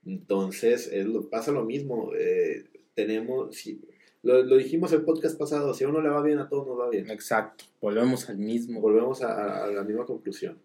Entonces, 0.04 0.88
es 0.92 1.06
pasa 1.30 1.52
lo 1.52 1.64
mismo. 1.64 2.10
eh, 2.18 2.64
tenemos, 2.94 3.54
si, 3.56 3.80
lo, 4.22 4.42
lo 4.42 4.56
dijimos 4.56 4.92
el 4.92 5.02
podcast 5.02 5.38
pasado, 5.38 5.72
si 5.72 5.84
a 5.84 5.88
uno 5.88 6.00
le 6.02 6.08
va 6.10 6.22
bien, 6.22 6.38
a 6.38 6.48
todos 6.48 6.66
nos 6.66 6.78
va 6.78 6.90
bien. 6.90 7.08
Exacto. 7.10 7.64
Volvemos 7.80 8.28
al 8.28 8.38
mismo. 8.38 8.80
Volvemos 8.80 9.22
a 9.22 9.66
la 9.68 9.82
misma 9.84 10.04
conclusión. 10.04 10.58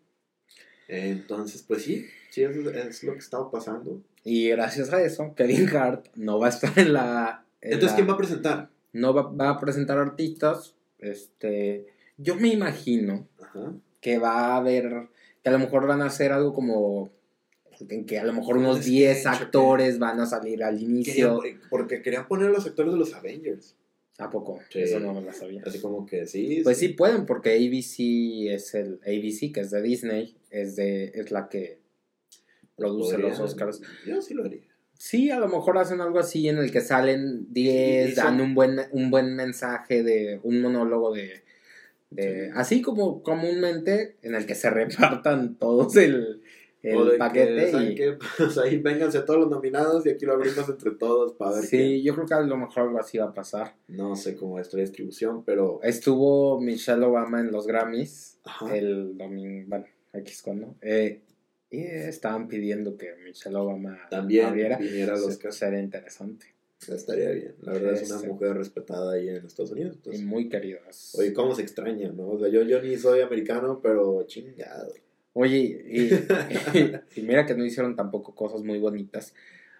Entonces, 0.87 1.63
pues 1.67 1.83
sí, 1.83 2.05
sí, 2.29 2.43
es, 2.43 2.55
es 2.55 3.03
lo 3.03 3.13
que 3.13 3.19
estaba 3.19 3.51
pasando. 3.51 4.01
Y 4.23 4.49
gracias 4.49 4.91
a 4.93 5.01
eso, 5.03 5.33
Kevin 5.35 5.67
Hart 5.75 6.07
no 6.15 6.39
va 6.39 6.47
a 6.47 6.49
estar 6.49 6.77
en 6.77 6.93
la... 6.93 7.45
en 7.61 7.73
Entonces, 7.73 7.91
la- 7.91 7.95
¿quién 7.95 8.09
va 8.09 8.13
a 8.13 8.17
presentar? 8.17 8.69
no 8.93 9.13
va, 9.13 9.23
va 9.31 9.49
a 9.49 9.59
presentar 9.59 9.97
artistas. 9.97 10.73
Este, 10.99 11.85
yo 12.17 12.35
me 12.35 12.47
imagino 12.47 13.27
Ajá. 13.41 13.73
que 14.01 14.17
va 14.17 14.53
a 14.53 14.57
haber, 14.57 15.07
que 15.43 15.49
a 15.49 15.51
lo 15.51 15.59
mejor 15.59 15.85
van 15.87 16.01
a 16.01 16.05
hacer 16.07 16.31
algo 16.31 16.53
como, 16.53 17.11
en 17.89 18.05
que 18.05 18.17
a 18.17 18.23
lo 18.23 18.33
mejor 18.33 18.57
unos 18.57 18.77
un 18.77 18.83
10 18.83 19.17
sketch, 19.19 19.27
¿o 19.35 19.37
qué? 19.37 19.43
actores 19.43 19.99
van 19.99 20.19
a 20.19 20.25
salir 20.25 20.63
al 20.63 20.81
inicio. 20.81 21.41
Porque 21.69 22.01
querían 22.01 22.27
poner 22.27 22.47
a 22.47 22.51
los 22.51 22.65
actores 22.65 22.93
de 22.93 22.97
los 22.99 23.13
Avengers. 23.13 23.75
¿A 24.19 24.31
poco? 24.31 24.59
Sí. 24.71 24.79
Eso 24.79 24.99
no 24.99 25.13
me 25.13 25.21
lo 25.21 25.31
sabía. 25.31 25.61
Así 25.63 25.79
como 25.79 26.03
que 26.07 26.25
sí. 26.25 26.61
Pues 26.63 26.79
sí 26.79 26.89
pueden, 26.89 27.27
porque 27.27 27.51
ABC 27.53 28.51
es 28.51 28.73
el, 28.73 28.99
ABC 29.03 29.53
que 29.53 29.59
es 29.59 29.69
de 29.69 29.79
Disney, 29.83 30.35
es 30.49 30.75
de, 30.75 31.11
es 31.15 31.31
la 31.31 31.49
que 31.49 31.79
produce 32.75 33.13
podrían. 33.15 33.31
los 33.31 33.39
Oscars. 33.39 33.81
Yo 34.05 34.21
sí 34.21 34.33
lo 34.33 34.45
haría. 34.45 34.61
Sí, 34.99 35.29
a 35.29 35.39
lo 35.39 35.47
mejor 35.47 35.77
hacen 35.77 36.01
algo 36.01 36.17
así 36.19 36.47
en 36.49 36.57
el 36.57 36.71
que 36.71 36.81
salen 36.81 37.53
10, 37.53 38.09
Sí, 38.09 38.15
dan 38.15 38.41
un 38.41 38.55
buen, 38.55 38.79
un 38.91 39.11
buen 39.11 39.35
mensaje 39.35 40.01
de 40.03 40.39
un 40.43 40.61
monólogo 40.61 41.13
de, 41.13 41.43
de 42.09 42.45
Sí. 42.47 42.51
así 42.55 42.81
como 42.81 43.21
comúnmente 43.21 44.17
en 44.23 44.33
el 44.35 44.45
que 44.47 44.55
se 44.55 44.69
repartan 44.71 45.55
todos 45.59 45.95
el, 45.97 46.41
el 46.81 47.11
que, 47.11 47.17
paquete 47.17 47.71
¿saben 47.71 47.91
y 47.91 47.95
qué? 47.95 48.17
Pues 48.37 48.57
ahí 48.57 48.77
vénganse 48.77 49.19
todos 49.21 49.41
los 49.41 49.49
nominados 49.51 50.03
y 50.07 50.09
aquí 50.09 50.25
lo 50.25 50.33
abrimos 50.33 50.67
entre 50.67 50.91
todos 50.91 51.33
para 51.33 51.51
ver 51.57 51.63
sí, 51.65 51.77
qué. 51.77 52.01
yo 52.01 52.15
creo 52.15 52.25
que 52.25 52.33
a 52.33 52.41
lo 52.41 52.57
mejor 52.57 52.83
algo 52.83 52.99
así 52.99 53.19
va 53.19 53.25
a 53.25 53.33
pasar. 53.33 53.75
No 53.87 54.15
sé 54.15 54.35
cómo 54.35 54.57
es 54.59 54.73
la 54.73 54.81
distribución, 54.81 55.43
pero. 55.43 55.79
Estuvo 55.83 56.59
Michelle 56.59 57.05
Obama 57.05 57.39
en 57.41 57.51
los 57.51 57.67
Grammys 57.67 58.39
Ajá. 58.45 58.75
el 58.75 59.15
domingo, 59.17 59.65
bueno, 59.67 59.85
X 60.13 60.41
cuando, 60.41 60.75
eh, 60.81 61.21
y 61.69 61.79
estaban 61.83 62.47
pidiendo 62.47 62.97
que 62.97 63.13
Michelle 63.25 63.55
Obama 63.57 63.97
También 64.09 64.45
abriera. 64.47 64.77
viniera 64.77 65.13
a 65.13 65.17
los 65.17 65.27
Oscars. 65.27 65.55
Sería 65.55 65.79
interesante 65.81 66.45
Estaría 66.87 67.31
bien. 67.31 67.55
La 67.61 67.73
verdad 67.73 67.93
es 67.93 68.07
una 68.07 68.17
Este. 68.17 68.27
mujer 68.27 68.55
respetada 68.55 69.13
ahí 69.13 69.27
en 69.29 69.45
Estados 69.45 69.71
Unidos. 69.71 69.97
y 70.11 70.19
muy 70.19 70.47
queridas. 70.47 71.15
Oye, 71.17 71.33
cómo 71.33 71.55
se 71.55 71.63
extraña, 71.63 72.11
¿no? 72.11 72.29
O 72.29 72.39
sea, 72.39 72.49
yo, 72.49 72.61
yo 72.63 72.81
ni 72.81 72.95
soy 72.97 73.21
americano, 73.21 73.79
pero 73.81 74.23
chingado. 74.27 74.93
Oye, 75.33 75.57
y, 75.87 77.19
y 77.19 77.21
mira 77.23 77.45
que 77.45 77.55
no 77.55 77.65
hicieron 77.65 77.95
tampoco 77.95 78.33
cosas 78.35 78.63
muy 78.63 78.79
bonitas. 78.79 79.33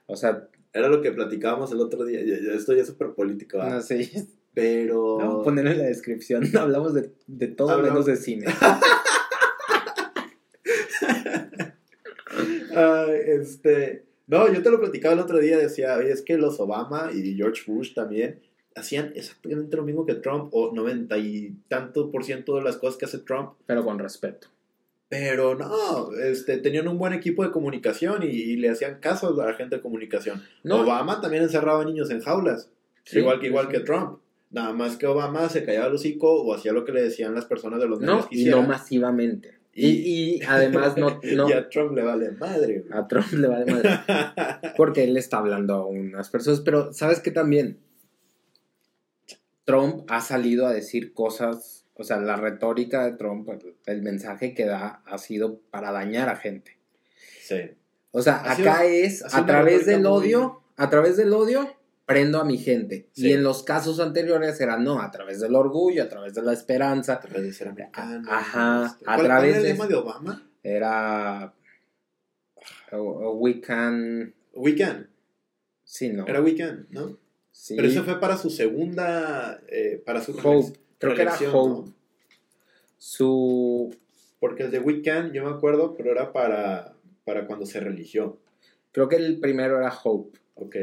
O 0.08 0.16
sea, 0.16 0.48
Era 0.74 0.90
lo 0.90 1.02
que 1.02 1.12
platicábamos 1.12 1.72
el 1.72 1.80
otro 1.80 2.04
día. 2.04 2.20
Esto 2.56 2.74
ya 2.74 2.82
es 2.82 2.88
súper 2.88 3.12
político, 3.14 3.58
no 3.60 3.80
sé, 3.82 4.28
Pero. 4.54 5.18
vamos 5.18 5.42
a 5.42 5.44
ponerlo 5.44 5.72
en 5.72 5.78
la 5.78 5.86
descripción. 5.86 6.44
Hablamos 6.58 6.94
de, 6.96 7.12
de 7.28 7.48
todo 7.48 7.70
Hablamos- 7.70 7.90
menos 7.92 8.06
de 8.08 8.16
cine. 8.18 8.46
Este. 13.06 14.06
No, 14.28 14.52
yo 14.52 14.62
te 14.62 14.70
lo 14.70 14.80
platicaba 14.80 15.14
el 15.14 15.20
otro 15.22 15.40
día. 15.40 15.58
Decía, 15.58 15.96
oye, 15.98 16.12
es 16.12 16.22
que 16.22 16.38
los 16.38 16.60
Obama 16.60 17.12
y 17.14 17.36
George 17.36 17.64
Bush 17.66 17.94
también 17.94 18.40
hacían 18.76 19.12
exactamente 19.16 19.76
lo 19.76 19.84
mismo 19.84 20.06
que 20.06 20.16
Trump, 20.16 20.50
o 20.52 20.72
noventa 20.74 21.18
y 21.18 21.56
tanto 21.68 22.12
por 22.12 22.24
ciento 22.24 22.56
de 22.56 22.64
las 22.64 22.78
cosas 22.78 22.98
que 22.98 23.06
hace 23.06 23.20
Trump. 23.20 23.54
Pero 23.66 23.84
con 23.84 23.98
respeto. 24.00 24.50
Pero 25.10 25.56
no, 25.56 26.12
este, 26.14 26.58
tenían 26.58 26.88
un 26.90 26.98
buen 26.98 27.14
equipo 27.14 27.44
de 27.44 27.52
comunicación 27.52 28.24
y, 28.24 28.28
y 28.28 28.56
le 28.58 28.70
hacían 28.70 29.00
caso 29.00 29.40
a 29.42 29.46
la 29.46 29.54
gente 29.54 29.78
de 29.78 29.82
comunicación. 29.82 30.44
No. 30.64 30.82
Obama 30.82 31.22
también 31.22 31.44
encerraba 31.44 31.86
niños 31.86 32.12
en 32.12 32.20
jaulas, 32.22 32.70
Sí, 33.06 33.20
igual 33.20 33.40
que 33.40 33.48
igual 33.48 33.68
sí. 33.68 33.72
que 33.72 33.80
Trump. 33.80 34.20
Nada 34.50 34.74
más 34.74 34.98
que 34.98 35.08
Obama 35.08 35.48
se 35.50 35.64
callaba 35.64 35.88
el 35.88 35.94
hocico 35.96 36.30
o 36.34 36.54
hacía 36.54 36.74
lo 36.74 36.84
que 36.84 36.92
le 36.92 37.02
decían 37.02 37.34
las 37.34 37.46
personas 37.46 37.80
de 37.80 37.88
los 37.88 38.00
medios 38.00 38.24
No, 38.24 38.30
que 38.30 38.46
no 38.50 38.64
masivamente. 38.64 39.57
Y, 39.80 40.38
y 40.40 40.42
además 40.44 40.98
no, 40.98 41.20
no 41.36 41.50
Y 41.50 41.54
a 41.54 41.70
Trump 41.70 41.96
le 41.96 42.04
vale 42.04 42.32
madre. 42.32 42.80
güey. 42.88 43.00
a 43.00 43.08
Trump 43.08 43.32
le 43.34 43.48
vale 43.48 43.72
madre. 43.72 43.90
Porque 44.78 45.04
él 45.04 45.16
está 45.18 45.38
hablando 45.38 45.76
a 45.76 45.86
unas 45.86 46.30
personas. 46.32 46.62
Pero, 46.62 46.92
¿sabes 46.94 47.20
qué 47.20 47.30
también? 47.30 47.80
Trump 49.66 50.06
ha 50.10 50.22
salido 50.22 50.66
a 50.66 50.74
decir 50.74 51.14
cosas. 51.14 51.86
O 51.94 52.04
sea, 52.04 52.18
la 52.20 52.36
retórica 52.38 53.06
de 53.06 53.14
Trump, 53.18 53.50
el, 53.86 54.02
mensaje 54.02 54.54
que 54.54 54.66
da, 54.66 55.02
ha 55.06 55.18
sido 55.18 55.60
para 55.72 55.92
dañar 55.92 56.30
a 56.30 56.36
gente. 56.36 56.78
Sí. 57.42 57.72
O 58.12 58.22
sea, 58.22 58.36
Ha 58.38 58.54
acá 58.54 58.78
sido- 58.80 58.90
es 58.90 59.34
a 59.36 59.46
través 59.46 59.86
del 59.86 60.06
odio, 60.06 60.62
a 60.76 60.90
través 60.90 61.18
del 61.18 61.34
odio, 61.34 61.77
prendo 62.08 62.40
a 62.40 62.46
mi 62.46 62.58
gente. 62.58 63.10
Sí. 63.12 63.28
Y 63.28 63.34
en 63.34 63.44
los 63.44 63.62
casos 63.62 64.00
anteriores 64.00 64.60
era 64.60 64.78
no, 64.78 65.00
a 65.02 65.12
través 65.12 65.40
del 65.40 65.54
orgullo, 65.54 66.02
a 66.04 66.10
través 66.10 66.34
de 66.34 66.42
la 66.42 66.54
esperanza. 66.54 67.14
A 67.14 67.20
través 67.20 67.44
de 67.44 67.54
ser 67.54 67.68
americano. 67.68 68.26
Ajá, 68.32 68.86
este, 68.88 69.04
a 69.06 69.16
¿cuál- 69.16 69.26
través 69.28 69.28
cuál 69.28 69.46
era 69.50 69.58
el 69.58 69.64
lema 69.64 69.88
de 69.88 69.96
Obama? 69.96 70.50
Era. 70.64 71.54
o- 72.94 72.98
o 72.98 73.34
We 73.36 73.62
can. 73.62 74.34
Weekend. 74.54 75.08
Sí, 75.84 76.10
no. 76.10 76.26
Era 76.26 76.42
Weekend, 76.42 76.88
¿no? 76.90 77.18
Sí. 77.52 77.76
Pero 77.76 77.88
eso 77.88 78.04
fue 78.04 78.20
para 78.20 78.38
su 78.38 78.50
segunda. 78.50 79.60
eh, 79.68 80.02
para 80.06 80.22
su 80.22 80.32
Hope. 80.32 80.80
Creo 80.98 81.14
que 81.14 81.22
era 81.22 81.36
Hope. 81.54 81.90
¿no? 81.90 81.94
Su. 82.98 83.96
Porque 84.40 84.64
el 84.64 84.72
de 84.72 84.80
Weekend, 84.80 85.34
yo 85.34 85.44
me 85.44 85.52
acuerdo, 85.52 85.96
pero 85.96 86.12
era 86.12 86.32
para, 86.32 86.96
para 87.26 87.46
cuando 87.48 87.66
se 87.66 87.80
religió. 87.80 88.40
Creo 88.92 89.10
que 89.10 89.16
el 89.18 89.40
primero 89.40 89.78
era 89.78 89.94
Hope. 90.04 90.40
Ok. 90.56 90.76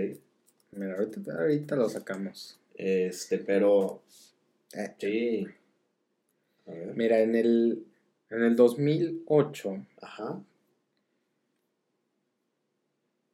Mira, 0.77 0.95
ahorita, 0.95 1.33
ahorita 1.33 1.77
lo 1.77 1.89
sacamos. 1.89 2.59
Este, 2.75 3.39
pero. 3.39 4.03
Eh. 4.73 4.95
Sí. 4.99 5.47
A 6.67 6.71
ver. 6.71 6.97
Mira, 6.97 7.21
en 7.21 7.35
el. 7.35 7.87
En 8.31 8.43
el 8.43 8.57
2008. 8.57 9.87
Ajá. 10.01 10.43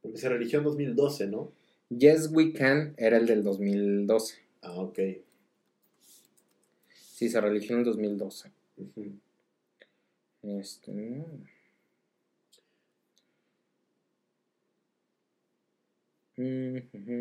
Porque 0.02 0.18
se 0.18 0.28
religió 0.28 0.58
en 0.58 0.64
2012, 0.64 1.26
¿no? 1.28 1.52
Yes 1.90 2.30
We 2.32 2.52
Can 2.52 2.94
era 2.96 3.16
el 3.16 3.26
del 3.26 3.42
2012. 3.42 4.38
Ah, 4.62 4.80
ok. 4.80 4.98
Sí, 6.92 7.28
se 7.28 7.40
religió 7.40 7.74
en 7.74 7.80
el 7.80 7.84
2012. 7.84 8.50
Ujú. 8.76 9.12
Este. 10.42 11.24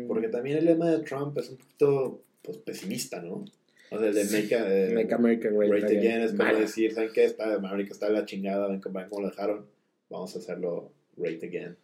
Porque 0.08 0.28
también 0.28 0.58
el 0.58 0.64
lema 0.64 0.90
de 0.90 1.02
Trump 1.04 1.36
es 1.38 1.50
un 1.50 1.56
poquito 1.58 2.22
pues, 2.42 2.58
pesimista, 2.58 3.20
¿no? 3.22 3.44
O 3.92 3.98
sea, 3.98 4.08
el 4.08 4.14
de 4.14 4.24
Make, 4.24 4.54
a- 4.54 4.68
eh, 4.88 4.94
Make 4.94 5.14
America 5.14 5.48
Great, 5.50 5.70
Great 5.70 5.84
Again 5.90 6.20
es 6.22 6.30
como 6.30 6.44
Mala. 6.44 6.60
decir, 6.60 6.92
¿saben 6.92 7.10
qué? 7.12 7.24
Está, 7.24 7.54
América 7.54 7.92
está 7.92 8.08
la 8.08 8.24
chingada, 8.24 8.68
ven 8.68 8.80
cómo 8.80 8.98
ven 9.00 9.08
cómo 9.08 9.22
lo 9.22 9.28
dejaron. 9.30 9.66
Vamos 10.08 10.34
a 10.36 10.38
hacerlo 10.38 10.92
Great 11.16 11.42
Again. 11.42 11.76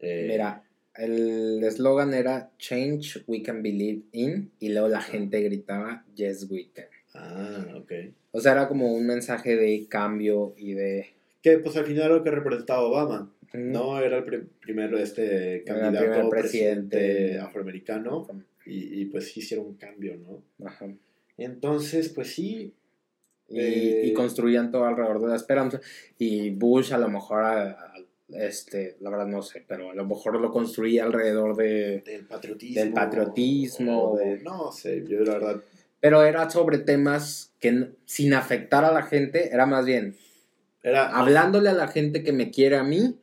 Eh, 0.00 0.26
Mira, 0.28 0.64
el 0.96 1.62
eslogan 1.64 2.12
era 2.12 2.50
Change 2.58 3.24
We 3.26 3.42
Can 3.42 3.62
Believe 3.62 4.02
In 4.12 4.50
y 4.58 4.68
luego 4.70 4.88
la 4.88 5.00
gente 5.00 5.40
gritaba 5.40 6.04
Yes 6.14 6.48
We 6.50 6.68
Can. 6.74 6.86
Ah, 7.14 7.66
ok. 7.76 7.92
O 8.32 8.40
sea, 8.40 8.52
era 8.52 8.68
como 8.68 8.92
un 8.92 9.06
mensaje 9.06 9.56
de 9.56 9.86
cambio 9.88 10.54
y 10.56 10.72
de... 10.72 11.06
Que 11.42 11.58
pues 11.58 11.76
al 11.76 11.84
final 11.84 12.04
era 12.06 12.14
lo 12.14 12.22
que 12.24 12.30
representaba 12.30 12.82
Obama. 12.82 13.30
No, 13.54 13.98
era 14.00 14.18
el 14.18 14.24
pri- 14.24 14.46
primer 14.60 14.94
este, 14.94 15.62
candidato 15.66 15.98
primer 16.10 16.28
presidente, 16.30 16.96
presidente. 16.96 17.38
afroamericano 17.40 18.26
y, 18.64 19.00
y, 19.02 19.04
pues 19.06 19.36
hicieron 19.36 19.66
un 19.66 19.74
cambio, 19.74 20.16
¿no? 20.16 20.66
Ajá. 20.66 20.86
Entonces, 21.36 22.08
pues 22.08 22.32
sí. 22.34 22.72
Y, 23.48 23.60
eh, 23.60 24.02
y 24.06 24.12
construían 24.14 24.70
todo 24.70 24.84
alrededor 24.86 25.20
de 25.20 25.28
la 25.28 25.36
esperanza. 25.36 25.80
Y 26.16 26.50
Bush 26.50 26.92
a 26.94 26.98
lo 26.98 27.08
mejor, 27.08 27.40
a- 27.42 27.70
a- 27.72 27.94
este, 28.30 28.96
la 29.00 29.10
verdad 29.10 29.26
no 29.26 29.42
sé, 29.42 29.62
pero 29.66 29.90
a 29.90 29.94
lo 29.94 30.06
mejor 30.06 30.40
lo 30.40 30.50
construía 30.50 31.04
alrededor 31.04 31.54
de... 31.54 32.00
del 32.06 32.24
patriotismo. 32.24 32.80
del 32.82 32.92
patriotismo. 32.94 34.12
o 34.12 34.16
de- 34.16 34.38
no 34.38 34.72
sé, 34.72 35.04
yo 35.06 35.20
la 35.20 35.34
verdad. 35.34 35.62
Pero 36.00 36.24
era 36.24 36.48
sobre 36.48 36.78
temas 36.78 37.52
que 37.60 37.90
sin 38.06 38.32
afectar 38.32 38.84
a 38.86 38.92
la 38.92 39.02
gente, 39.02 39.50
era 39.52 39.66
más 39.66 39.84
bien 39.84 40.16
Era, 40.82 41.08
hablándole 41.16 41.68
a 41.68 41.74
la 41.74 41.88
gente 41.88 42.22
que 42.22 42.32
me 42.32 42.50
quiere 42.50 42.76
a 42.76 42.82
mí, 42.82 43.16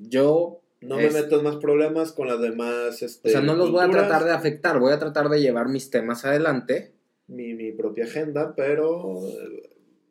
yo... 0.00 0.60
no 0.80 0.96
me 0.96 1.06
es- 1.06 1.14
meto 1.14 1.38
en 1.38 1.44
más 1.44 1.56
problemas 1.56 2.12
con 2.12 2.28
las 2.28 2.40
demás. 2.40 3.02
Este, 3.02 3.28
O 3.28 3.32
sea, 3.32 3.40
no 3.40 3.54
los 3.56 3.70
voy 3.72 3.84
a 3.84 3.90
tratar 3.90 4.24
de 4.24 4.30
afectar, 4.32 4.78
voy 4.78 4.92
a 4.92 4.98
tratar 4.98 5.28
de 5.28 5.40
llevar 5.40 5.68
mis 5.68 5.90
temas 5.90 6.24
adelante. 6.24 6.92
Mi, 7.26 7.54
mi 7.54 7.72
propia 7.72 8.04
agenda, 8.04 8.54
pero. 8.54 9.20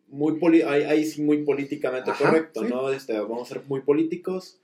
Muy 0.08 0.38
poli 0.40 0.62
ahí, 0.62 0.84
ahí 0.84 1.06
sí, 1.06 1.24
muy 1.24 1.44
políticamente 1.44 2.12
Ajá, 2.12 2.26
correcto, 2.26 2.62
sí. 2.62 2.68
¿no? 2.70 2.92
Este, 2.92 3.18
vamos 3.20 3.50
a 3.50 3.54
ser 3.56 3.64
muy 3.68 3.82
políticos. 3.82 4.60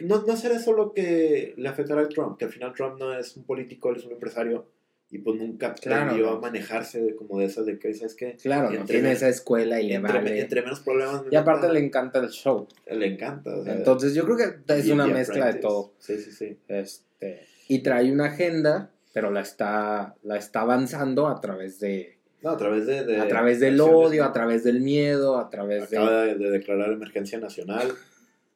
No, 0.00 0.22
no 0.26 0.36
será 0.36 0.56
eso 0.56 0.72
lo 0.74 0.92
que 0.92 1.54
le 1.56 1.68
afectará 1.68 2.02
a 2.02 2.08
Trump, 2.08 2.36
que 2.38 2.44
al 2.44 2.50
final 2.52 2.74
Trump 2.74 2.98
no 2.98 3.16
es 3.16 3.36
un 3.36 3.44
político, 3.44 3.88
él 3.90 3.96
es 3.96 4.04
un 4.04 4.12
empresario 4.12 4.66
y 5.12 5.18
pues 5.18 5.38
nunca 5.38 5.74
Claro, 5.74 6.04
aprendió 6.04 6.26
no. 6.30 6.36
a 6.38 6.40
manejarse 6.40 7.02
de, 7.02 7.14
como 7.14 7.38
de 7.38 7.44
esas 7.44 7.66
de 7.66 7.78
que, 7.78 7.92
¿sabes 7.92 8.14
qué? 8.14 8.36
Claro, 8.42 8.70
no 8.70 8.84
tiene 8.86 9.12
esa 9.12 9.28
escuela 9.28 9.78
y 9.78 9.86
le 9.88 9.96
Entre, 9.96 10.12
vale. 10.12 10.40
entre 10.40 10.62
menos 10.62 10.80
problemas. 10.80 11.24
Y 11.30 11.36
aparte 11.36 11.70
le 11.70 11.80
encanta 11.80 12.18
el 12.18 12.30
show. 12.30 12.66
le 12.90 13.06
encanta. 13.06 13.54
o 13.54 13.62
sea, 13.62 13.74
Entonces 13.74 14.14
yo 14.14 14.24
creo 14.24 14.38
que 14.38 14.74
es 14.74 14.88
una 14.88 15.06
mezcla 15.06 15.52
de 15.52 15.60
todo. 15.60 15.92
Sí, 15.98 16.18
sí, 16.18 16.32
sí. 16.32 16.56
Este, 16.66 17.46
y 17.68 17.80
trae 17.80 18.10
una 18.10 18.26
agenda, 18.28 18.90
pero 19.12 19.30
la 19.30 19.42
está, 19.42 20.16
la 20.22 20.38
está 20.38 20.62
avanzando 20.62 21.28
a 21.28 21.40
través 21.42 21.78
de, 21.78 22.16
No, 22.42 22.48
a 22.50 22.56
través 22.56 22.86
de. 22.86 23.04
de 23.04 23.20
a 23.20 23.28
través 23.28 23.60
del 23.60 23.78
odio, 23.82 24.24
a 24.24 24.32
través 24.32 24.64
del 24.64 24.80
miedo, 24.80 25.36
a 25.38 25.50
través 25.50 25.90
de... 25.90 25.98
Acaba 25.98 26.22
de, 26.22 26.36
de 26.36 26.50
declarar 26.50 26.90
emergencia 26.90 27.38
nacional 27.38 27.92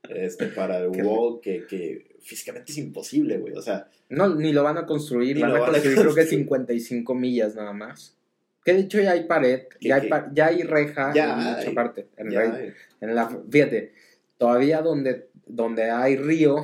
este, 0.09 0.47
para 0.47 0.79
el 0.85 0.89
wall, 0.89 1.41
que, 1.43 1.67
que 1.67 2.16
físicamente 2.27 2.73
es 2.73 2.79
imposible, 2.79 3.39
güey. 3.39 3.55
O 3.55 3.63
sea, 3.63 3.89
No, 4.09 4.35
ni 4.35 4.53
lo 4.53 4.63
van 4.63 4.79
a 4.79 4.87
construir, 4.87 5.39
van 5.41 5.53
van 5.53 5.63
a 5.63 5.67
construir 5.67 5.97
creo 5.99 6.15
que 6.15 6.21
construir. 6.23 6.29
55 6.45 7.15
millas 7.15 7.55
nada 7.55 7.73
más. 7.73 8.17
Que 8.65 8.73
de 8.75 8.81
hecho 8.81 9.01
ya 9.01 9.13
hay 9.13 9.25
pared, 9.25 9.63
¿Qué- 9.79 9.89
ya 9.89 9.97
hay, 9.97 10.09
pa- 10.09 10.29
ya 10.35 10.47
hay 10.49 10.63
reja 10.65 11.13
Ya 11.15 11.33
en 11.33 11.37
mucha 11.39 11.59
hay, 11.69 11.75
parte. 11.75 12.09
En, 12.17 12.31
ya, 12.31 12.45
en 13.01 13.15
la, 13.15 13.29
fíjate, 13.51 13.93
todavía 14.39 14.83
donde, 14.83 15.29
donde 15.47 15.91
hay 15.91 16.17
río, 16.17 16.57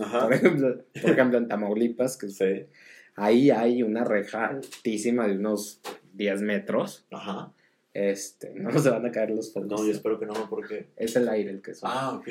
Ajá. 0.00 0.24
por 0.24 0.34
ejemplo, 0.34 0.84
por 1.00 1.10
ejemplo 1.12 1.38
en 1.38 1.46
Tamaulipas, 1.48 2.16
que 2.16 2.28
Sí. 2.30 2.66
ahí 3.14 3.50
hay 3.50 3.82
una 3.84 4.02
reja 4.04 4.46
altísima 4.48 5.28
de 5.28 5.36
unos 5.38 5.80
10 6.14 6.42
metros. 6.42 7.06
Ajá. 7.12 7.52
Este, 7.94 8.50
no 8.54 8.76
se 8.78 8.90
van 8.90 9.06
a 9.06 9.10
caer 9.12 9.30
los 9.30 9.52
focos. 9.52 9.70
No, 9.70 9.86
yo 9.86 9.92
espero 9.92 10.18
que 10.18 10.26
no, 10.26 10.34
porque. 10.50 10.88
Es 10.96 11.14
el 11.16 11.28
aire 11.28 11.50
el 11.50 11.62
que 11.62 11.74
suena. 11.74 11.94
Ah, 11.96 12.12
ok. 12.14 12.28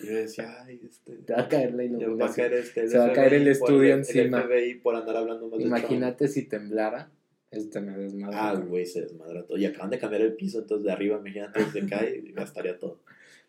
Y 0.00 0.06
yo 0.06 0.14
decía, 0.14 0.62
ay, 0.64 0.80
este. 0.84 1.16
Te 1.18 1.32
va 1.32 1.40
a 1.42 1.48
caer 1.48 1.74
la 1.74 1.84
ya 1.84 1.90
va 1.90 1.96
a 1.96 2.02
iluminación. 2.02 2.34
caer 2.48 2.52
este. 2.54 2.88
Se 2.88 2.98
va 2.98 3.06
a 3.06 3.12
caer 3.12 3.34
el 3.34 3.48
estudio 3.48 3.92
el 3.94 3.98
encima. 4.00 4.42
FBI 4.42 4.74
por 4.76 4.94
andar 4.96 5.16
hablando 5.16 5.48
más 5.48 5.58
de 5.58 5.64
Trump. 5.64 5.78
Imagínate 5.78 6.28
si 6.28 6.42
temblara. 6.44 7.10
Este 7.50 7.80
me 7.80 7.96
desmadra. 7.96 8.50
Ah, 8.50 8.54
güey, 8.54 8.84
se 8.84 9.02
desmadra 9.02 9.44
todo. 9.44 9.56
Y 9.56 9.64
acaban 9.64 9.90
de 9.90 9.98
cambiar 9.98 10.22
el 10.22 10.34
piso, 10.34 10.58
entonces 10.58 10.84
de 10.84 10.92
arriba, 10.92 11.18
imagínate, 11.18 11.64
se 11.72 11.86
cae 11.86 12.22
y 12.26 12.32
gastaría 12.32 12.78
todo. 12.78 13.00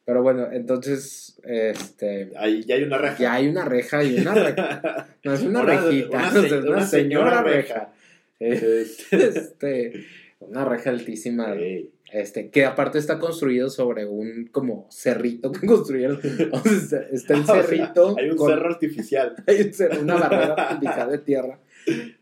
Pero 0.05 0.21
bueno, 0.23 0.47
entonces, 0.53 1.37
este. 1.43 2.31
Ahí 2.37 2.63
ya 2.63 2.75
hay 2.75 2.83
una 2.83 2.97
reja. 2.97 3.17
Ya 3.17 3.33
hay 3.33 3.47
una 3.49 3.65
reja 3.65 4.03
y 4.03 4.19
una 4.19 4.33
reja. 4.33 5.07
No 5.23 5.33
es 5.33 5.41
una, 5.43 5.61
Una- 5.63 5.81
rejita, 5.81 6.09
una 6.17 6.31
no, 6.31 6.39
es 6.43 6.51
una, 6.53 6.69
una 6.69 6.85
señora, 6.85 6.85
señora 6.85 7.43
reja. 7.43 7.93
Este, 8.39 10.05
una 10.39 10.63
reja 10.63 10.91
altísima. 10.91 11.53
Ey. 11.55 11.91
Este, 12.11 12.49
que 12.49 12.63
aparte 12.65 12.99
está 12.99 13.19
construido 13.19 13.69
sobre 13.69 14.05
un 14.05 14.47
como 14.47 14.87
cerrito 14.89 15.51
que 15.51 15.67
construyeron. 15.67 16.19
O 16.51 16.59
sea, 16.63 17.01
está, 17.11 17.33
el 17.33 17.41
O 17.43 17.45
sea, 17.45 17.63
cerrito. 17.63 18.15
hay 18.17 18.29
un 18.29 18.37
con- 18.37 18.49
cerro 18.49 18.69
artificial. 18.69 19.35
hay 19.47 19.61
un 19.61 19.73
cerro, 19.73 20.01
una 20.01 20.15
barrera 20.15 20.53
artificial 20.53 21.11
de 21.11 21.17
tierra. 21.19 21.59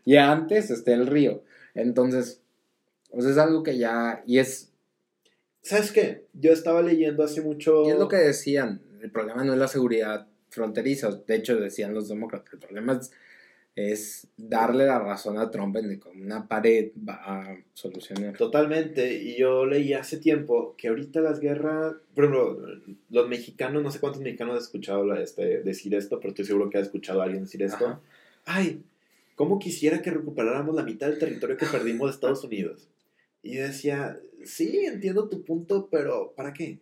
Y 0.04 0.16
antes 0.16 0.70
está 0.70 0.92
el 0.92 1.06
río. 1.06 1.42
Entonces, 1.74 2.40
pues 3.10 3.26
es 3.26 3.38
algo 3.38 3.62
que 3.62 3.78
ya. 3.78 4.22
Y 4.26 4.38
es, 4.38 4.72
¿Sabes 5.62 5.90
qué? 5.92 6.26
Yo 6.32 6.52
estaba 6.52 6.82
leyendo 6.82 7.22
hace 7.24 7.40
mucho. 7.42 7.84
y 7.86 7.90
es 7.90 7.98
lo 7.98 8.08
que 8.08 8.16
decían. 8.16 8.82
El 9.02 9.10
problema 9.10 9.44
no 9.44 9.52
es 9.52 9.58
la 9.58 9.68
seguridad 9.68 10.26
fronteriza. 10.50 11.10
De 11.26 11.34
hecho, 11.36 11.56
decían 11.56 11.92
los 11.94 12.08
demócratas. 12.08 12.52
El 12.54 12.58
problema 12.60 12.92
es, 13.00 13.10
es 13.76 14.26
darle 14.38 14.86
la 14.86 14.98
razón 14.98 15.38
a 15.38 15.50
Trump 15.50 15.76
en 15.76 16.00
una 16.14 16.48
pared 16.48 16.92
va 17.06 17.20
a 17.24 17.58
solucionar. 17.74 18.34
Totalmente, 18.36 19.22
y 19.22 19.36
yo 19.36 19.66
leí 19.66 19.92
hace 19.92 20.16
tiempo 20.16 20.74
que 20.78 20.88
ahorita 20.88 21.20
las 21.20 21.40
guerras, 21.40 21.94
por 22.14 22.24
ejemplo, 22.24 22.58
los 23.10 23.28
mexicanos, 23.28 23.82
no 23.82 23.90
sé 23.90 24.00
cuántos 24.00 24.22
mexicanos 24.22 24.54
han 24.54 24.62
escuchado 24.62 25.14
este, 25.14 25.62
decir 25.62 25.94
esto, 25.94 26.18
pero 26.18 26.30
estoy 26.30 26.46
seguro 26.46 26.70
que 26.70 26.78
ha 26.78 26.80
escuchado 26.80 27.20
a 27.20 27.24
alguien 27.24 27.44
decir 27.44 27.62
esto. 27.62 27.86
Ajá. 27.86 28.00
Ay, 28.46 28.82
¿cómo 29.34 29.58
quisiera 29.58 30.00
que 30.00 30.10
recuperáramos 30.10 30.74
la 30.74 30.82
mitad 30.82 31.08
del 31.08 31.18
territorio 31.18 31.58
que 31.58 31.66
perdimos 31.66 32.08
de 32.08 32.14
Estados 32.14 32.44
Unidos? 32.44 32.88
Y 33.42 33.56
yo 33.56 33.62
decía, 33.62 34.18
sí, 34.42 34.86
entiendo 34.86 35.28
tu 35.28 35.44
punto, 35.44 35.88
pero 35.90 36.32
¿para 36.34 36.54
qué? 36.54 36.78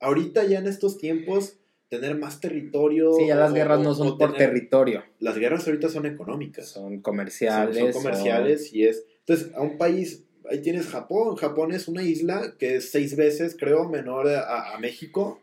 Ahorita 0.00 0.44
ya 0.44 0.58
en 0.58 0.66
estos 0.66 0.98
tiempos, 0.98 1.58
tener 2.00 2.16
más 2.16 2.40
territorio... 2.40 3.12
Sí, 3.14 3.26
ya 3.26 3.36
las 3.36 3.52
guerras 3.52 3.80
o- 3.80 3.82
no 3.82 3.94
son 3.94 4.16
por 4.18 4.32
tener- 4.32 4.48
territorio. 4.48 5.04
Las 5.20 5.36
guerras 5.36 5.66
ahorita 5.66 5.88
son 5.90 6.06
económicas 6.06 6.66
Son 6.68 7.00
comerciales. 7.02 7.76
son 7.76 7.92
comerciales 7.92 8.72
y 8.72 8.84
es 8.86 9.04
entonces 9.20 9.54
a 9.54 9.60
un 9.60 9.76
país 9.78 10.24
ahí 10.50 10.60
tienes 10.62 10.86
Japón 10.88 11.36
Japón 11.36 11.72
es 11.72 11.86
una 11.88 12.02
isla 12.02 12.54
que 12.58 12.76
es 12.76 12.90
seis 12.90 13.14
veces 13.14 13.56
creo 13.58 13.88
menor 13.88 14.26
a, 14.28 14.74
a 14.74 14.78
México 14.78 15.40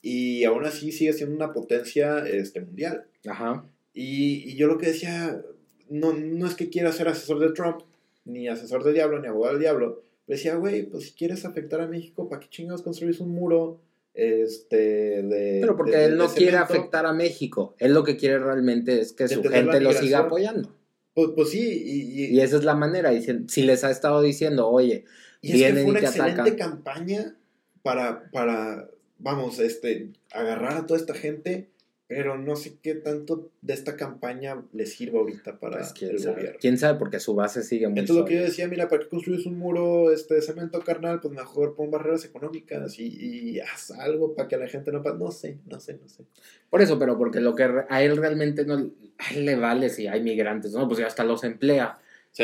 y 0.00 0.42
aún 0.44 0.64
así 0.64 0.90
sigue 0.92 1.12
siendo 1.12 1.36
una 1.36 1.52
potencia 1.52 2.18
este 2.26 2.60
mundial 2.62 3.04
Ajá. 3.26 3.64
y, 3.94 4.50
y 4.50 4.56
yo 4.56 4.66
lo 4.66 4.78
que 4.78 4.86
decía 4.86 5.40
no, 5.88 6.12
no 6.14 6.46
es 6.46 6.54
que 6.54 6.70
quiera 6.70 6.90
ser 6.90 7.06
asesor 7.08 7.38
de 7.38 7.52
Trump 7.52 7.82
ni 8.24 8.48
asesor 8.48 8.82
del 8.82 8.94
diablo 8.94 9.20
ni 9.20 9.28
abogado 9.28 9.52
del 9.54 9.62
diablo 9.62 10.02
pero 10.26 10.36
decía 10.36 10.54
güey 10.56 10.82
pues 10.84 11.04
si 11.04 11.12
quieres 11.12 11.44
afectar 11.44 11.80
a 11.80 11.86
México 11.86 12.28
para 12.28 12.40
qué 12.40 12.48
chingados 12.48 12.82
construís 12.82 13.20
un 13.20 13.30
muro 13.30 13.78
este 14.14 14.76
de 15.22 15.58
Pero 15.60 15.76
porque 15.76 15.96
de- 15.96 16.04
él 16.06 16.16
no 16.16 16.28
quiere 16.28 16.52
cemento? 16.52 16.72
afectar 16.74 17.06
a 17.06 17.12
México. 17.12 17.74
Él 17.78 17.92
lo 17.94 18.04
que 18.04 18.16
quiere 18.16 18.38
realmente 18.38 19.00
es 19.00 19.12
que 19.12 19.24
De 19.24 19.34
su 19.34 19.42
gente 19.42 19.80
lo 19.80 19.92
siga 19.92 20.20
apoyando. 20.20 20.74
pues, 21.14 21.30
pues 21.34 21.50
sí 21.50 21.60
y, 21.60 22.24
y- 22.24 22.36
Y 22.36 22.40
esa 22.40 22.56
es 22.56 22.64
la 22.64 22.74
manera. 22.74 23.10
dicen- 23.10 23.48
Si 23.48 23.62
les 23.62 23.84
ha 23.84 23.90
estado 23.90 24.20
diciendo, 24.22 24.68
oye, 24.68 25.04
Y 25.40 25.62
es 25.62 25.72
que 25.72 25.72
fue 25.72 25.82
y 25.82 25.90
una 25.90 26.00
te 26.00 26.06
excelente 26.06 26.40
atacan. 26.42 26.56
campaña 26.56 27.36
para, 27.82 28.30
para, 28.30 28.88
vamos, 29.18 29.58
este, 29.58 30.10
agarrar 30.32 30.76
a 30.76 30.86
toda 30.86 31.00
esta 31.00 31.14
gente, 31.14 31.68
pero 32.14 32.36
no 32.36 32.56
sé 32.56 32.74
qué 32.82 32.94
tanto 32.94 33.48
de 33.62 33.72
esta 33.72 33.96
campaña 33.96 34.62
le 34.74 34.84
sirva 34.84 35.20
ahorita 35.20 35.58
para 35.58 35.78
Pues, 35.78 35.92
¿quién, 35.94 36.10
el 36.10 36.18
sabe? 36.18 36.34
gobierno. 36.34 36.58
¿Quién 36.60 36.76
sabe? 36.76 36.98
Porque 36.98 37.18
su 37.20 37.34
base 37.34 37.62
sigue 37.62 37.88
muy 37.88 38.00
Entonces 38.00 38.20
lo 38.22 38.28
que 38.28 38.34
yo 38.36 38.42
decía, 38.42 38.68
mira, 38.68 38.88
¿para 38.88 39.02
qué 39.02 39.08
construyes 39.08 39.46
un 39.46 39.58
muro 39.58 40.12
este, 40.12 40.34
de 40.34 40.42
cemento 40.42 40.80
carnal? 40.80 41.20
Pues 41.20 41.32
mejor 41.32 41.74
pon 41.74 41.90
barreras 41.90 42.24
económicas 42.26 42.98
y, 42.98 43.06
y 43.54 43.60
haz 43.60 43.92
algo 43.92 44.34
para 44.34 44.46
que 44.48 44.56
la 44.58 44.68
gente 44.68 44.92
no... 44.92 45.02
pa- 45.02 45.14
No 45.14 45.30
sé, 45.30 45.56
no 45.70 45.80
sé, 45.80 45.94
no 45.94 46.06
sé. 46.08 46.24
Por 46.68 46.82
eso, 46.82 46.98
pero 46.98 47.16
porque 47.16 47.40
lo 47.40 47.54
que 47.54 47.64
a 47.88 48.02
él 48.02 48.16
realmente 48.18 48.64
no... 48.66 48.74
A 49.18 49.34
él 49.34 49.44
le 49.46 49.56
vale 49.56 49.88
si 49.88 50.06
hay 50.06 50.22
migrantes, 50.22 50.72
¿no? 50.72 50.86
Pues 50.88 51.00
ya 51.00 51.06
hasta 51.06 51.24
los 51.24 51.44
emplea. 51.44 51.98
¿Sí? 52.32 52.42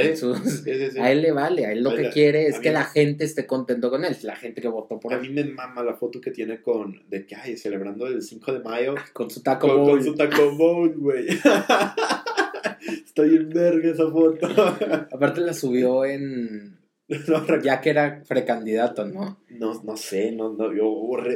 A 1.00 1.10
él 1.12 1.22
le 1.22 1.32
vale. 1.32 1.64
A 1.66 1.72
él 1.72 1.82
lo 1.82 1.90
A 1.90 1.96
que 1.96 2.02
la- 2.04 2.10
quiere 2.10 2.46
es 2.46 2.56
a 2.56 2.60
que 2.60 2.68
mí- 2.68 2.74
la 2.74 2.84
gente 2.84 3.24
esté 3.24 3.46
contento 3.46 3.88
con 3.90 4.04
él. 4.04 4.14
La 4.22 4.36
gente 4.36 4.60
que 4.60 4.68
votó 4.68 5.00
por 5.00 5.12
A 5.12 5.16
él. 5.16 5.22
mí 5.22 5.28
me 5.30 5.44
mama 5.44 5.82
la 5.82 5.94
foto 5.94 6.20
que 6.20 6.30
tiene 6.30 6.60
con, 6.60 7.02
de 7.08 7.26
que, 7.26 7.34
ay, 7.34 7.56
celebrando 7.56 8.06
el 8.06 8.20
5 8.22 8.52
de 8.52 8.60
mayo 8.60 8.94
Con 9.14 9.30
su 9.30 9.42
taco 9.42 9.66
Con, 9.66 9.84
con 9.88 10.04
su 10.04 10.14
taco 10.14 10.52
bowl, 10.56 10.94
güey. 10.96 11.26
Estoy 13.04 13.36
en 13.36 13.48
verga 13.50 13.90
esa 13.90 14.10
foto. 14.10 14.46
Aparte 15.12 15.40
la 15.40 15.52
subió 15.52 16.04
en... 16.04 16.77
no, 17.28 17.62
Ya 17.62 17.80
que 17.80 17.90
era 17.90 18.22
precandidato, 18.28 19.06
¿no? 19.06 19.38
no, 19.50 19.82
no 19.82 19.96
sé, 19.96 20.30
no, 20.32 20.52
no, 20.52 20.72
yo 20.74 20.92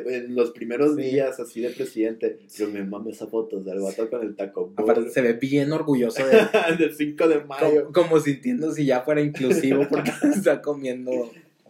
en 0.06 0.34
los 0.34 0.50
primeros 0.50 0.94
Sí. 0.96 1.02
días 1.02 1.40
así 1.40 1.60
de 1.60 1.70
presidente, 1.70 2.38
yo 2.56 2.68
me 2.68 2.84
mamo 2.84 3.08
esa 3.10 3.26
foto 3.26 3.60
del 3.60 3.80
vato 3.80 4.08
con 4.10 4.22
el 4.22 4.36
taco 4.36 4.66
bowl. 4.66 4.74
Aparte 4.76 5.10
se 5.10 5.22
ve 5.22 5.32
bien 5.34 5.72
orgulloso 5.72 6.22
de, 6.26 6.36
del 6.78 6.94
5 6.94 7.28
de 7.28 7.44
mayo. 7.44 7.84
como, 7.92 8.08
como 8.08 8.20
sintiendo 8.20 8.70
si 8.72 8.84
ya 8.84 9.00
fuera 9.00 9.20
inclusivo 9.22 9.86
porque 9.88 10.10
está 10.36 10.60
comiendo 10.60 11.10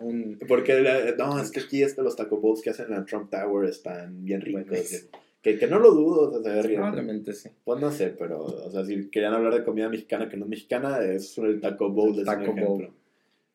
un... 0.01 0.39
Porque, 0.49 0.81
la- 0.81 1.12
no, 1.16 1.41
es 1.41 1.51
que 1.53 1.61
aquí 1.61 1.83
este, 1.83 2.03
los 2.03 2.16
taco 2.16 2.39
bowls 2.39 2.61
que 2.61 2.70
hacen 2.70 2.87
en 2.87 2.93
la 2.95 3.05
Trump 3.07 3.31
Tower 3.31 3.69
están 3.69 4.24
bien 4.24 4.41
ricos. 4.41 5.09
Que, 5.43 5.59
que 5.59 5.66
no 5.66 5.79
lo 5.81 5.91
dudo, 5.93 6.31
o 6.31 6.33
sea, 6.33 6.43
se 6.43 6.57
ve 6.57 6.62
rico. 6.62 6.77
Probablemente 6.83 7.33
sí. 7.33 7.49
Pues 7.65 7.81
no 7.81 7.91
sé, 7.91 8.15
pero, 8.16 8.43
o 8.45 8.70
sea, 8.70 8.85
si 8.85 9.09
querían 9.11 9.35
hablar 9.35 9.55
de 9.55 9.65
comida 9.65 9.89
mexicana 9.89 10.29
que 10.29 10.37
no 10.37 10.45
es 10.45 10.51
mexicana, 10.51 11.01
es 11.05 11.37
el 11.39 11.61
taco 11.61 11.89
bowl, 11.91 12.12
es 12.12 12.19
un 12.19 12.24
Taco 12.24 12.43
ejemplo. 12.43 12.66
bowl. 12.66 12.91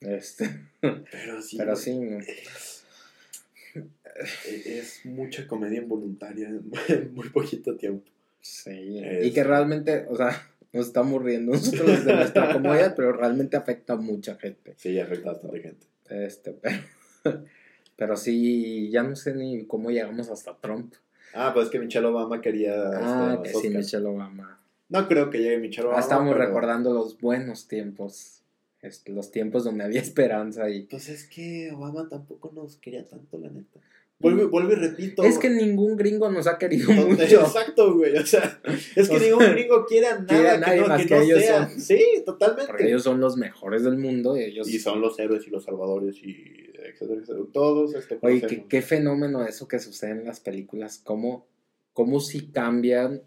Este, 0.01 0.49
Pero 0.79 1.41
sí, 1.41 1.57
pero 1.57 1.75
sí, 1.75 1.97
no. 1.99 2.19
es 4.65 5.01
mucha 5.05 5.47
comedia 5.47 5.79
involuntaria 5.81 6.47
en, 6.49 6.63
muy 7.13 7.29
poquito 7.29 7.75
tiempo. 7.75 8.09
Sí. 8.41 8.99
Es- 9.03 9.25
Y 9.25 9.33
que 9.33 9.43
realmente, 9.43 10.05
o 10.09 10.15
sea, 10.15 10.49
nos 10.73 10.87
estamos 10.87 11.21
riendo 11.23 11.53
nosotros 11.53 12.05
de 12.05 12.13
nuestra 12.15 12.53
comodidad, 12.53 12.95
pero 12.95 13.13
realmente 13.13 13.57
afecta 13.57 13.93
a 13.93 13.97
mucha 13.97 14.35
gente. 14.35 14.73
Sí, 14.77 14.99
afecta 14.99 15.29
a 15.29 15.33
bastante 15.33 15.59
gente. 15.61 15.85
Este, 16.09 16.53
pero, 16.53 17.43
pero 17.95 18.15
sí, 18.17 18.89
ya 18.91 19.03
no 19.03 19.15
sé 19.15 19.33
ni 19.33 19.65
cómo 19.65 19.89
llegamos 19.91 20.29
hasta 20.29 20.55
Trump. 20.57 20.93
Ah, 21.33 21.51
pues 21.53 21.65
es 21.65 21.71
que 21.71 21.79
Michelle 21.79 22.05
Obama 22.07 22.41
quería. 22.41 22.73
Ah, 22.93 23.41
este, 23.43 23.59
que 23.61 23.67
sí. 23.67 23.75
Michelle 23.75 24.05
Obama. 24.05 24.59
No 24.89 25.07
creo 25.07 25.29
que 25.29 25.39
llegue 25.39 25.57
Michelle 25.57 25.87
Obama. 25.87 25.99
Ah, 25.99 26.03
estábamos 26.03 26.33
pero- 26.33 26.45
recordando 26.45 26.93
los 26.93 27.19
buenos 27.19 27.67
tiempos. 27.67 28.36
Los 29.07 29.31
tiempos 29.31 29.63
donde 29.63 29.83
había 29.83 30.01
esperanza 30.01 30.69
y... 30.69 30.83
Pues 30.83 31.09
es 31.09 31.27
que 31.27 31.71
Obama 31.71 32.07
tampoco 32.09 32.51
nos 32.53 32.77
quería 32.77 33.07
tanto, 33.07 33.37
la 33.37 33.49
neta. 33.49 33.79
Vuelvo, 34.19 34.49
vuelvo 34.49 34.71
y 34.71 34.75
repito. 34.75 35.23
Es 35.23 35.37
que 35.37 35.47
ningún 35.47 35.95
gringo 35.95 36.31
nos 36.31 36.47
ha 36.47 36.57
querido 36.57 36.91
No, 36.91 37.07
mucho. 37.07 37.21
Exacto, 37.23 37.93
güey. 37.95 38.17
O 38.17 38.25
sea, 38.25 38.59
es 38.95 39.07
que 39.09 39.15
O 39.15 39.19
sea, 39.19 39.29
ningún 39.29 39.51
gringo 39.51 39.85
quiere 39.85 40.07
a 40.07 40.25
quiere 40.25 40.49
a 40.49 40.57
nada 40.57 40.65
que 40.65 40.65
nadie 40.65 40.81
no, 40.81 40.87
más 40.87 41.01
que 41.01 41.07
que 41.07 41.15
no 41.15 41.21
ellos 41.21 41.39
sea. 41.39 41.69
son. 41.69 41.79
Sí, 41.79 42.03
totalmente. 42.25 42.67
Porque 42.67 42.87
ellos 42.87 43.03
son 43.03 43.19
los 43.19 43.37
mejores 43.37 43.83
del 43.83 43.97
mundo 43.97 44.35
y 44.35 44.43
ellos... 44.43 44.67
Y 44.67 44.79
son 44.79 45.01
los 45.01 45.19
héroes 45.19 45.45
y 45.45 45.51
los 45.51 45.63
salvadores 45.65 46.15
y 46.23 46.35
etcétera, 46.83 47.21
etcétera. 47.21 47.45
Todos 47.53 47.93
este 47.93 48.17
Oye, 48.21 48.39
conocemos. 48.41 48.49
¿qué, 48.49 48.67
qué 48.67 48.81
fenómeno 48.81 49.45
eso 49.45 49.67
que 49.67 49.77
sucede 49.77 50.11
en 50.11 50.25
las 50.25 50.39
películas, 50.39 50.99
cómo, 51.03 51.45
cómo 51.93 52.19
si 52.19 52.47
cambian, 52.47 53.21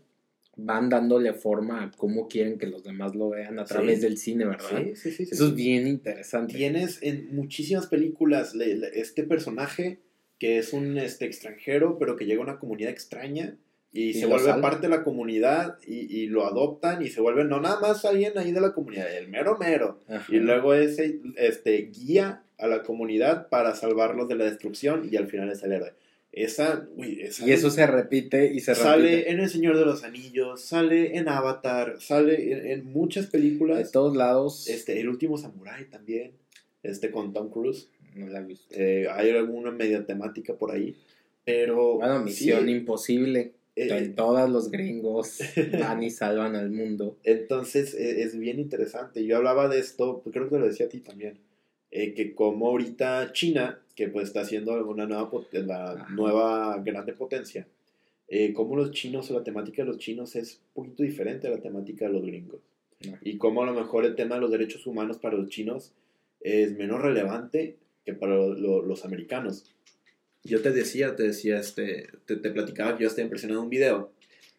van 0.65 0.89
dándole 0.89 1.33
forma 1.33 1.85
a 1.85 1.91
cómo 1.93 2.29
quieren 2.29 2.59
que 2.59 2.67
los 2.67 2.83
demás 2.85 3.15
lo 3.15 3.31
vean 3.31 3.59
a 3.59 3.67
Sí. 3.67 3.75
través 3.75 4.01
del 4.01 4.17
cine, 4.19 4.45
¿verdad? 4.47 4.83
Sí, 4.95 4.97
sí, 4.97 5.11
sí. 5.13 5.23
Eso 5.31 5.45
sí. 5.45 5.51
es 5.51 5.55
bien 5.55 5.87
interesante. 5.87 6.55
Tienes 6.55 7.03
en 7.03 7.35
muchísimas 7.35 7.87
películas 7.87 8.55
le- 8.55 8.77
le- 8.77 8.99
este 9.01 9.23
personaje 9.25 10.01
que 10.39 10.59
es 10.59 10.73
un 10.73 10.97
este, 10.99 11.27
extranjero, 11.27 11.99
pero 11.99 12.17
que 12.17 12.25
llega 12.25 12.41
a 12.41 12.45
una 12.45 12.59
comunidad 12.59 12.91
extraña 12.91 13.57
y, 13.93 14.11
Y 14.11 14.15
se 14.15 14.27
vuelve 14.27 14.47
salva. 14.47 14.63
parte 14.71 14.83
de 14.89 14.97
la 14.97 15.03
comunidad 15.05 15.77
y, 15.87 16.17
y 16.17 16.27
lo 16.29 16.47
adoptan 16.47 17.03
y 17.03 17.09
se 17.09 17.21
vuelve 17.21 17.45
no 17.45 17.61
nada 17.61 17.79
más 17.81 18.05
alguien 18.05 18.39
ahí 18.39 18.53
de 18.53 18.61
la 18.61 18.73
comunidad, 18.73 19.15
el 19.17 19.29
mero 19.29 19.59
mero. 19.59 19.99
Ajá. 20.09 20.25
Y 20.35 20.39
luego 20.39 20.73
ese 20.75 21.21
este, 21.37 21.91
guía 21.93 22.45
a 22.57 22.67
la 22.69 22.83
comunidad 22.83 23.49
para 23.49 23.75
salvarlos 23.75 24.29
de 24.29 24.37
la 24.37 24.45
destrucción 24.45 25.09
y 25.11 25.17
al 25.17 25.27
final 25.27 25.51
es 25.51 25.63
el 25.63 25.73
héroe. 25.73 25.93
Esa, 26.33 26.87
uy, 26.97 27.21
esa 27.23 27.47
Y 27.47 27.53
eso 27.53 27.71
se 27.71 27.87
repite 27.87 28.53
y 28.55 28.61
se 28.61 28.75
sale 28.77 29.11
repite. 29.17 29.31
en 29.33 29.41
El 29.41 29.49
Señor 29.51 29.77
de 29.77 29.85
los 29.85 30.05
Anillos, 30.05 30.61
sale 30.61 31.17
en 31.17 31.29
Avatar, 31.29 31.97
sale 32.01 32.53
en, 32.53 32.67
en 32.81 32.85
muchas 32.93 33.27
De 33.27 33.31
películas. 33.33 33.91
todos 33.91 34.17
lados. 34.17 34.69
Este, 34.69 35.01
El 35.01 35.09
último 35.09 35.37
Samurai 35.39 35.87
también, 35.91 36.33
este 36.85 37.11
con 37.11 37.33
Tom 37.33 37.51
Cruise. 37.51 37.89
No 38.15 38.29
la 38.29 38.41
he 38.41 38.45
visto. 38.45 38.67
Eh, 38.77 39.07
hay 39.11 39.31
alguna 39.31 39.71
media 39.73 40.05
temática 40.07 40.55
por 40.55 40.71
ahí. 40.73 40.97
Pero. 41.45 41.97
Bueno, 41.97 42.21
Misión 42.21 42.65
sí, 42.67 42.71
Imposible. 42.71 43.53
eh, 43.77 43.89
En 43.91 44.15
todos 44.15 44.49
los 44.51 44.71
gringos 44.71 45.39
van 45.81 46.03
y 46.03 46.11
salvan 46.11 46.55
al 46.55 46.71
mundo. 46.71 47.19
entonces 47.25 47.95
eh, 47.95 48.23
es 48.23 48.39
bien 48.39 48.61
interesante. 48.61 49.25
Yo 49.25 49.37
hablaba 49.37 49.69
de 49.69 49.81
esto, 49.81 50.21
pues, 50.23 50.33
creo 50.33 50.45
que 50.49 50.55
te 50.57 50.61
lo 50.61 50.69
decía 50.69 50.87
a 50.87 50.89
ti 50.89 51.01
también. 51.01 51.39
Eh, 51.91 52.15
que 52.15 52.35
como 52.35 52.69
ahorita 52.69 53.33
China, 53.33 53.81
que 53.95 54.09
pues 54.09 54.29
está 54.29 54.41
haciendo 54.43 54.73
una 54.87 55.07
nueva 55.07 55.31
pot- 55.31 55.53
la 55.53 56.07
nueva 56.11 56.81
grande 56.85 57.13
potencia, 57.13 57.67
eh, 58.29 58.53
como 58.53 58.77
los 58.77 58.93
chinos 58.93 59.31
o 59.31 59.35
la 59.35 59.43
temática 59.45 59.83
de 59.83 59.89
los 59.89 59.99
chinos 59.99 60.37
es 60.37 60.61
un 60.75 60.85
poquito 60.85 61.03
diferente 61.03 61.49
a 61.49 61.51
la 61.51 61.59
temática 61.61 62.07
de 62.07 62.13
los 62.13 62.23
gringos. 62.23 62.61
Ajá. 63.07 63.19
Y 63.23 63.37
como 63.39 63.63
a 63.63 63.67
lo 63.67 63.73
mejor 63.75 64.05
el 64.05 64.15
tema 64.15 64.37
de 64.37 64.41
los 64.43 64.51
derechos 64.51 64.87
humanos 64.87 65.19
para 65.19 65.37
los 65.37 65.49
chinos 65.49 65.93
es 66.41 66.77
menos 66.77 67.01
relevante 67.03 67.77
que 68.05 68.15
para 68.15 68.35
lo- 68.37 68.55
lo- 68.55 68.83
los 68.83 69.05
americanos. 69.05 69.65
Yo 70.45 70.63
te 70.63 70.71
decía, 70.71 71.17
te 71.17 71.25
decía, 71.25 71.59
este, 71.59 72.09
te, 72.25 72.37
te 72.37 72.51
platicaba 72.51 72.97
que 72.97 73.03
yo 73.03 73.09
estaba 73.09 73.25
impresionado 73.25 73.61
en 73.61 73.65
un 73.65 73.71
video 73.71 74.13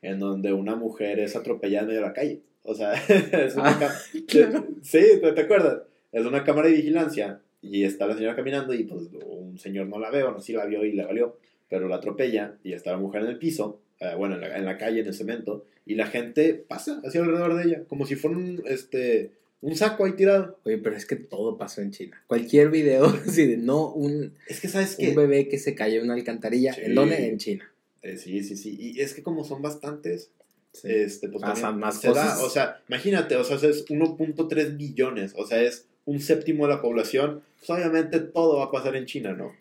en 0.04 0.20
donde 0.20 0.54
una 0.54 0.76
mujer 0.76 1.20
es 1.20 1.36
atropellada 1.36 1.84
en 1.84 1.88
medio 1.88 2.02
de 2.02 2.08
la 2.08 2.14
calle. 2.14 2.42
O 2.64 2.76
sea, 2.76 2.94
es 3.08 3.56
una 3.56 3.70
Ah, 3.80 3.96
claro. 4.28 4.68
Sí, 4.84 5.00
¿te, 5.22 5.32
te 5.32 5.42
acuerdas? 5.42 5.82
Es 6.12 6.26
una 6.26 6.44
cámara 6.44 6.68
de 6.68 6.76
vigilancia 6.76 7.42
y 7.62 7.84
está 7.84 8.08
la 8.08 8.16
señora 8.16 8.36
caminando 8.36 8.74
y 8.74 8.84
pues 8.84 9.04
un 9.26 9.58
señor 9.58 9.88
no 9.88 10.00
la 10.00 10.10
ve, 10.10 10.24
o 10.24 10.32
no 10.32 10.42
sí 10.42 10.54
la 10.54 10.66
vio 10.66 10.84
y 10.84 10.94
le 10.94 11.06
valió, 11.06 11.38
pero 11.70 11.88
la 11.88 11.98
atropella 11.98 12.58
y 12.64 12.74
está 12.74 12.92
la 12.92 12.98
mujer 12.98 13.22
en 13.22 13.28
el 13.30 13.38
piso, 13.38 13.80
eh, 14.00 14.14
bueno, 14.18 14.36
en 14.36 14.42
la, 14.42 14.58
en 14.58 14.66
la 14.66 14.78
calle, 14.78 15.02
en 15.02 15.08
el 15.08 15.14
cemento, 15.14 15.66
y 15.86 15.96
la 15.96 16.08
gente 16.08 16.54
pasa 16.56 17.02
hacia 17.06 17.22
alrededor 17.22 17.56
de 17.56 17.64
ella, 17.64 17.84
como 17.88 18.06
si 18.06 18.16
fuera 18.16 18.36
un, 18.38 18.62
este, 18.66 19.32
un 19.62 19.76
saco 19.76 20.06
ahí 20.06 20.14
tirado. 20.14 20.60
Oye, 20.66 20.80
pero 20.80 20.96
es 20.96 21.06
que 21.06 21.16
todo 21.16 21.58
pasó 21.58 21.82
en 21.82 21.92
China. 21.92 22.22
Cualquier 22.28 22.70
video, 22.70 23.06
así 23.28 23.46
de 23.48 23.58
no 23.58 23.92
un, 23.94 24.34
Es 24.48 24.60
que, 24.60 24.68
¿sabes 24.68 24.98
un 25.00 25.06
qué? 25.06 25.16
bebé 25.16 25.48
que 25.48 25.60
se 25.60 25.76
cayó 25.76 26.00
en 26.00 26.06
una 26.06 26.16
alcantarilla. 26.16 26.74
Sí. 26.74 26.82
¿En 26.86 26.96
dónde? 26.96 27.28
En 27.28 27.38
China. 27.38 27.72
Eh, 28.02 28.18
sí, 28.18 28.44
sí, 28.44 28.58
sí. 28.58 28.76
Y 28.80 29.00
es 29.02 29.14
que 29.14 29.22
como 29.24 29.44
son 29.44 29.62
bastantes, 29.62 30.32
Sí. 30.74 30.88
este, 30.90 31.28
pues 31.28 31.42
Pasan 31.44 31.80
más 31.80 32.02
da, 32.02 32.10
cosas. 32.10 32.42
o 32.42 32.50
sea, 32.50 32.82
imagínate, 32.88 33.36
o 33.36 33.44
sea, 33.44 33.58
es 33.58 33.86
1.3 33.90 34.78
billones, 34.78 35.34
o 35.36 35.46
sea, 35.46 35.62
es 35.62 35.88
un 36.06 36.20
séptimo 36.20 36.68
de 36.68 36.74
la 36.76 36.82
población, 36.82 37.44
pues 37.60 37.70
obviamente 37.70 38.20
todo 38.20 38.58
va 38.58 38.66
a 38.66 38.72
pasar 38.72 38.96
en 38.96 39.06
China, 39.06 39.34
¿no? 39.34 39.54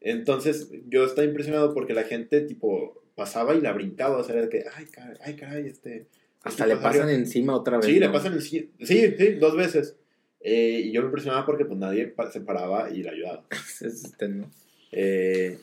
Entonces, 0.00 0.70
yo 0.88 1.04
estaba 1.04 1.26
impresionado 1.26 1.72
porque 1.72 1.94
la 1.94 2.02
gente, 2.04 2.40
tipo, 2.42 3.00
pasaba 3.14 3.54
y 3.54 3.60
la 3.60 3.72
brincaba, 3.72 4.18
o 4.18 4.24
sea, 4.24 4.34
era 4.34 4.42
de 4.42 4.48
que, 4.50 4.64
ay, 4.74 4.86
caray, 4.86 5.16
ay, 5.24 5.34
caray, 5.36 5.66
este... 5.66 6.06
Hasta 6.42 6.64
este 6.64 6.74
le 6.74 6.76
pasaría". 6.76 7.00
pasan 7.02 7.14
encima 7.14 7.56
otra 7.56 7.78
vez. 7.78 7.86
Sí, 7.86 7.98
le 7.98 8.10
pasan 8.10 8.34
encima, 8.34 8.66
sí, 8.80 9.14
sí, 9.16 9.28
dos 9.40 9.56
veces. 9.56 9.96
Eh, 10.40 10.82
y 10.84 10.92
yo 10.92 11.00
me 11.00 11.06
impresionaba 11.06 11.46
porque 11.46 11.64
pues 11.64 11.78
nadie 11.78 12.06
pa- 12.08 12.30
se 12.30 12.42
paraba 12.42 12.90
y 12.90 13.02
la 13.02 13.12
ayudaba. 13.12 13.44
Es 13.80 13.80
este, 14.04 14.28
¿no? 14.28 14.50
Eh, 14.92 15.58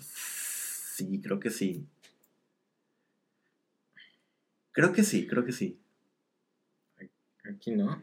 sí, 0.00 1.20
creo 1.22 1.38
que 1.38 1.50
sí. 1.50 1.84
Creo 4.72 4.92
que 4.92 5.02
sí, 5.04 5.26
creo 5.26 5.44
que 5.44 5.52
sí. 5.52 5.78
Aquí 7.44 7.72
no. 7.72 8.02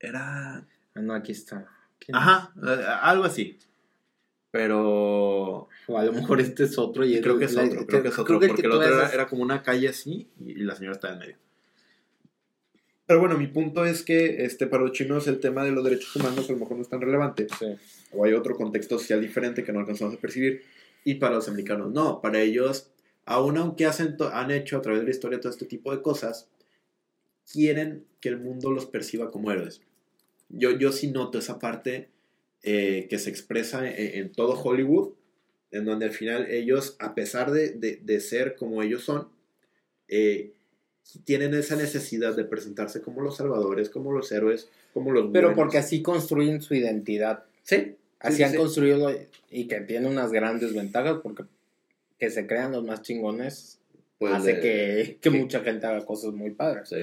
Era. 0.00 0.56
Ah, 0.94 1.00
no, 1.00 1.14
aquí 1.14 1.32
está. 1.32 1.66
Ajá, 2.12 2.52
eh, 2.66 2.84
algo 3.02 3.24
así. 3.24 3.58
Pero. 4.50 5.68
O 5.88 5.98
a 5.98 6.04
lo 6.04 6.12
mejor 6.12 6.40
este 6.40 6.64
es 6.64 6.78
otro 6.78 7.04
y 7.04 7.20
Creo 7.20 7.38
que 7.38 7.44
es 7.46 7.54
la- 7.54 7.64
otro, 7.64 7.86
creo 7.86 8.02
que 8.02 8.08
es 8.08 8.18
otro. 8.18 8.40
que 8.40 8.48
porque 8.48 8.62
el 8.62 8.70
tú 8.70 8.76
otro 8.76 8.94
era, 8.96 9.08
era 9.10 9.26
como 9.26 9.42
una 9.42 9.62
calle 9.62 9.88
así 9.88 10.28
y, 10.40 10.52
y 10.52 10.64
la 10.64 10.74
señora 10.74 10.94
estaba 10.96 11.14
en 11.14 11.20
medio. 11.20 11.36
Pero 13.06 13.20
bueno, 13.20 13.38
mi 13.38 13.46
punto 13.46 13.84
es 13.84 14.02
que 14.02 14.44
este, 14.44 14.66
para 14.66 14.82
los 14.82 14.92
chinos 14.92 15.28
el 15.28 15.38
tema 15.38 15.62
de 15.64 15.70
los 15.70 15.84
derechos 15.84 16.14
humanos 16.16 16.48
a 16.48 16.52
lo 16.52 16.58
mejor 16.58 16.76
no 16.76 16.82
es 16.82 16.88
tan 16.88 17.00
relevante. 17.00 17.46
Sí. 17.58 17.66
o 18.12 18.24
hay 18.24 18.32
otro 18.32 18.56
contexto 18.56 18.98
social 18.98 19.20
diferente 19.20 19.62
que 19.62 19.72
no 19.72 19.78
alcanzamos 19.80 20.14
a 20.14 20.18
percibir. 20.18 20.62
Y 21.04 21.14
para 21.16 21.36
los 21.36 21.48
americanos, 21.48 21.92
no. 21.92 22.20
Para 22.20 22.40
ellos, 22.40 22.90
aun 23.24 23.58
aunque 23.58 23.86
hacen 23.86 24.16
han 24.32 24.50
hecho 24.50 24.76
a 24.78 24.82
través 24.82 25.00
de 25.02 25.04
la 25.06 25.10
historia 25.12 25.40
todo 25.40 25.52
este 25.52 25.66
tipo 25.66 25.94
de 25.94 26.02
cosas, 26.02 26.48
quieren 27.52 28.04
que 28.20 28.28
el 28.30 28.38
mundo 28.38 28.70
los 28.70 28.86
perciba 28.86 29.30
como 29.30 29.50
héroes. 29.52 29.80
Yo, 30.48 30.70
yo 30.78 30.92
sí 30.92 31.08
noto 31.10 31.38
esa 31.38 31.58
parte 31.58 32.08
eh, 32.62 33.06
que 33.10 33.18
se 33.18 33.30
expresa 33.30 33.88
en, 33.88 34.20
en 34.20 34.32
todo 34.32 34.60
Hollywood, 34.60 35.12
en 35.70 35.84
donde 35.84 36.06
al 36.06 36.12
final 36.12 36.50
ellos, 36.50 36.96
a 36.98 37.14
pesar 37.14 37.50
de, 37.50 37.70
de- 37.70 37.96
de 37.96 38.20
ser 38.20 38.54
como 38.56 38.82
ellos 38.82 39.04
son, 39.04 39.28
eh, 40.08 40.52
tienen 41.24 41.54
esa 41.54 41.76
necesidad 41.76 42.34
de 42.36 42.44
presentarse 42.44 43.00
como 43.00 43.20
los 43.22 43.36
salvadores, 43.36 43.88
como 43.90 44.12
los 44.12 44.30
héroes, 44.32 44.68
como 44.92 45.12
los 45.12 45.30
Pero 45.32 45.48
buenos. 45.48 45.56
porque 45.56 45.78
así 45.78 46.02
construyen 46.02 46.60
su 46.62 46.74
identidad. 46.74 47.44
Sí. 47.62 47.96
Así 48.18 48.38
sí, 48.38 48.42
han 48.44 48.52
sí. 48.52 48.56
construido 48.56 49.10
y 49.50 49.66
que 49.68 49.80
tiene 49.82 50.08
unas 50.08 50.32
grandes 50.32 50.74
ventajas 50.74 51.18
porque 51.22 51.44
que 52.18 52.30
se 52.30 52.46
crean 52.46 52.72
los 52.72 52.82
más 52.82 53.02
chingones 53.02 53.78
Pues, 54.18 54.32
hace 54.32 54.52
eh, 54.52 54.60
que, 54.60 55.18
que 55.20 55.30
sí. 55.30 55.36
mucha 55.38 55.60
gente 55.60 55.86
haga 55.86 56.04
cosas 56.04 56.32
muy 56.32 56.50
padres. 56.50 56.88
Sí. 56.88 56.96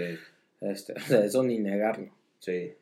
Este, 0.64 0.94
o 0.98 1.00
sea, 1.00 1.24
eso 1.26 1.44
ni 1.44 1.60
negarlo. 1.60 2.10
Sí. 2.40 2.74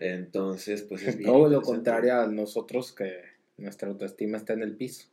Entonces, 0.00 0.82
pues 0.82 1.02
es 1.02 1.16
bien 1.18 1.28
Todo 1.30 1.48
lo 1.48 1.62
contrario 1.62 2.20
a 2.20 2.26
nosotros 2.26 2.92
que 2.92 3.20
nuestra 3.58 3.88
autoestima 3.88 4.38
está 4.38 4.52
en 4.54 4.62
el 4.62 4.76
piso. 4.76 5.06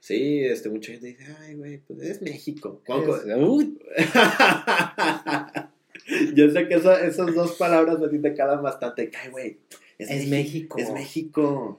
Sí, 0.00 0.40
este, 0.44 0.68
mucha 0.68 0.92
gente 0.92 1.08
dice, 1.08 1.26
ay, 1.40 1.54
güey, 1.54 1.78
pues 1.78 2.02
es 2.02 2.22
México. 2.22 2.80
¿Cuándo- 2.84 3.16
Es- 3.16 3.36
uy, 3.36 3.78
Yo 6.34 6.50
sé 6.50 6.68
que 6.68 6.74
esa- 6.74 7.04
esas 7.06 7.34
dos 7.34 7.52
palabras 7.52 8.02
a 8.02 8.10
ti 8.10 8.18
te 8.18 8.34
calan 8.34 8.62
bastante. 8.62 9.10
Ay, 9.22 9.30
güey, 9.30 9.56
Es 9.98 10.26
México. 10.28 10.78
Es 10.78 10.90
México. 10.92 11.78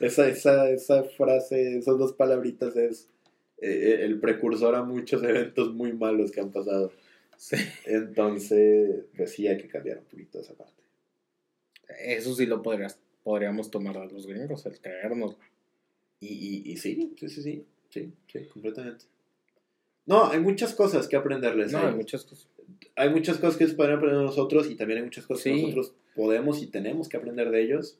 esa, 0.00 0.28
esa, 0.28 0.68
esa 0.70 1.04
frase, 1.04 1.78
esas 1.78 1.98
dos 1.98 2.12
palabritas 2.12 2.76
es 2.76 3.08
eh, 3.60 4.00
el 4.02 4.20
precursor 4.20 4.74
a 4.74 4.82
muchos 4.82 5.22
eventos 5.22 5.72
muy 5.74 5.92
malos 5.94 6.30
que 6.30 6.40
han 6.40 6.50
pasado. 6.50 6.92
Sí. 7.38 7.56
Entonces, 7.86 9.06
pues 9.16 9.32
sí, 9.32 9.48
hay 9.48 9.56
que 9.56 9.68
cambiar 9.68 9.98
un 9.98 10.04
poquito 10.04 10.40
esa 10.40 10.54
parte. 10.54 10.82
Eso 12.00 12.34
sí 12.34 12.44
lo 12.44 12.62
podrías, 12.62 12.98
podríamos 13.22 13.70
tomar 13.70 13.96
a 13.96 14.04
los 14.04 14.26
gringos, 14.26 14.66
el 14.66 14.78
creernos. 14.78 15.36
Y, 16.20 16.26
y, 16.26 16.72
y 16.72 16.76
sí, 16.76 17.14
sí, 17.18 17.28
sí, 17.28 17.42
sí, 17.42 17.64
sí, 17.88 18.12
sí, 18.26 18.44
completamente. 18.52 19.06
No, 20.04 20.26
hay 20.30 20.40
muchas 20.40 20.74
cosas 20.74 21.06
que 21.06 21.16
aprenderles. 21.16 21.72
No, 21.72 21.78
a 21.78 21.88
hay 21.88 21.94
muchas 21.94 22.24
cosas. 22.24 22.48
hay 22.96 23.10
muchas 23.10 23.38
cosas 23.38 23.56
que 23.56 23.64
ellos 23.64 23.76
pueden 23.76 23.94
aprender 23.94 24.18
de 24.18 24.24
nosotros 24.24 24.70
y 24.70 24.74
también 24.74 24.98
hay 24.98 25.04
muchas 25.04 25.26
cosas 25.26 25.44
que 25.44 25.52
nosotros 25.52 25.94
podemos 26.16 26.62
y 26.62 26.66
tenemos 26.66 27.08
que 27.08 27.16
aprender 27.16 27.50
de 27.50 27.62
ellos. 27.62 27.98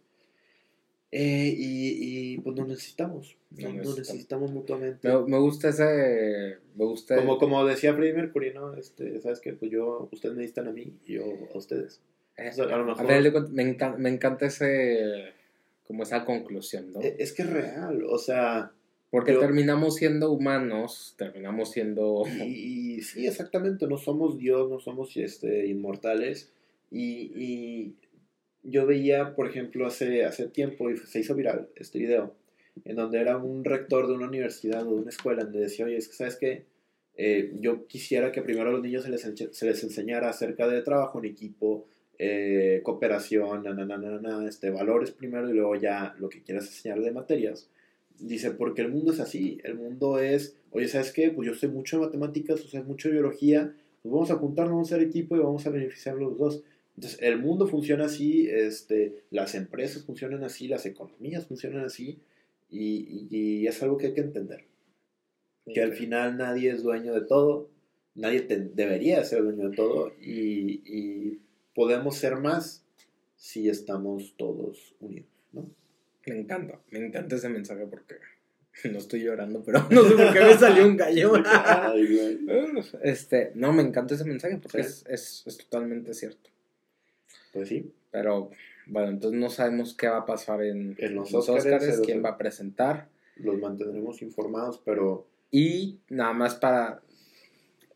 Eh, 1.11 1.55
y, 1.57 2.35
y, 2.35 2.39
pues 2.39 2.55
nos 2.57 2.69
necesitamos. 2.69 3.37
Nos 3.51 3.97
necesitamos. 3.99 4.51
mutuamente. 4.53 5.09
Me, 5.09 5.19
me 5.27 5.39
gusta 5.39 5.71
ese. 5.71 6.59
Me 6.77 6.85
gusta. 6.85 7.17
Como, 7.17 7.39
como 7.39 7.65
decía 7.65 7.95
Freddie 7.95 8.13
Mercury, 8.13 8.53
¿no? 8.53 8.75
Este, 8.75 9.19
¿Sabes 9.21 9.41
qué? 9.41 9.55
Pues 9.55 9.71
yo, 9.71 10.09
ustedes 10.13 10.35
me 10.35 10.43
necesitan 10.43 10.69
a 10.69 10.73
mí 10.73 10.93
y 11.07 11.15
yo 11.15 11.25
a 11.55 11.57
ustedes. 11.57 12.01
eh, 12.37 12.49
o 12.51 12.53
sea, 12.53 12.65
a 12.67 12.77
lo 12.79 12.85
mejor- 12.85 13.07
de 13.07 13.33
cuentas, 13.33 13.53
me, 13.53 13.63
encanta, 13.63 13.99
me 13.99 14.09
encanta 14.11 14.47
ese. 14.47 15.33
Como 15.87 16.03
esa 16.03 16.27
conclusión, 16.27 16.93
¿no? 16.93 17.01
Eh, 17.01 17.17
Es 17.19 17.33
que 17.33 17.41
es 17.43 17.49
real, 17.51 18.05
o 18.11 18.19
sea, 18.19 18.73
Porque 19.11 19.33
yo- 19.33 19.41
terminamos 19.41 19.95
siendo 19.97 20.31
humanos, 20.31 21.15
terminamos 21.17 21.71
siendo. 21.71 22.25
y, 22.45 22.97
y 22.99 23.01
sí, 23.01 23.27
exactamente, 23.27 23.87
no 23.87 23.97
somos 23.97 24.37
Dios, 24.37 24.69
no 24.69 24.79
somos 24.79 25.17
este, 25.17 25.67
inmortales. 25.69 26.51
Y, 26.91 27.33
y 27.35 27.95
yo 28.63 28.87
veía, 28.87 29.35
por 29.35 29.47
ejemplo, 29.49 29.87
hace, 29.87 30.25
hace 30.25 30.49
tiempo, 30.49 30.91
y 30.91 30.97
se 30.97 31.21
hizo 31.21 31.35
viral 31.35 31.69
este 31.77 31.99
video, 31.99 32.35
en 32.85 32.97
donde 32.97 33.21
era 33.21 33.37
un 33.37 33.65
rector 33.65 34.07
de 34.07 34.15
una 34.15 34.29
universidad 34.29 34.87
o 34.87 34.95
de 34.95 35.01
una 35.03 35.11
escuela, 35.11 35.45
donde 35.45 35.61
decía, 35.61 35.87
oye, 35.87 35.97
es 35.97 36.09
que 36.09 36.15
sabes 36.15 36.37
qué, 36.37 36.67
Eh, 37.21 37.51
yo 37.61 37.89
quisiera 37.89 38.31
que 38.31 38.43
primero 38.43 38.69
a 38.69 38.73
los 38.73 38.81
niños 38.81 39.03
se 39.03 39.11
les, 39.11 39.23
se 39.51 39.67
les 39.67 39.83
enseñara 39.83 40.29
acerca 40.29 40.69
de 40.69 40.83
trabajo 40.83 41.19
en 41.19 41.25
equipo, 41.25 41.89
eh, 42.17 42.81
cooperación, 42.85 43.65
na, 43.65 43.75
na, 43.75 43.87
na, 43.97 44.47
este, 44.47 44.71
valores 44.71 45.11
primero 45.11 45.51
y 45.51 45.53
luego 45.53 45.75
ya 45.75 46.15
lo 46.21 46.29
que 46.29 46.43
quieras 46.45 46.67
enseñar 46.67 47.01
de 47.01 47.11
materias. 47.11 47.69
Dice, 48.21 48.53
porque 48.53 48.83
el 48.83 48.91
mundo 48.91 49.11
es 49.13 49.19
así, 49.19 49.59
el 49.65 49.75
mundo 49.75 50.21
es, 50.21 50.55
oye, 50.71 50.87
¿sabes 50.87 51.11
qué? 51.11 51.33
Pues 51.33 51.49
yo 51.49 51.55
sé 51.55 51.67
mucho 51.67 51.97
de 51.97 52.07
matemáticas, 52.07 52.61
tú 52.63 52.69
sabes 52.69 52.87
mucho 52.87 53.09
de 53.09 53.15
biología, 53.15 53.75
pues 54.01 54.13
vamos 54.13 54.31
a 54.31 54.37
juntarnos, 54.37 54.75
vamos 54.75 54.93
a 54.93 54.97
ser 54.97 55.05
equipo 55.05 55.35
y 55.35 55.41
vamos 55.41 55.67
a 55.67 55.71
beneficiar 55.71 56.15
los 56.15 56.39
dos. 56.39 56.63
Entonces, 56.99 57.21
el 57.23 57.39
mundo 57.39 57.69
funciona 57.69 58.07
así, 58.07 58.49
este, 58.51 59.23
las 59.31 59.55
empresas 59.55 60.03
funcionan 60.05 60.43
así, 60.43 60.67
las 60.67 60.85
economías 60.85 61.47
funcionan 61.47 61.85
así, 61.85 62.19
y, 62.71 63.29
y- 63.31 63.61
y 63.63 63.67
es 63.69 63.81
algo 63.85 63.97
que 63.99 64.09
hay 64.09 64.15
que 64.15 64.21
entender. 64.23 64.65
Que 65.73 65.81
al 65.81 65.93
final 65.93 66.37
nadie 66.37 66.73
es 66.73 66.83
dueño 66.83 67.15
de 67.15 67.21
todo, 67.21 67.71
nadie 68.17 68.41
te- 68.41 68.59
debería 68.75 69.23
ser 69.23 69.45
dueño 69.45 69.71
de 69.71 69.77
todo, 69.77 70.13
y, 70.21 70.83
y 70.85 71.39
podemos 71.73 72.17
ser 72.17 72.35
más 72.35 72.83
si 73.37 73.69
estamos 73.69 74.35
todos 74.37 74.97
unidos, 74.99 75.29
¿no? 75.53 75.71
Me 76.27 76.41
encanta, 76.41 76.81
me 76.91 76.99
encanta 76.99 77.37
ese 77.37 77.49
mensaje 77.49 77.87
porque 77.87 78.17
no 78.91 78.99
estoy 78.99 79.23
llorando, 79.23 79.63
pero 79.65 79.87
no 79.93 80.03
sé 80.03 80.17
por 80.17 80.33
qué 80.33 80.41
me 80.41 80.55
salió 80.59 80.85
un 80.85 80.97
gallo. 80.97 81.33
Este, 83.05 83.53
no, 83.55 83.73
me 83.73 83.83
encanta 83.83 84.17
ese 84.17 84.25
mensaje 84.25 84.57
porque 84.61 84.83
Sí. 84.83 84.89
es, 84.89 85.05
es, 85.09 85.43
es 85.47 85.59
totalmente 85.59 86.13
cierto. 86.13 86.51
Pues 87.59 87.69
sí, 87.69 87.93
Pero 88.11 88.51
bueno, 88.87 89.09
entonces 89.09 89.39
no 89.39 89.51
sabemos 89.51 89.95
qué 89.95 90.09
va 90.09 90.19
a 90.19 90.27
pasar 90.27 90.63
en, 90.63 90.97
En 90.99 91.15
los 91.15 91.31
los 91.31 91.47
los- 91.49 92.01
quién 92.07 92.25
va 92.25 92.31
a 92.31 92.39
presentar. 92.39 93.09
los 93.37 93.59
mantendremos 93.59 94.23
informados, 94.23 94.81
pero 94.85 95.27
Y 95.51 95.99
nada 96.09 96.33
más 96.33 96.55
para 96.55 97.03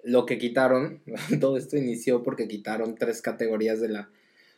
lo 0.05 0.27
que 0.27 0.39
quitaron, 0.39 1.01
todo 1.41 1.57
esto 1.57 1.77
inició 1.77 2.23
porque 2.23 2.49
quitaron 2.49 2.95
tres 2.97 3.23
categorías 3.23 3.81
de 3.81 3.89
la... 3.89 4.11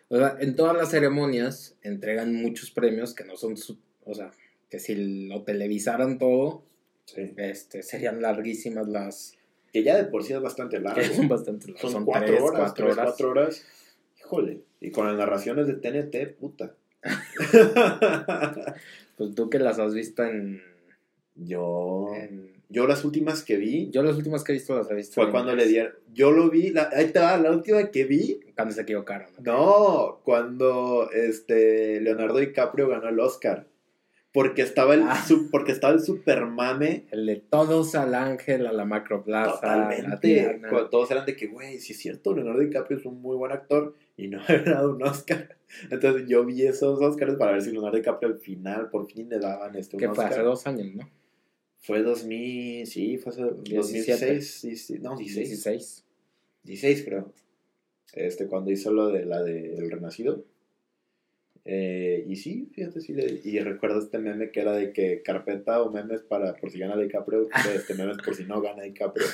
O 0.08 0.16
sea, 0.16 0.36
en 0.40 0.54
todas 0.56 0.76
las 0.76 0.90
ceremonias 0.90 1.76
entregan 1.82 2.34
muchos 2.34 2.70
premios 2.70 3.14
que 3.14 3.24
no 3.24 3.36
son... 3.36 3.56
su- 3.56 3.78
o 4.04 4.14
sea, 4.14 4.30
que 4.70 4.78
si 4.78 5.26
lo 5.28 5.42
televisaran 5.44 6.18
todo, 6.18 6.62
sí. 7.06 7.32
este, 7.36 7.82
serían 7.82 8.20
larguísimas 8.22 8.88
las... 8.88 9.34
que 9.72 9.82
ya 9.82 9.96
de 9.96 10.04
por 10.04 10.22
sí 10.24 10.32
es 10.34 10.40
bastante 10.40 10.78
largo. 10.80 11.00
que 11.00 11.08
son 11.14 11.28
bastante 11.28 11.66
largas. 11.68 11.80
Son, 11.82 11.90
Son, 11.92 12.04
cuatro 12.04 12.26
tres, 12.26 12.42
horas, 12.42 12.60
cuatro 12.60 12.84
tres, 12.86 12.92
horas. 12.98 13.06
cuatro 13.10 13.30
horas. 13.30 13.66
Híjole. 14.24 14.62
Y 14.80 14.90
con 14.90 15.06
las 15.06 15.16
narraciones 15.16 15.66
de 15.66 15.74
TNT, 15.74 16.36
puta. 16.38 16.74
Pues 19.16 19.34
tú 19.34 19.48
que 19.48 19.58
las 19.60 19.78
has 19.78 19.94
visto 19.94 20.24
en... 20.24 20.60
yo, 21.36 22.08
en- 22.14 22.52
yo 22.70 22.88
las 22.88 23.04
últimas 23.04 23.44
que 23.44 23.56
vi 23.56 23.90
Yo 23.92 24.02
las 24.02 24.16
últimas 24.16 24.42
que 24.42 24.50
he 24.52 24.54
visto 24.56 24.74
las 24.76 24.90
he 24.90 24.94
visto 24.94 25.14
fue 25.20 25.30
cuando 25.30 25.54
le 25.54 25.66
dieron. 25.68 25.92
Yo 26.12 26.32
lo 26.32 26.50
vi, 26.50 26.70
la, 26.70 26.88
ahí 26.92 27.08
te 27.12 27.20
va, 27.20 27.36
la 27.36 27.52
última 27.52 27.90
que 27.90 28.04
vi. 28.04 28.40
Cuando 28.56 28.74
se 28.74 28.80
equivocaron. 28.82 29.28
¿no? 29.40 29.52
No, 29.52 30.20
cuando 30.24 31.08
este 31.12 32.00
Leonardo 32.00 32.38
DiCaprio 32.38 32.88
ganó 32.88 33.08
el 33.08 33.20
Oscar. 33.20 33.66
Porque 34.32 34.62
estaba 34.62 34.94
el, 34.94 35.02
Ah. 35.04 35.22
su- 35.24 35.48
porque 35.52 35.70
estaba 35.70 35.92
el 35.94 36.00
supermame 36.00 37.04
El 37.12 37.26
de 37.26 37.36
todos 37.36 37.94
al 37.94 38.14
ángel, 38.16 38.66
a 38.66 38.72
la 38.72 38.84
macroplaza, 38.84 39.72
a 39.72 39.76
la 39.76 39.96
Totalmente. 40.16 40.68
Todos 40.90 41.08
eran 41.12 41.24
de 41.26 41.36
que, 41.36 41.46
güey, 41.46 41.78
sí 41.78 41.92
es 41.92 42.00
cierto, 42.00 42.34
Leonardo 42.34 42.58
DiCaprio 42.60 42.98
es 42.98 43.04
un 43.06 43.22
muy 43.22 43.36
buen 43.36 43.52
actor 43.52 43.94
y 44.16 44.28
no 44.28 44.40
ha 44.48 44.52
ganado 44.54 44.94
un 44.94 45.02
Oscar. 45.02 45.56
Entonces 45.90 46.28
yo 46.28 46.44
vi 46.44 46.62
esos 46.62 47.00
Oscars 47.00 47.34
para 47.36 47.52
ver 47.52 47.62
si 47.62 47.72
Leonardo 47.72 47.96
DiCaprio 47.96 48.28
al 48.30 48.38
final 48.38 48.90
por 48.90 49.06
fin 49.10 49.28
le 49.28 49.38
daban 49.38 49.74
este 49.76 49.96
Que 49.96 50.08
fue 50.08 50.24
hace 50.24 50.40
dos 50.42 50.66
años, 50.66 50.94
¿no? 50.94 51.08
Fue 51.80 52.02
2000, 52.02 52.86
sí, 52.86 53.18
fue 53.18 53.32
hace 53.32 53.42
17. 53.62 54.12
2006, 54.12 54.50
sí, 54.50 54.76
sí, 54.76 54.98
no, 55.00 55.16
16, 55.16 55.48
16. 55.48 56.04
16 56.62 57.04
creo. 57.04 57.32
Este, 58.14 58.46
cuando 58.46 58.70
hizo 58.70 58.92
lo 58.92 59.08
de 59.08 59.26
la 59.26 59.42
de 59.42 59.74
El 59.74 59.90
Renacido. 59.90 60.44
Eh, 61.66 62.24
y 62.28 62.36
sí, 62.36 62.68
fíjate, 62.74 63.00
sí, 63.00 63.14
le- 63.14 63.40
y 63.42 63.58
recuerdo 63.58 63.98
este 63.98 64.18
meme 64.18 64.50
que 64.50 64.60
era 64.60 64.72
de 64.72 64.92
que 64.92 65.22
carpeta 65.22 65.82
o 65.82 65.90
memes 65.90 66.20
para 66.22 66.54
por 66.56 66.70
si 66.70 66.78
gana 66.78 66.96
DiCaprio, 66.96 67.48
este 67.74 67.94
memes 67.94 68.18
por 68.24 68.34
si 68.34 68.44
no 68.44 68.60
gana 68.60 68.82
DiCaprio. 68.82 69.26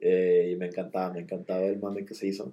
Eh, 0.00 0.50
y 0.52 0.56
me 0.56 0.66
encantaba, 0.66 1.12
me 1.12 1.20
encantaba 1.20 1.62
el 1.64 1.78
mame 1.78 2.04
que 2.04 2.14
se 2.14 2.26
hizo. 2.26 2.52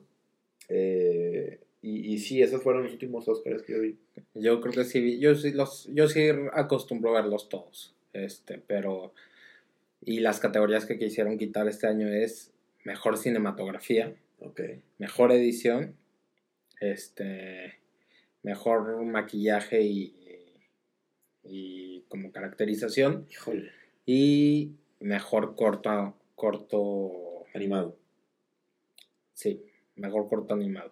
Eh, 0.70 1.60
y, 1.82 2.14
y 2.14 2.18
sí, 2.20 2.42
esos 2.42 2.62
fueron 2.62 2.84
los 2.84 2.92
últimos 2.94 3.28
Oscars 3.28 3.64
que 3.64 3.74
yo 3.74 3.82
vi. 3.82 3.98
Yo 4.36 4.60
creo 4.62 4.74
que 4.74 4.84
sí, 4.84 5.20
yo 5.20 5.36
sí 5.36 5.52
los, 5.52 5.88
yo 5.94 6.08
sí 6.08 6.28
acostumbro 6.54 7.12
a 7.16 7.22
verlos 7.22 7.50
todos, 7.50 7.96
este, 8.14 8.58
pero 8.60 9.14
y 10.06 10.20
las 10.20 10.40
categorías 10.40 10.86
que 10.86 10.98
quisieron 10.98 11.38
quitar 11.38 11.68
este 11.68 11.88
año 11.88 12.08
es 12.08 12.52
mejor 12.84 13.18
cinematografía, 13.18 14.16
Ok. 14.40 14.62
mejor 14.98 15.32
edición, 15.32 15.96
este, 16.80 17.76
mejor 18.44 19.04
maquillaje 19.06 19.82
y, 19.82 20.16
y 21.44 22.02
como 22.08 22.32
caracterización 22.32 23.26
Híjole. 23.30 23.72
y 24.06 24.72
mejor 25.00 25.56
corto, 25.56 26.16
corto, 26.36 27.46
Animado. 27.54 27.98
sí, 29.34 29.64
mejor 30.00 30.28
corto 30.28 30.54
animado. 30.54 30.92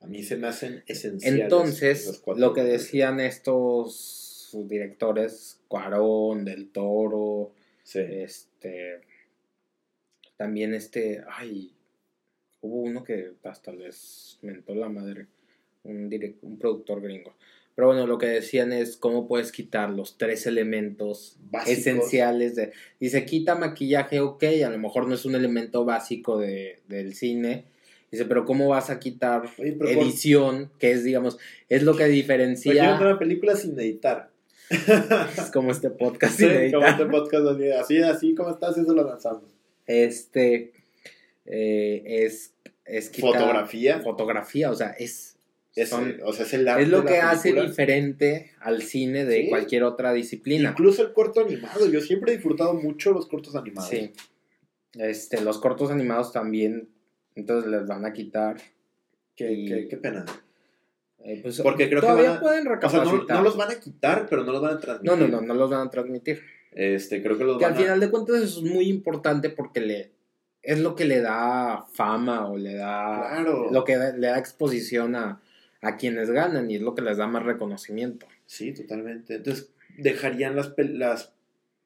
A 0.00 0.06
mí 0.06 0.22
se 0.22 0.36
me 0.36 0.46
hacen 0.46 0.82
esenciales. 0.86 1.40
Entonces, 1.42 2.22
lo 2.36 2.52
que 2.52 2.62
decían 2.62 3.18
estos 3.20 4.50
directores, 4.68 5.60
Cuarón, 5.68 6.44
Del 6.44 6.68
Toro, 6.70 7.52
Sí. 7.82 8.00
este, 8.00 9.00
también 10.36 10.74
este, 10.74 11.22
ay, 11.30 11.72
hubo 12.60 12.80
uno 12.82 13.04
que 13.04 13.32
hasta 13.44 13.72
les 13.72 14.38
mentó 14.42 14.74
la 14.74 14.88
madre, 14.88 15.26
un, 15.84 16.10
direc- 16.10 16.38
un 16.42 16.58
productor 16.58 17.00
gringo. 17.00 17.34
Pero 17.74 17.88
bueno, 17.88 18.06
lo 18.06 18.16
que 18.18 18.26
decían 18.26 18.72
es 18.72 18.96
cómo 18.96 19.28
puedes 19.28 19.52
quitar 19.52 19.90
los 19.90 20.16
tres 20.18 20.46
elementos 20.46 21.36
Básicos. 21.50 21.78
esenciales 21.78 22.56
de... 22.56 22.72
Dice, 22.98 23.24
quita 23.26 23.54
maquillaje, 23.54 24.20
ok, 24.20 24.42
a 24.66 24.70
lo 24.70 24.78
mejor 24.78 25.06
no 25.06 25.14
es 25.14 25.24
un 25.26 25.34
elemento 25.34 25.84
básico 25.84 26.38
de, 26.38 26.80
del 26.88 27.14
cine. 27.14 27.64
Dice, 28.16 28.24
pero 28.28 28.44
¿cómo 28.44 28.68
vas 28.68 28.90
a 28.90 28.98
quitar 28.98 29.44
Oye, 29.58 29.72
por- 29.72 29.88
edición? 29.88 30.70
Que 30.78 30.92
es, 30.92 31.04
digamos, 31.04 31.38
es 31.68 31.82
lo 31.82 31.96
que 31.96 32.06
diferencia... 32.06 32.98
una 33.00 33.18
película 33.18 33.56
sin 33.56 33.78
editar. 33.78 34.30
Es 34.70 35.50
como 35.52 35.70
este 35.70 35.90
podcast. 35.90 36.36
Sí, 36.36 36.44
sin 36.44 36.50
editar. 36.52 36.80
como 36.80 36.86
este 36.86 37.06
podcast 37.06 37.46
así, 37.80 37.98
así, 37.98 38.34
como 38.34 38.50
estás, 38.50 38.76
eso 38.78 38.92
lo 38.94 39.04
lanzamos. 39.04 39.44
Este 39.86 40.72
eh, 41.44 42.02
es, 42.04 42.52
es 42.84 43.10
quitar- 43.10 43.32
Fotografía. 43.34 44.00
Fotografía, 44.00 44.70
o 44.70 44.74
sea, 44.74 44.88
es, 44.98 45.36
Es, 45.76 45.88
son- 45.90 46.16
o 46.24 46.32
sea, 46.32 46.44
es 46.46 46.54
el 46.54 46.66
arte 46.66 46.82
es 46.84 46.88
lo 46.88 47.04
que 47.04 47.18
hace 47.18 47.52
diferente 47.52 48.50
al 48.60 48.82
cine 48.82 49.24
de 49.24 49.42
Sí. 49.42 49.48
cualquier 49.50 49.84
otra 49.84 50.12
disciplina. 50.12 50.70
Incluso 50.70 51.02
el 51.02 51.12
corto 51.12 51.40
animado. 51.42 51.88
Yo 51.88 52.00
siempre 52.00 52.32
he 52.32 52.36
disfrutado 52.36 52.74
mucho 52.74 53.12
los 53.12 53.26
cortos 53.26 53.54
animados. 53.54 53.90
Sí. 53.90 54.10
Este, 54.98 55.40
los 55.42 55.58
cortos 55.58 55.90
animados 55.90 56.32
también, 56.32 56.88
entonces 57.36 57.70
les 57.70 57.86
van 57.86 58.04
a 58.04 58.12
quitar. 58.12 58.56
Qué, 59.36 59.52
Y- 59.52 59.68
qué- 59.68 59.88
qué 59.88 59.96
pena. 59.98 60.24
eh, 61.20 61.40
pues, 61.42 61.60
Porque 61.60 61.88
creo 61.88 62.00
que 62.00 62.06
todavía 62.06 62.30
van 62.30 62.38
a- 62.38 62.40
pueden 62.40 62.60
O 62.66 62.88
sea, 62.88 63.00
no, 63.04 63.04
recapacitar. 63.10 63.36
no 63.36 63.42
los 63.44 63.56
van 63.56 63.70
a 63.70 63.80
quitar, 63.80 64.26
pero 64.28 64.42
no 64.44 64.52
los 64.52 64.62
van 64.62 64.76
a 64.76 64.80
transmitir. 64.80 65.18
no, 65.18 65.26
no, 65.28 65.40
no, 65.40 65.46
no 65.46 65.54
los 65.54 65.70
van 65.70 65.86
a 65.86 65.90
transmitir. 65.90 66.42
Este, 66.72 67.22
creo 67.22 67.38
que 67.38 67.44
los 67.44 67.58
Que 67.58 67.64
van 67.64 67.72
al 67.74 67.78
a... 67.78 67.82
final 67.82 68.00
de 68.00 68.10
cuentas 68.10 68.36
es 68.42 68.60
muy 68.62 68.88
importante 68.88 69.48
porque 69.50 69.80
le 69.80 70.10
es 70.62 70.80
lo 70.80 70.96
que 70.96 71.04
le 71.04 71.20
da 71.20 71.86
fama 71.92 72.48
o 72.48 72.56
le 72.56 72.74
da 72.74 73.28
Claro. 73.30 73.70
lo 73.70 73.84
que 73.84 73.96
da- 73.96 74.16
le 74.16 74.26
da 74.26 74.38
exposición 74.38 75.14
a, 75.14 75.40
a 75.80 75.96
quienes 75.96 76.30
ganan 76.30 76.68
y 76.70 76.74
es 76.76 76.82
lo 76.82 76.94
que 76.96 77.02
les 77.02 77.18
da 77.18 77.26
más 77.28 77.44
reconocimiento. 77.44 78.26
Sí, 78.46 78.72
totalmente. 78.72 79.36
Entonces, 79.36 79.70
dejarían 79.96 80.56
las, 80.56 80.74
las 80.76 81.32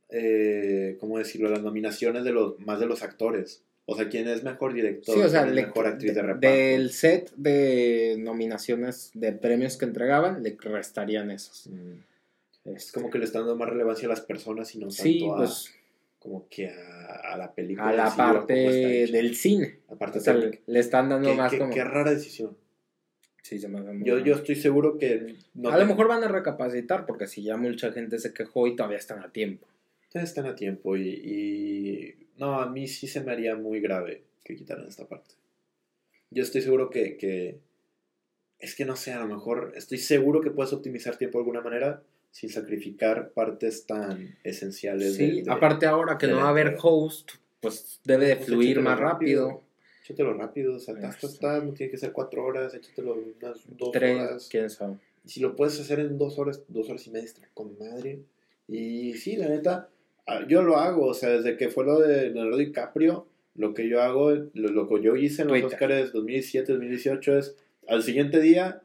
eh, 0.08 0.96
¿cómo 0.98 1.18
decirlo? 1.18 1.48
Las 1.50 1.62
nominaciones 1.62 2.24
de 2.24 2.32
los 2.32 2.58
más 2.60 2.80
de 2.80 2.86
los 2.86 3.02
actores. 3.02 3.62
O 3.92 3.96
sea, 3.96 4.08
quién 4.08 4.28
es 4.28 4.42
mejor 4.44 4.72
director, 4.72 5.14
Sí, 5.14 5.20
o 5.20 5.28
sea, 5.28 5.44
le- 5.46 5.62
mejor 5.66 5.86
actriz 5.86 6.14
de 6.14 6.20
de- 6.20 6.26
reparto. 6.26 6.48
del 6.48 6.90
set 6.90 7.32
de 7.36 8.16
nominaciones 8.18 9.10
de 9.14 9.32
premios 9.32 9.76
que 9.76 9.84
entregaban, 9.86 10.42
le 10.42 10.56
restarían 10.60 11.30
esos. 11.30 11.66
Mm. 11.68 12.70
Es 12.74 12.92
como 12.92 13.10
que 13.10 13.18
le 13.18 13.24
están 13.24 13.42
dando 13.42 13.56
más 13.56 13.68
relevancia 13.70 14.06
a 14.06 14.10
las 14.10 14.20
personas 14.20 14.74
y 14.74 14.78
no 14.78 14.88
tanto 14.88 15.02
Sí, 15.02 15.26
a, 15.30 15.36
pues 15.36 15.74
como 16.18 16.46
que 16.48 16.68
a, 16.68 17.32
a 17.32 17.36
la 17.38 17.52
película. 17.54 17.88
a 17.88 17.92
la 17.92 18.14
parte 18.14 18.52
del 18.54 19.34
cine. 19.34 19.78
La 19.88 19.96
parte 19.96 20.18
O 20.18 20.22
sea, 20.22 20.34
le, 20.34 20.60
están 20.78 21.08
dando 21.08 21.30
Qué- 21.30 21.36
más 21.36 21.50
qué- 21.50 21.58
como... 21.58 21.72
qué 21.72 21.82
rara 21.82 22.10
decisión. 22.12 22.56
Sí, 23.42 23.58
se 23.58 23.68
me 23.68 23.80
Yo, 24.04 24.18
yo 24.18 24.34
estoy 24.34 24.54
seguro 24.54 24.98
que 24.98 25.36
no 25.54 25.70
a 25.70 25.78
lo 25.78 25.86
mejor 25.86 26.06
van 26.08 26.22
a 26.22 26.28
recapacitar 26.28 27.06
porque 27.06 27.26
si 27.26 27.42
ya 27.42 27.56
mucha 27.56 27.90
gente 27.90 28.18
se 28.18 28.34
quejó 28.34 28.66
y 28.66 28.76
todavía 28.76 28.98
están 28.98 29.20
a 29.20 29.32
tiempo. 29.32 29.66
ustedes 30.04 30.28
están 30.28 30.44
a 30.46 30.54
tiempo 30.54 30.96
y, 30.96 31.08
y- 31.08 32.14
no, 32.40 32.60
a 32.60 32.66
mí 32.68 32.88
sí 32.88 33.06
se 33.06 33.20
me 33.20 33.30
haría 33.32 33.54
muy 33.54 33.80
grave 33.80 34.24
que 34.42 34.56
quitaran 34.56 34.88
esta 34.88 35.06
parte. 35.06 35.34
Yo 36.30 36.42
estoy 36.42 36.62
seguro 36.62 36.90
que, 36.90 37.16
que 37.16 37.60
es 38.58 38.74
que 38.74 38.84
no 38.84 38.96
sé, 38.96 39.12
a 39.12 39.20
lo 39.20 39.26
mejor 39.28 39.72
estoy 39.76 39.98
seguro 39.98 40.40
que 40.40 40.50
puedes 40.50 40.72
optimizar 40.72 41.16
tiempo 41.16 41.38
de 41.38 41.42
alguna 41.42 41.60
manera 41.60 42.02
sin 42.30 42.50
sacrificar 42.50 43.30
partes 43.30 43.86
tan 43.86 44.36
esenciales. 44.44 45.16
de- 45.18 45.26
Sí, 45.26 45.42
de- 45.42 45.50
aparte 45.50 45.86
ahora 45.86 46.18
que 46.18 46.26
de 46.26 46.32
no 46.32 46.38
va 46.40 46.46
a 46.46 46.50
haber 46.50 46.76
host, 46.82 47.32
pues 47.60 48.00
debe 48.04 48.26
de 48.26 48.36
fluir 48.36 48.70
échatelo 48.78 48.90
más 48.90 48.98
rápido. 49.00 49.62
Échatelo 50.04 50.34
rápido, 50.34 50.74
o 50.76 50.78
sea, 50.80 50.94
no 50.94 51.72
tiene 51.74 51.90
que 51.90 51.98
ser 51.98 52.12
cuatro 52.12 52.44
horas, 52.44 52.74
échatelo 52.74 53.14
unas 53.14 53.58
dos 53.76 53.92
Tres, 53.92 54.16
horas. 54.16 54.48
quién 54.50 54.70
sabe. 54.70 54.96
Y 55.24 55.28
si 55.30 55.40
lo 55.40 55.54
puedes 55.56 55.78
hacer 55.80 56.00
en 56.00 56.16
dos 56.18 56.38
horas, 56.38 56.62
dos 56.68 56.88
horas 56.88 57.06
y 57.06 57.10
media, 57.10 57.28
con 57.54 57.76
madre. 57.78 58.20
Y 58.68 59.14
sí, 59.14 59.36
la 59.36 59.48
neta, 59.48 59.88
yo 60.48 60.62
lo 60.62 60.76
hago, 60.76 61.06
o 61.06 61.14
sea, 61.14 61.30
desde 61.30 61.56
que 61.56 61.68
fue 61.68 61.84
lo 61.84 61.98
de 61.98 62.30
Leonardo 62.30 62.56
DiCaprio, 62.58 63.26
lo 63.54 63.74
que 63.74 63.88
yo 63.88 64.00
hago, 64.02 64.30
lo, 64.32 64.68
lo 64.70 64.88
que 64.88 65.02
yo 65.02 65.16
hice 65.16 65.42
en 65.42 65.48
los 65.48 65.60
Twitter. 65.60 65.74
Oscars 65.74 66.12
2017, 66.12 66.72
2018 66.72 67.38
es, 67.38 67.56
al 67.88 68.02
siguiente 68.02 68.40
día, 68.40 68.82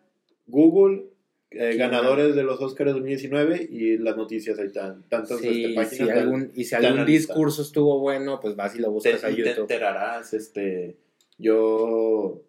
Google, 0.47 1.05
eh, 1.51 1.75
ganadores 1.77 2.35
de 2.35 2.43
los 2.43 2.59
Oscars 2.61 2.91
2019 2.93 3.67
y 3.71 3.97
las 3.97 4.17
noticias 4.17 4.57
ahí 4.59 4.65
están, 4.67 5.03
tantas 5.07 5.39
Sí, 5.39 5.47
este, 5.63 5.75
páginas. 5.75 5.89
si 5.89 6.03
de- 6.03 6.11
algún, 6.11 6.51
y 6.55 6.63
si 6.65 6.75
te 6.75 6.85
algún 6.87 7.05
discurso 7.05 7.61
estuvo 7.61 7.99
bueno, 7.99 8.39
pues 8.41 8.55
vas 8.55 8.75
y 8.75 8.79
lo 8.79 8.87
te, 8.87 8.89
buscas 8.93 9.23
a 9.23 9.29
y 9.31 9.35
te 9.43 9.51
enterarás, 9.51 10.33
este, 10.33 10.97
yo 11.37 12.41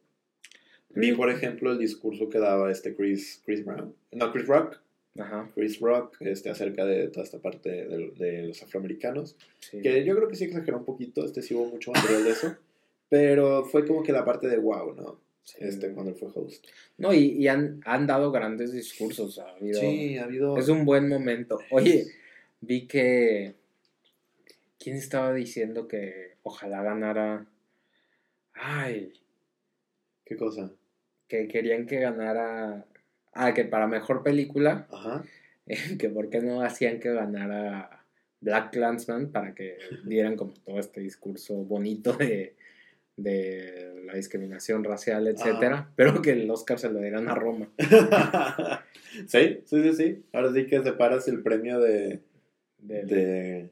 vi, 0.91 1.13
por 1.13 1.31
ejemplo, 1.31 1.71
el 1.73 1.79
discurso 1.79 2.29
que 2.29 2.39
daba 2.39 2.71
este 2.73 2.95
Chris, 2.97 3.43
Chris 3.45 3.65
Brown, 3.65 3.95
no, 4.13 4.33
Chris 4.33 4.47
Rock, 4.47 4.81
Ajá, 5.19 5.51
Chris 5.55 5.81
Rock, 5.81 6.17
este, 6.21 6.51
acerca 6.51 6.85
de 6.85 7.09
toda 7.09 7.25
esta 7.25 7.39
parte 7.39 7.71
de, 7.71 8.11
de 8.17 8.43
los 8.49 8.63
afroamericanos, 8.63 9.37
sí. 9.61 9.81
que 9.81 10.05
yo 10.05 10.17
creo 10.17 10.29
que 10.29 10.37
sí 10.37 10.45
exageró 10.45 10.79
un 10.79 10.85
poquito, 10.85 11.25
este 11.25 11.43
sí 11.43 11.55
hubo 11.55 11.67
mucho 11.67 11.93
material 11.93 12.25
de 12.25 12.31
eso, 12.31 12.57
pero 13.09 13.65
fue 13.65 13.87
como 13.87 14.03
que 14.03 14.13
la 14.13 14.25
parte 14.25 14.49
de 14.49 14.59
wow, 14.59 14.95
¿no? 14.95 15.21
Sí. 15.45 15.59
Este, 15.61 15.93
cuando 15.93 16.11
él 16.11 16.19
fue 16.19 16.29
host. 16.35 16.67
No, 16.99 17.15
y, 17.15 17.27
y 17.33 17.47
han, 17.47 17.81
han 17.85 18.07
dado 18.07 18.33
grandes 18.33 18.73
discursos. 18.73 19.39
Ha 19.39 19.51
habido, 19.51 19.81
Sí, 19.81 20.19
ha 20.19 20.25
habido... 20.25 20.59
Es 20.59 20.69
un 20.69 20.85
buen 20.85 21.09
momento. 21.09 21.61
Oye, 21.71 22.05
vi 22.61 22.89
que. 22.89 23.55
¿Quién 24.77 24.97
estaba 24.97 25.33
diciendo 25.33 25.87
que 25.87 26.35
ojalá 26.43 26.83
ganara? 26.83 27.47
Ay, 28.55 29.13
¿Qué 30.25 30.37
cosa? 30.37 30.73
que 31.29 31.49
querían 31.49 31.87
que 31.87 32.01
ganara. 32.01 32.87
Ah, 33.37 33.55
que 33.55 33.65
para 33.65 33.87
mejor 33.87 34.23
película, 34.23 34.87
Ajá. 34.91 35.25
que 35.99 36.09
por 36.09 36.31
qué 36.31 36.41
no 36.41 36.63
hacían 36.63 37.01
que 37.01 37.13
ganara 37.13 38.05
Black 38.41 38.73
Clansman 38.73 39.31
para 39.33 39.55
que 39.55 39.77
dieran 40.07 40.37
como 40.37 40.53
todo 40.65 40.79
este 40.79 41.01
discurso 41.01 41.55
bonito 41.55 42.13
de, 42.15 42.55
de 43.17 44.03
la 44.07 44.15
discriminación 44.15 44.85
racial, 44.85 45.27
etcétera, 45.27 45.91
pero 45.97 46.21
que 46.23 46.33
el 46.33 46.51
Oscar 46.51 46.79
se 46.79 46.91
lo 46.91 46.99
dieran 47.01 47.29
a 47.29 47.35
Roma. 47.35 47.69
sí, 49.27 49.61
sí, 49.65 49.83
sí, 49.83 49.93
sí. 49.95 50.25
Ahora 50.33 50.53
sí 50.53 50.67
que 50.67 50.83
separas 50.83 51.27
el 51.29 51.43
premio 51.43 51.81
de, 51.81 52.21
Del- 52.79 53.07
de, 53.09 53.71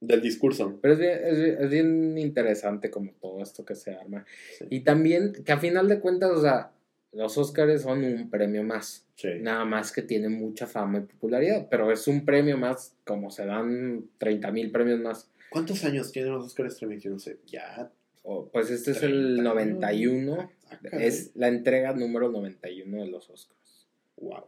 del 0.00 0.20
discurso. 0.22 0.78
Pero 0.82 0.94
es 0.94 1.00
bien, 1.00 1.18
es, 1.24 1.38
bien- 1.38 1.56
es 1.60 1.70
bien 1.70 2.18
interesante 2.18 2.90
como 2.90 3.12
todo 3.20 3.42
esto 3.42 3.64
que 3.64 3.74
se 3.74 3.94
arma. 3.94 4.24
Sí. 4.58 4.64
Y 4.70 4.80
también 4.80 5.32
que 5.44 5.52
a 5.52 5.58
final 5.58 5.88
de 5.88 6.00
cuentas, 6.00 6.30
o 6.32 6.40
sea, 6.40 6.72
los 7.12 7.36
Oscars 7.38 7.82
son 7.82 8.04
un 8.04 8.30
premio 8.30 8.62
más. 8.62 9.06
Sí. 9.16 9.28
Nada 9.40 9.64
más 9.64 9.92
que 9.92 10.02
tiene 10.02 10.28
mucha 10.28 10.66
fama 10.66 10.98
y 10.98 11.02
popularidad, 11.02 11.68
pero 11.70 11.92
es 11.92 12.08
un 12.08 12.24
premio 12.24 12.56
más, 12.56 12.96
como 13.04 13.30
se 13.30 13.44
dan 13.46 14.04
30 14.18 14.50
mil 14.50 14.70
premios 14.70 15.00
más. 15.00 15.30
¿Cuántos 15.50 15.84
años 15.84 16.10
tienen 16.12 16.32
los 16.32 16.46
Oscars 16.46 16.74
Streaming? 16.74 16.98
Yo 16.98 17.10
no 17.10 17.18
sé. 17.18 17.38
Ya. 17.46 17.90
O, 18.24 18.48
pues 18.48 18.70
este 18.70 18.92
es 18.92 18.98
30 19.00 19.16
el 19.16 19.32
años. 19.40 19.44
91, 19.44 20.50
Ah, 20.70 20.78
caray. 20.82 21.06
es 21.06 21.32
la 21.34 21.48
entrega 21.48 21.92
número 21.92 22.30
91 22.30 23.02
de 23.04 23.10
los 23.10 23.28
Oscars. 23.28 23.86
Wow. 24.16 24.46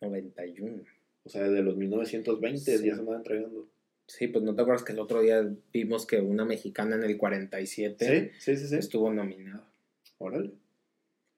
91. 0.00 0.82
O 1.24 1.28
sea, 1.30 1.42
desde 1.44 1.62
los 1.62 1.76
1920 1.76 2.78
Sí. 2.78 2.86
ya 2.86 2.96
se 2.96 3.02
van 3.02 3.16
entregando. 3.18 3.66
Sí, 4.06 4.26
pues 4.28 4.44
no 4.44 4.54
te 4.54 4.60
acuerdas 4.60 4.84
que 4.84 4.92
el 4.92 4.98
otro 4.98 5.22
día 5.22 5.48
vimos 5.72 6.06
que 6.06 6.20
una 6.20 6.44
mexicana 6.44 6.96
en 6.96 7.04
el 7.04 7.16
47 7.16 8.32
Sí, 8.38 8.54
sí, 8.56 8.60
sí, 8.60 8.68
sí. 8.68 8.76
estuvo 8.76 9.10
nominada. 9.10 9.66
Órale. 10.18 10.50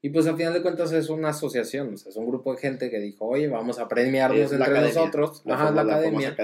Y 0.02 0.10
pues 0.10 0.26
al 0.26 0.36
final 0.36 0.52
de 0.52 0.62
cuentas 0.62 0.92
es 0.92 1.08
una 1.08 1.30
asociación, 1.30 1.94
o 1.94 1.96
sea, 1.96 2.10
es 2.10 2.16
un 2.16 2.26
grupo 2.28 2.52
de 2.54 2.60
gente 2.60 2.90
que 2.90 3.00
dijo, 3.00 3.26
oye, 3.26 3.48
vamos 3.48 3.78
a 3.78 3.88
premiarnos 3.88 4.52
entre 4.52 4.62
academia, 4.62 4.94
nosotros. 4.94 5.42
La, 5.44 5.54
Ajá, 5.54 5.70
la 5.72 5.82
academia. 5.82 6.36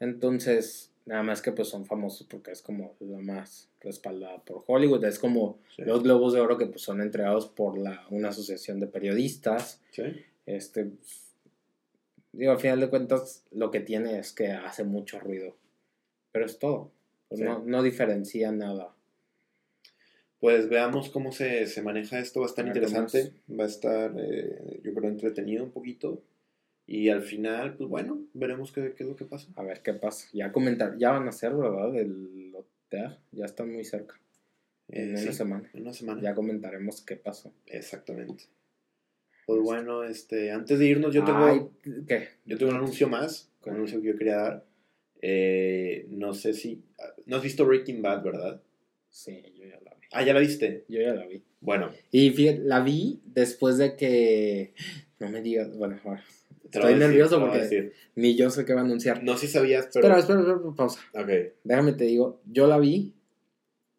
Entonces, 0.00 0.90
nada 1.06 1.22
más 1.22 1.42
que 1.42 1.52
pues 1.52 1.68
son 1.68 1.84
famosos 1.86 2.26
porque 2.28 2.50
es 2.52 2.62
como 2.62 2.94
la 3.00 3.18
más 3.18 3.68
respaldada 3.80 4.38
por 4.44 4.64
Hollywood. 4.66 5.04
Es 5.04 5.18
como 5.18 5.58
Sí. 5.76 5.82
los 5.82 6.02
Globos 6.02 6.32
de 6.32 6.40
Oro 6.40 6.56
que 6.58 6.66
pues 6.66 6.82
son 6.82 7.00
entregados 7.00 7.46
por 7.48 7.78
la, 7.78 8.06
una 8.10 8.30
asociación 8.30 8.80
de 8.80 8.86
periodistas. 8.86 9.80
Sí. 9.90 10.02
Este, 10.46 10.90
digo, 12.32 12.52
al 12.52 12.58
final 12.60 12.80
de 12.80 12.88
cuentas 12.90 13.44
lo 13.50 13.70
que 13.70 13.80
tiene 13.80 14.18
es 14.18 14.32
que 14.32 14.52
hace 14.52 14.84
mucho 14.84 15.20
ruido. 15.20 15.54
Pero 16.32 16.46
es 16.46 16.58
todo. 16.58 16.90
Pues 17.28 17.40
Sí. 17.40 17.44
no, 17.44 17.62
no 17.64 17.82
diferencia 17.82 18.50
nada. 18.52 18.94
Pues 20.40 20.68
veamos 20.70 21.10
cómo 21.10 21.32
se, 21.32 21.66
se 21.66 21.82
maneja 21.82 22.18
esto. 22.18 22.40
Va 22.40 22.46
a 22.46 22.48
estar 22.48 22.66
interesante. 22.66 23.32
Va 23.48 23.64
a 23.64 23.66
estar, 23.66 24.14
eh, 24.18 24.80
yo 24.82 24.94
creo, 24.94 25.10
entretenido 25.10 25.62
un 25.64 25.70
poquito. 25.70 26.22
Y 26.86 27.10
al 27.10 27.22
final, 27.22 27.76
pues 27.76 27.88
bueno, 27.88 28.20
veremos 28.32 28.72
qué, 28.72 28.94
qué 28.96 29.04
es 29.04 29.08
lo 29.08 29.16
que 29.16 29.26
pasa. 29.26 29.48
A 29.54 29.62
ver 29.62 29.82
qué 29.82 29.92
pasa. 29.92 30.28
Ya 30.32 30.50
comentar, 30.50 30.96
ya 30.98 31.10
van 31.12 31.28
a 31.28 31.32
ser, 31.32 31.54
¿verdad? 31.54 31.94
El 31.94 32.52
OTEA, 32.54 33.18
ya 33.32 33.44
están 33.44 33.70
muy 33.72 33.84
cerca. 33.84 34.18
En 34.88 35.08
Eh, 35.08 35.10
una 35.10 35.18
sí, 35.20 35.32
semana. 35.34 35.70
En 35.74 35.82
una 35.82 35.92
semana. 35.92 36.20
Ya 36.22 36.34
comentaremos 36.34 37.02
qué 37.02 37.16
pasó. 37.16 37.52
Exactamente. 37.66 38.44
Pues 39.46 39.60
bueno, 39.62 40.04
este, 40.04 40.50
antes 40.52 40.78
de 40.78 40.86
irnos, 40.86 41.12
yo 41.14 41.24
tengo, 41.24 41.44
Ay, 41.44 41.60
¿Qué? 42.08 42.28
yo 42.46 42.56
tengo 42.56 42.72
un 42.72 42.78
anuncio 42.78 43.08
más. 43.08 43.50
Un 43.66 43.74
anuncio 43.74 44.00
que 44.00 44.08
yo 44.08 44.16
quería 44.16 44.36
dar. 44.36 44.64
Eh, 45.22 46.06
no 46.08 46.32
sé 46.32 46.54
si. 46.54 46.82
No 47.26 47.36
has 47.36 47.42
visto 47.42 47.66
Breaking 47.66 48.00
Bad, 48.00 48.22
¿verdad? 48.24 48.62
Sí, 49.10 49.42
yo 49.54 49.66
ya 49.66 49.78
la. 49.84 49.89
Ah, 50.12 50.24
ya 50.24 50.32
la 50.34 50.40
viste. 50.40 50.84
Yo 50.88 51.00
ya 51.00 51.14
la 51.14 51.26
vi. 51.26 51.42
Bueno, 51.60 51.90
Y 52.10 52.30
fíjate, 52.30 52.60
la 52.60 52.80
vi 52.80 53.20
después 53.24 53.78
de 53.78 53.96
que. 53.96 54.74
No 55.18 55.28
me 55.28 55.42
digas. 55.42 55.76
Bueno, 55.76 55.98
ahora, 56.04 56.24
Estoy 56.64 56.94
decir, 56.94 56.98
nervioso 56.98 57.40
porque- 57.40 57.92
ni 58.14 58.34
yo 58.36 58.48
sé 58.50 58.64
qué 58.64 58.74
va 58.74 58.80
a 58.80 58.84
anunciar. 58.84 59.22
No 59.24 59.36
si 59.36 59.46
sabías, 59.48 59.88
pero. 59.92 60.06
Espera, 60.06 60.18
espera, 60.20 60.40
espera, 60.40 60.74
pausa. 60.76 61.00
Ok. 61.14 61.28
Déjame 61.64 61.92
te 61.92 62.04
digo, 62.04 62.40
yo 62.46 62.66
la 62.66 62.78
vi 62.78 63.14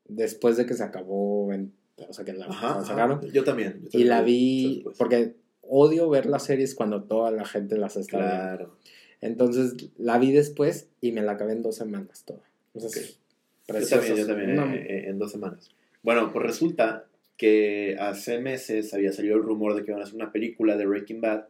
después 0.07 0.57
de 0.57 0.65
que 0.65 0.73
se 0.73 0.83
acabó. 0.83 1.51
En, 1.53 1.73
o 1.97 2.13
sea, 2.13 2.25
que 2.25 2.33
la, 2.33 2.45
Ajá, 2.45 2.65
la 2.67 2.71
ajá. 2.77 2.85
sacaron. 2.85 3.21
Yo 3.31 3.43
también. 3.43 3.81
yo 3.91 3.99
Y 3.99 4.03
la 4.05 4.21
vi 4.21 4.75
después. 4.75 4.97
porque 4.97 5.35
odio 5.61 6.09
ver 6.09 6.25
las 6.25 6.43
series 6.45 6.75
cuando 6.75 7.03
toda 7.03 7.31
la 7.31 7.45
gente 7.45 7.77
las 7.77 7.95
está 7.97 8.17
viendo. 8.17 8.35
Claro. 8.35 8.77
Entonces 9.21 9.75
la 9.97 10.17
vi 10.17 10.31
después 10.31 10.89
y 10.99 11.11
me 11.11 11.21
la 11.21 11.33
acabé 11.33 11.53
en 11.53 11.61
dos 11.61 11.75
semanas 11.75 12.23
toda. 12.25 12.41
Entonces, 12.73 13.19
Yo 13.67 13.73
preciosa. 13.75 13.97
también, 14.07 14.17
yo 14.17 14.25
también, 14.27 14.73
eh, 14.73 14.85
eh, 14.89 15.09
en 15.09 15.19
dos 15.19 15.31
semanas. 15.31 15.69
Bueno, 16.03 16.31
pues 16.31 16.45
resulta 16.45 17.05
que 17.37 17.95
hace 17.99 18.39
meses 18.39 18.93
había 18.93 19.11
salido 19.11 19.35
el 19.37 19.43
rumor 19.43 19.75
de 19.75 19.83
que 19.83 19.91
iban 19.91 20.01
a 20.01 20.05
hacer 20.05 20.15
una 20.15 20.31
película 20.31 20.77
de 20.77 20.85
Breaking 20.85 21.21
Bad 21.21 21.45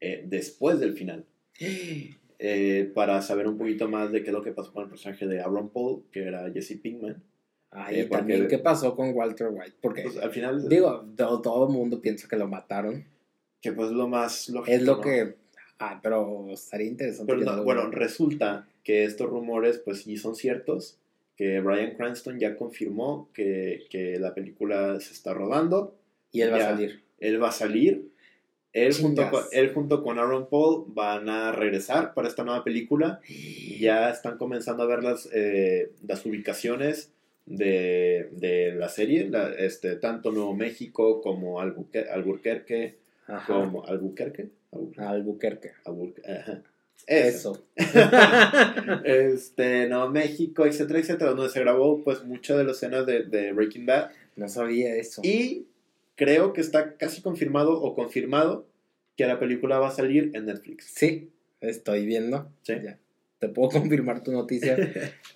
eh, 0.00 0.24
después 0.26 0.80
del 0.80 0.94
final. 0.94 1.24
Eh, 2.44 2.90
para 2.92 3.22
saber 3.22 3.46
un 3.46 3.56
poquito 3.56 3.88
más 3.88 4.10
de 4.10 4.24
qué 4.24 4.30
es 4.30 4.32
lo 4.34 4.42
que 4.42 4.50
pasó 4.50 4.72
con 4.72 4.82
el 4.82 4.88
personaje 4.88 5.28
de 5.28 5.40
Aaron 5.40 5.68
Paul, 5.70 6.02
que 6.10 6.24
era 6.24 6.50
Jesse 6.50 6.76
Pinkman. 6.82 7.22
Ay, 7.70 7.94
Eh, 7.94 8.00
y 8.00 8.02
porque- 8.06 8.16
también, 8.18 8.48
¿qué 8.48 8.58
pasó 8.58 8.96
con 8.96 9.14
Walter 9.14 9.46
White? 9.52 9.76
Porque, 9.80 10.02
Pues, 10.02 10.16
al 10.16 10.32
final, 10.32 10.68
digo, 10.68 11.06
todo, 11.16 11.40
todo 11.40 11.68
el 11.68 11.72
mundo 11.72 12.00
piensa 12.02 12.26
que 12.26 12.34
lo 12.34 12.48
mataron. 12.48 13.04
que 13.60 13.70
pues 13.70 13.92
lo 13.92 14.08
más 14.08 14.48
lógico. 14.48 14.74
Es 14.76 14.82
lo 14.82 14.96
¿no? 14.96 15.00
que... 15.02 15.36
Ah, 15.78 16.00
pero 16.02 16.48
estaría 16.50 16.88
interesante. 16.88 17.32
Pero 17.32 17.44
no, 17.44 17.62
bueno, 17.62 17.88
resulta 17.92 18.66
que 18.82 19.04
estos 19.04 19.30
rumores 19.30 19.78
pues 19.78 20.02
sí 20.02 20.16
son 20.16 20.34
ciertos, 20.34 20.98
que 21.36 21.60
Brian 21.60 21.94
Cranston 21.96 22.38
ya 22.38 22.56
confirmó 22.56 23.28
que, 23.32 23.84
que 23.90 24.18
la 24.18 24.34
película 24.34 25.00
se 25.00 25.12
está 25.12 25.32
rodando, 25.34 25.96
y 26.30 26.40
él 26.42 26.52
va 26.52 26.58
ya. 26.58 26.66
a 26.66 26.70
salir. 26.70 27.02
él 27.18 27.42
va 27.42 27.48
a 27.48 27.52
salir, 27.52 28.08
él 28.72 28.94
junto, 28.94 29.28
con, 29.30 29.42
él 29.52 29.72
junto 29.74 30.02
con 30.02 30.18
Aaron 30.18 30.48
Paul 30.48 30.84
van 30.88 31.28
a 31.28 31.52
regresar 31.52 32.14
para 32.14 32.28
esta 32.28 32.42
nueva 32.44 32.64
película, 32.64 33.20
ya 33.78 34.10
están 34.10 34.38
comenzando 34.38 34.82
a 34.82 34.86
ver 34.86 35.02
las, 35.02 35.28
eh, 35.34 35.90
las 36.06 36.24
ubicaciones 36.24 37.12
de, 37.44 38.28
de 38.32 38.72
la 38.74 38.88
serie, 38.88 39.28
la- 39.28 39.52
este, 39.52 39.96
tanto 39.96 40.30
Nuevo 40.32 40.54
México 40.54 41.20
como 41.20 41.60
Albuque- 41.60 42.06
Albuquerque, 42.10 42.96
Ajá. 43.26 43.52
como 43.52 43.84
Albuquerque, 43.84 44.48
Albuquerque, 44.70 45.06
Albuquerque. 45.06 45.70
Albuquerque, 45.84 46.32
ajá. 46.32 46.62
Eso. 47.06 47.64
Este, 49.04 49.88
no, 49.88 50.08
México, 50.10 50.66
etcétera, 50.66 50.98
etcétera, 51.00 51.30
donde 51.32 51.50
se 51.50 51.60
grabó 51.60 52.02
pues 52.02 52.24
muchas 52.24 52.58
de 52.58 52.64
las 52.64 52.76
escenas 52.76 53.06
de, 53.06 53.24
de 53.24 53.52
Breaking 53.52 53.86
Bad. 53.86 54.10
No 54.36 54.48
sabía 54.48 54.94
eso. 54.96 55.22
Y 55.24 55.66
creo 56.16 56.52
que 56.52 56.60
está 56.60 56.96
casi 56.96 57.22
confirmado 57.22 57.80
o 57.80 57.94
confirmado 57.94 58.66
que 59.16 59.26
la 59.26 59.38
película 59.38 59.78
va 59.78 59.88
a 59.88 59.92
salir 59.92 60.30
en 60.34 60.46
Netflix. 60.46 60.92
Sí, 60.94 61.30
estoy 61.60 62.06
viendo. 62.06 62.50
Sí. 62.62 62.74
Ya. 62.82 62.98
Te 63.38 63.48
puedo 63.48 63.70
confirmar 63.80 64.22
tu 64.22 64.32
noticia. 64.32 64.76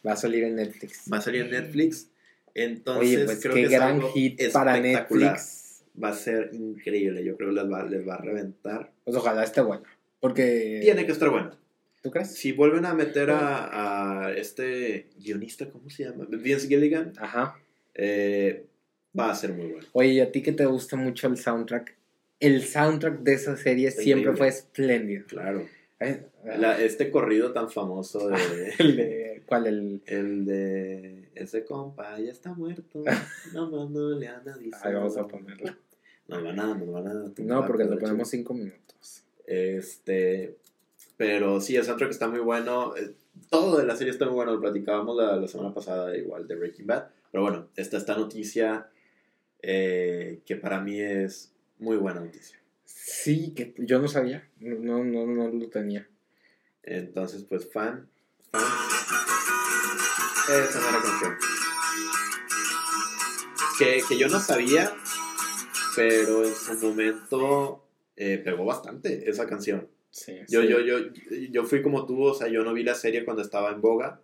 Va 0.07 0.13
a 0.13 0.17
salir 0.17 0.45
en 0.45 0.57
Netflix. 0.57 1.03
Va 1.13 1.19
a 1.19 1.21
salir 1.21 1.43
en 1.43 1.51
Netflix. 1.51 2.09
Entonces, 2.55 3.17
Oye, 3.17 3.25
pues 3.25 3.41
creo 3.43 3.55
qué 3.55 3.61
que 3.61 3.67
es 3.67 3.73
gran 3.73 3.97
algo 3.97 4.13
hit 4.13 4.53
para. 4.53 4.81
Netflix. 4.81 5.85
Va 6.03 6.11
a 6.11 6.15
ser 6.15 6.51
increíble. 6.53 7.25
Yo 7.25 7.37
creo 7.37 7.49
que 7.51 7.55
les 7.57 7.71
va, 7.71 7.85
les 7.85 8.07
va 8.07 8.15
a 8.15 8.21
reventar. 8.21 8.93
Pues 9.05 9.17
ojalá 9.17 9.45
esté 9.45 9.61
bueno. 9.63 9.85
Porque. 10.21 10.81
Tiene 10.83 11.07
que 11.07 11.13
estar 11.13 11.31
bueno. 11.31 11.51
¿Tú 12.03 12.11
crees? 12.11 12.35
Si 12.35 12.53
vuelven 12.53 12.85
a 12.87 12.95
meter 12.95 13.31
a, 13.31 14.27
a 14.27 14.33
este 14.33 15.09
guionista, 15.19 15.69
¿cómo 15.69 15.91
se 15.91 16.05
llama? 16.05 16.27
Vince 16.29 16.69
Gilligan, 16.69 17.13
Ajá. 17.19 17.59
eh, 17.95 18.65
va 19.19 19.31
a 19.31 19.35
ser 19.35 19.53
muy 19.53 19.67
bueno. 19.73 19.87
Oye, 19.93 20.09
¿y 20.11 20.21
a 20.21 20.31
ti 20.31 20.43
que 20.43 20.53
te 20.53 20.67
gusta 20.67 20.95
mucho 20.97 21.27
el 21.27 21.37
soundtrack? 21.37 21.97
El 22.39 22.63
soundtrack 22.63 23.21
de 23.21 23.33
esa 23.33 23.57
serie 23.57 23.91
siempre 23.91 24.35
fue 24.37 24.49
espléndido. 24.49 25.27
Claro. 25.27 25.67
Eh, 25.99 26.27
La- 26.59 26.79
este 26.81 27.11
corrido 27.11 27.53
tan 27.53 27.71
famoso 27.71 28.29
de... 28.29 28.37
el 28.79 28.97
de- 28.97 29.43
¿Cuál? 29.47 29.67
El. 29.67 30.03
El 30.07 30.45
de 30.45 31.29
ese 31.35 31.65
compa 31.65 32.19
ya 32.21 32.31
está 32.31 32.53
muerto. 32.53 33.03
No 33.53 33.71
más 33.71 33.91
no 33.91 34.11
le 34.11 34.29
han 34.29 34.49
avisado. 34.49 34.83
Ay, 34.85 34.95
vamos 34.95 35.17
a 35.17 35.27
ponerlo. 35.27 35.75
Nos 36.29 36.43
van 36.45 36.61
a, 36.61 36.75
nos 36.75 36.93
van 36.93 37.07
a 37.07 37.13
No, 37.39 37.67
porque 37.67 37.85
el 37.85 37.99
ponemos 37.99 38.29
cinco 38.29 38.53
minutos. 38.55 39.25
Este. 39.47 40.57
Pero 41.17 41.61
sí, 41.61 41.77
el 41.77 41.85
soundtrack 41.85 42.11
está 42.11 42.29
muy 42.29 42.41
bueno. 42.41 42.95
eh, 42.97 43.15
Todo 43.49 43.79
de 43.79 43.87
la 43.87 43.97
serie 43.97 44.13
está 44.13 44.27
muy 44.27 44.35
bueno. 44.35 44.53
Lo 44.53 44.61
platicábamos 44.61 45.17
la, 45.17 45.37
la 45.37 45.49
semana 45.49 45.73
pasada, 45.73 46.17
igual 46.17 46.47
de 46.47 46.57
Breaking 46.57 46.87
Bad. 46.87 47.07
Pero 47.33 47.43
bueno, 47.43 47.69
está 47.77 47.97
esta 47.97 48.17
noticia 48.17 48.89
eh, 49.63 50.41
que 50.45 50.57
para 50.57 50.81
mí 50.81 51.01
es 51.01 51.53
muy 51.79 51.97
buena 51.97 52.21
noticia. 52.21 52.59
Sí, 52.85 53.53
que 53.55 53.75
yo 53.79 53.99
no 53.99 54.09
sabía. 54.09 54.49
No, 54.59 55.03
no, 55.05 55.27
no 55.27 55.49
lo 55.49 55.69
tenía. 55.69 56.09
Entonces, 56.83 57.45
pues, 57.49 57.71
fan. 57.71 58.09
Fan. 58.53 58.63
Esa 60.49 60.81
no 60.81 60.89
era 60.89 61.03
canción. 61.03 61.35
Que, 63.79 64.03
que 64.09 64.17
yo 64.17 64.29
no 64.29 64.41
sabía, 64.41 64.95
pero 65.95 66.45
en 66.45 66.55
su 66.55 66.75
momento 66.75 67.86
eh, 68.17 68.39
pegó 68.39 68.65
bastante 68.65 69.29
esa 69.29 69.47
canción. 69.47 69.89
Sí. 70.11 70.41
Yo, 70.49 70.63
sí. 70.63 70.69
yo, 70.69 70.81
yo, 70.81 70.99
yo 71.51 71.65
fui 71.65 71.83
como 71.83 72.07
tú, 72.07 72.23
o 72.23 72.35
sea, 72.35 72.49
yo 72.49 72.65
no 72.65 72.73
vi 72.73 72.83
la 72.83 72.95
serie 72.95 73.25
cuando 73.25 73.43
estaba 73.43 73.71
en 73.71 73.81
boga, 73.81 74.21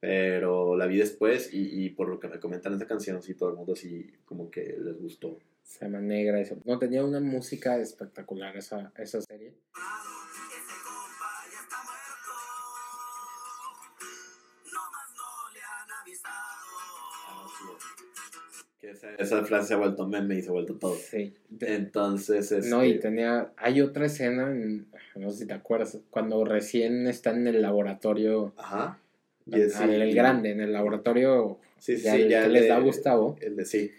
pero 0.00 0.76
la 0.76 0.86
vi 0.86 0.98
después 0.98 1.52
y, 1.52 1.84
y 1.84 1.90
por 1.90 2.08
lo 2.08 2.18
que 2.18 2.28
me 2.28 2.40
comentan 2.40 2.74
esa 2.74 2.86
canción, 2.86 3.22
sí, 3.22 3.34
todo 3.34 3.50
el 3.50 3.56
mundo 3.56 3.76
sí 3.76 4.10
como 4.24 4.50
que 4.50 4.76
les 4.78 4.98
gustó. 4.98 5.38
Se 5.62 5.84
llama 5.84 6.00
Negra. 6.00 6.40
Eso. 6.40 6.56
No, 6.64 6.78
tenía 6.78 7.04
una 7.04 7.20
música 7.20 7.78
espectacular 7.78 8.56
esa, 8.56 8.92
esa 8.98 9.20
serie. 9.20 9.54
Que 18.80 18.90
esa, 18.92 19.14
esa 19.16 19.44
frase 19.44 19.68
se 19.68 19.74
ha 19.74 19.76
vuelto 19.76 20.06
meme 20.08 20.36
y 20.36 20.42
se 20.42 20.48
ha 20.48 20.52
vuelto 20.52 20.74
todo. 20.76 20.94
Sí. 20.96 21.34
Entonces, 21.60 22.50
este, 22.50 22.70
No, 22.70 22.84
y 22.84 22.98
tenía. 22.98 23.52
Hay 23.56 23.80
otra 23.82 24.06
escena, 24.06 24.50
en- 24.50 24.86
no 25.16 25.30
sé 25.30 25.38
si 25.40 25.46
te 25.46 25.52
acuerdas, 25.52 25.98
cuando 26.08 26.42
recién 26.44 27.06
está 27.06 27.30
en 27.32 27.46
el 27.46 27.60
laboratorio. 27.60 28.54
Ajá. 28.56 28.98
Y 29.46 29.60
es- 29.60 29.76
al- 29.76 29.90
el, 29.90 30.14
grande, 30.14 30.50
en 30.50 30.60
el 30.60 30.72
laboratorio. 30.72 31.58
Sí, 31.78 31.96
sí, 31.98 32.04
ya 32.04 32.14
el 32.16 32.28
ya 32.28 32.42
que 32.44 32.48
les 32.48 32.68
da 32.68 32.76
a 32.76 32.80
Gustavo. 32.80 33.36
El 33.40 33.56
de 33.56 33.64
sí. 33.66 33.92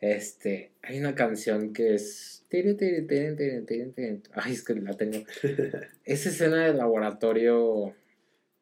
Este. 0.00 0.70
Hay 0.82 0.98
una 0.98 1.14
canción 1.14 1.72
que 1.72 1.94
es. 1.94 2.44
tiri, 2.48 2.74
tiri, 2.74 3.06
tiri, 3.06 3.34
tiri, 3.36 3.62
tiri, 3.62 3.90
tiri. 3.92 4.22
Ay, 4.34 4.52
es 4.52 4.62
que 4.62 4.74
la 4.74 4.92
tengo. 4.92 5.18
Esa 6.04 6.28
escena 6.28 6.66
del 6.66 6.76
laboratorio 6.76 7.94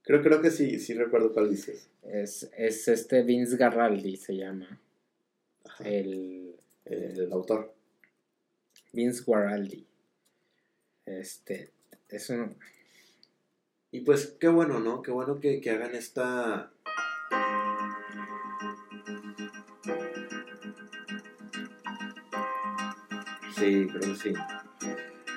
Creo, 0.03 0.23
creo 0.23 0.41
que 0.43 0.51
sí, 0.51 0.79
sí 0.79 0.93
recuerdo 0.95 1.33
cuál 1.33 1.51
dices. 1.51 1.89
es, 2.03 2.49
es 2.59 2.87
este 2.89 3.23
Vince 3.23 3.57
Garraldi, 3.57 4.17
se 4.17 4.37
llama. 4.37 4.79
El. 5.81 6.57
El 6.85 7.33
autor. 7.33 7.75
Vince 8.93 9.23
Guaraldi. 9.25 9.87
Este. 11.07 11.71
Es 12.09 12.31
un. 12.31 12.57
Y 13.91 14.01
pues 14.01 14.37
qué 14.41 14.49
bueno, 14.49 14.81
¿no? 14.81 15.03
Qué 15.03 15.13
bueno 15.13 15.39
que, 15.39 15.61
que 15.61 15.71
hagan 15.71 15.95
esta... 15.95 16.73
Sí, 23.57 23.87
creo 23.87 24.01
que 24.01 24.17
sí. 24.17 24.35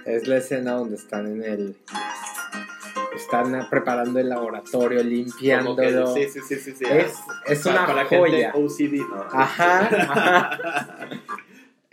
Es 0.08 0.28
la 0.28 0.38
escena 0.38 0.72
donde 0.74 0.96
están 0.96 1.28
en 1.28 1.44
el. 1.44 1.78
Están 3.32 3.70
preparando 3.70 4.20
el 4.20 4.30
laboratorio, 4.30 5.00
que- 5.00 5.04
limpiándolo. 5.06 6.14
sí, 6.14 6.30
sí, 6.30 6.40
sí, 6.42 6.56
sí. 6.72 6.86
Es, 6.90 7.14
es 7.46 7.60
Para- 7.64 7.78
una 7.80 7.86
para 7.88 8.06
joya. 8.06 8.52
gente 8.54 8.66
OCD, 8.66 8.94
¿no? 9.10 9.22
Ajá, 9.32 9.80
ajá. 10.02 11.10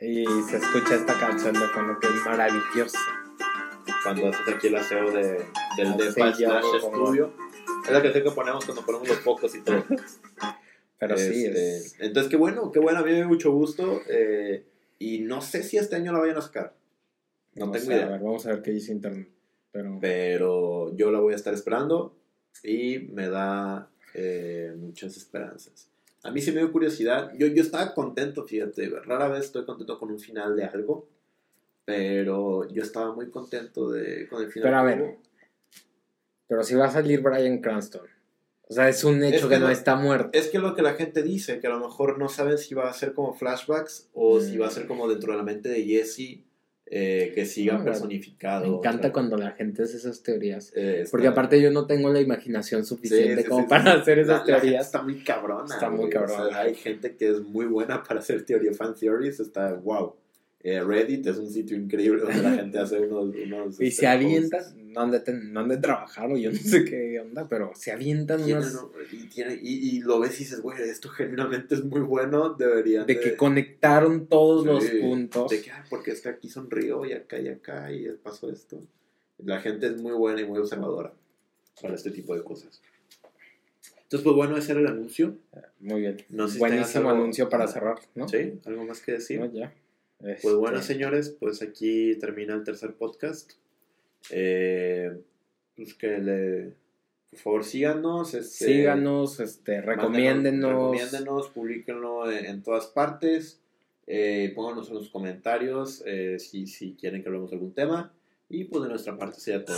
Y 0.01 0.24
se 0.48 0.56
escucha 0.59 0.94
esta 0.94 1.19
canción 1.19 1.55
de 1.55 1.66
fondo 1.69 1.98
que 1.98 2.06
es 2.06 2.24
maravillosa. 2.24 2.98
Cuando 4.02 4.28
haces 4.28 4.55
aquí 4.55 4.66
el 4.69 4.77
aseo 4.77 5.11
de, 5.11 5.23
del 5.77 5.89
Aseo, 5.89 5.97
Depa 5.97 6.32
slash 6.35 6.65
estudio. 6.77 7.32
Es 7.85 7.90
la 7.90 8.02
canción 8.02 8.24
que 8.24 8.31
ponemos 8.31 8.65
cuando 8.65 8.85
ponemos 8.85 9.09
los 9.09 9.19
pocos 9.19 9.55
y 9.55 9.61
todo. 9.62 9.85
Pero 10.98 11.16
sí, 11.19 11.47
Este, 11.47 11.77
es. 11.78 11.97
Entonces, 12.01 12.31
qué 12.31 12.36
bueno, 12.36 12.70
qué 12.70 12.78
bueno, 12.78 13.01
a 13.01 13.02
mí 13.02 13.11
me 13.11 13.16
dio 13.16 13.28
mucho 13.28 13.51
gusto. 13.51 14.01
eh, 14.09 14.65
y 15.01 15.19
no 15.20 15.40
sé 15.43 15.62
si 15.65 15.77
este 15.78 15.97
año 15.97 16.12
la 16.12 16.20
vayan 16.20 16.36
a 16.36 16.43
sacar. 16.43 16.74
No 17.55 17.66
vamos 17.66 17.78
tengo 17.81 17.93
a 17.93 17.97
idea. 17.97 18.06
ver, 18.09 18.20
vamos 18.20 18.47
a 18.47 18.51
ver 18.51 18.62
qué 18.62 18.70
dice 18.70 18.93
internet. 18.93 19.28
Pero. 19.74 19.98
Pero 20.01 20.96
yo 20.96 21.10
la 21.10 21.18
voy 21.18 21.32
a 21.32 21.36
estar 21.36 21.52
esperando 21.52 22.14
y 22.62 23.01
me 23.12 23.28
da 23.28 23.90
eh, 24.14 24.72
muchas 24.78 25.16
esperanzas. 25.16 25.90
A 26.22 26.30
mí 26.30 26.40
sí 26.40 26.52
me 26.52 26.60
dio 26.60 26.70
curiosidad. 26.70 27.32
Yo, 27.36 27.48
yo 27.48 27.60
estaba 27.60 27.92
contento, 27.92 28.44
fíjate. 28.44 28.88
Rara 28.88 29.28
vez 29.28 29.46
estoy 29.46 29.66
contento 29.66 29.98
con 29.98 30.10
un 30.12 30.20
final 30.20 30.55
de 30.56 30.64
algo. 30.64 31.09
Pero 31.84 32.66
yo 32.68 32.82
estaba 32.82 33.12
muy 33.14 33.30
contento 33.30 33.90
de, 33.90 34.28
con 34.28 34.42
el 34.42 34.51
final. 34.51 34.68
Pero 34.68 34.78
a 34.78 34.82
ver. 34.84 35.18
Pero 36.46 36.62
si 36.62 36.74
va 36.76 36.86
a 36.86 36.90
salir 36.90 37.20
Brian 37.20 37.60
Cranston. 37.60 38.06
O 38.66 38.72
sea, 38.72 38.88
es 38.88 39.05
un 39.05 39.22
hecho 39.22 39.36
Es 39.36 39.42
que, 39.42 39.48
que 39.51 39.59
no 39.59 39.68
está 39.68 39.96
muerto. 39.96 40.30
Es 40.38 40.48
que 40.48 40.59
lo 40.59 40.74
que 40.74 40.82
la 40.82 40.94
gente 40.94 41.22
dice, 41.22 41.60
que 41.60 41.66
a 41.66 41.70
lo 41.70 41.80
mejor 41.80 42.18
no 42.18 42.28
saben 42.28 42.56
si 42.56 42.74
va 42.74 42.88
a 42.88 42.94
ser 42.94 43.12
como 43.12 43.34
flashbacks 43.34 44.09
o 44.14 44.38
Mm. 44.38 44.40
si 44.40 44.56
va 44.56 44.68
a 44.68 44.70
ser 44.70 44.86
como 44.86 45.09
dentro 45.09 45.32
de 45.32 45.38
la 45.38 45.44
mente 45.44 45.68
de 45.68 45.84
Jesse, 45.84 46.44
eh, 46.96 47.32
que 47.34 47.44
siga 47.44 47.72
Ah, 47.72 47.76
bueno. 47.78 47.90
personificado. 47.90 48.70
Me 48.70 48.76
encanta 48.76 48.98
o 48.98 49.02
sea, 49.02 49.12
cuando 49.12 49.36
la 49.36 49.50
gente 49.50 49.82
hace 49.82 49.96
esas 49.96 50.22
teorías. 50.22 50.72
eh, 50.76 51.04
Porque 51.10 51.26
aparte 51.26 51.60
yo 51.60 51.72
no 51.72 51.86
tengo 51.86 52.12
la 52.12 52.20
imaginación 52.20 52.84
suficiente 52.86 53.36
Sí, 53.38 53.42
sí, 53.42 53.48
como 53.48 53.62
sí, 53.62 53.68
para 53.68 53.94
hacer 53.94 54.18
La- 54.18 54.22
esas 54.22 54.32
la 54.40 54.44
gente 54.46 54.60
teorías. 54.60 54.86
está 54.86 55.02
muy 55.02 55.24
cabrona. 55.24 55.74
Está 55.74 55.90
muy 55.90 55.98
güey, 56.06 56.08
o 56.08 56.28
sea, 56.28 56.36
cabrona. 56.36 56.60
hay 56.60 56.74
gente 56.76 57.16
que 57.16 57.30
es 57.30 57.40
muy 57.40 57.66
buena 57.66 58.02
para 58.04 58.20
hacer 58.20 58.44
teoría 58.44 58.72
fan 58.74 58.94
theories. 58.94 59.40
Está 59.40 59.72
wow. 59.74 60.14
Eh, 60.62 60.80
Reddit 60.82 61.26
es 61.26 61.36
un 61.36 61.50
sitio 61.50 61.76
increíble 61.76 62.22
donde 62.22 62.42
la 62.42 62.52
gente 62.62 62.78
hace 62.78 63.00
unos. 63.00 63.34
unos 63.34 63.80
Y 63.80 63.88
este, 63.88 64.00
se 64.02 64.06
avientan, 64.06 64.60
posts. 64.60 64.76
No 64.94 65.00
han, 65.02 65.10
de 65.10 65.20
ten- 65.20 65.52
no 65.52 65.60
han 65.60 65.68
de 65.68 65.76
trabajar 65.76 66.30
o 66.32 66.36
yo 66.38 66.50
no 66.50 66.56
sé 66.58 66.84
qué 66.84 67.20
onda, 67.20 67.46
pero 67.48 67.72
se 67.74 67.92
avientan. 67.92 68.40
¿no? 68.48 68.90
y, 69.12 69.28
tiene- 69.28 69.58
y, 69.60 69.96
y 69.96 70.00
lo 70.00 70.20
ves 70.20 70.36
y 70.36 70.44
dices, 70.44 70.60
güey, 70.60 70.80
esto 70.82 71.08
genuinamente 71.10 71.74
es 71.74 71.84
muy 71.84 72.00
bueno. 72.00 72.54
Deberían. 72.54 73.06
De 73.06 73.20
que 73.20 73.36
conectaron 73.36 74.26
todos 74.26 74.64
los 74.64 74.84
Sí, 74.84 74.98
puntos. 75.00 75.50
De 75.50 75.60
que, 75.60 75.70
ah, 75.70 75.84
porque 75.90 76.12
es 76.12 76.20
que 76.20 76.28
aquí 76.30 76.48
sonrió 76.48 77.04
y 77.04 77.12
acá 77.12 77.38
y 77.38 77.48
acá 77.48 77.92
y 77.92 78.08
pasó 78.22 78.50
esto. 78.50 78.80
La 79.44 79.60
gente 79.60 79.86
es 79.88 80.00
muy 80.00 80.12
buena 80.12 80.40
y 80.40 80.46
muy 80.46 80.58
observadora 80.58 81.12
para 81.82 81.94
este 81.94 82.10
tipo 82.10 82.34
de 82.36 82.42
cosas. 82.44 82.80
Entonces, 84.04 84.22
pues 84.22 84.36
bueno, 84.36 84.56
ese 84.56 84.72
era 84.72 84.80
el 84.80 84.86
anuncio. 84.86 85.36
Muy 85.80 86.00
bien. 86.02 86.18
No 86.28 86.46
sé 86.46 86.58
Buenísimo 86.58 87.08
algo- 87.10 87.22
anuncio 87.22 87.48
para 87.48 87.66
cerrar, 87.66 87.98
¿no? 88.14 88.28
¿Sí? 88.28 88.60
¿Algo 88.64 88.84
más 88.84 89.00
que 89.00 89.12
decir? 89.12 89.40
No, 89.40 89.46
ya. 89.52 89.74
Pues 90.40 90.54
bueno, 90.54 90.78
Este, 90.78 90.94
señores, 90.94 91.30
pues 91.38 91.60
aquí 91.62 92.14
termina 92.20 92.54
el 92.54 92.62
tercer 92.64 92.94
podcast. 92.94 93.52
Eh, 94.30 95.10
pues 95.76 95.94
que 95.94 96.18
le... 96.18 96.72
Por 97.30 97.38
favor, 97.40 97.64
síganos. 97.64 98.34
Este, 98.34 98.64
Síganos, 98.66 99.40
este, 99.40 99.80
recomiéndenos. 99.80 100.70
Recomiéndenos, 100.72 101.48
publiquenlo 101.51 102.30
en, 102.30 102.46
en 102.46 102.62
todas 102.62 102.86
partes. 102.86 103.60
Eh, 104.06 104.52
pónganos 104.55 104.88
en 104.90 104.94
los 104.96 105.09
comentarios 105.09 106.02
eh, 106.06 106.38
si, 106.38 106.66
si 106.66 106.94
quieren 106.94 107.22
que 107.22 107.28
hablemos 107.28 107.51
de 107.51 107.56
algún 107.56 107.72
tema. 107.74 108.12
Y 108.48 108.64
pues 108.64 108.82
de 108.84 108.88
nuestra 108.90 109.16
parte 109.18 109.40
sería 109.40 109.64
todo. 109.64 109.76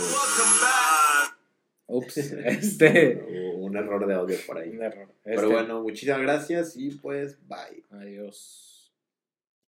Ups, 1.87 2.17
este... 2.45 3.23
Un 3.57 3.75
error 3.75 4.05
de 4.07 4.13
audio 4.13 4.37
por 4.45 4.59
ahí. 4.59 4.69
un 4.69 4.83
error. 4.83 5.09
Pero 5.23 5.41
Este, 5.41 5.53
bueno, 5.53 5.81
muchísimas 5.81 6.21
gracias 6.21 6.77
y 6.77 6.91
pues 6.91 7.37
bye. 7.47 7.83
Adiós. 7.91 8.76